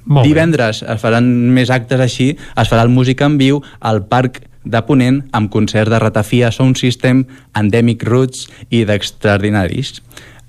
[0.07, 0.29] Molt bé.
[0.29, 4.81] divendres es faran més actes així es farà el Música en Viu al Parc de
[4.87, 10.01] Ponent amb concerts de Ratafia Sound System, Endemic Roots i d'Extraordinaris.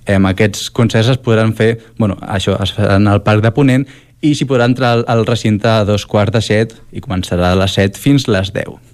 [0.07, 3.87] Eh, aquests concerts es podran fer bueno, això es faran al Parc de Ponent
[4.23, 7.59] i s'hi podrà entrar al, al recinte a dos quarts de set i començarà a
[7.59, 8.88] les set fins les 10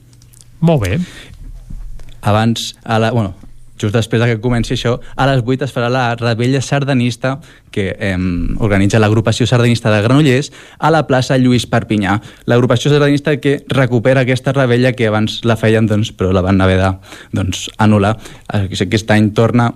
[0.65, 0.99] Molt bé.
[2.25, 3.34] abans, a la, bueno,
[3.81, 7.34] just després que comenci això, a les 8 es farà la rebella sardanista
[7.75, 8.17] que eh,
[8.62, 12.17] organitza l'agrupació sardanista de Granollers a la plaça Lluís Perpinyà.
[12.51, 16.78] L'agrupació sardanista que recupera aquesta rebella que abans la feien, doncs, però la van haver
[16.81, 16.93] de
[17.34, 18.15] doncs, anul·lar.
[18.49, 19.73] Aquest any torna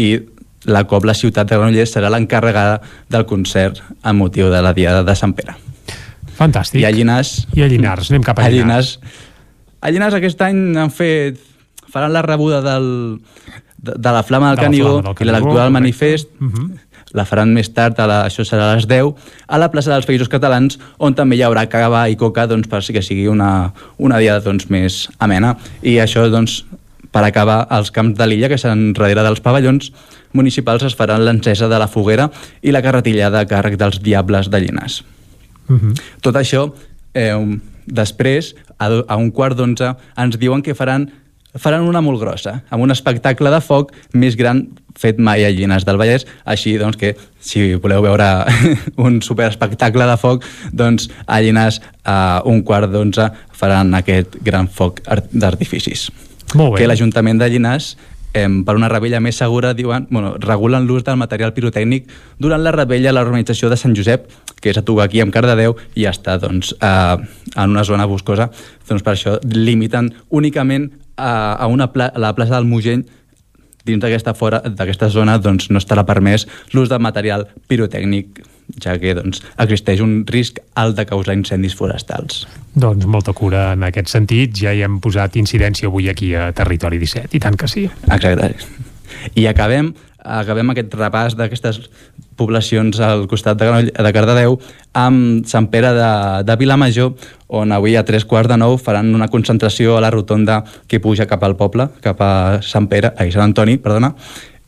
[0.00, 0.16] i
[0.64, 2.80] la Cobla Ciutat de Granollers serà l'encarregada
[3.10, 5.58] del concert a motiu de la Diada de Sant Pere.
[6.38, 6.80] Fantàstic.
[6.80, 7.42] I a Llinars...
[7.54, 8.96] I a Llinars, anem cap a Llinars.
[8.96, 9.28] A Llinars
[10.14, 11.40] aquest any han fet...
[11.92, 13.20] faran la rebuda del,
[13.76, 15.72] de, de la Flama del De la Canigó Flama del i la Canigó, lectura del
[15.72, 16.70] manifest Uh -huh.
[17.12, 19.12] la faran més tard, a la, això serà a les 10,
[19.46, 22.80] a la plaça dels Països Catalans, on també hi haurà cava i coca doncs, per
[22.80, 25.56] que sigui una, una diada doncs, més amena.
[25.82, 26.64] I això, doncs,
[27.10, 29.92] per acabar, als camps de l'illa, que seran darrere dels pavellons
[30.32, 32.30] municipals, es faran l'encesa de la foguera
[32.62, 35.04] i la carretillada a càrrec dels Diables de Llinars.
[35.68, 36.00] Uh -huh.
[36.22, 36.72] Tot això,
[37.12, 41.08] eh, després, a, a un quart d'onze, ens diuen que faran
[41.60, 44.62] faran una molt grossa, amb un espectacle de foc més gran
[44.96, 47.10] fet mai a Llinars del Vallès, així doncs que
[47.44, 48.28] si voleu veure
[49.06, 55.02] un superespectacle de foc, doncs a Llinars a un quart d'onze faran aquest gran foc
[55.04, 56.08] art- d'artificis.
[56.54, 56.82] Molt bé.
[56.82, 57.94] Que l'Ajuntament de Llinars
[58.32, 62.08] eh, per una rebella més segura, diuen, bueno, regulen l'ús del material pirotècnic
[62.40, 64.24] durant la rebella a l'organització de Sant Josep,
[64.62, 67.16] que és a tocar aquí amb Cardedeu, i està doncs, eh,
[67.56, 68.48] en una zona boscosa.
[68.88, 73.04] Doncs per això limiten únicament a, a, una pla a la plaça del Mugeny
[73.84, 78.44] dins d'aquesta fora d'aquesta zona doncs, no estarà permès l'ús de material pirotècnic
[78.80, 82.46] ja que doncs, existeix un risc alt de causar incendis forestals.
[82.78, 84.54] Doncs molta cura en aquest sentit.
[84.56, 87.88] Ja hi hem posat incidència avui aquí a Territori 17, i tant que sí.
[88.08, 88.54] Exacte.
[89.36, 89.92] I acabem,
[90.22, 91.80] acabem aquest repàs d'aquestes
[92.38, 94.58] poblacions al costat de, de Cardedeu
[94.96, 96.12] amb Sant Pere de,
[96.46, 97.12] de Vilamajor,
[97.52, 101.28] on avui a tres quarts de nou faran una concentració a la rotonda que puja
[101.28, 102.32] cap al poble, cap a
[102.64, 104.14] Sant Pere, ai, Sant Antoni, perdona,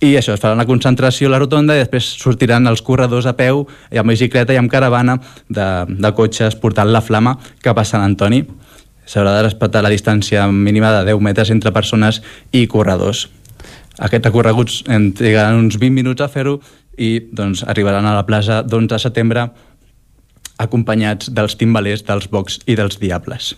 [0.04, 3.32] i això, es farà una concentració a la rotonda i després sortiran els corredors a
[3.38, 3.62] peu
[3.94, 5.16] i amb bicicleta i amb caravana
[5.48, 8.42] de, de cotxes portant la flama cap a Sant Antoni.
[9.08, 12.20] S'haurà de respectar la distància mínima de 10 metres entre persones
[12.52, 13.28] i corredors.
[14.02, 16.58] Aquests recorreguts en trigaran uns 20 minuts a fer-ho
[16.98, 19.46] i doncs, arribaran a la plaça d'11 de setembre
[20.58, 23.54] acompanyats dels timbalers, dels bocs i dels diables.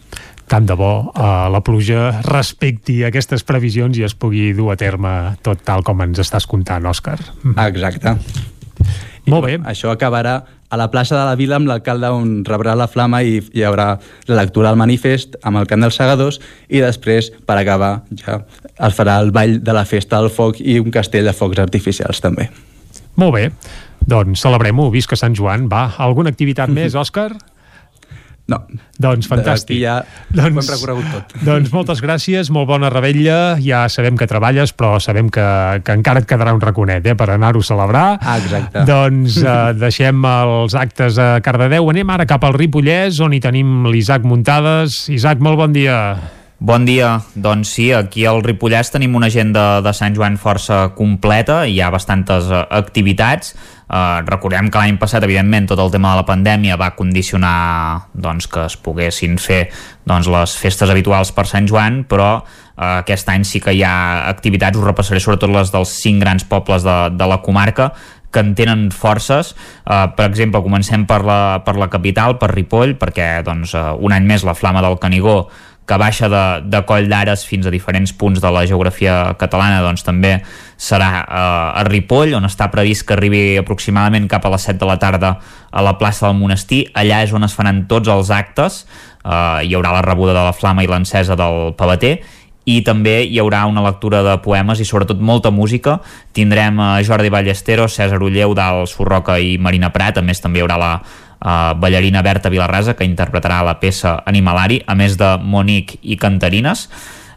[0.49, 5.13] Tant de bo eh, la pluja respecti aquestes previsions i es pugui dur a terme
[5.45, 7.19] tot tal com ens estàs contant, Òscar.
[7.67, 8.17] Exacte.
[9.27, 9.57] Molt bé.
[9.67, 10.37] Això acabarà
[10.71, 13.89] a la plaça de la Vila amb l'alcalde on rebrà la flama i hi haurà
[14.29, 18.41] la lectura del manifest amb el cant dels segadors i després, per acabar, ja
[18.77, 22.23] es farà el ball de la festa del foc i un castell de focs artificials
[22.23, 22.49] també.
[23.17, 23.51] Molt bé.
[24.07, 25.67] Doncs celebrem-ho, visca Sant Joan.
[25.73, 27.33] Va, alguna activitat més, Òscar?
[28.47, 28.61] No.
[29.03, 29.75] Doncs fantàstic.
[29.75, 29.97] Aquí ja
[30.31, 31.35] doncs, ho hem recorregut tot.
[31.49, 33.57] Doncs moltes gràcies, molt bona rebella.
[33.63, 35.47] Ja sabem que treballes, però sabem que,
[35.83, 38.07] que encara et quedarà un raconet eh, per anar-ho a celebrar.
[38.23, 38.87] Ah, exacte.
[38.87, 41.91] Doncs eh, deixem els actes a Cardedeu.
[41.91, 45.07] Anem ara cap al Ripollès, on hi tenim l'Isaac Muntades.
[45.11, 46.01] Isaac, molt bon dia.
[46.59, 51.67] Bon dia, doncs sí, aquí al Ripollès tenim una agenda de Sant Joan força completa,
[51.69, 53.53] hi ha bastantes uh, activitats,
[53.89, 58.49] uh, recordem que l'any passat, evidentment, tot el tema de la pandèmia va condicionar doncs,
[58.51, 59.67] que es poguessin fer
[60.07, 64.27] doncs, les festes habituals per Sant Joan, però uh, aquest any sí que hi ha
[64.31, 67.93] activitats, us repassaré sobretot les dels cinc grans pobles de, de la comarca,
[68.37, 69.55] que en tenen forces.
[69.87, 74.13] Uh, per exemple, comencem per la, per la capital, per Ripoll, perquè doncs, uh, un
[74.13, 75.47] any més la Flama del Canigó
[75.87, 80.03] que baixa de, de Coll d'Ares fins a diferents punts de la geografia catalana doncs
[80.07, 80.41] també
[80.77, 84.89] serà eh, a Ripoll on està previst que arribi aproximadament cap a les 7 de
[84.91, 85.37] la tarda
[85.71, 86.87] a la plaça del Monestir.
[86.95, 88.83] Allà és on es faran tots els actes.
[89.23, 92.17] Eh, hi haurà la rebuda de la flama i l'encesa del pavater
[92.67, 96.01] i també hi haurà una lectura de poemes i sobretot molta música.
[96.35, 100.67] Tindrem a Jordi Ballesteros, César Ulleu, Dal Surroca i Marina Prat, a més també hi
[100.67, 100.91] haurà la
[101.41, 106.89] uh, ballarina Berta Vilarrasa que interpretarà la peça Animalari, a més de Monique i Cantarines.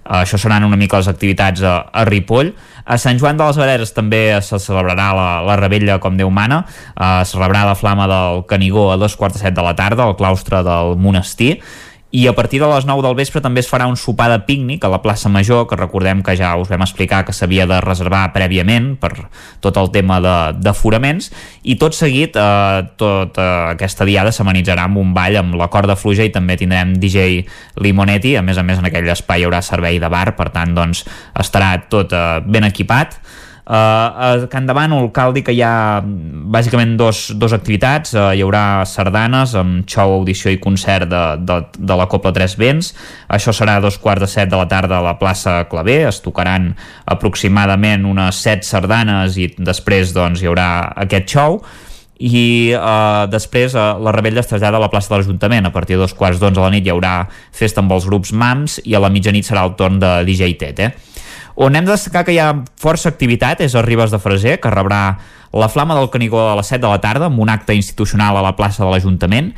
[0.10, 2.54] Això seran una mica les activitats a, a Ripoll.
[2.90, 6.64] A Sant Joan de les Vareres també se celebrarà la, la rebella com Déu mana.
[6.96, 10.08] Uh, es celebrarà la flama del Canigó a dos quarts de set de la tarda
[10.08, 11.60] al claustre del monestir
[12.12, 14.84] i a partir de les 9 del vespre també es farà un sopar de pícnic
[14.84, 18.24] a la plaça Major, que recordem que ja us vam explicar que s'havia de reservar
[18.34, 19.12] prèviament per
[19.62, 20.18] tot el tema
[20.58, 21.30] d'aforaments,
[21.62, 26.26] i tot seguit eh, tota aquesta diada s'amenitzarà amb un ball amb la corda fluja
[26.26, 27.44] i també tindrem DJ
[27.78, 30.74] Limonetti, a més a més en aquell espai hi haurà servei de bar, per tant
[30.74, 31.06] doncs
[31.38, 33.20] estarà tot eh, ben equipat
[33.70, 33.76] Uh,
[34.42, 38.16] a Can de Bànol cal dir que hi ha bàsicament dos, dos activitats.
[38.16, 42.56] Uh, hi haurà sardanes amb xou, audició i concert de, de, de la Copla Tres
[42.58, 42.96] Vents.
[43.30, 46.18] Això serà a dos quarts de set de la tarda a la plaça Clavé es
[46.26, 46.72] tocaran
[47.06, 50.70] aproximadament unes set sardanes i després doncs, hi haurà
[51.06, 51.62] aquest xou
[52.20, 55.70] i uh, després uh, la rebella es trasllada a la plaça de l'Ajuntament.
[55.70, 57.14] A partir de dos quarts d'onze de la nit hi haurà
[57.54, 60.90] festa amb els grups MAMS i a la mitjanit serà el torn de DJ Tete
[60.90, 61.09] eh?
[61.60, 64.70] On hem de destacar que hi ha força activitat és a Ribes de Freser, que
[64.72, 65.18] rebrà
[65.52, 68.44] la Flama del Canigó a les 7 de la tarda amb un acte institucional a
[68.46, 69.50] la plaça de l'Ajuntament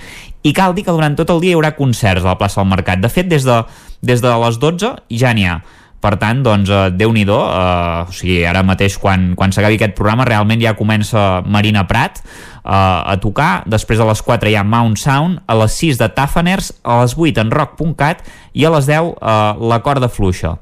[0.42, 2.72] i cal dir que durant tot el dia hi haurà concerts a la plaça del
[2.72, 3.04] Mercat.
[3.04, 3.60] De fet, des de,
[4.02, 5.60] des de les 12 ja n'hi ha.
[6.02, 10.26] Per tant, doncs, eh, Déu-n'hi-do, eh, o sigui, ara mateix quan, quan s'acabi aquest programa
[10.26, 14.98] realment ja comença Marina Prat eh, a tocar, després a les 4 hi ha Mount
[14.98, 18.26] Sound, a les 6 de Tafaners, a les 8 en rock.cat
[18.58, 20.58] i a les 10 eh, la corda fluixa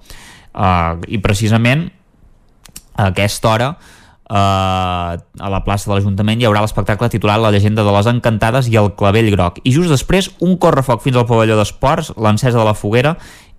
[0.53, 1.87] uh, i precisament
[2.95, 3.71] a aquesta hora
[4.29, 8.67] Uh, a la plaça de l'Ajuntament hi haurà l'espectacle titulat La llegenda de les encantades
[8.69, 9.57] i el clavell groc.
[9.65, 13.15] I just després un correfoc fins al pavelló d'esports l'encesa de la foguera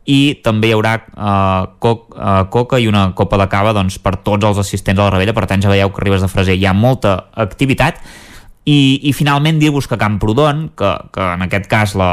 [0.07, 4.15] i també hi haurà uh, coc, uh, coca i una copa de cava doncs, per
[4.23, 5.35] tots els assistents a la rebella.
[5.35, 7.99] Per tant ja veieu que arribes de Freser hi ha molta activitat
[8.69, 12.13] i, i finalment dir-vos que Camprodon, que, que en aquest cas la,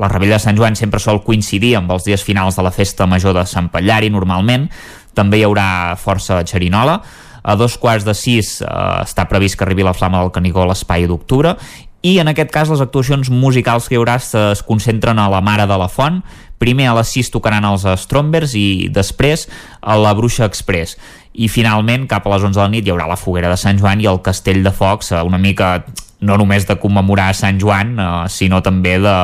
[0.00, 3.06] la Rebella de Sant Joan sempre sol coincidir amb els dies finals de la festa
[3.06, 4.70] major de Sant Pallari, normalment,
[5.12, 7.02] també hi haurà força xerinola,
[7.42, 8.68] a dos quarts de sis eh,
[9.02, 11.56] està previst que arribi la Flama del Canigó a l'espai d'octubre.
[12.02, 15.68] I en aquest cas les actuacions musicals que hi haurà es concentren a la Mare
[15.70, 16.22] de la Font.
[16.62, 19.48] Primer a les 6 tocaran els Strombers i després
[19.82, 20.96] a la Bruixa Express
[21.32, 23.80] i finalment cap a les 11 de la nit hi haurà la foguera de Sant
[23.80, 25.78] Joan i el Castell de Focs eh, una mica
[26.22, 29.16] no només de commemorar Sant Joan eh, sinó també de,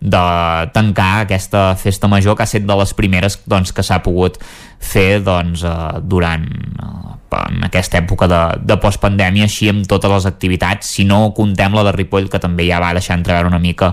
[0.00, 4.36] de tancar aquesta festa major que ha estat de les primeres doncs, que s'ha pogut
[4.78, 10.28] fer doncs, eh, durant eh, en aquesta època de, de postpandèmia així amb totes les
[10.28, 10.92] activitats.
[10.96, 13.90] Si no contem la de Ripoll que també ja va deixar entreveure una mica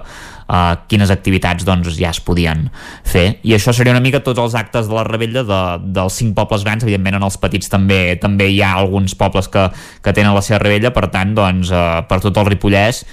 [0.54, 2.68] uh, quines activitats doncs, ja es podien
[3.08, 3.40] fer.
[3.44, 5.62] I això seria una mica tots els actes de la rebella de,
[5.98, 6.86] dels cinc pobles grans.
[6.86, 9.68] Evidentment en els petits també també hi ha alguns pobles que,
[10.04, 13.04] que tenen la seva rebella per tant doncs, uh, per tot el Ripollès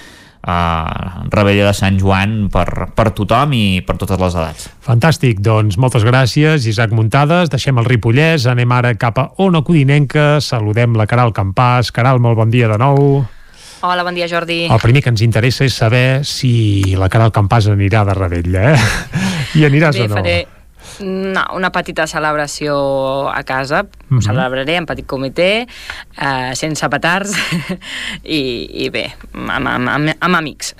[0.40, 4.68] Uh, rebella de Sant Joan per, per tothom i per totes les edats.
[4.86, 10.38] Fantàstic, doncs moltes gràcies Isaac Muntades, deixem el Ripollès anem ara cap a Ona Codinenca
[10.40, 13.20] saludem la Caral Campàs, Caral, molt bon dia de nou.
[13.80, 14.62] Hola, bon dia, Jordi.
[14.68, 18.80] El primer que ens interessa és saber si la Caral Campàs anirà de rebella, eh?
[19.60, 20.18] I aniràs Bé, o no?
[20.20, 20.38] faré
[21.00, 23.82] no, una petita celebració a casa.
[23.82, 24.22] Mm -hmm.
[24.22, 25.66] Celebraré en petit comitè,
[26.16, 27.32] eh, sense petards
[28.24, 30.74] i, i bé, amb, amb, amb, amb amics.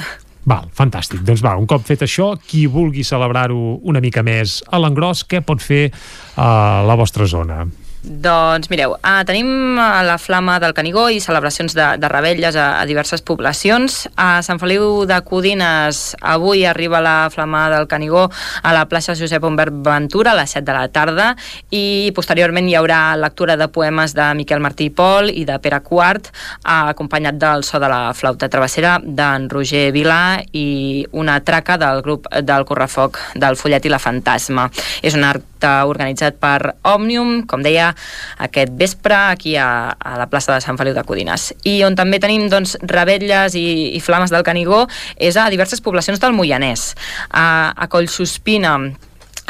[0.45, 1.21] Val, fantàstic.
[1.21, 5.43] Doncs va, un cop fet això, qui vulgui celebrar-ho una mica més a l'engròs, què
[5.45, 5.93] pot fer
[6.37, 7.67] a la vostra zona?
[8.01, 12.87] Doncs mireu, uh, tenim la Flama del Canigó i celebracions de, de rebelles a, a
[12.89, 14.07] diverses poblacions.
[14.17, 18.23] A Sant Feliu de Codines avui arriba la Flama del Canigó
[18.63, 21.27] a la plaça Josep Humbert Ventura a les 7 de la tarda
[21.77, 25.83] i posteriorment hi haurà lectura de poemes de Miquel Martí i Pol i de Pere
[25.85, 31.77] Quart uh, acompanyat del so de la flauta travessera d'en Roger Vilà i una traca
[31.77, 34.71] del grup del correfoc del Follet i la Fantasma.
[35.05, 37.90] És un acte organitzat per Òmnium, com deia,
[38.47, 41.51] aquest vespre aquí a, a la plaça de Sant Feliu de Codines.
[41.69, 44.87] I on també tenim doncs, rebelles i, i flames del Canigó
[45.17, 46.93] és a diverses poblacions del Moianès.
[47.31, 48.77] A, a Collsospina,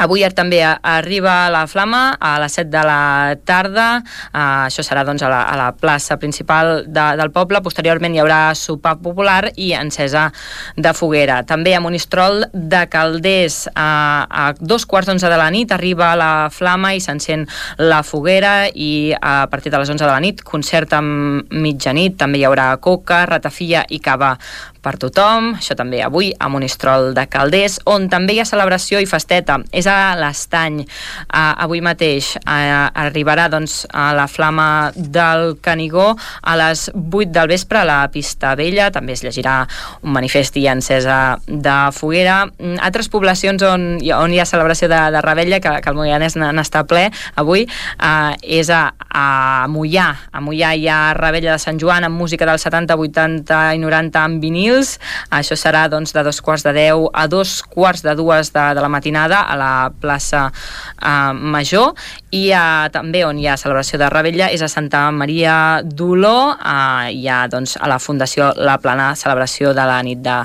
[0.01, 5.21] Avui també arriba la flama a les 7 de la tarda, uh, això serà doncs,
[5.21, 9.71] a, la, a la plaça principal de, del poble, posteriorment hi haurà sopar popular i
[9.77, 10.27] encesa
[10.73, 11.41] de foguera.
[11.45, 16.49] També a Monistrol de Calders, uh, a dos quarts d'onze de la nit arriba la
[16.49, 17.45] flama i s'encén
[17.77, 22.41] la foguera i a partir de les 11 de la nit concert amb mitjanit, també
[22.41, 24.33] hi haurà coca, ratafia i cava
[24.81, 29.07] per tothom, això també avui a Monistrol de Calders, on també hi ha celebració i
[29.09, 30.81] festeta, és a l'Estany.
[30.81, 37.51] Uh, avui mateix uh, arribarà doncs, a la flama del Canigó a les 8 del
[37.51, 39.61] vespre a la pista vella, també es llegirà
[40.01, 42.45] un manifest i encesa de foguera.
[42.57, 43.85] Mm, altres poblacions on,
[44.17, 47.07] on hi ha celebració de, de Rebella, que, que el Moianès n'està ple
[47.39, 49.27] avui, uh, és a, a
[49.71, 50.09] Mollà.
[50.31, 54.25] A Mollà hi ha Rebella de Sant Joan amb música del 70, 80 i 90
[54.25, 54.99] amb vinil, juvenils.
[55.31, 58.81] Això serà doncs, de dos quarts de deu a dos quarts de dues de, de
[58.81, 61.93] la matinada a la plaça eh, Major
[62.31, 67.11] i eh, també on hi ha celebració de Rebella és a Santa Maria d'Oló, eh,
[67.13, 70.37] hi ha doncs, a la Fundació La Plana celebració de la nit de,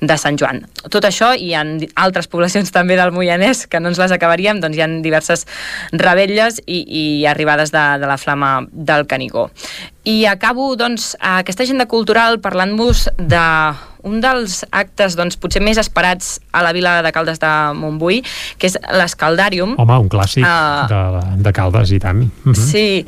[0.00, 0.64] de Sant Joan.
[0.90, 4.76] Tot això i en altres poblacions també del Moianès que no ens les acabaríem, doncs
[4.76, 5.46] hi ha diverses
[5.92, 9.50] rebelles i, i arribades de, de la flama del Canigó.
[10.04, 13.44] I acabo doncs, aquesta agenda cultural parlant-vos de
[14.04, 18.20] un dels actes doncs, potser més esperats a la vila de Caldes de Montbui,
[18.60, 19.78] que és l'Escaldàrium.
[19.80, 22.20] Home, un clàssic uh, de, de Caldes, i tant.
[22.20, 22.52] Uh mhm.
[22.52, 22.70] -huh.
[22.70, 23.06] Sí.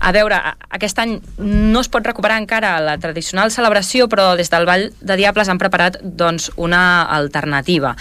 [0.00, 0.34] A veure,
[0.68, 5.16] aquest any no es pot recuperar encara la tradicional celebració, però des del Vall de
[5.16, 7.94] Diables han preparat doncs, una alternativa.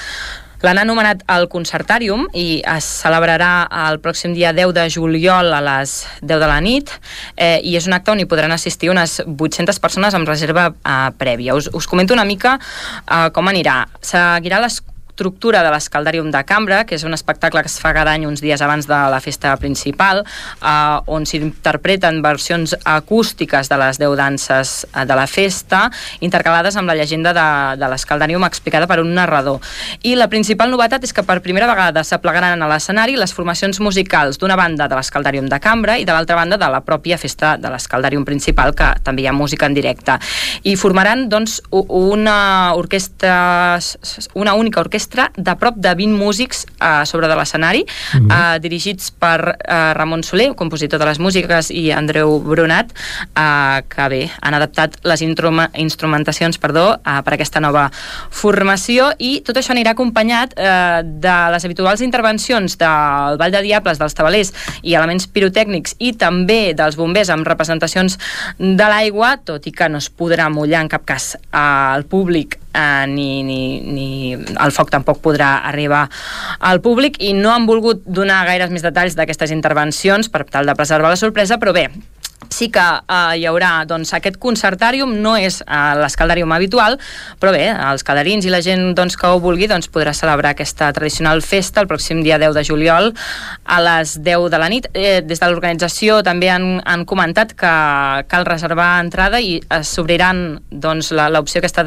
[0.61, 5.95] L'han anomenat el Concertàrium i es celebrarà el pròxim dia 10 de juliol a les
[6.21, 6.91] 10 de la nit
[7.35, 11.09] eh, i és un acte on hi podran assistir unes 800 persones amb reserva eh,
[11.17, 11.57] prèvia.
[11.57, 13.87] Us, us comento una mica eh, com anirà.
[14.05, 14.83] Seguirà les
[15.21, 18.41] estructura de l'Escaldàrium de Cambra, que és un espectacle que es fa cada any uns
[18.41, 24.87] dies abans de la festa principal, eh, on s'interpreten versions acústiques de les deu danses
[24.89, 25.83] eh, de la festa,
[26.25, 27.45] intercalades amb la llegenda de,
[27.77, 29.61] de l'Escaldàrium explicada per un narrador.
[30.01, 34.41] I la principal novetat és que per primera vegada s'aplegaran a l'escenari les formacions musicals
[34.41, 37.69] d'una banda de l'Escaldàrium de Cambra i de l'altra banda de la pròpia festa de
[37.69, 40.17] l'Escaldàrium principal, que també hi ha música en directe.
[40.65, 43.77] I formaran, doncs, una orquestra,
[44.33, 48.59] una única orquestra orquestra de prop de 20 músics uh, sobre de l'escenari, mm -hmm.
[48.59, 52.91] dirigits per uh, Ramon Soler, compositor de les músiques, i Andreu Brunat,
[53.87, 57.91] que bé, han adaptat les instrumentacions perdó, per aquesta nova
[58.29, 64.13] formació i tot això anirà acompanyat de les habituals intervencions del Vall de Diables, dels
[64.13, 68.17] tabalers i elements pirotècnics i també dels bombers amb representacions
[68.57, 73.05] de l'aigua, tot i que no es podrà mullar en cap cas al públic eh,
[73.07, 76.07] ni, ni, ni el foc tampoc podrà arribar
[76.59, 80.75] al públic i no han volgut donar gaires més detalls d'aquestes intervencions per tal de
[80.75, 81.89] preservar la sorpresa, però bé,
[82.49, 86.97] sí que eh, hi haurà doncs, aquest concertàrium, no és eh, l'escaldàrium habitual,
[87.41, 90.91] però bé, els calarins i la gent doncs, que ho vulgui doncs, podrà celebrar aquesta
[90.95, 93.11] tradicional festa el pròxim dia 10 de juliol
[93.65, 94.89] a les 10 de la nit.
[94.93, 97.73] Eh, des de l'organització també han, han comentat que
[98.31, 101.85] cal reservar entrada i s'obriran doncs, l'opció aquesta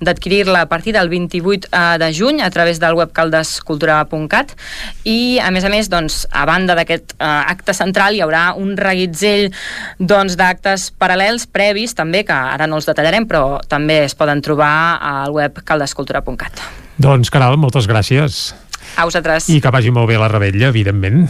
[0.00, 4.56] d'adquirir-la a partir del 28 eh, de juny a través del web caldescultura.cat
[5.04, 8.76] i a més a més, doncs, a banda d'aquest eh, acte central hi haurà un
[8.80, 9.50] reguitzell
[9.98, 14.98] doncs, d'actes paral·lels previs també, que ara no els detallarem, però també es poden trobar
[15.00, 16.62] al web caldescultura.cat.
[17.00, 18.50] Doncs, Caral, moltes gràcies.
[18.96, 19.48] A vosaltres.
[19.48, 21.26] I que vagi molt bé la rebella, evidentment.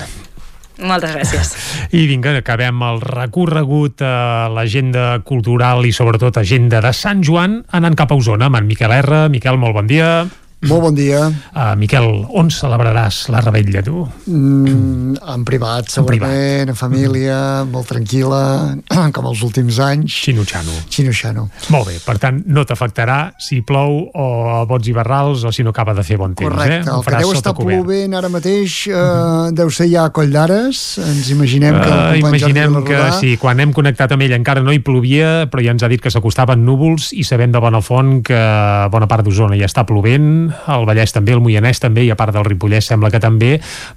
[0.80, 1.52] Moltes gràcies.
[1.98, 7.98] I vinga, acabem el recorregut a l'agenda cultural i sobretot agenda de Sant Joan anant
[7.98, 9.26] cap a Osona amb en Miquel R.
[9.32, 10.24] Miquel, molt bon dia.
[10.68, 11.22] Molt bon dia.
[11.54, 12.04] Uh, Miquel,
[12.36, 14.02] on celebraràs la rebella, tu?
[14.28, 16.72] Mm, en privat, segurament, en, privat.
[16.74, 17.72] en família, mm.
[17.72, 18.42] molt tranquil·la,
[19.16, 20.18] com els últims anys.
[20.26, 20.74] Xino-xano.
[20.92, 21.46] Xino-xano.
[21.72, 25.64] Molt bé, per tant, no t'afectarà si plou o a bots i barrals o si
[25.64, 26.92] no acaba de fer bon temps, Correcte, eh?
[26.92, 30.78] el que deu estar plovent ara mateix eh, uh deu ser ja a Coll d'Ares,
[31.02, 34.80] ens imaginem que uh, Imaginem que sí, quan hem connectat amb ell encara no hi
[34.84, 38.40] plovia, però ja ens ha dit que s'acostaven núvols i sabem de bona font que
[38.92, 42.34] bona part d'Osona ja està plovent, el Vallès també, el Moianès també, i a part
[42.34, 43.52] del Ripollès sembla que també.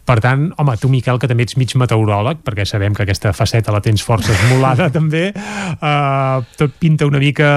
[0.05, 3.73] Per tant, home, tu, Miquel, que també ets mig meteoròleg, perquè sabem que aquesta faceta
[3.75, 7.51] la tens força esmolada també, uh, tot pinta una mica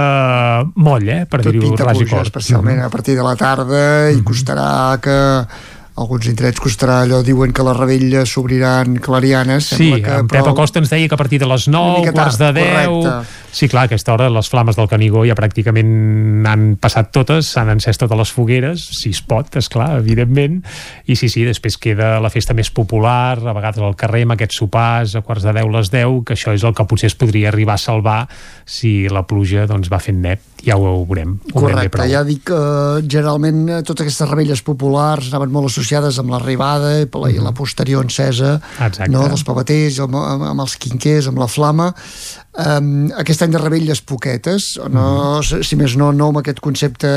[0.75, 2.31] moll, eh, per dir-ho ras i fort.
[2.31, 4.69] especialment a partir de la tarda, i costarà
[5.03, 5.17] que
[5.97, 9.71] alguns indrets costarà allò, diuen que les rebelles s'obriran clarianes.
[9.73, 12.53] Sí, que, en Pep Acosta ens deia que a partir de les 9, quarts de
[12.53, 12.71] 10...
[12.77, 13.45] Correcte.
[13.57, 17.71] Sí, clar, a aquesta hora les flames del Canigó ja pràcticament han passat totes, s'han
[17.73, 20.59] encès totes les fogueres, si es pot, és clar, evidentment,
[21.09, 24.61] i sí, sí, després queda la festa més popular, a vegades al carrer amb aquests
[24.61, 27.49] sopars a quarts de 10, les 10, que això és el que potser es podria
[27.49, 28.19] arribar a salvar
[28.69, 31.37] si la pluja doncs, va fent net, ja ho veurem.
[31.53, 32.61] Ho Correcte, ja dic que
[33.05, 37.45] generalment eh, totes aquestes rebelles populars anaven molt associades amb l'arribada i la, mm.
[37.45, 38.57] la posterior encesa
[39.11, 41.93] no, dels pavaters, amb, amb els quinquers, amb la flama
[42.57, 45.07] um, aquest any de rebelles poquetes, no,
[45.41, 45.63] mm.
[45.67, 47.13] si més no, no amb aquest concepte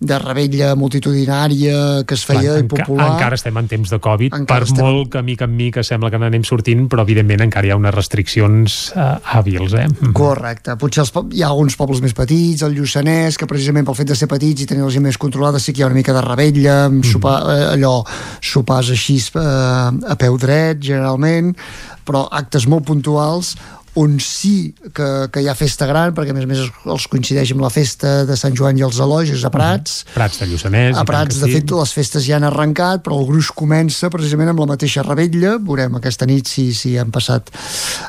[0.00, 3.08] de rebella multitudinària que es feia Clar, enca popular.
[3.14, 4.84] Encara estem en temps de Covid, encara per estem...
[4.84, 7.94] molt que mica en mica sembla que n'anem sortint, però evidentment encara hi ha unes
[7.94, 9.76] restriccions uh, hàbils.
[9.78, 9.86] Eh?
[9.88, 10.14] Mm.
[10.16, 10.76] Correcte.
[10.80, 14.18] Potser els, hi ha alguns pobles més petits, el Lluçanès, que precisament pel fet de
[14.18, 16.24] ser petits i tenir la gent més controlada sí que hi ha una mica de
[16.26, 17.06] rebella, mm.
[17.12, 18.00] sopar, eh, allò,
[18.42, 21.54] sopars així eh, a peu dret, generalment,
[22.06, 23.54] però actes molt puntuals
[23.98, 26.60] on sí que, que hi ha festa gran, perquè a més a més
[26.94, 30.04] els coincideix amb la festa de Sant Joan i els Elogis a Prats.
[30.04, 30.14] Mm.
[30.14, 30.98] Prats de Lluçanès.
[30.98, 31.56] A Prats, de sí.
[31.58, 35.56] fet, les festes ja han arrencat, però el gruix comença precisament amb la mateixa rebetlla.
[35.66, 37.50] Veurem aquesta nit si, si, han, passat,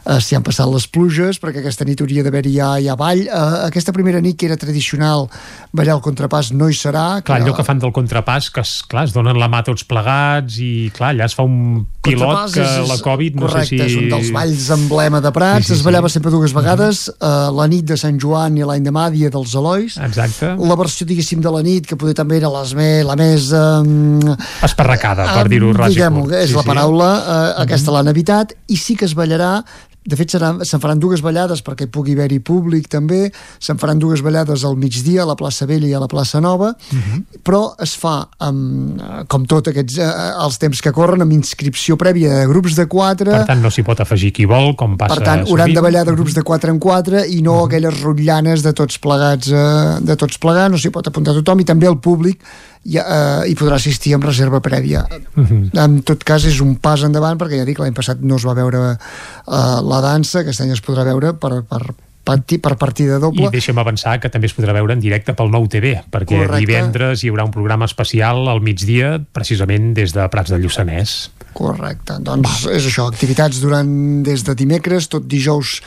[0.06, 3.26] eh, si han passat les pluges, perquè aquesta nit hauria d'haver-hi ja, ja ball.
[3.26, 5.28] Eh, aquesta primera nit, que era tradicional,
[5.74, 7.08] ballar el contrapàs, no hi serà.
[7.26, 7.48] Clar, que...
[7.48, 10.92] allò que fan del contrapàs, que es, clar, es donen la mà tots plegats i,
[10.94, 13.96] clar, allà es fa un pilot que és, la Covid, no correcte, sé si...
[13.96, 16.18] és un dels balls emblema de Prats, sí, sí, es ballava sí.
[16.18, 17.50] sempre dues vegades, uh -huh.
[17.50, 19.98] uh, la nit de Sant Joan i l'any de Màdia dels Elois.
[19.98, 20.56] Exacte.
[20.58, 23.52] La versió, diguéssim, de la nit, que poder també era les me, la més...
[23.52, 24.20] Um,
[24.64, 27.62] Esparracada, per dir-ho ras Diguem-ho, és sí, la paraula, uh, uh -huh.
[27.64, 29.64] aquesta l'han evitat, i sí que es ballarà
[30.04, 33.32] de fet, se'n faran dues ballades perquè pugui haver-hi públic també,
[33.62, 36.70] se'n faran dues ballades al migdia a la plaça Vella i a la plaça Nova,
[36.74, 37.02] uh Mhm.
[37.02, 37.40] -huh.
[37.44, 42.40] però es fa, amb, com tot aquests, eh, els temps que corren, amb inscripció prèvia
[42.40, 43.32] de grups de 4.
[43.32, 46.06] Per tant, no s'hi pot afegir qui vol, com passa Per tant, hauran de ballar
[46.06, 47.66] de grups de 4 en 4 i no uh -huh.
[47.68, 51.64] aquelles rotllanes de tots plegats, eh, de tots plegats, no s'hi pot apuntar tothom i
[51.64, 52.42] també el públic
[52.84, 55.06] ja, eh, hi podrà assistir amb reserva prèvia.
[55.36, 55.84] Uh -huh.
[55.84, 58.54] En tot cas, és un pas endavant, perquè ja dic, l'any passat no es va
[58.54, 63.48] veure eh, la dansa, aquest any es podrà veure per, per, per partida doble.
[63.48, 66.60] I deixem avançar que també es podrà veure en directe pel nou TV, perquè Correcte.
[66.60, 71.32] divendres hi haurà un programa especial al migdia, precisament des de Prats de Lluçanès.
[71.54, 72.72] Correcte, doncs Va.
[72.72, 75.82] és això, activitats durant des de dimecres, tot dijous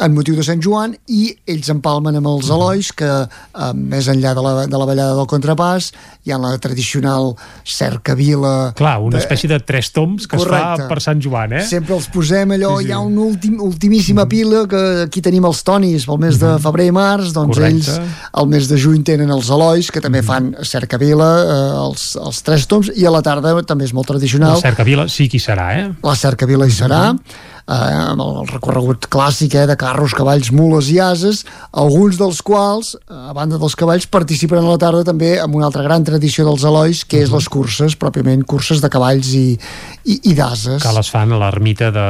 [0.00, 4.32] en motiu de Sant Joan i ells empalmen amb els Elois que eh, més enllà
[4.36, 5.90] de la, de la ballada del contrapàs
[6.24, 7.34] hi ha la tradicional
[7.68, 9.22] cercavila Clar, una de...
[9.22, 10.80] espècie de tres toms que Correcte.
[10.80, 11.64] es fa per Sant Joan, eh?
[11.68, 12.90] Sempre els posem allò, sí, sí.
[12.90, 14.32] hi ha una últim, ultimíssima mm.
[14.32, 17.98] pila que aquí tenim els tonis pel mes de febrer i març, doncs Correcte.
[18.00, 20.30] ells al mes de juny tenen els Elois que també mm.
[20.30, 24.56] fan cercavila, eh, els, els tres toms i a la tarda també és molt tradicional.
[24.56, 25.88] La cercavila sí que hi serà, eh?
[26.06, 27.06] La cercavila hi serà.
[27.12, 32.40] Mm eh, amb el recorregut clàssic eh, de carros, cavalls, mules i ases, alguns dels
[32.46, 36.46] quals, a banda dels cavalls, participen a la tarda també amb una altra gran tradició
[36.48, 39.46] dels Elois, que és les curses, pròpiament curses de cavalls i,
[40.04, 40.82] i, i d'ases.
[40.82, 42.06] Que les fan a l'ermita de...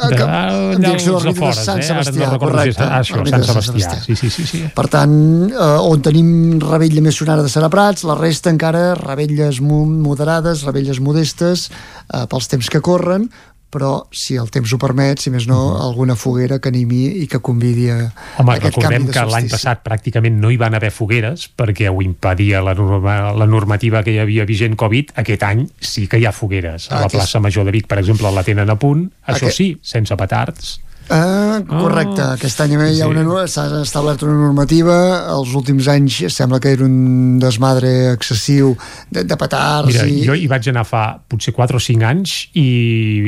[0.00, 0.28] de, de
[0.76, 2.32] en direcció de l'ermita de Sant Sebastià, eh?
[2.32, 2.80] no correcte.
[2.80, 3.60] Si això, Sant Sebastià.
[3.60, 4.00] Sant Sebastià.
[4.06, 4.62] Sí, sí, sí, sí.
[4.74, 5.14] Per tant,
[5.50, 6.30] eh, on tenim
[6.62, 12.70] rebella més sonada de Saraprats, la resta encara rebelles moderades, rebelles modestes, eh, pels temps
[12.72, 13.28] que corren,
[13.70, 15.88] però si el temps ho permet, si més no, uh -huh.
[15.88, 19.48] alguna foguera que animi i que convidi a, Home, aquest recordem canvi de que l'any
[19.48, 24.12] passat pràcticament no hi van haver fogueres perquè ho impedia la, norma, la normativa que
[24.12, 25.12] hi havia vigent Covid.
[25.14, 26.90] Aquest any sí que hi ha fogueres.
[26.90, 29.10] A la plaça Major de Vic, per exemple, la tenen a punt.
[29.26, 29.56] Això Aquest...
[29.56, 32.34] sí, sense petards Uh, correcte, oh.
[32.36, 34.94] aquest any hi ha una, s'ha establert una normativa,
[35.34, 38.76] els últims anys sembla que era un desmadre excessiu
[39.10, 40.20] de, de petards Mira, i...
[40.28, 42.66] jo hi vaig anar fa potser 4 o 5 anys i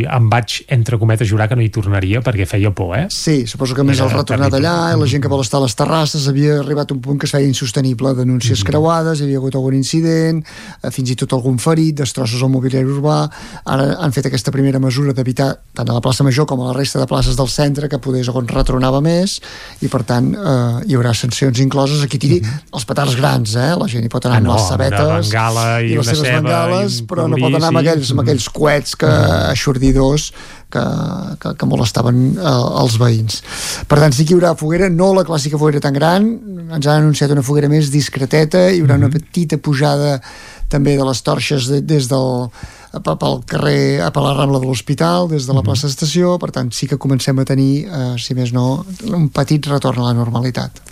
[0.06, 3.08] em vaig, entre cometes, jurar que no hi tornaria perquè feia por, eh?
[3.10, 5.74] Sí, suposo que més el retornat allà i la gent que vol estar a les
[5.74, 8.70] terrasses havia arribat un punt que es feia insostenible, denúncies mm -hmm.
[8.70, 10.44] creuades, hi havia hagut algun incident,
[10.84, 13.26] eh, fins i tot algun ferit, destrossos al mobiliari urbà,
[13.64, 16.78] ara han fet aquesta primera mesura d'evitar tant a la plaça Major com a la
[16.78, 19.38] resta de places del centre centre que poder on retronava més
[19.82, 22.74] i per tant eh, hi haurà sancions incloses aquí tiri mm -hmm.
[22.76, 23.72] els petards grans eh?
[23.76, 27.02] la gent hi pot anar ah, no, amb les sabetes i, i les seves bengales
[27.08, 29.50] però no pot anar amb aquells, amb aquells coets que, mm.
[29.54, 30.32] aixordidors
[30.70, 30.84] que,
[31.40, 33.42] que, que molestaven eh, els veïns
[33.88, 36.22] per tant sí que hi haurà foguera no la clàssica foguera tan gran
[36.72, 39.04] ens han anunciat una foguera més discreteta hi haurà mm -hmm.
[39.04, 39.16] una mhm.
[39.16, 40.20] petita pujada
[40.68, 42.48] també de les torxes de, des del
[43.00, 45.70] pel carrer, a la Rambla de l'Hospital, des de la mhm.
[45.70, 49.66] plaça Estació, per tant sí que comencem a tenir, eh, si més no, un petit
[49.66, 50.82] retorn a la normalitat.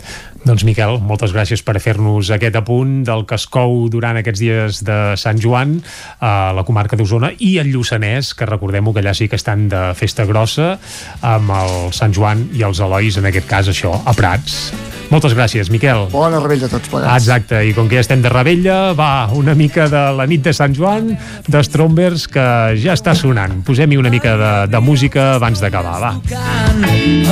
[0.41, 4.79] Doncs Miquel, moltes gràcies per fer-nos aquest apunt del que es cou durant aquests dies
[4.87, 5.77] de Sant Joan
[6.17, 9.91] a la comarca d'Osona i el Lluçanès, que recordem-ho que allà sí que estan de
[9.97, 10.73] festa grossa
[11.21, 14.71] amb el Sant Joan i els Elois, en aquest cas això, a Prats.
[15.11, 16.05] Moltes gràcies, Miquel.
[16.07, 17.19] Bona rebella a tots plegats.
[17.19, 20.53] Exacte, i com que ja estem de rebella, va, una mica de la nit de
[20.55, 21.09] Sant Joan,
[21.51, 22.43] de Strombers, que
[22.79, 23.57] ja està sonant.
[23.67, 26.11] Posem-hi una mica de, de música abans d'acabar, va.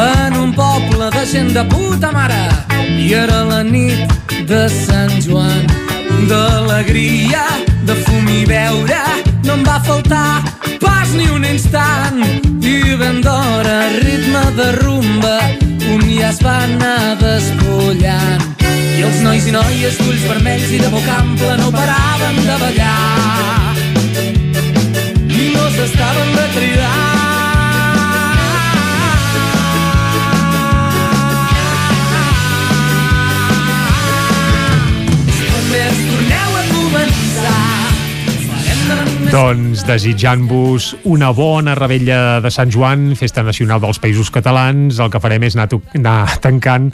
[0.04, 2.42] En un poble de gent de puta mare.
[3.00, 4.12] I era la nit
[4.50, 5.64] de Sant Joan.
[6.28, 7.46] D'alegria,
[7.88, 9.00] de fum i beure
[9.46, 10.44] no em va faltar
[10.84, 12.20] pas ni un instant.
[12.60, 15.38] I ben d'hora ritme de rumba
[15.94, 18.44] un ja es va anar despullant.
[18.68, 23.69] I els nois i noies d'ulls vermells i de boca ampla no paraven de ballar
[25.80, 27.09] i no s'estaven de
[39.30, 45.22] Doncs desitjant-vos una bona rebella de Sant Joan, festa nacional dels països catalans, el que
[45.22, 45.68] farem és anar,
[46.00, 46.88] anar tancant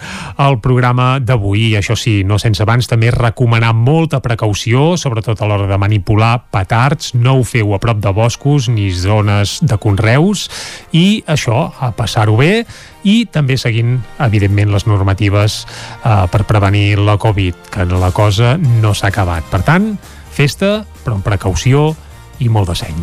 [0.43, 1.69] el programa d'avui.
[1.79, 7.13] Això sí, no sense abans també recomanar molta precaució, sobretot a l'hora de manipular petards,
[7.15, 10.49] no ho feu a prop de boscos ni zones de conreus,
[10.91, 12.65] i això, a passar-ho bé,
[13.07, 18.91] i també seguint, evidentment, les normatives eh, per prevenir la Covid, que la cosa no
[18.91, 19.47] s'ha acabat.
[19.47, 19.93] Per tant,
[20.35, 21.93] festa, però amb precaució,
[22.39, 23.01] i molt de seny.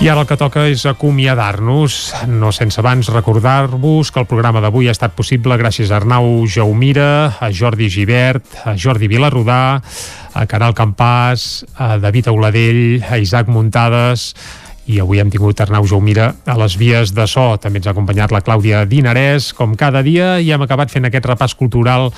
[0.00, 1.94] I ara el que toca és acomiadar-nos,
[2.32, 7.36] no sense abans recordar-vos que el programa d'avui ha estat possible gràcies a Arnau Jaumira,
[7.36, 9.82] a Jordi Givert, a Jordi Vilarrodà,
[10.32, 14.30] a Caral Campàs, a David Auladell, a Isaac Muntades,
[14.90, 17.54] i avui hem tingut Arnau Jaumira a les vies de so.
[17.62, 21.28] També ens ha acompanyat la Clàudia Dinarès, com cada dia, i hem acabat fent aquest
[21.30, 22.08] repàs cultural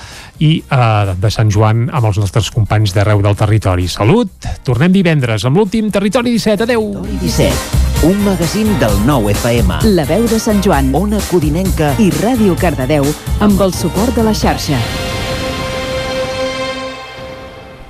[0.41, 3.87] i eh, de Sant Joan amb els nostres companys d'arreu del territori.
[3.91, 4.49] Salut!
[4.65, 6.65] Tornem divendres amb l'últim Territori 17.
[6.65, 6.89] Adéu!
[6.97, 9.83] Territori 17, un magazín del nou FM.
[9.93, 13.05] La veu de Sant Joan, Ona Codinenca i Ràdio Cardedeu
[13.45, 14.81] amb el suport de la xarxa.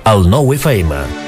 [0.04, 1.23] El nou FM